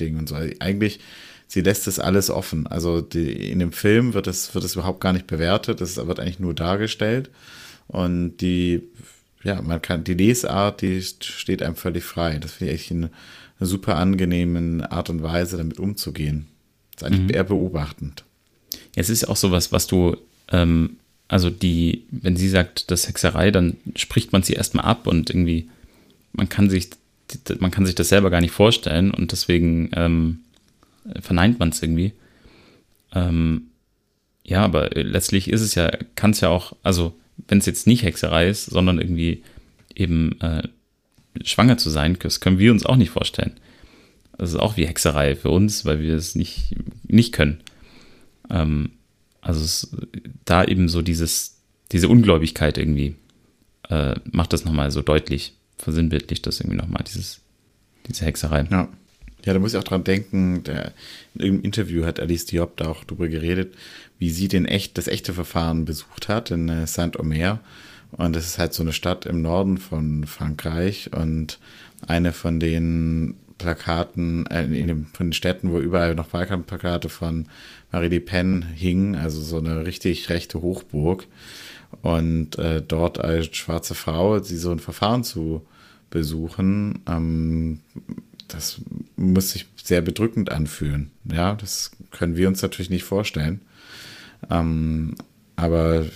Ding 0.00 0.18
und 0.18 0.28
so. 0.28 0.36
Eigentlich 0.60 1.00
sie 1.46 1.60
lässt 1.60 1.86
das 1.86 1.98
alles 1.98 2.30
offen. 2.30 2.66
Also 2.66 3.00
die, 3.00 3.50
in 3.50 3.58
dem 3.58 3.72
Film 3.72 4.14
wird 4.14 4.26
es 4.26 4.54
wird 4.54 4.64
es 4.64 4.74
überhaupt 4.74 5.00
gar 5.00 5.12
nicht 5.12 5.26
bewertet, 5.26 5.80
es 5.80 5.96
wird 5.96 6.20
eigentlich 6.20 6.40
nur 6.40 6.54
dargestellt 6.54 7.30
und 7.88 8.38
die 8.38 8.82
ja, 9.42 9.62
man 9.62 9.80
kann 9.80 10.02
die 10.02 10.14
Lesart, 10.14 10.82
die 10.82 11.00
steht 11.00 11.62
einem 11.62 11.76
völlig 11.76 12.02
frei. 12.02 12.38
Das 12.38 12.52
finde 12.52 12.72
ich 12.72 12.80
echt 12.80 12.90
eine, 12.90 13.10
eine, 13.60 13.66
super 13.68 13.96
angenehme 13.96 14.90
Art 14.90 15.08
und 15.08 15.22
Weise, 15.22 15.56
damit 15.56 15.78
umzugehen. 15.78 16.48
Das 16.96 17.02
ist 17.02 17.06
eigentlich 17.06 17.28
mhm. 17.28 17.34
eher 17.34 17.44
beobachtend. 17.44 18.24
Jetzt 18.96 19.08
ist 19.08 19.28
auch 19.28 19.36
sowas, 19.36 19.70
was 19.70 19.86
du 19.86 20.16
ähm, 20.48 20.96
also 21.28 21.50
die, 21.50 22.04
wenn 22.10 22.36
sie 22.36 22.48
sagt, 22.48 22.90
das 22.90 23.08
Hexerei, 23.08 23.50
dann 23.50 23.76
spricht 23.96 24.32
man 24.32 24.42
sie 24.42 24.52
erstmal 24.52 24.84
ab 24.84 25.06
und 25.06 25.30
irgendwie, 25.30 25.68
man 26.32 26.48
kann 26.48 26.70
sich, 26.70 26.90
man 27.58 27.70
kann 27.70 27.86
sich 27.86 27.94
das 27.94 28.08
selber 28.08 28.30
gar 28.30 28.40
nicht 28.40 28.52
vorstellen 28.52 29.10
und 29.10 29.32
deswegen 29.32 29.90
ähm, 29.94 30.40
verneint 31.20 31.58
man 31.58 31.70
es 31.70 31.82
irgendwie. 31.82 32.12
Ähm, 33.14 33.68
ja, 34.44 34.62
aber 34.62 34.90
letztlich 34.90 35.50
ist 35.50 35.60
es 35.60 35.74
ja, 35.74 35.90
kann 36.14 36.30
es 36.30 36.40
ja 36.40 36.48
auch, 36.48 36.76
also 36.82 37.14
wenn 37.48 37.58
es 37.58 37.66
jetzt 37.66 37.86
nicht 37.86 38.02
Hexerei 38.02 38.48
ist, 38.48 38.66
sondern 38.66 38.98
irgendwie 38.98 39.42
eben 39.94 40.40
äh, 40.40 40.62
schwanger 41.42 41.78
zu 41.78 41.90
sein, 41.90 42.16
das 42.20 42.40
können 42.40 42.58
wir 42.58 42.72
uns 42.72 42.86
auch 42.86 42.96
nicht 42.96 43.10
vorstellen. 43.10 43.52
Das 44.38 44.50
ist 44.50 44.56
auch 44.56 44.76
wie 44.76 44.86
Hexerei 44.86 45.34
für 45.34 45.50
uns, 45.50 45.84
weil 45.84 46.00
wir 46.00 46.14
es 46.14 46.34
nicht, 46.34 46.74
nicht 47.06 47.32
können. 47.32 47.60
Ähm, 48.50 48.90
also 49.40 49.64
es, 49.64 49.96
da 50.44 50.64
eben 50.64 50.88
so 50.88 51.02
dieses, 51.02 51.62
diese 51.92 52.08
Ungläubigkeit 52.08 52.78
irgendwie 52.78 53.16
äh, 53.88 54.14
macht 54.30 54.52
das 54.52 54.64
nochmal 54.64 54.90
so 54.90 55.02
deutlich, 55.02 55.54
versinnbildlicht 55.78 56.46
das 56.46 56.60
irgendwie 56.60 56.76
nochmal, 56.76 57.04
dieses, 57.04 57.40
diese 58.06 58.24
Hexerei. 58.24 58.66
Ja. 58.70 58.88
Ja, 59.46 59.52
da 59.52 59.60
muss 59.60 59.74
ich 59.74 59.78
auch 59.78 59.84
dran 59.84 60.02
denken, 60.02 60.64
der, 60.64 60.92
in 61.34 61.40
irgendeinem 61.40 61.64
Interview 61.64 62.04
hat 62.04 62.18
Alice 62.18 62.46
Diop 62.46 62.76
da 62.76 62.88
auch 62.88 63.04
drüber 63.04 63.28
geredet, 63.28 63.76
wie 64.18 64.30
sie 64.30 64.48
den 64.48 64.66
echt, 64.66 64.98
das 64.98 65.06
echte 65.06 65.32
Verfahren 65.32 65.84
besucht 65.84 66.28
hat 66.28 66.50
in 66.50 66.68
äh, 66.68 66.86
Saint-Omer. 66.88 67.60
Und 68.10 68.34
das 68.34 68.44
ist 68.44 68.58
halt 68.58 68.74
so 68.74 68.82
eine 68.82 68.92
Stadt 68.92 69.24
im 69.24 69.42
Norden 69.42 69.78
von 69.78 70.26
Frankreich 70.26 71.12
und 71.12 71.60
eine 72.08 72.32
von 72.32 72.58
den 72.58 73.36
Plakaten, 73.58 74.46
äh, 74.46 74.64
in 74.64 74.88
den, 74.88 75.06
von 75.06 75.28
den 75.28 75.32
Städten, 75.32 75.70
wo 75.70 75.78
überall 75.78 76.16
noch 76.16 76.32
Wahlkampfplakate 76.32 77.08
von 77.08 77.46
Marie 77.92 78.08
Le 78.08 78.20
Pen 78.20 78.62
hingen, 78.62 79.14
also 79.14 79.40
so 79.40 79.58
eine 79.58 79.86
richtig 79.86 80.28
rechte 80.28 80.60
Hochburg. 80.60 81.28
Und 82.02 82.58
äh, 82.58 82.82
dort 82.82 83.20
als 83.20 83.56
schwarze 83.56 83.94
Frau, 83.94 84.40
sie 84.40 84.56
so 84.56 84.72
ein 84.72 84.80
Verfahren 84.80 85.22
zu 85.22 85.62
besuchen, 86.10 87.00
ähm, 87.08 87.80
das 88.48 88.80
muss 89.16 89.50
sich 89.50 89.66
sehr 89.82 90.00
bedrückend 90.00 90.50
anfühlen. 90.50 91.10
Ja, 91.24 91.54
das 91.54 91.90
können 92.10 92.36
wir 92.36 92.48
uns 92.48 92.62
natürlich 92.62 92.90
nicht 92.90 93.04
vorstellen. 93.04 93.60
Ähm, 94.50 95.14
aber 95.56 96.06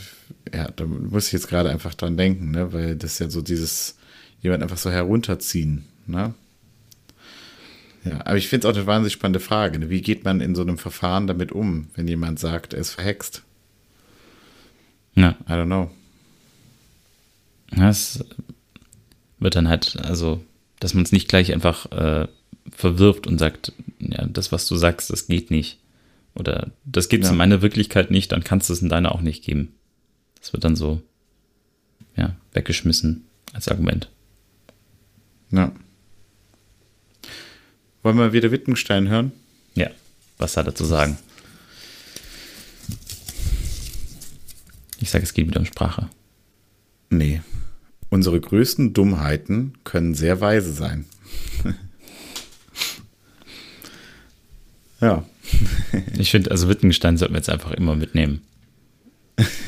ja, 0.53 0.71
da 0.71 0.85
muss 0.87 1.27
ich 1.27 1.33
jetzt 1.33 1.49
gerade 1.49 1.71
einfach 1.71 1.95
dran 1.95 2.17
denken, 2.17 2.51
ne? 2.51 2.73
weil 2.73 2.97
das 2.97 3.19
ja 3.19 3.31
so 3.31 3.43
dieses, 3.43 3.97
jemand 4.43 4.63
einfach 4.63 4.79
so 4.79 4.91
herunterziehen. 4.91 5.85
Ne? 6.07 6.35
Ja, 8.05 8.21
aber 8.25 8.37
ich 8.37 8.49
finde 8.49 8.67
es 8.67 8.73
auch 8.73 8.77
eine 8.77 8.87
wahnsinnig 8.87 9.13
spannende 9.13 9.41
Frage. 9.41 9.79
Ne? 9.79 9.91
Wie 9.91 10.03
geht 10.03 10.25
man 10.25 10.41
in 10.41 10.55
so 10.55 10.63
einem 10.63 10.79
Verfahren 10.79 11.27
damit 11.27 11.53
um, 11.53 11.89
wenn 11.95 12.09
jemand 12.09 12.39
sagt, 12.39 12.75
er 12.75 12.81
ist 12.81 12.91
verhext? 12.91 13.43
Ja. 15.15 15.37
I 15.49 15.53
don't 15.53 15.67
know. 15.67 15.91
Das 17.73 18.25
wird 19.39 19.55
dann 19.55 19.69
halt, 19.69 19.97
also 20.03 20.45
dass 20.81 20.95
man 20.95 21.05
es 21.05 21.13
nicht 21.13 21.29
gleich 21.29 21.53
einfach 21.53 21.87
äh, 21.93 22.27
verwirft 22.71 23.27
und 23.27 23.39
sagt, 23.39 23.73
ja, 23.99 24.27
das, 24.27 24.51
was 24.51 24.67
du 24.67 24.77
sagst, 24.77 25.11
das 25.11 25.27
geht 25.27 25.51
nicht. 25.51 25.79
Oder 26.35 26.71
das 26.85 27.09
gibt 27.09 27.25
es 27.25 27.29
ja. 27.29 27.33
in 27.33 27.39
meiner 27.39 27.63
Wirklichkeit 27.63 28.11
nicht, 28.11 28.33
dann 28.33 28.45
kannst 28.45 28.69
du 28.69 28.73
es 28.73 28.83
in 28.83 28.89
deiner 28.89 29.13
auch 29.13 29.21
nicht 29.21 29.45
geben. 29.45 29.75
Das 30.41 30.53
wird 30.53 30.65
dann 30.65 30.77
so, 30.77 31.03
ja, 32.17 32.35
weggeschmissen 32.53 33.25
als 33.53 33.69
Argument. 33.69 34.09
Ja. 35.51 35.73
Wollen 38.03 38.17
wir 38.17 38.33
wieder 38.33 38.51
Wittgenstein 38.51 39.09
hören? 39.09 39.33
Ja, 39.75 39.91
was 40.39 40.57
hat 40.57 40.67
er 40.67 40.75
zu 40.75 40.85
sagen? 40.85 41.19
Ich 45.01 45.11
sage, 45.11 45.25
es 45.25 45.35
geht 45.35 45.47
wieder 45.47 45.61
um 45.61 45.67
Sprache. 45.67 46.09
Nee. 47.11 47.41
Unsere 48.11 48.41
größten 48.41 48.93
Dummheiten 48.93 49.75
können 49.85 50.15
sehr 50.15 50.41
weise 50.41 50.73
sein. 50.73 51.05
ja. 55.01 55.25
Ich 56.19 56.31
finde, 56.31 56.51
also 56.51 56.69
Wittgenstein 56.69 57.17
sollten 57.17 57.35
wir 57.35 57.39
jetzt 57.39 57.51
einfach 57.51 57.71
immer 57.73 57.97
mitnehmen. 57.97 58.43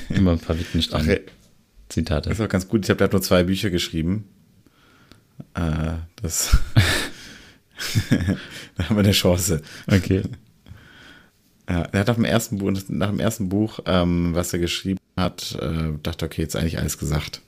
Immer 0.09 0.33
ein 0.33 0.39
paar 0.39 0.59
Wittgenstein-Zitate. 0.59 2.29
Das 2.29 2.39
ist 2.39 2.45
auch 2.45 2.49
ganz 2.49 2.69
gut. 2.69 2.85
Ich 2.85 2.91
habe 2.91 2.99
da 2.99 3.11
nur 3.11 3.23
zwei 3.23 3.45
Bücher 3.45 3.71
geschrieben. 3.71 4.29
Äh, 5.55 5.95
das. 6.21 6.59
da 8.11 8.89
haben 8.89 8.97
wir 8.97 9.05
eine 9.05 9.13
Chance. 9.13 9.63
Okay. 9.87 10.23
Ja, 11.69 11.83
er 11.83 12.01
hat 12.01 12.09
nach 12.09 12.17
dem 12.17 12.25
ersten 12.25 12.59
Buch, 12.59 12.73
nach 12.89 13.11
dem 13.11 13.21
ersten 13.21 13.49
Buch, 13.49 13.81
ähm, 13.87 14.35
was 14.35 14.53
er 14.53 14.59
geschrieben 14.59 14.99
hat, 15.17 15.57
äh, 15.61 15.93
dachte, 16.03 16.27
okay, 16.27 16.43
jetzt 16.43 16.57
eigentlich 16.57 16.79
alles 16.79 16.99
gesagt. 16.99 17.41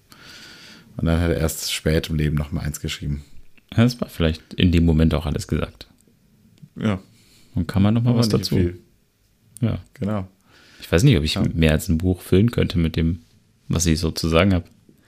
Und 0.96 1.06
dann 1.06 1.20
hat 1.20 1.30
er 1.30 1.36
erst 1.38 1.72
spät 1.72 2.08
im 2.10 2.16
Leben 2.16 2.36
noch 2.36 2.52
mal 2.52 2.60
eins 2.62 2.80
geschrieben. 2.80 3.24
Das 3.70 4.00
war 4.00 4.08
vielleicht 4.08 4.54
in 4.54 4.70
dem 4.72 4.84
Moment 4.84 5.14
auch 5.14 5.26
alles 5.26 5.48
gesagt. 5.48 5.88
Ja. 6.76 7.00
Und 7.54 7.66
kann 7.68 7.82
man 7.82 7.94
noch 7.94 8.02
mal 8.02 8.10
Aber 8.10 8.20
was 8.20 8.28
dazu? 8.28 8.56
viel. 8.56 8.78
Ja. 9.60 9.78
Genau. 9.94 10.28
Ich 10.80 10.90
weiß 10.90 11.02
nicht, 11.02 11.16
ob 11.16 11.24
ich 11.24 11.34
Ja. 11.34 11.42
mehr 11.54 11.72
als 11.72 11.88
ein 11.88 11.98
Buch 11.98 12.20
füllen 12.20 12.50
könnte 12.50 12.78
mit 12.78 12.96
dem, 12.96 13.20
was 13.68 13.86
ich 13.86 13.98
so 13.98 14.10
zu 14.10 14.28
sagen 14.28 14.52
habe. 14.54 14.66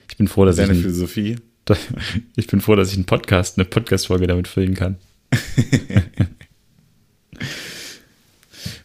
Ich 0.08 0.16
bin 0.16 0.28
froh, 0.28 0.44
dass 0.44 0.56
ich, 0.58 0.66
Seine 0.66 0.78
ein, 0.78 0.82
Philosophie. 0.82 1.36
ich 2.36 2.46
bin 2.46 2.60
froh, 2.60 2.76
dass 2.76 2.90
ich 2.90 2.96
einen 2.96 3.06
Podcast, 3.06 3.58
eine 3.58 3.64
Podcast-Folge 3.64 4.26
damit 4.26 4.48
füllen 4.48 4.74
kann. 4.74 4.96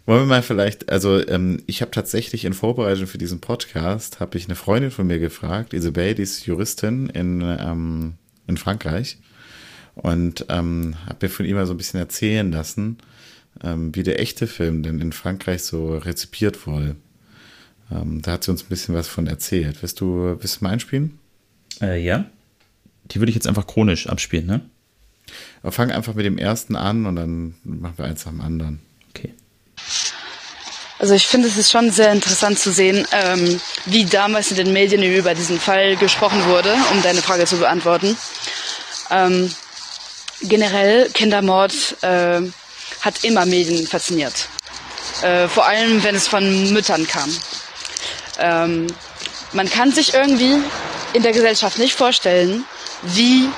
Wollen 0.05 0.21
wir 0.21 0.25
mal 0.25 0.41
vielleicht, 0.41 0.89
also 0.89 1.25
ähm, 1.27 1.61
ich 1.67 1.81
habe 1.81 1.91
tatsächlich 1.91 2.45
in 2.45 2.53
Vorbereitung 2.53 3.05
für 3.05 3.19
diesen 3.19 3.39
Podcast, 3.39 4.19
habe 4.19 4.37
ich 4.37 4.45
eine 4.45 4.55
Freundin 4.55 4.89
von 4.89 5.05
mir 5.05 5.19
gefragt, 5.19 5.73
Isabel, 5.73 6.15
die 6.15 6.23
ist 6.23 6.45
Juristin 6.45 7.07
in, 7.09 7.41
ähm, 7.41 8.13
in 8.47 8.57
Frankreich 8.57 9.19
und 9.95 10.45
ähm, 10.49 10.95
habe 11.05 11.27
mir 11.27 11.29
von 11.29 11.45
ihr 11.45 11.53
mal 11.53 11.67
so 11.67 11.73
ein 11.73 11.77
bisschen 11.77 11.99
erzählen 11.99 12.51
lassen, 12.51 12.97
ähm, 13.63 13.95
wie 13.95 14.03
der 14.03 14.19
echte 14.19 14.47
Film 14.47 14.81
denn 14.81 14.99
in 14.99 15.11
Frankreich 15.11 15.63
so 15.63 15.97
rezipiert 15.97 16.65
wurde. 16.65 16.95
Ähm, 17.91 18.21
da 18.23 18.33
hat 18.33 18.43
sie 18.43 18.51
uns 18.51 18.63
ein 18.63 18.69
bisschen 18.69 18.95
was 18.95 19.07
von 19.07 19.27
erzählt. 19.27 19.81
Willst 19.81 19.99
du, 20.01 20.37
willst 20.39 20.61
du 20.61 20.63
mal 20.63 20.71
einspielen? 20.71 21.19
Äh, 21.79 22.03
ja. 22.03 22.25
Die 23.05 23.19
würde 23.19 23.29
ich 23.29 23.35
jetzt 23.35 23.47
einfach 23.47 23.67
chronisch 23.67 24.07
abspielen, 24.07 24.47
ne? 24.47 24.61
Aber 25.61 25.71
fang 25.71 25.91
einfach 25.91 26.15
mit 26.15 26.25
dem 26.25 26.37
ersten 26.37 26.75
an 26.75 27.05
und 27.05 27.15
dann 27.15 27.55
machen 27.63 27.97
wir 27.97 28.05
eins 28.05 28.25
nach 28.25 28.31
dem 28.31 28.41
anderen. 28.41 28.79
Also 31.01 31.15
ich 31.15 31.25
finde, 31.25 31.47
es 31.47 31.57
ist 31.57 31.71
schon 31.71 31.89
sehr 31.89 32.11
interessant 32.11 32.59
zu 32.59 32.71
sehen, 32.71 33.07
ähm, 33.11 33.59
wie 33.85 34.05
damals 34.05 34.51
in 34.51 34.57
den 34.57 34.71
Medien 34.71 35.01
über 35.01 35.33
diesen 35.33 35.59
Fall 35.59 35.95
gesprochen 35.95 36.45
wurde, 36.45 36.75
um 36.91 37.01
deine 37.01 37.23
Frage 37.23 37.47
zu 37.47 37.57
beantworten. 37.57 38.15
Ähm, 39.09 39.51
generell 40.43 41.09
Kindermord 41.09 41.73
äh, 42.03 42.41
hat 43.01 43.23
immer 43.23 43.47
Medien 43.47 43.87
fasziniert. 43.87 44.47
Äh, 45.23 45.47
vor 45.47 45.65
allem, 45.65 46.03
wenn 46.03 46.13
es 46.13 46.27
von 46.27 46.71
Müttern 46.71 47.07
kam. 47.07 47.35
Ähm, 48.37 48.85
man 49.53 49.67
kann 49.71 49.91
sich 49.91 50.13
irgendwie 50.13 50.59
in 51.13 51.23
der 51.23 51.31
Gesellschaft 51.31 51.79
nicht 51.79 51.95
vorstellen, 51.95 52.63
wie 53.01 53.49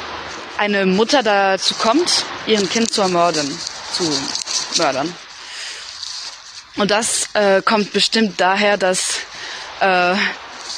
eine 0.58 0.86
Mutter 0.86 1.22
dazu 1.22 1.74
kommt, 1.76 2.24
ihren 2.48 2.70
Kind 2.70 2.94
zu 2.94 3.02
ermorden, 3.02 3.60
zu 3.92 4.10
mördern. 4.78 5.14
Und 6.76 6.92
das 6.92 7.30
äh, 7.34 7.62
kommt 7.62 7.94
bestimmt 7.94 8.40
daher, 8.40 8.78
dass 8.78 9.20
äh, 9.80 10.16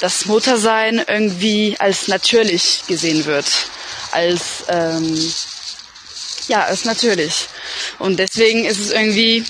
das 0.00 0.26
Muttersein 0.26 1.02
irgendwie 1.06 1.76
als 1.78 2.08
natürlich 2.08 2.82
gesehen 2.86 3.24
wird. 3.24 3.46
Als, 4.12 4.64
ähm, 4.68 5.16
ja, 6.48 6.64
als 6.64 6.84
natürlich. 6.84 7.48
Und 7.98 8.18
deswegen 8.18 8.64
ist 8.64 8.78
es 8.78 8.90
irgendwie 8.90 9.44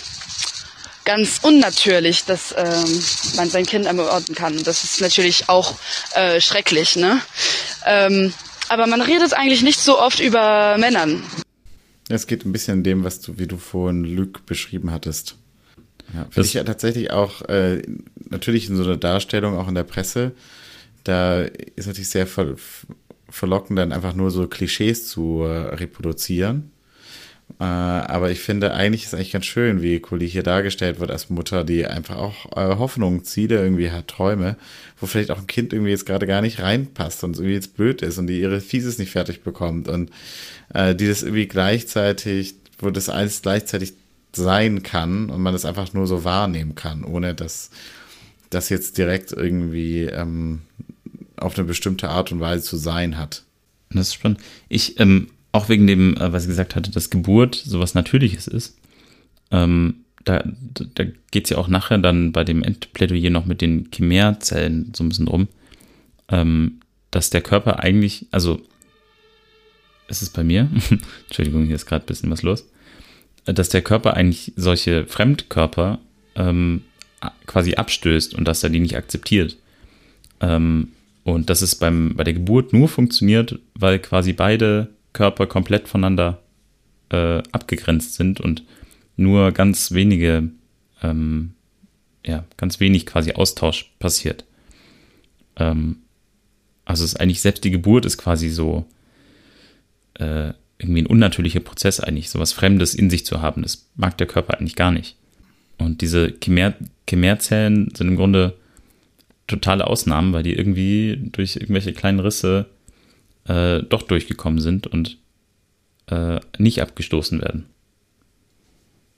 ganz 1.05 1.39
unnatürlich, 1.43 2.25
dass 2.25 2.55
ähm, 2.57 3.03
man 3.37 3.51
sein 3.51 3.67
Kind 3.67 3.87
ermorden 3.87 4.35
kann. 4.35 4.59
Und 4.59 4.67
das 4.67 4.85
ist 4.85 5.01
natürlich 5.01 5.49
auch 5.49 5.75
äh, 6.15 6.41
schrecklich, 6.41 6.97
ne? 6.97 7.21
Ähm, 7.85 8.33
aber 8.69 8.87
man 8.87 9.01
redet 9.01 9.33
eigentlich 9.33 9.63
nicht 9.63 9.81
so 9.81 10.01
oft 10.01 10.19
über 10.21 10.77
Männern. 10.79 11.23
Es 12.09 12.27
geht 12.27 12.45
ein 12.45 12.53
bisschen 12.53 12.83
dem, 12.83 13.05
was 13.05 13.21
du, 13.21 13.39
wie 13.39 13.47
du 13.47 13.57
vorhin 13.57 14.05
Luc 14.05 14.47
beschrieben 14.47 14.91
hattest. 14.91 15.37
Ja, 16.15 16.27
finde 16.31 16.47
ich 16.47 16.55
ja 16.55 16.65
tatsächlich 16.65 17.11
auch, 17.11 17.43
äh, 17.49 17.83
natürlich 18.31 18.69
in 18.69 18.77
so 18.77 18.85
einer 18.85 18.97
Darstellung, 18.97 19.57
auch 19.57 19.69
in 19.69 19.75
der 19.75 19.85
Presse, 19.85 20.33
da 21.05 21.43
ist 21.43 21.87
natürlich 21.87 22.09
sehr 22.09 22.27
ver 22.27 22.57
verlockend, 23.29 23.79
dann 23.79 23.93
einfach 23.93 24.15
nur 24.15 24.31
so 24.31 24.47
Klischees 24.47 25.09
zu 25.09 25.43
äh, 25.43 25.75
reproduzieren. 25.75 26.71
Äh, 27.59 27.65
aber 27.65 28.31
ich 28.31 28.41
finde, 28.41 28.75
eigentlich 28.75 29.05
ist 29.05 29.15
eigentlich 29.15 29.33
ganz 29.33 29.47
schön, 29.47 29.83
wie 29.83 30.01
Kuli 30.01 30.29
hier 30.29 30.43
dargestellt 30.43 31.01
wird 31.01 31.11
als 31.11 31.31
Mutter, 31.31 31.65
die 31.65 31.87
einfach 31.87 32.17
auch 32.17 32.57
äh, 32.57 32.77
Hoffnung, 32.77 33.25
Ziele 33.25 33.57
irgendwie 33.57 33.91
hat, 33.91 34.09
Träume, 34.09 34.57
wo 35.01 35.07
vielleicht 35.07 35.31
auch 35.31 35.39
ein 35.39 35.47
Kind 35.47 35.73
irgendwie 35.73 35.91
jetzt 35.91 36.07
gerade 36.07 36.27
gar 36.27 36.43
nicht 36.43 36.61
reinpasst 36.61 37.25
und 37.25 37.37
irgendwie 37.37 37.55
jetzt 37.55 37.77
blöd 37.77 38.03
ist 38.03 38.19
und 38.19 38.27
die 38.27 38.41
ihre 38.41 38.61
Fieses 38.61 38.99
nicht 38.99 39.11
fertig 39.11 39.43
bekommt 39.43 39.89
und 39.89 40.11
äh, 40.75 40.95
die 40.95 41.09
das 41.09 41.23
irgendwie 41.23 41.47
gleichzeitig, 41.47 42.57
wo 42.79 42.91
das 42.91 43.09
alles 43.09 43.43
gleichzeitig 43.43 43.95
sein 44.37 44.83
kann 44.83 45.31
und 45.31 45.43
man 45.43 45.53
das 45.53 45.65
einfach 45.65 45.93
nur 45.93 46.07
so 46.07 46.25
wahrnehmen 46.25 46.75
kann, 46.75 47.05
ohne 47.05 47.35
dass 47.35 47.71
das 48.51 48.69
jetzt 48.69 48.99
direkt 48.99 49.33
irgendwie 49.33 50.03
ähm, 50.03 50.63
auf 51.37 51.59
eine 51.59 51.67
bestimmte 51.67 52.09
Art 52.09 52.33
und 52.33 52.41
Weise 52.41 52.65
zu 52.65 52.77
sein 52.77 53.19
hat. 53.19 53.43
Das 53.91 54.09
ist 54.09 54.15
spannend. 54.15 54.41
Ich, 54.69 55.01
ähm, 55.01 55.29
auch 55.53 55.69
wegen 55.69 55.87
dem, 55.87 56.17
äh, 56.17 56.33
was 56.33 56.45
ich 56.45 56.49
gesagt 56.49 56.77
hatte, 56.77 56.91
dass 56.91 57.11
Geburt 57.11 57.55
sowas 57.55 57.95
Natürliches 57.95 58.47
ist, 58.47 58.79
ähm, 59.51 59.97
da, 60.25 60.45
da 60.95 61.05
geht 61.31 61.45
es 61.45 61.51
ja 61.51 61.59
auch 61.59 61.69
nachher 61.69 61.99
dann 61.99 62.33
bei 62.33 62.43
dem 62.43 62.63
Endplädoyer 62.63 63.31
noch 63.31 63.47
mit 63.47 63.61
den 63.61 63.89
Chimärzellen 63.95 64.93
so 64.95 65.05
ein 65.05 65.09
bisschen 65.09 65.27
drum, 65.27 65.49
ähm, 66.29 66.81
dass 67.11 67.31
der 67.31 67.43
Körper 67.43 67.79
eigentlich, 67.81 68.27
also 68.33 68.61
ist 70.09 70.23
es 70.23 70.31
bei 70.31 70.43
mir? 70.45 70.69
Entschuldigung, 71.27 71.67
hier 71.67 71.77
ist 71.77 71.87
gerade 71.87 72.05
ein 72.05 72.09
bisschen 72.09 72.31
was 72.31 72.43
los. 72.43 72.67
Dass 73.47 73.69
der 73.69 73.83
Körper 73.83 74.15
eigentlich 74.15 74.53
solche 74.57 75.07
Fremdkörper 75.07 75.99
ähm, 76.35 76.83
quasi 77.47 77.75
abstößt 77.75 78.35
und 78.35 78.47
dass 78.47 78.63
er 78.63 78.71
die 78.71 78.81
nicht 78.81 78.97
akzeptiert. 78.97 79.57
Ähm, 80.41 80.89
und 81.25 81.51
dass 81.51 81.63
es 81.63 81.75
beim, 81.75 82.15
bei 82.15 82.25
der 82.25 82.35
Geburt 82.35 82.73
nur 82.73 82.89
funktioniert, 82.89 83.59
weil 83.75 83.99
quasi 83.99 84.33
beide 84.33 84.91
Körper 85.13 85.47
komplett 85.47 85.89
voneinander 85.89 86.41
äh, 87.11 87.43
abgegrenzt 87.53 88.15
sind 88.15 88.41
und 88.41 88.63
nur 89.17 89.53
ganz 89.53 89.93
wenige, 89.93 90.51
ähm, 91.03 91.55
ja, 92.25 92.45
ganz 92.57 92.81
wenig 92.81 93.07
quasi 93.07 93.33
Austausch 93.33 93.91
passiert. 93.99 94.45
Ähm, 95.57 95.97
also 96.85 97.05
es 97.05 97.15
ist 97.15 97.21
eigentlich, 97.21 97.41
selbst 97.41 97.65
die 97.65 97.71
Geburt 97.71 98.05
ist 98.05 98.19
quasi 98.19 98.49
so 98.49 98.87
äh, 100.15 100.53
irgendwie 100.79 101.03
ein 101.03 101.07
unnatürlicher 101.07 101.61
Prozess 101.61 102.01
eigentlich, 102.01 102.31
sowas 102.31 102.53
Fremdes 102.53 102.95
in 102.95 103.11
sich 103.11 103.25
zu 103.25 103.41
haben. 103.41 103.63
Das 103.63 103.87
mag 103.97 104.19
der 104.19 104.27
Körper 104.27 104.59
eigentlich 104.59 104.77
gar 104.77 104.91
nicht. 104.91 105.17
Und 105.79 106.01
diese 106.01 106.35
Chimär 106.43 106.75
Chimärzellen 107.09 107.95
sind 107.95 108.09
im 108.09 108.17
Grunde 108.17 108.57
totale 109.47 109.87
Ausnahmen, 109.87 110.33
weil 110.33 110.43
die 110.43 110.55
irgendwie 110.55 111.29
durch 111.33 111.57
irgendwelche 111.57 111.93
kleinen 111.93 112.21
Risse 112.21 112.67
äh, 113.47 113.83
doch 113.83 114.03
durchgekommen 114.03 114.61
sind 114.61 114.87
und 114.87 115.19
äh, 116.09 116.41
nicht 116.59 116.83
abgestoßen 116.83 117.41
werden. 117.41 117.67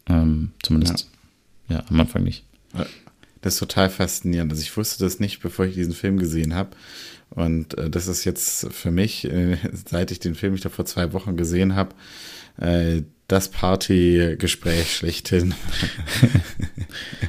Ähm, 0.09 0.53
zumindest 0.63 1.11
ja. 1.69 1.83
am 1.89 2.01
Anfang 2.01 2.25
nicht. 2.25 2.45
Das 3.41 3.55
ist 3.55 3.61
total 3.61 3.89
faszinierend. 3.89 4.53
Also 4.53 4.63
ich 4.63 4.77
wusste 4.77 5.05
das 5.05 5.21
nicht, 5.21 5.41
bevor 5.41 5.65
ich 5.67 5.75
diesen 5.75 5.95
Film 5.95 6.19
gesehen 6.19 6.55
habe. 6.55 6.71
Und 7.31 7.77
äh, 7.79 7.91
das 7.91 8.07
ist 8.07 8.25
jetzt 8.25 8.73
für 8.73 8.91
mich, 8.91 9.25
äh, 9.25 9.57
seit 9.87 10.11
ich 10.11 10.21
den 10.21 10.35
Film, 10.35 10.55
ich 10.55 10.63
glaube, 10.63 10.77
vor 10.77 10.87
zwei 10.87 11.13
Wochen 11.13 11.37
gesehen 11.37 11.75
habe, 11.75 11.95
äh, 12.61 13.03
das 13.29 13.51
Partygespräch 13.51 14.97
schlechthin. 14.97 15.55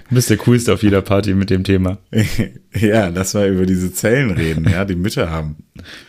Du 0.08 0.16
bist 0.16 0.30
der 0.30 0.38
Coolste 0.38 0.74
auf 0.74 0.82
jeder 0.82 1.02
Party 1.02 1.34
mit 1.34 1.50
dem 1.50 1.66
Thema. 1.66 1.98
ja, 2.74 3.10
lass 3.10 3.34
mal 3.34 3.50
über 3.50 3.66
diese 3.66 3.94
Zellen 3.94 4.32
reden, 4.32 4.68
ja, 4.70 4.86
die 4.86 4.96
Mütter 4.96 5.30
haben. 5.30 5.58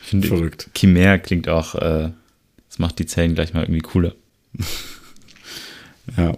Ich 0.03 0.09
finde, 0.11 0.29
Verrückt. 0.29 0.71
Chimär 0.77 1.19
klingt 1.19 1.49
auch, 1.49 1.75
äh, 1.75 2.13
das 2.69 2.79
macht 2.79 3.01
die 3.01 3.07
Zellen 3.07 3.35
gleich 3.35 3.53
mal 3.53 3.65
irgendwie 3.65 3.81
cooler. 3.81 4.15
Ja. 6.17 6.37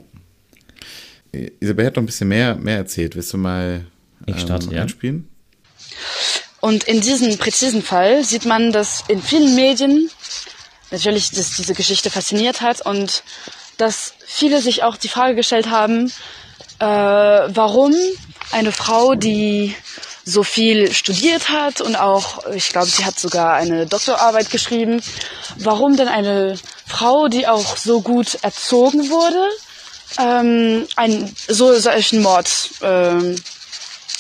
Isabel 1.60 1.86
hat 1.86 1.96
noch 1.96 2.02
ein 2.02 2.06
bisschen 2.06 2.28
mehr, 2.28 2.56
mehr 2.56 2.76
erzählt. 2.78 3.16
Willst 3.16 3.32
du 3.32 3.38
mal 3.38 3.86
Ich 4.26 4.40
starte, 4.40 4.74
ja. 4.74 4.82
einspielen? 4.82 5.28
Und 6.62 6.84
in 6.84 7.00
diesem 7.00 7.38
präzisen 7.38 7.82
Fall 7.82 8.22
sieht 8.22 8.44
man, 8.44 8.70
dass 8.70 9.02
in 9.08 9.20
vielen 9.20 9.56
Medien 9.56 10.08
natürlich 10.92 11.32
dass 11.32 11.56
diese 11.56 11.74
Geschichte 11.74 12.08
fasziniert 12.08 12.60
hat 12.60 12.86
und 12.86 13.24
dass 13.78 14.14
viele 14.24 14.62
sich 14.62 14.84
auch 14.84 14.96
die 14.96 15.08
Frage 15.08 15.34
gestellt 15.34 15.70
haben, 15.70 16.12
äh, 16.78 16.84
warum 16.84 17.92
eine 18.52 18.70
Frau, 18.70 19.16
die 19.16 19.74
so 20.24 20.44
viel 20.44 20.92
studiert 20.92 21.48
hat 21.48 21.80
und 21.80 21.96
auch, 21.96 22.46
ich 22.54 22.68
glaube, 22.68 22.86
sie 22.86 23.04
hat 23.04 23.18
sogar 23.18 23.54
eine 23.54 23.86
Doktorarbeit 23.86 24.50
geschrieben, 24.50 25.02
warum 25.56 25.96
denn 25.96 26.06
eine 26.06 26.56
Frau, 26.86 27.26
die 27.26 27.48
auch 27.48 27.76
so 27.76 28.02
gut 28.02 28.38
erzogen 28.42 29.10
wurde, 29.10 29.48
ähm, 30.20 30.86
einen 30.94 31.34
so 31.48 31.76
solchen 31.76 32.22
Mord 32.22 32.48
ähm, 32.82 33.34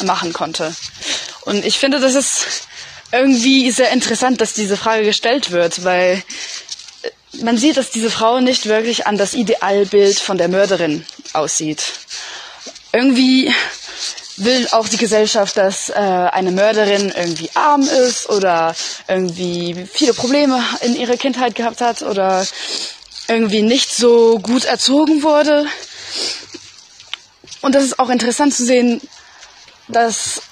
machen 0.04 0.32
konnte. 0.32 0.74
Und 1.42 1.64
ich 1.64 1.78
finde, 1.78 2.00
das 2.00 2.14
ist 2.14 2.68
irgendwie 3.12 3.70
sehr 3.70 3.90
interessant, 3.90 4.40
dass 4.40 4.54
diese 4.54 4.76
Frage 4.76 5.04
gestellt 5.04 5.50
wird, 5.50 5.84
weil 5.84 6.22
man 7.40 7.56
sieht, 7.56 7.76
dass 7.76 7.90
diese 7.90 8.10
Frau 8.10 8.40
nicht 8.40 8.66
wirklich 8.66 9.06
an 9.06 9.16
das 9.16 9.34
Idealbild 9.34 10.18
von 10.18 10.38
der 10.38 10.48
Mörderin 10.48 11.04
aussieht. 11.32 11.82
Irgendwie 12.92 13.52
will 14.36 14.66
auch 14.72 14.88
die 14.88 14.96
Gesellschaft, 14.96 15.56
dass 15.56 15.90
äh, 15.90 15.94
eine 15.94 16.52
Mörderin 16.52 17.12
irgendwie 17.14 17.50
arm 17.54 17.82
ist 17.82 18.28
oder 18.28 18.74
irgendwie 19.08 19.86
viele 19.92 20.14
Probleme 20.14 20.62
in 20.80 20.96
ihrer 20.96 21.16
Kindheit 21.16 21.54
gehabt 21.54 21.80
hat 21.80 22.02
oder 22.02 22.46
irgendwie 23.28 23.62
nicht 23.62 23.94
so 23.94 24.38
gut 24.38 24.64
erzogen 24.64 25.22
wurde. 25.22 25.66
Und 27.60 27.74
das 27.74 27.84
ist 27.84 27.98
auch 27.98 28.10
interessant 28.10 28.54
zu 28.54 28.64
sehen, 28.64 29.00
dass 29.92 30.42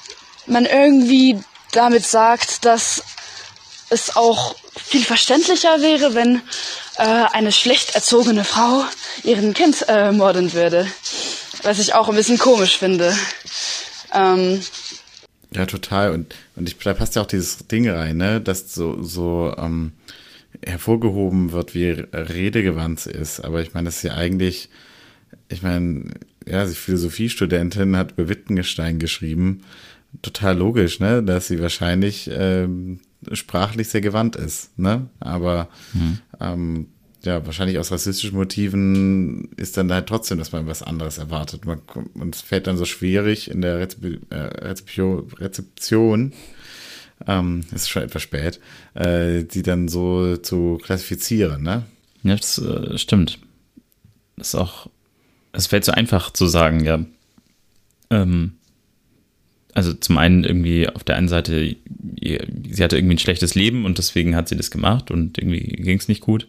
man 0.46 0.66
irgendwie 0.66 1.38
damit 1.72 2.04
sagt, 2.04 2.64
dass 2.64 3.02
es 3.90 4.16
auch 4.16 4.54
viel 4.76 5.04
verständlicher 5.04 5.80
wäre, 5.80 6.14
wenn 6.14 6.42
äh, 6.96 7.02
eine 7.02 7.52
schlecht 7.52 7.94
erzogene 7.94 8.44
Frau 8.44 8.84
ihren 9.24 9.54
Kind 9.54 9.84
äh, 9.88 10.12
morden 10.12 10.52
würde. 10.52 10.86
Was 11.62 11.78
ich 11.78 11.94
auch 11.94 12.08
ein 12.08 12.14
bisschen 12.14 12.38
komisch 12.38 12.78
finde. 12.78 13.14
Ähm, 14.14 14.60
ja, 15.54 15.66
total. 15.66 16.12
Und, 16.12 16.34
und 16.56 16.68
ich, 16.68 16.78
da 16.78 16.94
passt 16.94 17.16
ja 17.16 17.22
auch 17.22 17.26
dieses 17.26 17.58
Ding 17.66 17.88
rein, 17.88 18.16
ne, 18.16 18.40
dass 18.40 18.72
so, 18.72 19.02
so 19.02 19.54
ähm, 19.58 19.92
hervorgehoben 20.64 21.52
wird, 21.52 21.74
wie 21.74 21.90
redegewandt 21.90 23.00
sie 23.00 23.10
ist. 23.10 23.40
Aber 23.40 23.60
ich 23.60 23.74
meine, 23.74 23.86
das 23.86 23.96
ist 23.96 24.02
ja 24.04 24.14
eigentlich, 24.14 24.68
ich 25.48 25.62
meine, 25.62 26.14
ja, 26.50 26.66
sie 26.66 26.74
Philosophiestudentin 26.74 27.96
hat 27.96 28.12
über 28.12 28.28
Wittgenstein 28.28 28.98
geschrieben. 28.98 29.62
Total 30.22 30.56
logisch, 30.56 30.98
ne, 30.98 31.22
dass 31.22 31.48
sie 31.48 31.60
wahrscheinlich 31.60 32.28
ähm, 32.32 33.00
sprachlich 33.32 33.88
sehr 33.88 34.00
gewandt 34.00 34.36
ist, 34.36 34.76
ne? 34.78 35.08
Aber 35.20 35.68
mhm. 35.92 36.18
ähm, 36.40 36.86
ja, 37.22 37.44
wahrscheinlich 37.44 37.78
aus 37.78 37.92
rassistischen 37.92 38.36
Motiven 38.36 39.50
ist 39.56 39.76
dann 39.76 39.92
halt 39.92 40.06
trotzdem, 40.06 40.38
dass 40.38 40.52
man 40.52 40.66
was 40.66 40.82
anderes 40.82 41.18
erwartet. 41.18 41.66
Man, 41.66 41.80
und 42.14 42.34
es 42.34 42.40
fällt 42.40 42.66
dann 42.66 42.78
so 42.78 42.86
schwierig 42.86 43.50
in 43.50 43.60
der 43.60 43.78
Rezep 43.78 44.20
äh, 44.30 44.36
Rezeption, 44.36 45.28
Rezeption 45.38 46.32
ähm, 47.26 47.64
ist 47.72 47.90
schon 47.90 48.02
etwas 48.02 48.22
spät, 48.22 48.60
äh, 48.94 49.44
die 49.44 49.62
dann 49.62 49.88
so 49.88 50.36
zu 50.38 50.78
klassifizieren, 50.82 51.62
ne? 51.62 51.84
Ja, 52.22 52.36
das 52.36 52.58
äh, 52.58 52.98
stimmt. 52.98 53.38
Das 54.36 54.48
ist 54.48 54.54
auch, 54.54 54.88
es 55.52 55.66
fällt 55.66 55.84
so 55.84 55.92
einfach 55.92 56.32
zu 56.32 56.46
sagen, 56.46 56.84
ja. 56.84 57.04
Ähm, 58.10 58.52
also 59.74 59.92
zum 59.94 60.18
einen 60.18 60.44
irgendwie 60.44 60.88
auf 60.88 61.04
der 61.04 61.16
einen 61.16 61.28
Seite, 61.28 61.76
sie 62.20 62.82
hatte 62.82 62.96
irgendwie 62.96 63.14
ein 63.14 63.18
schlechtes 63.18 63.54
Leben 63.54 63.84
und 63.84 63.98
deswegen 63.98 64.34
hat 64.34 64.48
sie 64.48 64.56
das 64.56 64.70
gemacht 64.70 65.10
und 65.10 65.38
irgendwie 65.38 65.60
ging 65.60 65.98
es 65.98 66.08
nicht 66.08 66.20
gut. 66.20 66.48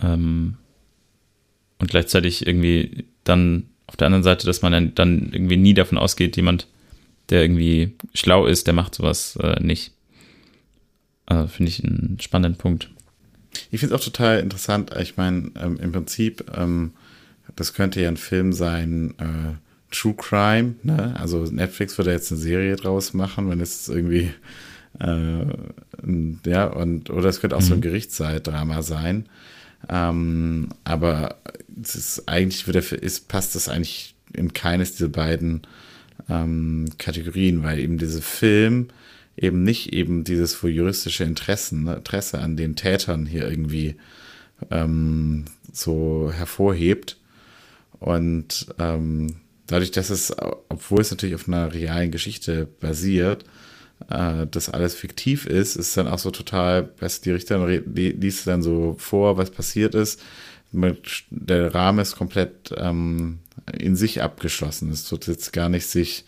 Ähm, 0.00 0.56
und 1.78 1.90
gleichzeitig 1.90 2.46
irgendwie 2.46 3.06
dann 3.24 3.64
auf 3.86 3.96
der 3.96 4.06
anderen 4.06 4.22
Seite, 4.22 4.46
dass 4.46 4.62
man 4.62 4.94
dann, 4.94 5.30
irgendwie 5.32 5.56
nie 5.56 5.74
davon 5.74 5.98
ausgeht, 5.98 6.36
jemand, 6.36 6.68
der 7.28 7.42
irgendwie 7.42 7.94
schlau 8.14 8.46
ist, 8.46 8.66
der 8.66 8.74
macht 8.74 8.94
sowas 8.94 9.36
äh, 9.42 9.60
nicht. 9.60 9.92
Also 11.26 11.48
finde 11.48 11.70
ich 11.70 11.84
einen 11.84 12.18
spannenden 12.20 12.58
Punkt. 12.58 12.90
Ich 13.70 13.80
finde 13.80 13.94
es 13.94 14.00
auch 14.00 14.04
total 14.04 14.40
interessant. 14.40 14.92
Ich 15.00 15.16
meine, 15.16 15.50
ähm, 15.60 15.78
im 15.78 15.92
Prinzip, 15.92 16.44
ähm, 16.56 16.92
das 17.56 17.74
könnte 17.74 18.00
ja 18.00 18.08
ein 18.08 18.16
Film 18.16 18.52
sein, 18.52 19.14
äh, 19.18 19.94
True 19.94 20.14
Crime, 20.16 20.74
ne? 20.82 21.14
Also 21.18 21.44
Netflix 21.44 21.98
würde 21.98 22.12
jetzt 22.12 22.32
eine 22.32 22.40
Serie 22.40 22.76
draus 22.76 23.12
machen, 23.12 23.50
wenn 23.50 23.60
es 23.60 23.88
irgendwie 23.88 24.30
äh, 25.00 25.46
ja, 26.46 26.66
und 26.66 27.10
oder 27.10 27.28
es 27.28 27.40
könnte 27.40 27.56
auch 27.56 27.60
mhm. 27.60 27.66
so 27.66 27.74
ein 27.74 27.78
mhm. 27.78 27.82
Gerichtszeitdrama 27.82 28.82
sein. 28.82 29.26
Ähm, 29.88 30.68
aber 30.84 31.36
es 31.82 31.94
ist 31.94 32.28
eigentlich 32.28 32.66
wird 32.66 32.76
der, 32.76 33.02
ist, 33.02 33.28
passt 33.28 33.54
das 33.54 33.68
eigentlich 33.68 34.14
in 34.32 34.52
keines 34.52 34.92
dieser 34.92 35.08
beiden 35.08 35.62
ähm, 36.28 36.86
Kategorien, 36.98 37.62
weil 37.62 37.78
eben 37.78 37.98
dieser 37.98 38.22
Film 38.22 38.88
eben 39.36 39.62
nicht 39.62 39.92
eben 39.92 40.24
dieses 40.24 40.60
juristische 40.62 41.24
Interessen, 41.24 41.84
ne, 41.84 41.96
Interesse 41.96 42.38
an 42.38 42.56
den 42.56 42.76
Tätern 42.76 43.26
hier 43.26 43.48
irgendwie 43.48 43.96
ähm, 44.70 45.46
so 45.72 46.30
hervorhebt. 46.32 47.18
Und 48.02 48.66
ähm, 48.80 49.36
dadurch, 49.68 49.92
dass 49.92 50.10
es, 50.10 50.34
obwohl 50.68 51.00
es 51.00 51.12
natürlich 51.12 51.36
auf 51.36 51.46
einer 51.46 51.72
realen 51.72 52.10
Geschichte 52.10 52.66
basiert, 52.80 53.44
äh, 54.10 54.46
das 54.50 54.68
alles 54.68 54.96
fiktiv 54.96 55.46
ist, 55.46 55.76
ist 55.76 55.96
dann 55.96 56.08
auch 56.08 56.18
so 56.18 56.32
total, 56.32 56.90
weißt, 56.98 57.24
die 57.24 57.30
Richterin 57.30 57.84
liest 57.94 58.46
dann 58.48 58.62
so 58.62 58.96
vor, 58.98 59.36
was 59.36 59.50
passiert 59.50 59.94
ist. 59.94 60.20
Der 61.30 61.74
Rahmen 61.74 62.00
ist 62.00 62.16
komplett 62.16 62.74
ähm, 62.76 63.38
in 63.78 63.94
sich 63.94 64.20
abgeschlossen. 64.20 64.90
Es 64.90 65.04
tut 65.04 65.28
jetzt 65.28 65.52
gar 65.52 65.68
nicht 65.68 65.86
sich, 65.86 66.24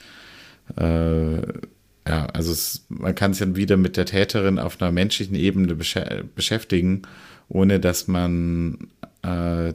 äh, 0.76 1.36
ja, 1.36 2.26
also 2.26 2.52
es, 2.52 2.84
man 2.88 3.16
kann 3.16 3.32
sich 3.32 3.40
dann 3.40 3.56
wieder 3.56 3.76
mit 3.76 3.96
der 3.96 4.06
Täterin 4.06 4.60
auf 4.60 4.80
einer 4.80 4.92
menschlichen 4.92 5.34
Ebene 5.34 5.74
besch 5.74 5.98
beschäftigen, 6.36 7.02
ohne 7.48 7.80
dass 7.80 8.06
man 8.06 8.90
äh, 9.22 9.72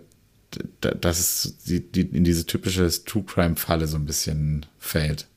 dass 0.81 1.19
es 1.19 1.57
die, 1.65 1.79
die 1.79 2.01
in 2.01 2.23
diese 2.23 2.45
typische 2.45 2.89
True 3.05 3.23
Crime-Falle 3.23 3.87
so 3.87 3.97
ein 3.97 4.05
bisschen 4.05 4.65
fällt. 4.79 5.27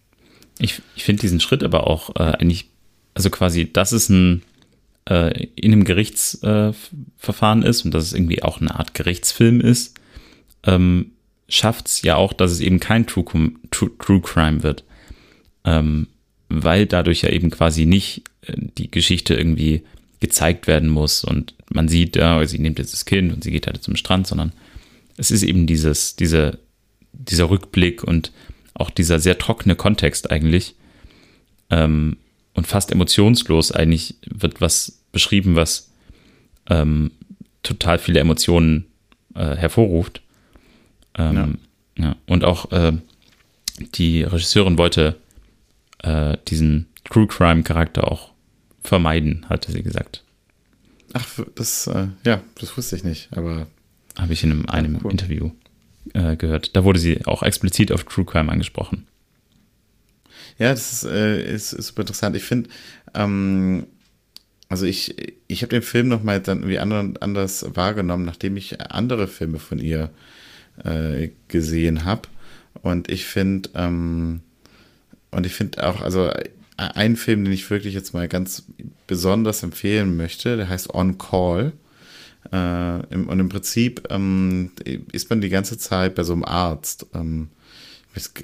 Ich, 0.58 0.80
ich 0.96 1.04
finde 1.04 1.20
diesen 1.20 1.40
Schritt 1.40 1.62
aber 1.62 1.86
auch 1.86 2.16
äh, 2.16 2.22
eigentlich, 2.22 2.70
also 3.14 3.30
quasi, 3.30 3.70
dass 3.70 3.92
es 3.92 4.08
ein 4.08 4.42
äh, 5.08 5.48
in 5.56 5.72
einem 5.72 5.84
Gerichtsverfahren 5.84 7.62
äh, 7.62 7.68
ist 7.68 7.84
und 7.84 7.92
dass 7.92 8.04
es 8.04 8.12
irgendwie 8.12 8.42
auch 8.42 8.60
eine 8.60 8.74
Art 8.74 8.94
Gerichtsfilm 8.94 9.60
ist, 9.60 9.98
ähm, 10.64 11.12
schafft 11.48 11.88
es 11.88 12.02
ja 12.02 12.16
auch, 12.16 12.32
dass 12.32 12.52
es 12.52 12.60
eben 12.60 12.80
kein 12.80 13.06
True, 13.06 13.24
True, 13.70 13.90
True 13.98 14.20
Crime 14.20 14.62
wird. 14.62 14.84
Ähm, 15.64 16.08
weil 16.48 16.86
dadurch 16.86 17.22
ja 17.22 17.30
eben 17.30 17.50
quasi 17.50 17.86
nicht 17.86 18.22
äh, 18.42 18.54
die 18.56 18.90
Geschichte 18.90 19.34
irgendwie 19.34 19.82
gezeigt 20.20 20.66
werden 20.66 20.88
muss 20.88 21.24
und 21.24 21.54
man 21.68 21.88
sieht, 21.88 22.16
ja, 22.16 22.44
sie 22.46 22.58
nimmt 22.58 22.78
jetzt 22.78 22.92
das 22.92 23.04
Kind 23.04 23.32
und 23.32 23.42
sie 23.42 23.50
geht 23.50 23.66
halt 23.66 23.82
zum 23.82 23.96
Strand, 23.96 24.26
sondern 24.26 24.52
es 25.16 25.30
ist 25.30 25.42
eben 25.42 25.66
dieses, 25.66 26.16
diese, 26.16 26.58
dieser 27.12 27.50
Rückblick 27.50 28.02
und 28.02 28.32
auch 28.74 28.90
dieser 28.90 29.18
sehr 29.18 29.38
trockene 29.38 29.76
Kontext 29.76 30.30
eigentlich. 30.30 30.74
Ähm, 31.70 32.16
und 32.54 32.66
fast 32.66 32.92
emotionslos 32.92 33.72
eigentlich 33.72 34.16
wird 34.26 34.60
was 34.60 35.00
beschrieben, 35.10 35.56
was 35.56 35.90
ähm, 36.68 37.12
total 37.62 37.98
viele 37.98 38.20
Emotionen 38.20 38.86
äh, 39.34 39.56
hervorruft. 39.56 40.22
Ähm, 41.16 41.58
ja. 41.96 42.04
ja. 42.04 42.16
Und 42.26 42.44
auch 42.44 42.70
äh, 42.72 42.92
die 43.94 44.22
Regisseurin 44.22 44.78
wollte 44.78 45.16
äh, 46.02 46.36
diesen 46.48 46.88
True 47.04 47.26
Crime 47.26 47.62
Charakter 47.62 48.10
auch 48.10 48.32
vermeiden, 48.82 49.46
hatte 49.48 49.72
sie 49.72 49.82
gesagt. 49.82 50.24
Ach, 51.14 51.26
das, 51.54 51.86
äh, 51.86 52.08
ja, 52.24 52.42
das 52.58 52.76
wusste 52.76 52.96
ich 52.96 53.04
nicht, 53.04 53.28
aber 53.32 53.66
habe 54.18 54.32
ich 54.32 54.44
in 54.44 54.52
einem, 54.52 54.66
einem 54.66 55.00
cool. 55.02 55.12
Interview 55.12 55.50
äh, 56.14 56.36
gehört. 56.36 56.76
Da 56.76 56.84
wurde 56.84 56.98
sie 56.98 57.24
auch 57.26 57.42
explizit 57.42 57.92
auf 57.92 58.04
True 58.04 58.24
Crime 58.24 58.50
angesprochen. 58.50 59.06
Ja, 60.58 60.70
das 60.70 60.92
ist, 60.92 61.04
äh, 61.04 61.54
ist, 61.54 61.72
ist 61.72 61.88
super 61.88 62.02
interessant. 62.02 62.36
Ich 62.36 62.44
finde, 62.44 62.70
ähm, 63.14 63.86
also 64.68 64.86
ich, 64.86 65.14
ich 65.48 65.62
habe 65.62 65.70
den 65.70 65.82
Film 65.82 66.08
nochmal 66.08 66.40
dann 66.40 66.62
irgendwie 66.62 66.78
anders 66.78 67.66
wahrgenommen, 67.74 68.24
nachdem 68.24 68.56
ich 68.56 68.80
andere 68.80 69.28
Filme 69.28 69.58
von 69.58 69.78
ihr 69.78 70.10
äh, 70.84 71.30
gesehen 71.48 72.04
habe. 72.04 72.22
Und 72.80 73.10
ich 73.10 73.24
finde, 73.24 73.70
ähm, 73.74 74.40
und 75.30 75.46
ich 75.46 75.52
finde 75.52 75.86
auch, 75.86 76.00
also 76.00 76.30
ein 76.76 77.16
Film, 77.16 77.44
den 77.44 77.52
ich 77.52 77.68
wirklich 77.70 77.94
jetzt 77.94 78.14
mal 78.14 78.28
ganz 78.28 78.64
besonders 79.06 79.62
empfehlen 79.62 80.16
möchte, 80.16 80.56
der 80.56 80.68
heißt 80.68 80.92
On 80.94 81.18
Call. 81.18 81.72
Äh, 82.52 83.06
im, 83.14 83.28
und 83.28 83.40
im 83.40 83.48
Prinzip 83.48 84.06
ähm, 84.10 84.72
ist 85.12 85.30
man 85.30 85.40
die 85.40 85.48
ganze 85.48 85.78
Zeit 85.78 86.14
bei 86.14 86.22
so 86.22 86.34
einem 86.34 86.44
Arzt. 86.44 87.06
Ähm, 87.14 87.48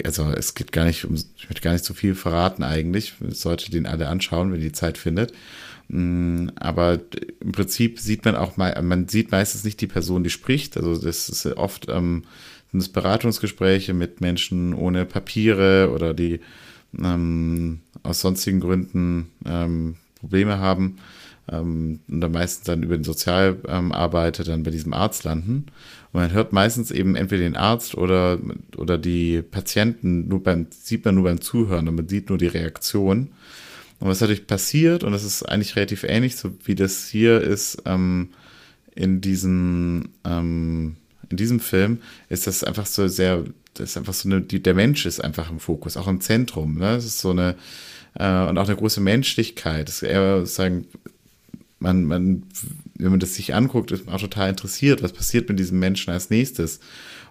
also 0.03 0.31
es 0.31 0.55
geht 0.55 0.71
gar 0.71 0.85
nicht 0.85 1.05
um, 1.05 1.13
ich 1.13 1.47
möchte 1.47 1.61
gar 1.61 1.73
nicht 1.73 1.85
so 1.85 1.93
viel 1.93 2.15
verraten 2.15 2.63
eigentlich. 2.63 3.13
Sollte 3.29 3.69
den 3.69 3.85
alle 3.85 4.07
anschauen, 4.07 4.51
wenn 4.51 4.61
die 4.61 4.71
Zeit 4.71 4.97
findet. 4.97 5.31
Mm, 5.89 6.47
aber 6.55 6.99
im 7.39 7.51
Prinzip 7.51 7.99
sieht 7.99 8.25
man 8.25 8.35
auch 8.35 8.57
mal, 8.57 8.81
man 8.81 9.07
sieht 9.07 9.31
meistens 9.31 9.63
nicht 9.63 9.79
die 9.79 9.87
Person, 9.87 10.23
die 10.23 10.31
spricht. 10.31 10.75
Also 10.75 10.97
das 10.97 11.29
ist 11.29 11.45
oft 11.45 11.87
ähm, 11.87 12.23
sind 12.71 12.81
es 12.81 12.89
Beratungsgespräche 12.89 13.93
mit 13.93 14.21
Menschen 14.21 14.73
ohne 14.73 15.05
Papiere 15.05 15.91
oder 15.93 16.15
die 16.15 16.39
ähm, 16.97 17.81
aus 18.01 18.21
sonstigen 18.21 18.59
Gründen 18.59 19.29
ähm, 19.45 19.97
Probleme 20.19 20.57
haben 20.57 20.97
ähm, 21.51 21.99
und 22.07 22.21
dann 22.21 22.31
meistens 22.31 22.65
dann 22.65 22.83
über 22.83 22.97
den 22.97 23.03
Sozialarbeiter 23.03 24.43
dann 24.43 24.63
bei 24.63 24.71
diesem 24.71 24.93
Arzt 24.93 25.23
landen. 25.23 25.65
Und 26.11 26.21
man 26.21 26.31
hört 26.31 26.53
meistens 26.53 26.91
eben 26.91 27.15
entweder 27.15 27.43
den 27.43 27.55
Arzt 27.55 27.95
oder, 27.95 28.39
oder 28.77 28.97
die 28.97 29.41
Patienten 29.41 30.27
nur 30.27 30.43
beim, 30.43 30.67
sieht 30.69 31.05
man 31.05 31.15
nur 31.15 31.25
beim 31.25 31.41
Zuhören 31.41 31.87
und 31.87 31.95
man 31.95 32.07
sieht 32.07 32.29
nur 32.29 32.37
die 32.37 32.47
Reaktion. 32.47 33.29
Und 33.99 34.07
was 34.07 34.21
natürlich 34.21 34.47
passiert, 34.47 35.03
und 35.03 35.11
das 35.11 35.23
ist 35.23 35.43
eigentlich 35.43 35.75
relativ 35.75 36.03
ähnlich, 36.03 36.37
so 36.37 36.51
wie 36.63 36.75
das 36.75 37.07
hier 37.07 37.41
ist, 37.41 37.83
ähm, 37.85 38.29
in 38.95 39.21
diesem, 39.21 40.09
ähm, 40.25 40.95
in 41.29 41.37
diesem 41.37 41.59
Film, 41.59 41.99
ist 42.29 42.47
das 42.47 42.63
einfach 42.63 42.85
so 42.85 43.07
sehr, 43.07 43.43
das 43.73 43.91
ist 43.91 43.97
einfach 43.97 44.13
so 44.13 44.29
eine, 44.29 44.41
die, 44.41 44.63
der 44.63 44.73
Mensch 44.73 45.05
ist 45.05 45.23
einfach 45.23 45.49
im 45.51 45.59
Fokus, 45.59 45.97
auch 45.97 46.07
im 46.07 46.21
Zentrum. 46.21 46.75
Ne? 46.75 46.95
Das 46.95 47.05
ist 47.05 47.19
so 47.19 47.31
eine, 47.31 47.55
äh, 48.15 48.47
und 48.47 48.57
auch 48.57 48.67
eine 48.67 48.75
große 48.75 49.01
Menschlichkeit. 49.01 49.87
Das 49.87 49.95
ist 49.95 50.03
eher 50.03 50.45
sagen, 50.45 50.85
man, 51.79 52.05
man, 52.05 52.43
wenn 52.95 53.11
man 53.11 53.19
das 53.19 53.35
sich 53.35 53.53
anguckt, 53.55 53.91
ist 53.91 54.05
man 54.05 54.15
auch 54.15 54.21
total 54.21 54.49
interessiert, 54.49 55.01
was 55.01 55.13
passiert 55.13 55.49
mit 55.49 55.59
diesem 55.59 55.79
Menschen 55.79 56.11
als 56.11 56.29
nächstes. 56.29 56.79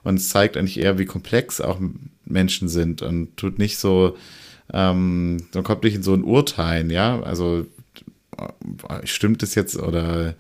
Und 0.03 0.17
es 0.17 0.29
zeigt 0.29 0.57
eigentlich 0.57 0.81
eher, 0.81 0.99
wie 0.99 1.05
komplex 1.05 1.61
auch 1.61 1.81
Menschen 2.25 2.69
sind 2.69 3.03
und 3.03 3.37
tut 3.37 3.59
nicht 3.59 3.79
so, 3.79 4.17
ähm, 4.73 5.39
man 5.53 5.65
kommt 5.65 5.83
nicht 5.83 5.95
in 5.95 6.03
so 6.03 6.15
ein 6.15 6.25
Urteilen, 6.25 6.91
ja, 6.91 7.21
also 7.23 7.67
stimmt 9.05 9.43
es 9.43 9.55
jetzt 9.55 9.77
oder 9.77 10.35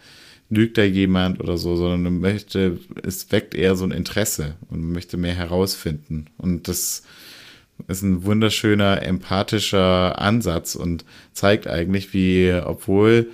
lügt 0.51 0.79
da 0.79 0.83
jemand 0.83 1.41
oder 1.41 1.59
so, 1.59 1.77
sondern 1.77 2.03
man 2.05 2.21
möchte, 2.21 2.79
es 3.03 3.31
weckt 3.33 3.55
eher 3.55 3.77
so 3.77 3.85
ein 3.85 3.91
Interesse 3.91 4.57
und 4.71 4.81
man 4.81 4.93
möchte 4.93 5.17
mehr 5.17 5.35
herausfinden. 5.35 6.27
Und 6.39 6.69
das 6.69 7.03
ist 7.87 8.03
ein 8.03 8.25
wunderschöner, 8.25 9.03
empathischer 9.03 10.19
Ansatz 10.21 10.75
und 10.75 11.05
zeigt 11.33 11.67
eigentlich, 11.67 12.15
wie, 12.15 12.53
obwohl 12.65 13.31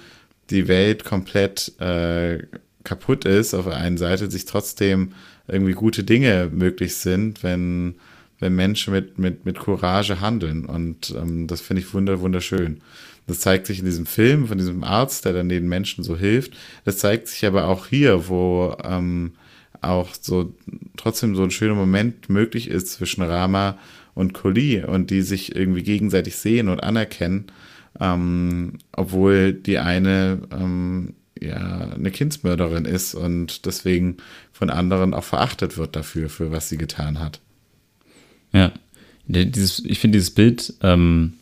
die 0.55 0.69
Welt 0.69 1.05
komplett 1.05 1.79
äh, 1.81 2.39
kaputt 2.85 3.25
ist 3.25 3.55
auf 3.55 3.67
der 3.67 3.77
einen 3.77 3.99
Seite, 3.99 4.31
sich 4.31 4.45
trotzdem 4.45 5.13
irgendwie 5.49 5.73
gute 5.73 6.05
Dinge 6.05 6.51
möglich 6.53 6.95
sind, 6.97 7.43
wenn 7.43 7.97
wenn 8.41 8.57
Menschen 8.57 8.93
mit, 8.93 9.19
mit, 9.19 9.47
mit 9.47 9.59
Courage 9.59 10.21
handeln. 10.21 10.67
Und 10.67 11.15
ähm, 11.17 11.47
das 11.47 11.61
finde 11.61 11.83
ich 11.83 11.95
wunder, 11.95 12.21
wunderschön. 12.21 12.81
Das 13.27 13.41
zeigt 13.41 13.67
sich 13.67 13.79
in 13.79 13.87
diesem 13.87 14.07
Film 14.07 14.49
von 14.49 14.59
diesem 14.59 14.85
Arzt, 14.85 15.25
der 15.25 15.33
dann 15.33 15.49
den 15.49 15.69
Menschen 15.69 16.05
so 16.05 16.17
hilft. 16.17 16.53
Das 16.85 16.99
zeigt 16.99 17.29
sich 17.29 17.47
aber 17.47 17.69
auch 17.69 17.87
hier, 17.87 18.29
wo 18.29 18.77
ähm, 18.85 19.33
auch 19.81 20.11
so 20.21 20.55
trotzdem 20.97 21.35
so 21.35 21.43
ein 21.43 21.51
schöner 21.51 21.75
Moment 21.75 22.29
möglich 22.29 22.69
ist 22.69 22.89
zwischen 22.89 23.23
Rama 23.23 23.79
und 24.15 24.35
Koli 24.35 24.85
und 24.85 25.11
die 25.11 25.23
sich 25.23 25.57
irgendwie 25.57 25.83
gegenseitig 25.83 26.37
sehen 26.37 26.69
und 26.69 26.83
anerkennen, 26.83 27.47
ähm, 28.01 28.79
obwohl 28.93 29.53
die 29.53 29.79
eine 29.79 30.41
ähm, 30.51 31.15
ja 31.41 31.91
eine 31.95 32.11
Kindsmörderin 32.11 32.85
ist 32.85 33.15
und 33.15 33.67
deswegen 33.67 34.17
von 34.53 34.71
anderen 34.71 35.15
auch 35.15 35.25
verachtet 35.25 35.77
wird 35.77 35.97
dafür, 35.97 36.29
für 36.29 36.51
was 36.51 36.69
sie 36.69 36.79
getan 36.79 37.19
hat. 37.19 37.41
Ja, 38.53 38.73
dieses, 39.27 39.85
ich 39.85 39.99
finde 39.99 40.19
dieses 40.19 40.31
Bild 40.31 40.75
ähm, 40.83 41.35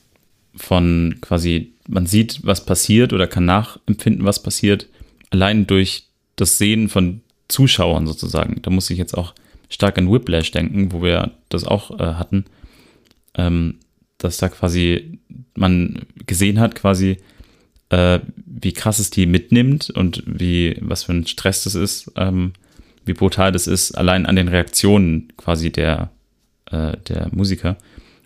von 0.55 1.17
quasi, 1.21 1.73
man 1.89 2.07
sieht, 2.07 2.45
was 2.45 2.65
passiert 2.65 3.13
oder 3.13 3.27
kann 3.27 3.45
nachempfinden, 3.45 4.25
was 4.25 4.43
passiert, 4.43 4.89
allein 5.31 5.67
durch 5.67 6.07
das 6.37 6.59
Sehen 6.59 6.89
von 6.89 7.21
Zuschauern 7.49 8.07
sozusagen. 8.07 8.63
Da 8.63 8.71
muss 8.71 8.91
ich 8.91 8.99
jetzt 8.99 9.17
auch 9.17 9.35
stark 9.69 9.99
an 9.99 10.11
Whiplash 10.11 10.51
denken, 10.51 10.93
wo 10.93 11.03
wir 11.03 11.33
das 11.49 11.65
auch 11.65 11.99
äh, 11.99 12.15
hatten, 12.15 12.45
ähm, 13.35 13.77
dass 14.25 14.39
da 14.39 14.49
quasi 14.49 15.19
man 15.55 16.07
gesehen 16.27 16.61
hat, 16.61 16.75
quasi, 16.75 17.19
äh, 17.91 18.21
wie 18.37 18.73
krass 18.73 18.99
es 18.99 19.11
die 19.11 19.27
mitnimmt 19.27 19.91
und 19.91 20.23
wie, 20.27 20.77
was 20.81 21.05
für 21.05 21.13
ein 21.13 21.27
Stress 21.27 21.65
das 21.65 21.75
ist, 21.75 22.11
ähm, 22.17 22.53
wie 23.05 23.15
brutal 23.15 23.53
das 23.53 23.67
ist, 23.67 23.93
allein 23.93 24.27
an 24.27 24.37
den 24.37 24.49
Reaktionen 24.49 25.33
quasi 25.37 25.71
der 25.71 26.11
äh, 26.73 26.97
der 27.09 27.29
Musiker. 27.33 27.77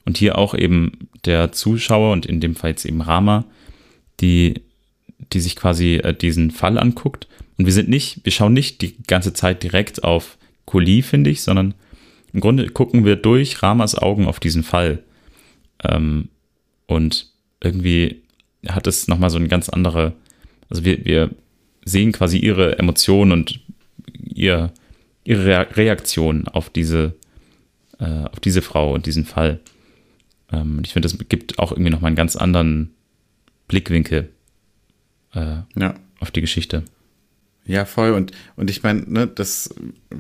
Und 0.05 0.17
hier 0.17 0.39
auch 0.39 0.55
eben 0.55 1.09
der 1.25 1.53
Zuschauer 1.53 2.13
und 2.13 2.27
in 2.27 2.41
dem 2.41 2.55
Fall 2.55 2.71
jetzt 2.71 2.87
eben 2.87 3.01
Rama, 3.01 3.45
die, 4.21 4.63
die 5.33 5.41
sich 5.41 5.57
quasi 5.57 5.97
äh, 5.97 6.15
diesen 6.15 6.53
Fall 6.53 6.79
anguckt. 6.79 7.27
Und 7.59 7.67
wir 7.67 7.73
sind 7.73 7.89
nicht, 7.89 8.25
wir 8.25 8.33
schauen 8.33 8.53
nicht 8.53 8.81
die 8.83 8.97
ganze 9.07 9.33
Zeit 9.33 9.63
direkt 9.63 10.05
auf 10.05 10.39
Koli, 10.65 11.03
finde 11.03 11.31
ich, 11.31 11.43
sondern 11.43 11.75
im 12.33 12.41
Grunde 12.41 12.69
gucken 12.69 13.05
wir 13.05 13.17
durch 13.17 13.63
Ramas 13.63 13.97
Augen 13.97 14.27
auf 14.27 14.41
diesen 14.41 14.63
Fall. 14.63 15.03
Ähm, 15.85 16.29
und 16.87 17.31
irgendwie 17.63 18.23
hat 18.69 18.87
es 18.87 19.09
nochmal 19.09 19.31
so 19.31 19.39
eine 19.39 19.49
ganz 19.49 19.69
andere, 19.69 20.15
also 20.69 20.85
wir, 20.85 21.05
wir 21.05 21.31
sehen 21.85 22.13
quasi 22.13 22.39
ihre 22.39 22.79
Emotionen 22.79 23.33
und 23.33 23.61
ihr, 24.13 24.73
ihre 25.25 25.77
Reaktion 25.77 26.49
auf 26.49 26.71
diese 26.71 27.15
äh, 27.99 28.25
auf 28.25 28.41
diese 28.41 28.63
Frau 28.63 28.93
und 28.93 29.07
diesen 29.07 29.25
Fall. 29.25 29.61
Ähm, 30.53 30.81
ich 30.85 30.93
finde, 30.93 31.09
das 31.09 31.19
gibt 31.29 31.59
auch 31.59 31.73
irgendwie 31.73 31.91
nochmal 31.91 32.09
einen 32.09 32.17
ganz 32.17 32.37
anderen 32.37 32.95
Blickwinkel 33.69 34.31
äh, 35.35 35.57
ja. 35.77 35.95
auf 36.21 36.31
die 36.31 36.41
Geschichte. 36.41 36.85
Ja, 37.65 37.85
voll. 37.85 38.13
Und, 38.13 38.33
und 38.55 38.71
ich 38.71 38.83
meine, 38.83 39.03
ne, 39.11 39.27
das, 39.27 39.75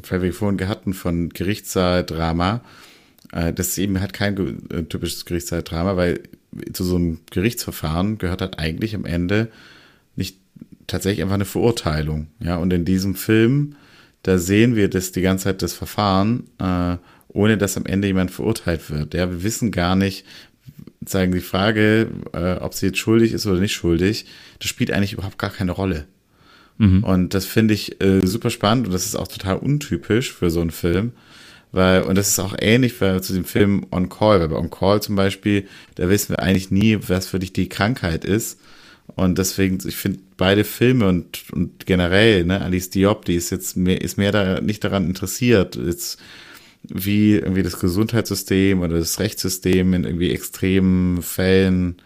weil 0.08 0.22
wir 0.22 0.32
vorhin 0.32 0.68
hatten 0.68 0.94
von 0.94 1.28
Gerichtssaal-Drama, 1.28 2.56
äh, 2.56 2.60
das 3.32 3.68
ist 3.68 3.78
eben 3.78 4.00
halt 4.00 4.12
kein 4.12 4.36
äh, 4.70 4.82
typisches 4.84 5.24
Gerichtssaal-Drama, 5.24 5.96
weil 5.96 6.20
zu 6.72 6.84
so 6.84 6.96
einem 6.96 7.20
Gerichtsverfahren 7.30 8.18
gehört 8.18 8.40
halt 8.40 8.58
eigentlich 8.58 8.94
am 8.94 9.04
Ende 9.04 9.48
nicht 10.14 10.38
tatsächlich 10.86 11.22
einfach 11.22 11.34
eine 11.34 11.44
Verurteilung. 11.44 12.28
Ja, 12.40 12.56
und 12.56 12.72
in 12.72 12.84
diesem 12.84 13.14
Film, 13.14 13.76
da 14.22 14.38
sehen 14.38 14.76
wir 14.76 14.88
das 14.88 15.12
die 15.12 15.22
ganze 15.22 15.44
Zeit 15.44 15.62
das 15.62 15.74
Verfahren 15.74 16.44
äh, 16.58 16.96
ohne 17.36 17.58
dass 17.58 17.76
am 17.76 17.84
Ende 17.84 18.08
jemand 18.08 18.30
verurteilt 18.30 18.90
wird. 18.90 19.14
Ja, 19.14 19.30
wir 19.30 19.42
wissen 19.42 19.70
gar 19.70 19.94
nicht, 19.94 20.24
sagen 21.04 21.32
die 21.32 21.40
Frage, 21.40 22.08
äh, 22.32 22.54
ob 22.54 22.72
sie 22.72 22.86
jetzt 22.86 22.98
schuldig 22.98 23.32
ist 23.32 23.46
oder 23.46 23.60
nicht 23.60 23.74
schuldig, 23.74 24.24
das 24.58 24.68
spielt 24.68 24.90
eigentlich 24.90 25.12
überhaupt 25.12 25.38
gar 25.38 25.50
keine 25.50 25.72
Rolle. 25.72 26.06
Mhm. 26.78 27.04
Und 27.04 27.34
das 27.34 27.44
finde 27.44 27.74
ich 27.74 28.02
äh, 28.02 28.26
super 28.26 28.48
spannend 28.48 28.86
und 28.86 28.92
das 28.92 29.04
ist 29.04 29.16
auch 29.16 29.28
total 29.28 29.56
untypisch 29.56 30.32
für 30.32 30.50
so 30.50 30.62
einen 30.62 30.70
Film. 30.70 31.12
Weil, 31.72 32.02
und 32.02 32.16
das 32.16 32.28
ist 32.28 32.38
auch 32.38 32.54
ähnlich 32.58 32.94
für, 32.94 33.20
zu 33.20 33.32
dem 33.32 33.44
Film 33.44 33.86
On 33.90 34.08
Call, 34.08 34.40
weil 34.40 34.48
bei 34.48 34.56
On 34.56 34.70
Call 34.70 35.02
zum 35.02 35.16
Beispiel, 35.16 35.66
da 35.96 36.08
wissen 36.08 36.30
wir 36.30 36.40
eigentlich 36.40 36.70
nie, 36.70 36.98
was 37.08 37.26
für 37.26 37.38
dich 37.38 37.52
die 37.52 37.68
Krankheit 37.68 38.24
ist. 38.24 38.58
Und 39.14 39.38
deswegen, 39.38 39.78
ich 39.86 39.96
finde 39.96 40.20
beide 40.36 40.64
Filme 40.64 41.08
und, 41.08 41.44
und 41.52 41.86
generell, 41.86 42.44
ne, 42.44 42.60
Alice 42.60 42.90
Diop, 42.90 43.24
die 43.24 43.34
ist 43.34 43.50
jetzt 43.50 43.76
mehr, 43.76 44.00
ist 44.00 44.18
mehr 44.18 44.32
da, 44.32 44.60
nicht 44.60 44.82
daran 44.84 45.06
interessiert, 45.06 45.76
jetzt 45.76 46.18
wie 46.82 47.34
irgendwie 47.34 47.62
das 47.62 47.78
Gesundheitssystem 47.80 48.80
oder 48.80 48.98
das 48.98 49.18
Rechtssystem 49.18 49.94
in 49.94 50.04
irgendwie 50.04 50.30
extremen 50.30 51.22
Fällen, 51.22 51.96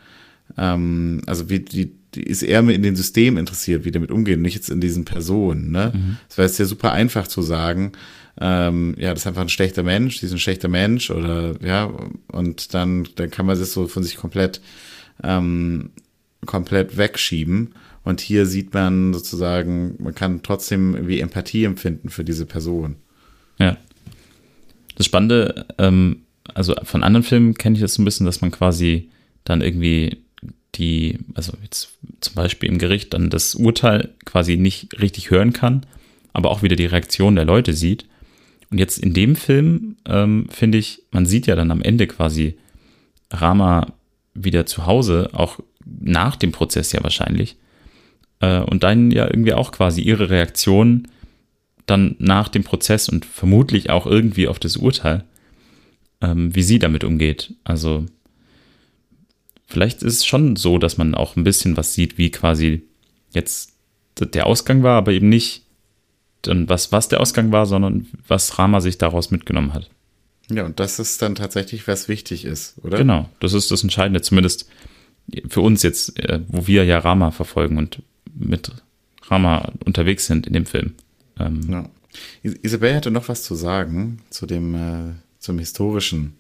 ähm, 0.57 1.23
also 1.27 1.51
wie 1.51 1.61
die, 1.61 1.93
die 2.15 2.23
ist 2.23 2.43
eher 2.43 2.61
in 2.61 2.83
den 2.83 2.97
Systemen 2.97 3.39
interessiert, 3.39 3.85
wie 3.85 3.91
damit 3.91 4.11
umgehen, 4.11 4.43
nicht 4.43 4.55
jetzt 4.55 4.71
in 4.71 4.81
diesen 4.81 5.05
Personen. 5.05 5.71
Ne? 5.71 5.93
Mhm. 5.95 6.17
Das 6.29 6.39
wäre 6.39 6.49
jetzt 6.49 6.59
ja 6.59 6.65
super 6.65 6.93
einfach 6.93 7.27
zu 7.27 7.43
sagen, 7.43 7.93
ähm, 8.41 8.95
ja, 8.99 9.11
das 9.11 9.21
ist 9.21 9.27
einfach 9.27 9.43
ein 9.43 9.49
schlechter 9.49 9.83
Mensch, 9.83 10.21
die 10.21 10.27
ist 10.27 10.33
ein 10.33 10.39
schlechter 10.39 10.69
Mensch 10.69 11.11
oder 11.11 11.55
ja, 11.63 11.91
und 12.29 12.75
dann, 12.75 13.09
dann 13.17 13.31
kann 13.31 13.47
man 13.47 13.59
das 13.59 13.73
so 13.73 13.87
von 13.89 14.03
sich 14.03 14.17
komplett, 14.17 14.61
ähm, 15.23 15.91
komplett 16.47 16.97
wegschieben. 16.97 17.75
Und 18.03 18.21
hier 18.21 18.47
sieht 18.47 18.73
man 18.73 19.13
sozusagen, 19.13 19.97
man 19.99 20.15
kann 20.15 20.43
trotzdem 20.43 20.95
irgendwie 20.95 21.21
Empathie 21.21 21.65
empfinden 21.65 22.09
für 22.09 22.25
diese 22.25 22.47
Person. 22.47 22.97
Ja. 23.59 23.77
Das 24.97 25.07
Spannende, 25.07 25.67
ähm, 25.79 26.23
also 26.55 26.75
von 26.83 27.03
anderen 27.03 27.25
Filmen 27.25 27.55
kenne 27.55 27.77
ich 27.77 27.83
das 27.83 27.95
so 27.95 28.03
ein 28.03 28.05
bisschen, 28.05 28.27
dass 28.27 28.41
man 28.41 28.51
quasi 28.51 29.11
dann 29.45 29.61
irgendwie 29.61 30.23
die, 30.77 31.19
also 31.35 31.53
jetzt 31.63 31.91
zum 32.21 32.35
Beispiel 32.35 32.69
im 32.69 32.79
Gericht 32.79 33.13
dann 33.13 33.31
das 33.31 33.55
Urteil 33.55 34.15
quasi 34.25 34.57
nicht 34.57 35.01
richtig 35.01 35.31
hören 35.31 35.53
kann, 35.53 35.85
aber 36.33 36.51
auch 36.51 36.63
wieder 36.63 36.77
die 36.77 36.87
Reaktion 36.87 37.35
der 37.35 37.45
Leute 37.45 37.75
sieht. 37.75 38.07
Und 38.71 38.79
jetzt 38.79 38.99
in 38.99 39.15
dem 39.15 39.37
Film 39.37 39.97
ähm, 40.07 40.47
finde 40.51 40.79
ich, 40.79 41.03
man 41.11 41.27
sieht 41.27 41.47
ja 41.47 41.57
dann 41.57 41.71
am 41.71 41.83
Ende 41.83 42.07
quasi 42.07 42.57
Rama 43.31 43.93
wieder 44.35 44.67
zu 44.67 44.87
Hause, 44.87 45.31
auch 45.33 45.59
nach 45.85 46.37
dem 46.37 46.53
Prozess 46.53 46.93
ja 46.93 47.03
wahrscheinlich. 47.03 47.57
Äh, 48.41 48.61
und 48.61 48.83
dann 48.85 49.11
ja 49.11 49.27
irgendwie 49.27 49.55
auch 49.55 49.73
quasi 49.73 50.03
ihre 50.03 50.31
Reaktion 50.31 51.09
dann 51.87 52.15
nach 52.19 52.49
dem 52.49 52.63
Prozess 52.63 53.09
und 53.09 53.25
vermutlich 53.25 53.91
auch 53.91 54.07
irgendwie 54.07 54.47
auf 54.47 54.59
das 54.59 54.77
Urteil. 54.77 55.25
ähm, 56.21 56.55
wie 56.55 56.63
sie 56.63 56.79
damit 56.79 57.05
umgeht. 57.05 57.55
Also 57.65 58.07
vielleicht 59.67 60.03
ist 60.03 60.15
es 60.15 60.27
schon 60.27 60.57
so, 60.57 60.79
dass 60.79 60.99
man 60.99 61.15
auch 61.15 61.37
ein 61.37 61.45
bisschen 61.45 61.77
was 61.77 61.95
sieht, 61.95 62.19
wie 62.19 62.31
quasi 62.31 62.83
jetzt 63.33 63.75
der 64.19 64.47
Ausgang 64.47 64.83
war, 64.83 64.99
aber 64.99 65.13
eben 65.13 65.29
nicht 65.29 65.60
dann 66.43 66.69
was, 66.69 66.93
was 66.93 67.09
der 67.09 67.21
Ausgang 67.21 67.53
war, 67.53 67.67
sondern 67.67 68.07
was 68.27 68.59
Rama 68.59 68.81
sich 68.81 68.99
daraus 68.99 69.31
mitgenommen 69.31 69.75
hat. 69.75 69.91
Ja, 70.51 70.65
und 70.65 70.81
das 70.81 70.99
ist 70.99 71.23
dann 71.23 71.35
tatsächlich, 71.35 71.87
was 71.87 72.09
wichtig 72.09 72.45
ist, 72.45 72.75
oder? 72.83 72.99
Genau, 72.99 73.29
das 73.39 73.53
ist 73.53 73.71
das 73.71 73.83
Entscheidende, 73.83 74.21
zumindest 74.21 74.69
für 75.49 75.61
uns 75.61 75.83
jetzt, 75.83 76.19
äh, 76.19 76.41
wo 76.49 76.67
wir 76.67 76.85
ja 76.85 76.99
Rama 76.99 77.31
verfolgen 77.31 77.79
und 77.79 78.03
mit 78.35 78.73
Rama 79.23 79.73
unterwegs 79.85 80.27
sind 80.27 80.47
in 80.47 80.53
dem 80.53 80.67
Film. 80.67 80.95
Ähm, 81.39 81.61
ja. 81.71 81.89
Isabel 82.43 82.97
hatte 82.97 83.13
noch 83.13 83.29
was 83.29 83.45
zu 83.45 83.55
sagen 83.55 84.21
zu 84.31 84.47
dem, 84.47 84.75
äh, 84.75 85.15
zum 85.39 85.59
historischen 85.59 86.35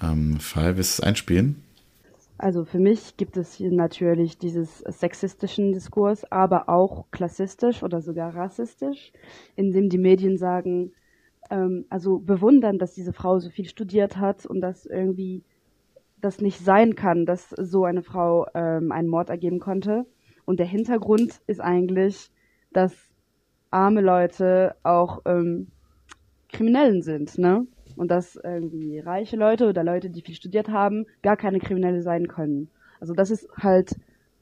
ähm, 0.00 0.38
Fall. 0.38 0.76
Willst 0.76 0.98
du 0.98 1.02
es 1.02 1.06
einspielen? 1.08 1.56
Also 2.42 2.64
für 2.64 2.80
mich 2.80 3.16
gibt 3.16 3.36
es 3.36 3.54
hier 3.54 3.70
natürlich 3.70 4.36
dieses 4.36 4.78
sexistischen 4.78 5.70
Diskurs, 5.70 6.24
aber 6.32 6.68
auch 6.68 7.04
klassistisch 7.12 7.84
oder 7.84 8.00
sogar 8.00 8.34
rassistisch, 8.34 9.12
in 9.54 9.70
dem 9.70 9.88
die 9.88 9.98
Medien 9.98 10.36
sagen, 10.36 10.90
ähm, 11.50 11.84
also 11.88 12.18
bewundern, 12.18 12.80
dass 12.80 12.94
diese 12.94 13.12
Frau 13.12 13.38
so 13.38 13.48
viel 13.48 13.66
studiert 13.66 14.16
hat 14.16 14.44
und 14.44 14.60
dass 14.60 14.86
irgendwie 14.86 15.44
das 16.20 16.40
nicht 16.40 16.58
sein 16.58 16.96
kann, 16.96 17.26
dass 17.26 17.50
so 17.50 17.84
eine 17.84 18.02
Frau 18.02 18.48
ähm, 18.54 18.90
einen 18.90 19.08
Mord 19.08 19.30
ergeben 19.30 19.60
konnte. 19.60 20.04
Und 20.44 20.58
der 20.58 20.66
Hintergrund 20.66 21.40
ist 21.46 21.60
eigentlich, 21.60 22.32
dass 22.72 22.92
arme 23.70 24.00
Leute 24.00 24.74
auch 24.82 25.20
ähm, 25.26 25.68
Kriminellen 26.48 27.02
sind, 27.02 27.38
ne? 27.38 27.68
Und 27.96 28.08
dass 28.10 28.36
irgendwie 28.36 28.98
reiche 28.98 29.36
Leute 29.36 29.68
oder 29.68 29.84
Leute, 29.84 30.10
die 30.10 30.22
viel 30.22 30.34
studiert 30.34 30.68
haben, 30.68 31.06
gar 31.22 31.36
keine 31.36 31.58
Kriminelle 31.58 32.02
sein 32.02 32.28
können. 32.28 32.68
Also 33.00 33.14
das 33.14 33.30
ist 33.30 33.48
halt 33.56 33.96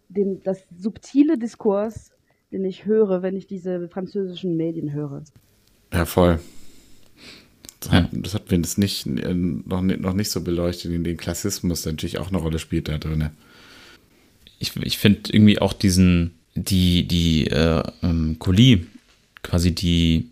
den, 0.08 0.42
das 0.42 0.66
subtile 0.76 1.38
Diskurs, 1.38 2.12
den 2.52 2.64
ich 2.64 2.84
höre, 2.84 3.22
wenn 3.22 3.36
ich 3.36 3.46
diese 3.46 3.88
französischen 3.88 4.56
Medien 4.56 4.92
höre. 4.92 5.22
Ja, 5.92 6.04
voll. 6.04 6.40
Das, 7.80 7.90
hat, 7.92 8.08
das 8.12 8.34
hat 8.34 8.50
wir 8.50 8.58
jetzt 8.58 8.78
nicht, 8.78 9.06
äh, 9.06 9.34
noch, 9.34 9.80
noch 9.82 10.12
nicht 10.12 10.30
so 10.30 10.42
beleuchtet, 10.42 10.92
in 10.92 11.04
den 11.04 11.16
Klassismus 11.16 11.82
der 11.82 11.92
natürlich 11.92 12.18
auch 12.18 12.28
eine 12.28 12.38
Rolle 12.38 12.58
spielt 12.58 12.88
da 12.88 12.98
drin. 12.98 13.30
Ich, 14.58 14.76
ich 14.76 14.98
finde 14.98 15.32
irgendwie 15.32 15.58
auch 15.58 15.72
diesen, 15.72 16.34
die, 16.54 17.08
die 17.08 17.46
äh, 17.46 17.82
ähm, 18.02 18.36
Colie, 18.38 18.86
quasi 19.42 19.74
die 19.74 20.30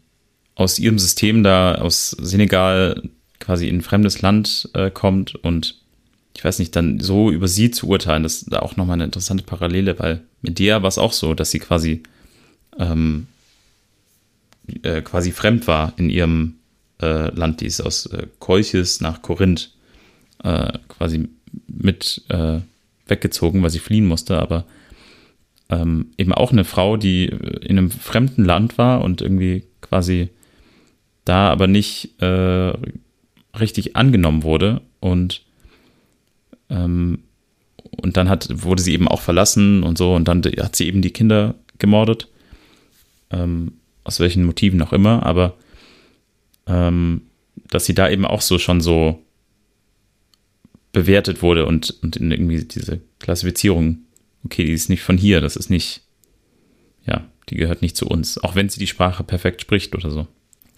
aus 0.59 0.79
ihrem 0.81 0.99
System 0.99 1.45
da 1.45 1.77
aus 1.77 2.11
Senegal 2.11 3.09
quasi 3.39 3.69
in 3.69 3.77
ein 3.77 3.83
fremdes 3.83 4.21
Land 4.23 4.69
äh, 4.75 4.91
kommt 4.91 5.37
und 5.37 5.77
ich 6.35 6.45
weiß 6.45 6.59
nicht, 6.59 6.75
dann 6.77 7.01
so 7.01 7.31
über 7.31 7.49
sie 7.49 7.71
zu 7.71 7.89
urteilen, 7.89 8.25
das 8.25 8.43
ist 8.43 8.53
da 8.53 8.59
auch 8.61 8.77
nochmal 8.77 8.95
eine 8.95 9.05
interessante 9.05 9.45
Parallele, 9.45 9.99
weil 9.99 10.23
mit 10.43 10.59
der 10.59 10.83
war 10.83 10.89
es 10.89 10.99
auch 10.99 11.13
so, 11.13 11.35
dass 11.35 11.53
sie 11.53 11.61
quasi 11.61 12.03
ähm, 12.79 13.29
äh, 14.83 15.01
quasi 15.01 15.31
fremd 15.31 15.69
war 15.69 15.95
in 15.97 16.11
ihrem 16.11 16.57
äh, 17.01 17.31
Land, 17.35 17.61
die 17.61 17.67
ist 17.67 17.81
aus 17.81 18.07
äh, 18.07 18.27
Kolchis 18.41 19.01
nach 19.01 19.23
Korinth 19.23 19.71
äh, 20.43 20.73
quasi 20.89 21.29
mit 21.69 22.23
äh, 22.31 22.59
weggezogen, 23.07 23.63
weil 23.63 23.71
sie 23.71 23.79
fliehen 23.79 24.07
musste, 24.07 24.39
aber 24.39 24.65
ähm, 25.71 26.07
eben 26.19 26.33
auch 26.33 26.51
eine 26.51 26.65
Frau, 26.65 26.97
die 26.97 27.27
in 27.27 27.79
einem 27.79 27.91
fremden 27.93 28.45
Land 28.45 28.77
war 28.77 29.03
und 29.03 29.23
irgendwie 29.23 29.65
quasi 29.81 30.31
da 31.29 31.51
aber 31.51 31.67
nicht 31.67 32.21
äh, 32.23 32.73
richtig 33.59 33.97
angenommen 33.97 34.43
wurde 34.43 34.81
und 35.01 35.43
ähm, 36.71 37.21
und 37.91 38.17
dann 38.17 38.29
hat, 38.29 38.49
wurde 38.51 38.83
sie 38.83 38.93
eben 38.93 39.09
auch 39.09 39.21
verlassen 39.21 39.83
und 39.83 39.99
so 39.99 40.15
und 40.15 40.29
dann 40.29 40.43
hat 40.43 40.77
sie 40.77 40.87
eben 40.87 41.03
die 41.03 41.13
Kinder 41.13 41.55
gemordet. 41.79 42.29
Ähm, 43.31 43.73
aus 44.05 44.21
welchen 44.21 44.45
Motiven 44.45 44.81
auch 44.81 44.93
immer, 44.95 45.27
aber 45.27 45.55
ähm, 46.67 47.23
dass 47.69 47.85
sie 47.85 47.95
da 47.95 48.09
eben 48.09 48.25
auch 48.25 48.41
so 48.41 48.59
schon 48.59 48.81
so 48.81 49.23
bewertet 50.93 51.43
wurde 51.43 51.67
und, 51.67 51.91
und 52.03 52.17
in 52.17 52.31
irgendwie 52.31 52.65
diese 52.65 53.01
Klassifizierung, 53.19 53.99
okay, 54.45 54.65
die 54.65 54.73
ist 54.73 54.89
nicht 54.89 55.03
von 55.03 55.19
hier, 55.19 55.43
das 55.43 55.57
ist 55.57 55.69
nicht, 55.69 56.01
ja, 57.07 57.27
die 57.51 57.57
gehört 57.57 57.83
nicht 57.83 57.97
zu 57.97 58.07
uns, 58.07 58.39
auch 58.39 58.55
wenn 58.55 58.71
sie 58.71 58.81
die 58.81 58.87
Sprache 58.87 59.25
perfekt 59.25 59.61
spricht 59.61 59.95
oder 59.95 60.11
so. 60.11 60.27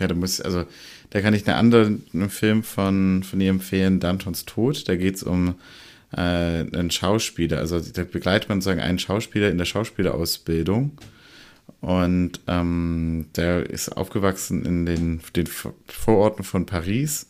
Ja, 0.00 0.08
du 0.08 0.14
musst, 0.14 0.44
also, 0.44 0.64
da 1.10 1.20
kann 1.20 1.34
ich 1.34 1.46
einen 1.46 2.30
Film 2.30 2.62
von, 2.62 3.22
von 3.22 3.40
ihr 3.40 3.50
empfehlen, 3.50 4.00
Dantons 4.00 4.46
Tod. 4.46 4.88
Da 4.88 4.96
geht 4.96 5.16
es 5.16 5.22
um 5.22 5.54
äh, 6.12 6.20
einen 6.20 6.90
Schauspieler. 6.90 7.58
Also 7.58 7.80
da 7.80 8.04
begleitet 8.04 8.48
man 8.48 8.60
sozusagen 8.60 8.80
einen 8.80 8.98
Schauspieler 8.98 9.50
in 9.50 9.58
der 9.58 9.64
Schauspielerausbildung. 9.66 10.92
Und 11.80 12.40
ähm, 12.46 13.26
der 13.36 13.68
ist 13.68 13.90
aufgewachsen 13.90 14.64
in 14.64 14.86
den, 14.86 15.20
den 15.36 15.46
Vororten 15.86 16.44
von 16.44 16.66
Paris. 16.66 17.26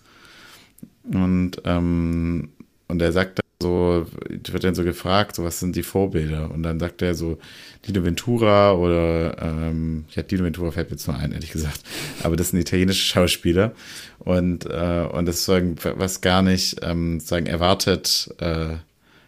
Und, 1.05 1.61
ähm, 1.65 2.51
und 2.89 3.03
er 3.03 3.13
sagt 3.13 3.41
so, 3.63 4.07
wird 4.29 4.65
dann 4.65 4.75
so 4.75 4.85
gefragt, 4.85 5.37
so 5.37 5.45
was 5.45 5.61
sind 5.61 5.77
die 5.77 5.83
Vorbilder? 5.83 6.51
Und 6.51 6.63
dann 6.63 6.81
sagt 6.81 7.03
er 7.03 7.15
so, 7.15 7.39
Dino 7.87 8.05
Ventura 8.05 8.73
oder, 8.73 9.37
ähm, 9.41 10.05
ja, 10.11 10.23
Dino 10.23 10.45
Ventura 10.45 10.71
fällt 10.71 10.89
mir 10.89 10.97
jetzt 10.97 11.07
nur 11.07 11.17
ein, 11.17 11.33
ehrlich 11.33 11.53
gesagt. 11.53 11.83
Aber 12.23 12.37
das 12.37 12.51
sind 12.51 12.61
italienische 12.61 13.05
Schauspieler. 13.05 13.73
Und, 14.19 14.67
äh, 14.67 15.07
und 15.13 15.27
das 15.27 15.37
ist 15.37 15.45
sagen, 15.45 15.77
was 15.97 16.21
gar 16.21 16.43
nicht, 16.43 16.77
ähm, 16.83 17.21
sagen, 17.21 17.47
erwartet, 17.47 18.35
äh, 18.39 18.77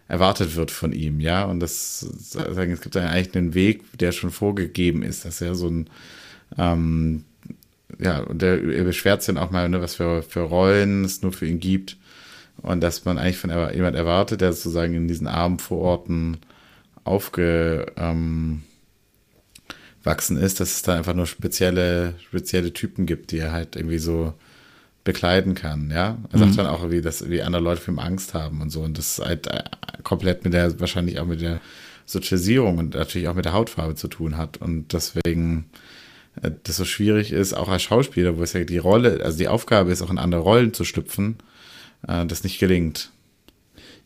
erwartet 0.09 0.57
wird 0.57 0.71
von 0.71 0.93
ihm, 0.93 1.21
ja. 1.21 1.45
Und 1.45 1.61
das 1.61 2.01
sagen, 2.01 2.73
es 2.73 2.81
gibt 2.81 2.97
einen 2.97 3.55
Weg, 3.55 3.83
der 3.99 4.13
schon 4.13 4.31
vorgegeben 4.31 5.03
ist, 5.03 5.25
dass 5.25 5.41
er 5.41 5.55
so 5.55 5.69
ein, 5.69 5.91
ähm, 6.59 7.25
ja, 7.99 8.21
und 8.21 8.43
der 8.43 8.63
er 8.63 8.85
beschwert 8.85 9.23
sich 9.23 9.35
dann 9.35 9.43
auch 9.43 9.51
mal, 9.51 9.69
ne, 9.69 9.81
was 9.81 9.95
für, 9.95 10.23
für 10.23 10.41
Rollen 10.41 11.05
es 11.05 11.23
nur 11.23 11.33
für 11.33 11.47
ihn 11.47 11.61
gibt 11.61 11.97
und 12.61 12.81
dass 12.81 13.05
man 13.05 13.19
eigentlich 13.19 13.39
von 13.39 13.51
jemand 13.51 13.97
erwartet, 13.97 14.41
der 14.41 14.53
sozusagen 14.53 14.95
in 14.95 15.09
diesen 15.09 15.27
armen 15.27 15.59
Vororten 15.59 16.39
aufgewachsen 17.05 18.63
ähm, 20.37 20.43
ist, 20.43 20.61
dass 20.61 20.75
es 20.75 20.83
da 20.83 20.97
einfach 20.97 21.15
nur 21.15 21.27
spezielle, 21.27 22.15
spezielle 22.29 22.73
Typen 22.73 23.07
gibt, 23.07 23.33
die 23.33 23.39
er 23.39 23.53
halt 23.53 23.77
irgendwie 23.77 23.99
so 23.99 24.35
bekleiden 25.05 25.55
kann, 25.55 25.91
ja. 25.91 26.19
Er 26.31 26.39
sagt 26.39 26.53
mhm. 26.53 26.57
dann 26.57 26.67
auch 26.67 26.81
irgendwie, 26.81 27.01
dass 27.01 27.29
wie 27.29 27.43
andere 27.43 27.63
Leute 27.63 27.81
für 27.81 27.91
ihn 27.91 27.99
Angst 27.99 28.35
haben 28.35 28.61
und 28.61 28.71
so. 28.71 28.83
Und 28.83 28.99
das 28.99 29.19
ist 29.19 29.25
halt 29.25 29.49
äh, 29.49 29.65
komplett 30.05 30.45
mit 30.45 30.53
der, 30.53 30.79
wahrscheinlich 30.79 31.19
auch 31.19 31.27
mit 31.27 31.41
der 31.41 31.61
Sozialisierung 32.07 32.79
und 32.79 32.95
natürlich 32.95 33.27
auch 33.27 33.35
mit 33.35 33.45
der 33.45 33.53
Hautfarbe 33.53 33.97
zu 33.97 34.07
tun 34.07 34.37
hat. 34.37 34.59
Und 34.59 34.93
deswegen 34.93 35.67
äh, 36.41 36.53
das 36.63 36.77
so 36.77 36.85
schwierig 36.85 37.33
ist, 37.33 37.53
auch 37.53 37.69
als 37.69 37.83
Schauspieler, 37.83 38.39
wo 38.39 38.45
es 38.45 38.53
ja 38.53 38.63
die 38.63 38.79
Rolle, 38.79 39.25
also 39.25 39.39
die 39.39 39.49
Aufgabe 39.49 39.91
ist, 39.91 40.03
auch 40.03 40.11
in 40.11 40.19
andere 40.19 40.43
Rollen 40.43 40.73
zu 40.73 40.85
schlüpfen 40.85 41.39
äh, 42.07 42.27
das 42.27 42.45
nicht 42.45 42.59
gelingt. 42.59 43.11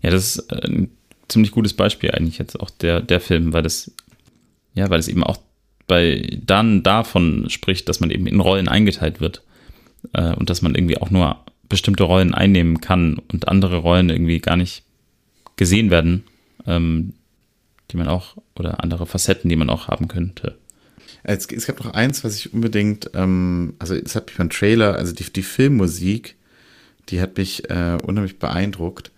Ja, 0.03 0.11
das 0.11 0.37
ist 0.37 0.53
ein 0.53 0.91
ziemlich 1.29 1.51
gutes 1.51 1.75
Beispiel 1.75 2.11
eigentlich 2.11 2.39
jetzt 2.39 2.59
auch 2.59 2.71
der, 2.71 3.01
der 3.01 3.21
Film, 3.21 3.53
weil 3.53 3.63
das, 3.63 3.91
ja, 4.75 4.89
weil 4.91 5.01
es 5.01 5.09
eben 5.09 5.25
auch 5.25 5.39
bei 5.87 6.39
dann 6.45 6.83
davon 6.83 7.49
spricht, 7.49 7.89
dass 7.89 8.01
man 8.01 8.11
eben 8.11 8.27
in 8.27 8.41
Rollen 8.41 8.69
eingeteilt 8.69 9.21
wird 9.21 9.43
äh, 10.13 10.33
und 10.35 10.51
dass 10.51 10.63
man 10.63 10.75
irgendwie 10.75 10.99
auch 10.99 11.11
nur 11.11 11.41
bestimmte 11.69 12.05
Rollen 12.05 12.35
einnehmen 12.35 12.81
kann 12.81 13.21
und 13.33 13.49
andere 13.49 13.79
Rollen 13.79 14.11
irgendwie 14.11 14.41
gar 14.41 14.57
nicht 14.57 14.85
gesehen 15.57 15.91
werden, 15.91 16.25
ähm, 16.67 17.15
die 17.91 17.97
man 17.97 18.09
auch, 18.09 18.37
oder 18.57 18.83
andere 18.83 19.07
Facetten, 19.07 19.49
die 19.49 19.57
man 19.57 19.71
auch 19.71 19.89
haben 19.89 20.09
könnte. 20.09 20.59
Es, 21.23 21.47
es 21.47 21.67
gab 21.67 21.83
noch 21.83 21.95
eins, 21.95 22.23
was 22.25 22.37
ich 22.37 22.53
unbedingt, 22.53 23.11
ähm, 23.15 23.75
also 23.79 23.95
es 23.95 24.15
hat 24.15 24.27
mich 24.27 24.37
beim 24.37 24.51
Trailer, 24.51 24.95
also 24.95 25.13
die, 25.13 25.25
die 25.33 25.43
Filmmusik, 25.43 26.37
die 27.09 27.21
hat 27.21 27.37
mich 27.37 27.69
äh, 27.71 27.99
unheimlich 28.03 28.39
beeindruckt. 28.39 29.11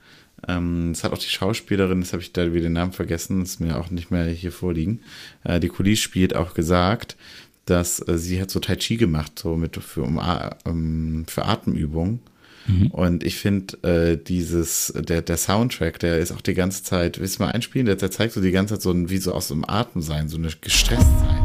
Ähm, 0.47 0.93
es 0.93 1.02
hat 1.05 1.12
auch 1.12 1.19
die 1.19 1.28
Schauspielerin, 1.28 2.01
das 2.01 2.12
habe 2.12 2.23
ich 2.23 2.32
da 2.32 2.52
wieder 2.52 2.65
den 2.65 2.74
Namen 2.74 2.93
vergessen, 2.93 3.43
ist 3.43 3.60
mir 3.60 3.78
auch 3.78 3.90
nicht 3.90 4.10
mehr 4.10 4.27
hier 4.27 4.52
vorliegen. 4.52 5.01
Äh, 5.44 5.60
die 5.60 5.69
Coulisse 5.69 6.02
spielt 6.02 6.36
auch 6.36 6.55
gesagt, 6.55 7.16
dass 7.65 8.06
äh, 8.06 8.19
sie 8.19 8.40
hat 8.40 8.51
so 8.51 8.60
Tai 8.60 8.77
Chi 8.77 8.97
gemacht, 8.97 9.39
so 9.39 9.56
mit 9.56 9.77
für, 9.77 10.02
um, 10.02 10.20
um, 10.65 11.24
für 11.27 11.44
Atemübungen. 11.44 12.20
Mhm. 12.66 12.86
Und 12.89 13.24
ich 13.24 13.36
finde, 13.36 13.82
äh, 13.82 14.16
dieses, 14.16 14.93
der, 14.97 15.23
der 15.23 15.36
Soundtrack, 15.36 15.98
der 15.98 16.19
ist 16.19 16.32
auch 16.32 16.40
die 16.40 16.55
ganze 16.55 16.82
Zeit, 16.82 17.19
willst 17.19 17.39
du 17.39 17.43
mal 17.43 17.51
einspielen? 17.51 17.86
Der, 17.86 17.97
der 17.97 18.10
zeigt 18.10 18.35
so 18.35 18.40
die 18.40 18.52
ganze 18.52 18.74
Zeit 18.74 18.82
so 18.82 18.90
ein, 18.93 19.10
wie 19.10 19.19
so 19.19 19.32
aus 19.32 19.48
dem 19.48 19.69
Atem 19.69 20.02
sein, 20.02 20.28
so 20.28 20.36
eine 20.36 20.48
gestresst 20.60 21.19
sein. 21.20 21.44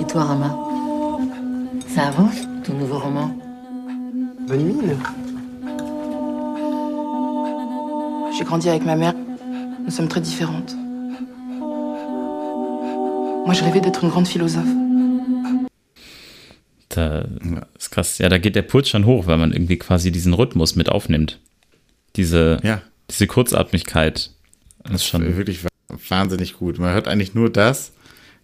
Et 0.00 0.10
toi, 0.10 0.20
Rama? 0.20 0.65
Ça 1.96 2.08
avance, 2.08 2.42
ton 2.62 2.74
nouveau 2.74 2.98
roman 2.98 3.34
Bonne 4.46 4.64
mine. 4.64 4.98
J'ai 8.36 8.44
grandi 8.44 8.68
avec 8.68 8.84
ma 8.84 8.96
mère. 8.96 9.14
Nous 9.82 9.90
sommes 9.90 10.08
très 10.08 10.20
différentes. 10.20 10.76
Moi, 13.46 13.54
je 13.54 13.64
rêvais 13.64 13.80
d'être 13.80 14.04
une 14.04 14.10
grande 14.10 14.28
philosophe. 14.28 14.68
Da 16.90 17.24
ist 17.78 17.90
krass. 17.90 18.18
Ja, 18.18 18.28
da 18.28 18.36
geht 18.36 18.56
der 18.56 18.62
Puls 18.62 18.90
schon 18.90 19.06
hoch, 19.06 19.26
weil 19.26 19.38
man 19.38 19.52
irgendwie 19.52 19.78
quasi 19.78 20.12
diesen 20.12 20.34
Rhythmus 20.34 20.76
mit 20.76 20.90
aufnimmt. 20.90 21.40
Diese, 22.16 22.58
Ja, 22.62 22.82
diese 23.08 23.26
Kurzatmigkeit. 23.26 24.32
Das 24.84 24.96
ist 24.96 25.06
schon. 25.06 25.34
wirklich 25.34 25.60
wahnsinnig 26.10 26.58
gut. 26.58 26.78
Man 26.78 26.92
hört 26.92 27.08
eigentlich 27.08 27.34
nur 27.34 27.50
das, 27.50 27.92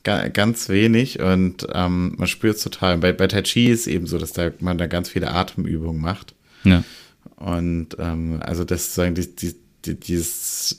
ganz 0.05 0.69
wenig 0.69 1.20
und 1.20 1.66
ähm, 1.73 2.15
man 2.19 2.27
spürt 2.29 2.57
es 2.57 2.62
total. 2.62 2.99
Bei, 2.99 3.12
bei 3.12 3.27
Tai 3.29 3.43
Chi 3.43 3.66
ist 3.69 3.87
eben 3.87 4.07
so, 4.07 4.19
dass 4.19 4.33
da, 4.33 4.51
man 4.61 4.79
da 4.79 4.87
ganz 4.87 5.09
viele 5.09 5.31
Atemübungen 5.31 6.01
macht. 6.01 6.35
Ja. 6.65 6.83
Und 7.37 7.97
ähm, 7.99 8.41
also 8.41 8.65
das 8.65 8.87
sozusagen 8.87 9.15
die, 9.15 9.35
die, 9.37 9.55
die, 9.85 9.95
dieses 9.99 10.77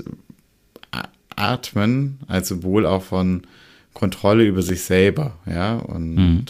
Atmen 1.36 2.20
als 2.28 2.50
Symbol 2.50 2.86
auch 2.86 3.04
von 3.04 3.42
Kontrolle 3.94 4.46
über 4.46 4.62
sich 4.62 4.82
selber, 4.82 5.38
ja, 5.46 5.76
und 5.78 6.16
Mhm. 6.16 6.46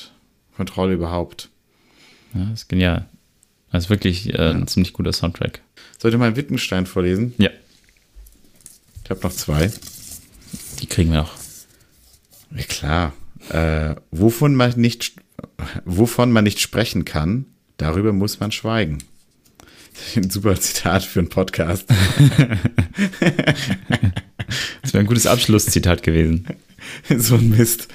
Kontrolle 0.57 0.93
überhaupt. 0.93 1.49
ja, 2.33 2.51
ist 2.53 2.69
genial. 2.69 3.07
Das 3.71 3.85
ist 3.85 3.89
wirklich 3.89 4.33
äh, 4.33 4.49
ein 4.51 4.67
ziemlich 4.67 4.93
guter 4.93 5.11
Soundtrack. 5.13 5.61
Sollte 5.99 6.17
mal 6.17 6.35
Wittgenstein 6.35 6.85
vorlesen? 6.85 7.33
Ja, 7.37 7.49
Ich 9.03 9.09
habe 9.09 9.21
noch 9.21 9.31
zwei. 9.33 9.71
die 10.79 10.85
kriegen 10.85 11.11
wir 11.11 11.19
noch. 11.21 11.33
Klar. 12.67 13.13
Äh, 13.49 13.95
wovon 14.11 14.55
man 14.55 14.73
nicht, 14.79 15.13
wovon 15.85 16.31
man 16.31 16.43
nicht 16.43 16.59
sprechen 16.59 17.03
kann, 17.05 17.45
darüber 17.77 18.13
muss 18.13 18.39
man 18.39 18.51
schweigen. 18.51 18.99
Ein 20.15 20.29
super 20.29 20.55
Zitat 20.59 21.03
für 21.03 21.19
einen 21.19 21.29
Podcast. 21.29 21.87
Das 24.81 24.93
wäre 24.93 25.03
ein 25.03 25.07
gutes 25.07 25.25
Abschlusszitat 25.25 26.03
gewesen. 26.03 26.45
so 27.17 27.35
ein 27.35 27.49
Mist. 27.49 27.87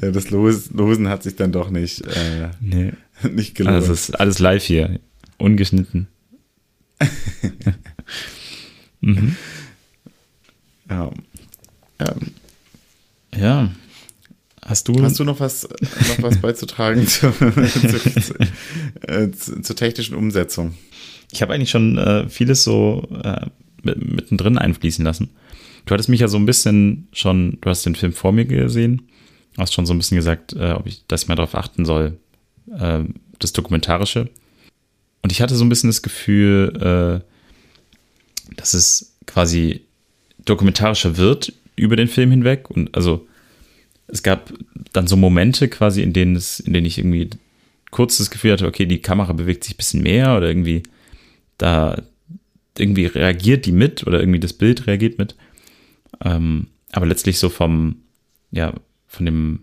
Äh, 0.00 0.12
Das 0.12 0.30
Los, 0.30 0.70
Losen 0.70 1.08
hat 1.08 1.22
sich 1.24 1.34
dann 1.34 1.50
doch 1.50 1.70
nicht, 1.70 2.02
äh, 2.02 2.50
Nee. 2.60 2.92
nicht 3.28 3.54
gelohnt. 3.56 3.76
Also 3.76 3.92
es 3.94 4.10
ist 4.10 4.20
alles 4.20 4.38
live 4.38 4.62
hier. 4.62 5.00
Ungeschnitten. 5.38 6.06
ja. 10.88 11.10
Ähm, 11.98 12.14
Ja. 13.36 13.70
Hast 14.66 14.88
du. 14.88 15.02
hast 15.02 15.18
du 15.20 15.24
noch 15.24 15.40
was, 15.40 15.68
noch 15.70 16.22
was 16.22 16.38
beizutragen 16.40 17.06
zur, 17.06 17.32
zur, 17.38 18.40
äh, 19.08 19.30
zur, 19.30 19.76
technischen 19.76 20.14
Umsetzung? 20.16 20.74
Ich 21.32 21.42
habe 21.42 21.52
eigentlich 21.52 21.70
schon 21.70 21.98
äh, 21.98 22.28
vieles 22.28 22.64
so 22.64 23.06
äh, 23.22 23.46
mit- 23.82 24.02
mittendrin 24.14 24.56
einfließen 24.58 25.04
lassen. 25.04 25.30
Du 25.84 25.92
hattest 25.92 26.08
mich 26.08 26.20
ja 26.20 26.28
so 26.28 26.38
ein 26.38 26.46
bisschen 26.46 27.08
schon, 27.12 27.58
du 27.60 27.68
hast 27.68 27.84
den 27.84 27.94
Film 27.94 28.12
vor 28.14 28.32
mir 28.32 28.46
gesehen, 28.46 29.02
hast 29.58 29.74
schon 29.74 29.84
so 29.84 29.92
ein 29.92 29.98
bisschen 29.98 30.16
gesagt, 30.16 30.54
äh, 30.54 30.72
ob 30.72 30.86
ich, 30.86 31.06
dass 31.08 31.22
ich 31.22 31.28
mal 31.28 31.34
darauf 31.34 31.54
achten 31.54 31.84
soll, 31.84 32.18
äh, 32.78 33.00
das 33.38 33.52
Dokumentarische. 33.52 34.30
Und 35.22 35.30
ich 35.32 35.42
hatte 35.42 35.56
so 35.56 35.64
ein 35.64 35.68
bisschen 35.68 35.90
das 35.90 36.00
Gefühl, 36.02 37.22
äh, 37.22 38.54
dass 38.56 38.72
es 38.74 39.16
quasi 39.26 39.82
dokumentarischer 40.44 41.16
wird 41.18 41.52
über 41.76 41.96
den 41.96 42.08
Film 42.08 42.30
hinweg. 42.30 42.70
Und 42.70 42.94
also 42.94 43.26
es 44.06 44.22
gab 44.22 44.52
dann 44.92 45.06
so 45.06 45.16
Momente 45.16 45.68
quasi, 45.68 46.02
in 46.02 46.12
denen 46.12 46.36
es, 46.36 46.60
in 46.60 46.72
denen 46.72 46.86
ich 46.86 46.98
irgendwie 46.98 47.30
kurz 47.90 48.18
das 48.18 48.30
Gefühl 48.30 48.52
hatte, 48.52 48.66
okay, 48.66 48.86
die 48.86 49.00
Kamera 49.00 49.32
bewegt 49.32 49.64
sich 49.64 49.74
ein 49.74 49.76
bisschen 49.78 50.02
mehr 50.02 50.36
oder 50.36 50.48
irgendwie 50.48 50.82
da 51.58 52.02
irgendwie 52.76 53.06
reagiert 53.06 53.66
die 53.66 53.72
mit 53.72 54.06
oder 54.06 54.20
irgendwie 54.20 54.40
das 54.40 54.52
Bild 54.52 54.86
reagiert 54.86 55.18
mit. 55.18 55.36
Ähm, 56.24 56.68
aber 56.92 57.06
letztlich 57.06 57.38
so 57.38 57.48
vom, 57.48 57.96
ja, 58.50 58.72
von 59.06 59.26
dem, 59.26 59.60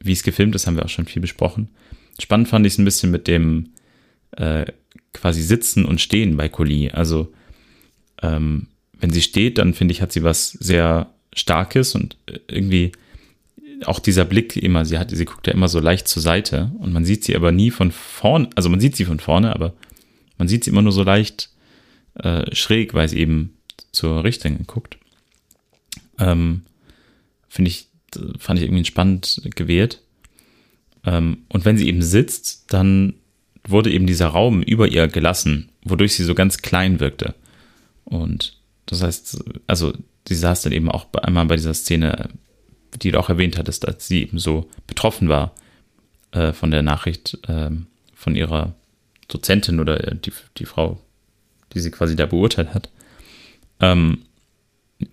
wie 0.00 0.12
es 0.12 0.22
gefilmt 0.22 0.54
ist, 0.54 0.66
haben 0.66 0.76
wir 0.76 0.84
auch 0.84 0.90
schon 0.90 1.06
viel 1.06 1.22
besprochen. 1.22 1.68
Spannend 2.20 2.48
fand 2.48 2.66
ich 2.66 2.74
es 2.74 2.78
ein 2.78 2.84
bisschen 2.84 3.10
mit 3.10 3.26
dem 3.26 3.70
äh, 4.32 4.66
quasi 5.12 5.42
Sitzen 5.42 5.84
und 5.84 6.00
Stehen 6.00 6.36
bei 6.36 6.48
Collie. 6.48 6.92
Also 6.92 7.32
ähm, 8.22 8.68
wenn 8.98 9.10
sie 9.10 9.22
steht, 9.22 9.58
dann 9.58 9.74
finde 9.74 9.92
ich, 9.92 10.00
hat 10.00 10.12
sie 10.12 10.22
was 10.22 10.52
sehr 10.52 11.12
Starkes 11.34 11.94
und 11.94 12.16
äh, 12.26 12.38
irgendwie 12.48 12.92
auch 13.86 13.98
dieser 13.98 14.24
Blick 14.24 14.56
immer, 14.56 14.84
sie 14.84 14.98
hat, 14.98 15.10
sie 15.10 15.24
guckt 15.24 15.46
ja 15.46 15.52
immer 15.52 15.68
so 15.68 15.80
leicht 15.80 16.08
zur 16.08 16.22
Seite 16.22 16.72
und 16.78 16.92
man 16.92 17.04
sieht 17.04 17.24
sie 17.24 17.36
aber 17.36 17.52
nie 17.52 17.70
von 17.70 17.90
vorne, 17.90 18.50
also 18.54 18.68
man 18.68 18.80
sieht 18.80 18.96
sie 18.96 19.04
von 19.04 19.20
vorne, 19.20 19.54
aber 19.54 19.74
man 20.38 20.48
sieht 20.48 20.64
sie 20.64 20.70
immer 20.70 20.82
nur 20.82 20.92
so 20.92 21.02
leicht 21.02 21.50
äh, 22.14 22.54
schräg, 22.54 22.94
weil 22.94 23.08
sie 23.08 23.18
eben 23.18 23.56
zur 23.92 24.24
Richtung 24.24 24.66
guckt. 24.66 24.98
Ähm, 26.18 26.62
Finde 27.48 27.70
ich, 27.70 27.88
fand 28.38 28.58
ich 28.58 28.64
irgendwie 28.64 28.84
spannend 28.84 29.42
gewählt. 29.54 30.00
Ähm, 31.04 31.44
und 31.48 31.64
wenn 31.64 31.76
sie 31.76 31.88
eben 31.88 32.02
sitzt, 32.02 32.72
dann 32.72 33.14
wurde 33.66 33.90
eben 33.90 34.06
dieser 34.06 34.28
Raum 34.28 34.62
über 34.62 34.88
ihr 34.88 35.08
gelassen, 35.08 35.70
wodurch 35.84 36.14
sie 36.14 36.24
so 36.24 36.34
ganz 36.34 36.58
klein 36.58 37.00
wirkte. 37.00 37.34
Und 38.04 38.58
das 38.86 39.02
heißt, 39.02 39.44
also 39.66 39.92
sie 40.26 40.34
saß 40.34 40.62
dann 40.62 40.72
eben 40.72 40.90
auch 40.90 41.06
einmal 41.14 41.46
bei 41.46 41.56
dieser 41.56 41.74
Szene, 41.74 42.30
die 42.94 43.10
du 43.10 43.18
auch 43.18 43.28
erwähnt 43.28 43.58
hattest, 43.58 43.86
als 43.86 44.06
sie 44.06 44.22
eben 44.22 44.38
so 44.38 44.68
betroffen 44.86 45.28
war 45.28 45.54
äh, 46.32 46.52
von 46.52 46.70
der 46.70 46.82
Nachricht 46.82 47.38
ähm, 47.48 47.86
von 48.14 48.36
ihrer 48.36 48.74
Dozentin 49.28 49.80
oder 49.80 50.06
äh, 50.06 50.16
die, 50.16 50.32
die 50.58 50.66
Frau, 50.66 51.00
die 51.72 51.80
sie 51.80 51.90
quasi 51.90 52.16
da 52.16 52.26
beurteilt 52.26 52.74
hat. 52.74 52.90
Ähm, 53.80 54.22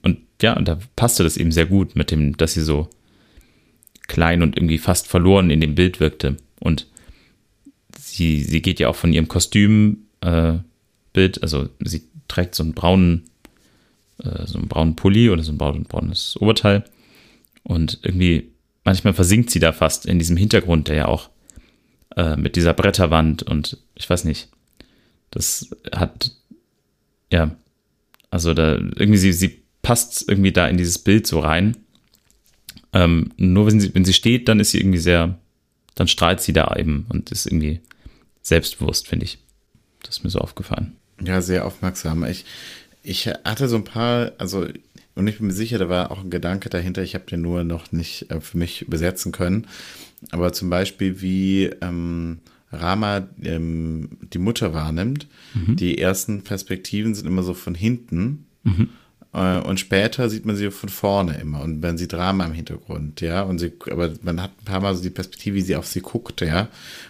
und 0.03 0.19
ja, 0.41 0.55
und 0.55 0.67
da 0.67 0.79
passte 0.95 1.23
das 1.23 1.37
eben 1.37 1.51
sehr 1.51 1.65
gut 1.65 1.95
mit 1.95 2.11
dem, 2.11 2.37
dass 2.37 2.53
sie 2.53 2.61
so 2.61 2.89
klein 4.07 4.41
und 4.41 4.57
irgendwie 4.57 4.77
fast 4.77 5.07
verloren 5.07 5.49
in 5.49 5.61
dem 5.61 5.75
Bild 5.75 5.99
wirkte. 5.99 6.37
Und 6.59 6.87
sie, 7.97 8.43
sie 8.43 8.61
geht 8.61 8.79
ja 8.79 8.87
auch 8.89 8.95
von 8.95 9.13
ihrem 9.13 9.27
Kostümbild, 9.27 10.07
äh, 10.21 11.39
also 11.41 11.69
sie 11.79 12.03
trägt 12.27 12.55
so 12.55 12.63
einen 12.63 12.73
braunen, 12.73 13.29
äh, 14.23 14.45
so 14.45 14.57
einen 14.57 14.67
braunen 14.67 14.95
Pulli 14.95 15.29
oder 15.29 15.43
so 15.43 15.51
ein 15.51 15.57
braun- 15.57 15.83
braunes 15.83 16.37
Oberteil. 16.39 16.83
Und 17.63 17.99
irgendwie, 18.03 18.51
manchmal 18.83 19.13
versinkt 19.13 19.51
sie 19.51 19.59
da 19.59 19.71
fast 19.71 20.05
in 20.05 20.19
diesem 20.19 20.37
Hintergrund, 20.37 20.87
der 20.87 20.95
ja 20.95 21.05
auch 21.07 21.29
äh, 22.15 22.35
mit 22.35 22.55
dieser 22.55 22.73
Bretterwand 22.73 23.43
und 23.43 23.77
ich 23.95 24.09
weiß 24.09 24.23
nicht, 24.23 24.49
das 25.31 25.69
hat, 25.91 26.31
ja, 27.31 27.55
also 28.31 28.53
da 28.53 28.73
irgendwie, 28.75 29.17
sie, 29.17 29.33
sie 29.33 29.61
passt 29.81 30.27
irgendwie 30.27 30.51
da 30.51 30.67
in 30.67 30.77
dieses 30.77 30.99
Bild 30.99 31.27
so 31.27 31.39
rein. 31.39 31.77
Ähm, 32.93 33.31
nur 33.37 33.67
wenn 33.67 33.79
sie, 33.79 33.93
wenn 33.93 34.05
sie 34.05 34.13
steht, 34.13 34.47
dann 34.47 34.59
ist 34.59 34.71
sie 34.71 34.79
irgendwie 34.79 34.99
sehr, 34.99 35.37
dann 35.95 36.07
strahlt 36.07 36.41
sie 36.41 36.53
da 36.53 36.75
eben 36.75 37.05
und 37.09 37.31
ist 37.31 37.45
irgendwie 37.45 37.81
selbstbewusst, 38.41 39.07
finde 39.07 39.25
ich. 39.25 39.37
Das 40.03 40.17
ist 40.17 40.23
mir 40.23 40.29
so 40.29 40.39
aufgefallen. 40.39 40.95
Ja, 41.23 41.41
sehr 41.41 41.65
aufmerksam. 41.65 42.23
Ich, 42.25 42.45
ich 43.03 43.27
hatte 43.27 43.67
so 43.67 43.75
ein 43.75 43.83
paar, 43.83 44.31
also, 44.37 44.67
und 45.19 45.27
ich 45.27 45.37
bin 45.37 45.47
mir 45.47 45.53
sicher, 45.53 45.77
da 45.77 45.89
war 45.89 46.11
auch 46.11 46.23
ein 46.23 46.29
Gedanke 46.31 46.69
dahinter, 46.69 47.03
ich 47.03 47.13
habe 47.13 47.25
den 47.25 47.41
nur 47.41 47.63
noch 47.63 47.91
nicht 47.91 48.31
äh, 48.31 48.41
für 48.41 48.57
mich 48.57 48.81
übersetzen 48.81 49.31
können. 49.31 49.67
Aber 50.31 50.51
zum 50.53 50.69
Beispiel, 50.69 51.21
wie 51.21 51.65
ähm, 51.81 52.39
Rama 52.71 53.27
ähm, 53.43 54.09
die 54.33 54.37
Mutter 54.37 54.73
wahrnimmt. 54.73 55.27
Die 55.75 55.97
ersten 55.97 56.43
Perspektiven 56.43 57.15
sind 57.15 57.25
immer 57.27 57.41
so 57.43 57.53
von 57.53 57.73
hinten. 57.75 58.45
Äh, 59.33 59.59
Und 59.61 59.79
später 59.79 60.29
sieht 60.29 60.45
man 60.45 60.55
sie 60.55 60.69
von 60.71 60.89
vorne 60.89 61.37
immer 61.41 61.61
und 61.61 61.81
man 61.81 61.97
sieht 61.97 62.13
Rama 62.13 62.45
im 62.45 62.53
Hintergrund, 62.53 63.21
ja. 63.21 63.41
Und 63.43 63.59
sie, 63.59 63.71
aber 63.89 64.11
man 64.21 64.41
hat 64.41 64.51
ein 64.61 64.65
paar 64.65 64.81
Mal 64.81 64.95
so 64.95 65.01
die 65.03 65.09
Perspektive, 65.09 65.55
wie 65.55 65.61
sie 65.61 65.75
auf 65.75 65.87
sie 65.87 66.01
guckt, 66.01 66.41
ja, 66.41 66.67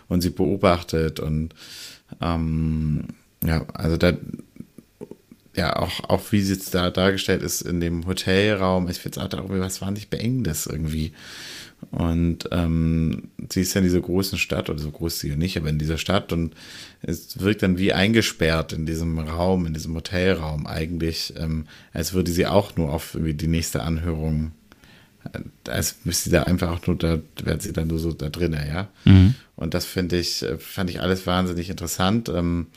und 0.08 0.22
sie 0.22 0.30
beobachtet 0.30 1.20
und 1.20 1.54
ähm, 2.22 3.04
ja, 3.44 3.66
also 3.74 3.98
da, 3.98 4.14
ja, 5.56 5.76
auch, 5.76 6.10
auch 6.10 6.32
wie 6.32 6.42
sie 6.42 6.54
jetzt 6.54 6.74
da 6.76 6.90
dargestellt 6.90 7.42
ist 7.42 7.62
in 7.62 7.80
dem 7.80 8.06
Hotelraum, 8.06 8.88
ich 8.88 9.00
finde 9.00 9.20
es 9.20 9.26
auch 9.26 9.30
darüber, 9.30 9.60
was 9.60 9.82
wahnsinnig 9.82 10.10
beengendes 10.10 10.68
irgendwie. 10.68 11.14
Und 11.92 12.50
ähm, 12.52 13.30
sie 13.50 13.62
ist 13.62 13.74
ja 13.74 13.80
in 13.80 13.86
dieser 13.88 14.02
großen 14.02 14.38
Stadt, 14.38 14.70
oder 14.70 14.80
so 14.80 14.92
groß 14.92 15.14
ist 15.14 15.20
sie 15.22 15.30
ja 15.30 15.36
nicht, 15.36 15.58
aber 15.58 15.70
in 15.70 15.80
dieser 15.80 15.98
Stadt 15.98 16.34
und 16.34 16.54
es 17.02 17.40
wirkt 17.40 17.64
dann 17.64 17.78
wie 17.78 17.94
eingesperrt 17.94 18.74
in 18.74 18.86
diesem 18.86 19.18
Raum, 19.18 19.66
in 19.66 19.74
diesem 19.74 19.96
Hotelraum 19.96 20.68
eigentlich, 20.68 21.34
ähm, 21.38 21.66
als 21.94 22.14
würde 22.14 22.32
sie 22.32 22.48
auch 22.48 22.76
nur 22.76 22.92
auf 22.92 23.16
irgendwie 23.16 23.34
die 23.34 23.48
nächste 23.48 23.82
Anhörung, 23.82 24.52
äh, 25.34 25.40
als 25.70 25.98
müsste 26.04 26.26
sie 26.26 26.36
da 26.36 26.44
einfach 26.44 26.70
auch 26.70 26.86
nur, 26.86 26.98
da 26.98 27.20
wäre 27.44 27.62
sie 27.62 27.72
dann 27.74 27.88
nur 27.88 28.00
so 28.00 28.12
da 28.12 28.30
drinnen, 28.30 28.68
ja. 28.68 28.90
Und 29.56 29.74
das 29.74 29.86
finde 29.86 30.20
ich, 30.20 30.44
äh, 30.44 30.58
fand 30.58 30.90
ich 30.90 31.02
alles 31.02 31.26
wahnsinnig 31.26 31.70
interessant. 31.70 32.30
Ähm, 32.30 32.68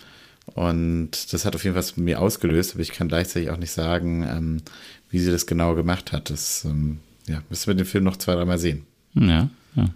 und 0.55 1.33
das 1.33 1.45
hat 1.45 1.55
auf 1.55 1.65
jeden 1.65 1.75
Fall 1.75 1.83
was 1.83 1.97
mit 1.97 2.05
mir 2.05 2.21
ausgelöst, 2.21 2.73
aber 2.73 2.83
ich 2.83 2.93
kann 2.93 3.09
gleichzeitig 3.09 3.51
auch 3.51 3.57
nicht 3.57 3.73
sagen, 3.73 4.27
ähm, 4.29 4.63
wie 5.11 5.19
sie 5.19 5.31
das 5.31 5.47
genau 5.47 5.75
gemacht 5.75 6.13
hat. 6.13 6.31
Das 6.31 6.65
ähm, 6.65 6.99
ja, 7.27 7.43
müssen 7.49 7.67
wir 7.69 7.75
den 7.75 7.87
Film 7.87 8.05
noch 8.05 8.17
zwei, 8.17 8.35
dreimal 8.35 8.59
sehen. 8.59 8.85
Ja, 9.15 9.49
ja. 9.75 9.89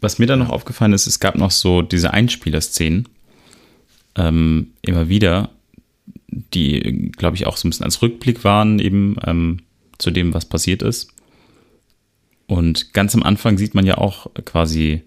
Was 0.00 0.18
mir 0.18 0.26
dann 0.26 0.40
noch 0.40 0.50
aufgefallen 0.50 0.92
ist, 0.92 1.06
es 1.06 1.20
gab 1.20 1.36
noch 1.36 1.50
so 1.50 1.82
diese 1.82 2.12
Einspieler-Szenen, 2.12 3.08
ähm, 4.16 4.68
immer 4.82 5.08
wieder, 5.08 5.50
die, 6.28 7.12
glaube 7.16 7.36
ich, 7.36 7.46
auch 7.46 7.56
so 7.56 7.66
ein 7.66 7.70
bisschen 7.70 7.84
als 7.84 8.02
Rückblick 8.02 8.44
waren, 8.44 8.78
eben 8.78 9.16
ähm, 9.24 9.60
zu 9.98 10.10
dem, 10.10 10.34
was 10.34 10.44
passiert 10.44 10.82
ist. 10.82 11.12
Und 12.46 12.92
ganz 12.92 13.14
am 13.14 13.22
Anfang 13.22 13.58
sieht 13.58 13.74
man 13.74 13.86
ja 13.86 13.98
auch 13.98 14.28
quasi 14.44 15.02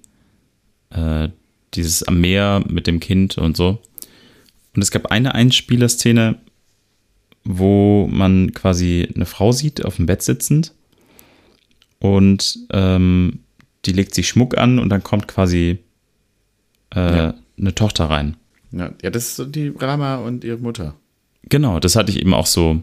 äh, 0.90 1.30
dieses 1.74 2.04
am 2.04 2.20
Meer 2.20 2.64
mit 2.68 2.88
dem 2.88 3.00
Kind 3.00 3.38
und 3.38 3.56
so. 3.56 3.82
Und 4.80 4.84
es 4.84 4.92
gab 4.92 5.08
eine 5.08 5.36
Einspielerszene, 5.36 6.38
wo 7.44 8.08
man 8.10 8.54
quasi 8.54 9.10
eine 9.14 9.26
Frau 9.26 9.52
sieht, 9.52 9.84
auf 9.84 9.98
dem 9.98 10.06
Bett 10.06 10.22
sitzend. 10.22 10.74
Und 12.00 12.60
ähm, 12.72 13.40
die 13.84 13.92
legt 13.92 14.16
sich 14.16 14.30
Schmuck 14.30 14.58
an 14.58 14.80
und 14.80 14.88
dann 14.88 15.04
kommt 15.04 15.28
quasi 15.28 15.80
äh, 16.96 17.18
ja. 17.18 17.34
eine 17.60 17.76
Tochter 17.76 18.06
rein. 18.06 18.38
Ja, 18.72 18.94
ja, 19.04 19.10
das 19.10 19.38
ist 19.38 19.54
die 19.54 19.68
Rama 19.68 20.16
und 20.16 20.46
ihre 20.46 20.60
Mutter. 20.60 20.96
Genau, 21.44 21.82
das 21.82 21.98
hatte 21.98 22.14
ich 22.14 22.22
eben 22.22 22.34
auch 22.34 22.46
so. 22.46 22.82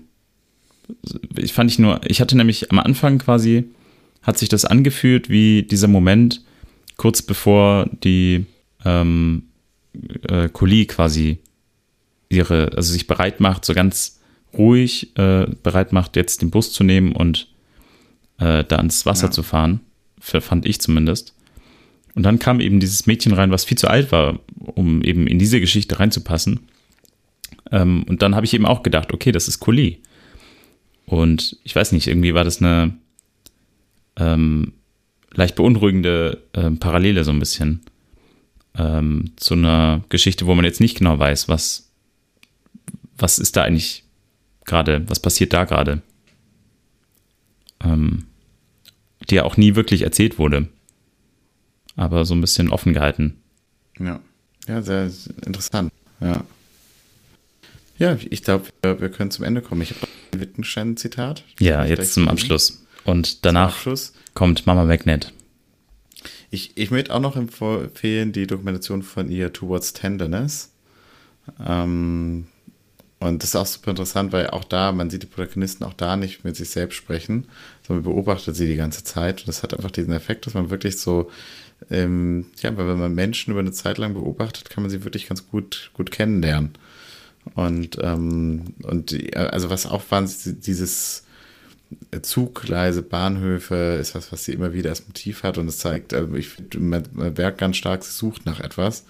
Ich 1.34 1.54
fand 1.54 1.70
ich 1.70 1.78
nur, 1.78 2.02
ich 2.04 2.20
hatte 2.20 2.36
nämlich 2.36 2.70
am 2.70 2.78
Anfang 2.78 3.20
quasi, 3.20 3.70
hat 4.20 4.36
sich 4.36 4.50
das 4.50 4.66
angefühlt 4.66 5.30
wie 5.30 5.62
dieser 5.62 5.88
Moment, 5.88 6.44
kurz 6.98 7.22
bevor 7.22 7.88
die 8.04 8.44
ähm, 8.84 9.44
äh, 10.28 10.50
Kuli 10.50 10.84
quasi 10.84 11.38
ihre, 12.28 12.72
also 12.76 12.92
sich 12.92 13.06
bereit 13.06 13.40
macht, 13.40 13.64
so 13.64 13.74
ganz 13.74 14.20
ruhig 14.56 15.16
äh, 15.16 15.46
bereit 15.62 15.92
macht, 15.92 16.16
jetzt 16.16 16.42
den 16.42 16.50
Bus 16.50 16.72
zu 16.72 16.84
nehmen 16.84 17.12
und 17.12 17.48
äh, 18.38 18.64
da 18.64 18.76
ans 18.76 19.06
Wasser 19.06 19.26
ja. 19.26 19.30
zu 19.30 19.42
fahren. 19.42 19.80
Fand 20.18 20.66
ich 20.66 20.80
zumindest. 20.80 21.34
Und 22.14 22.22
dann 22.22 22.38
kam 22.38 22.60
eben 22.60 22.80
dieses 22.80 23.06
Mädchen 23.06 23.32
rein, 23.32 23.50
was 23.50 23.64
viel 23.64 23.76
zu 23.76 23.88
alt 23.88 24.10
war, 24.10 24.40
um 24.58 25.02
eben 25.02 25.26
in 25.26 25.38
diese 25.38 25.60
Geschichte 25.60 26.00
reinzupassen. 26.00 26.60
Ähm, 27.70 28.04
und 28.08 28.22
dann 28.22 28.34
habe 28.34 28.46
ich 28.46 28.54
eben 28.54 28.66
auch 28.66 28.82
gedacht, 28.82 29.12
okay, 29.12 29.32
das 29.32 29.46
ist 29.46 29.60
Kuli. 29.60 30.00
Und 31.04 31.58
ich 31.62 31.76
weiß 31.76 31.92
nicht, 31.92 32.08
irgendwie 32.08 32.34
war 32.34 32.42
das 32.42 32.60
eine 32.60 32.94
ähm, 34.16 34.72
leicht 35.32 35.54
beunruhigende 35.54 36.42
äh, 36.54 36.70
Parallele 36.70 37.22
so 37.22 37.30
ein 37.30 37.38
bisschen 37.38 37.82
ähm, 38.76 39.32
zu 39.36 39.54
einer 39.54 40.02
Geschichte, 40.08 40.46
wo 40.46 40.54
man 40.54 40.64
jetzt 40.64 40.80
nicht 40.80 40.98
genau 40.98 41.18
weiß, 41.18 41.48
was, 41.48 41.85
was 43.18 43.38
ist 43.38 43.56
da 43.56 43.62
eigentlich 43.62 44.04
gerade, 44.64 45.08
was 45.08 45.20
passiert 45.20 45.52
da 45.52 45.64
gerade. 45.64 46.02
Ähm, 47.82 48.26
die 49.28 49.36
ja 49.36 49.44
auch 49.44 49.56
nie 49.56 49.74
wirklich 49.74 50.02
erzählt 50.02 50.38
wurde. 50.38 50.68
Aber 51.96 52.24
so 52.24 52.34
ein 52.34 52.40
bisschen 52.40 52.70
offen 52.70 52.92
gehalten. 52.92 53.38
Ja, 53.98 54.20
ja, 54.68 54.82
sehr 54.82 55.10
interessant. 55.44 55.92
Ja. 56.20 56.44
Ja, 57.98 58.18
ich 58.28 58.42
glaube, 58.42 58.66
wir, 58.82 59.08
können 59.08 59.30
zum 59.30 59.44
Ende 59.44 59.62
kommen. 59.62 59.80
Ich 59.80 59.90
habe 59.90 60.06
ein 60.32 60.40
Wittgenstein-Zitat. 60.40 61.44
Ja, 61.58 61.84
jetzt 61.86 62.12
zum 62.12 62.28
Abschluss. 62.28 62.84
Und 63.04 63.46
danach 63.46 63.76
Abschluss. 63.76 64.12
kommt 64.34 64.66
Mama 64.66 64.84
Magnet. 64.84 65.32
Ich, 66.50 66.76
ich 66.76 66.90
möchte 66.90 67.14
auch 67.14 67.20
noch 67.20 67.36
empfehlen 67.36 68.32
die 68.32 68.46
Dokumentation 68.46 69.02
von 69.02 69.30
ihr 69.30 69.52
Towards 69.52 69.94
Tenderness. 69.94 70.72
Ähm, 71.64 72.46
und 73.18 73.42
das 73.42 73.50
ist 73.50 73.56
auch 73.56 73.66
super 73.66 73.90
interessant, 73.90 74.32
weil 74.32 74.48
auch 74.48 74.64
da, 74.64 74.92
man 74.92 75.08
sieht 75.08 75.22
die 75.22 75.26
Protagonisten 75.26 75.84
auch 75.84 75.94
da 75.94 76.16
nicht 76.16 76.44
mit 76.44 76.54
sich 76.54 76.68
selbst 76.68 76.96
sprechen, 76.96 77.46
sondern 77.86 78.04
beobachtet 78.04 78.56
sie 78.56 78.66
die 78.66 78.76
ganze 78.76 79.04
Zeit. 79.04 79.40
Und 79.40 79.48
das 79.48 79.62
hat 79.62 79.72
einfach 79.72 79.90
diesen 79.90 80.12
Effekt, 80.12 80.46
dass 80.46 80.54
man 80.54 80.68
wirklich 80.68 80.98
so, 80.98 81.30
ähm, 81.90 82.46
ja, 82.60 82.76
weil 82.76 82.88
wenn 82.88 82.98
man 82.98 83.14
Menschen 83.14 83.52
über 83.52 83.60
eine 83.60 83.72
Zeit 83.72 83.96
lang 83.96 84.12
beobachtet, 84.12 84.68
kann 84.68 84.82
man 84.82 84.90
sie 84.90 85.04
wirklich 85.04 85.28
ganz 85.28 85.48
gut, 85.48 85.90
gut 85.94 86.10
kennenlernen. 86.10 86.72
Und, 87.54 87.96
ähm, 88.02 88.74
und 88.82 89.12
die, 89.12 89.34
also 89.34 89.70
was 89.70 89.86
auch 89.86 90.02
wahnsinnig, 90.10 90.60
dieses 90.62 91.24
Zuggleise, 92.20 93.02
Bahnhöfe 93.02 93.98
ist 94.00 94.14
was, 94.14 94.32
was 94.32 94.44
sie 94.44 94.52
immer 94.52 94.72
wieder 94.72 94.90
als 94.90 95.06
Motiv 95.06 95.42
hat 95.42 95.56
und 95.56 95.68
es 95.68 95.78
zeigt, 95.78 96.12
also 96.12 96.34
ich 96.34 96.50
man 96.76 97.04
merkt 97.14 97.58
ganz 97.58 97.76
stark, 97.76 98.02
sie 98.04 98.12
sucht 98.12 98.44
nach 98.44 98.60
etwas. 98.60 99.04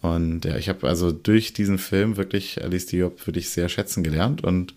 Und 0.00 0.44
ja, 0.44 0.56
ich 0.56 0.68
habe 0.68 0.88
also 0.88 1.10
durch 1.12 1.52
diesen 1.52 1.78
Film 1.78 2.16
wirklich 2.16 2.62
Alice 2.62 2.86
Diop 2.86 3.26
wirklich 3.26 3.50
sehr 3.50 3.68
schätzen 3.68 4.04
gelernt 4.04 4.44
und 4.44 4.74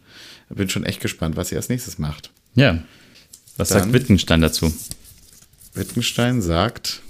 bin 0.50 0.70
schon 0.70 0.86
echt 0.86 1.02
gespannt, 1.02 1.36
was 1.36 1.50
sie 1.50 1.56
als 1.56 1.70
nächstes 1.70 2.00
macht. 2.00 2.32
Ja. 2.56 2.84
Was 3.58 3.70
Dann, 3.70 3.80
sagt 3.80 3.94
Wittgenstein 3.94 4.42
dazu? 4.42 4.74
Wittgenstein 5.74 6.42
sagt, 6.42 7.02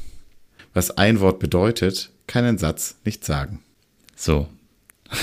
was 0.73 0.91
ein 0.91 1.19
Wort 1.19 1.39
bedeutet, 1.39 2.09
keinen 2.27 2.57
Satz 2.57 2.95
nicht 3.05 3.23
sagen. 3.23 3.59
So. 4.15 4.47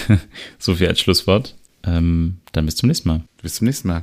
so 0.59 0.75
viel 0.75 0.89
als 0.89 1.01
Schlusswort. 1.01 1.55
Ähm, 1.85 2.39
dann 2.53 2.67
bis 2.67 2.77
zum 2.77 2.89
nächsten 2.89 3.09
Mal. 3.09 3.23
Bis 3.43 3.57
zum 3.57 3.67
nächsten 3.67 3.89
Mal. 3.89 4.03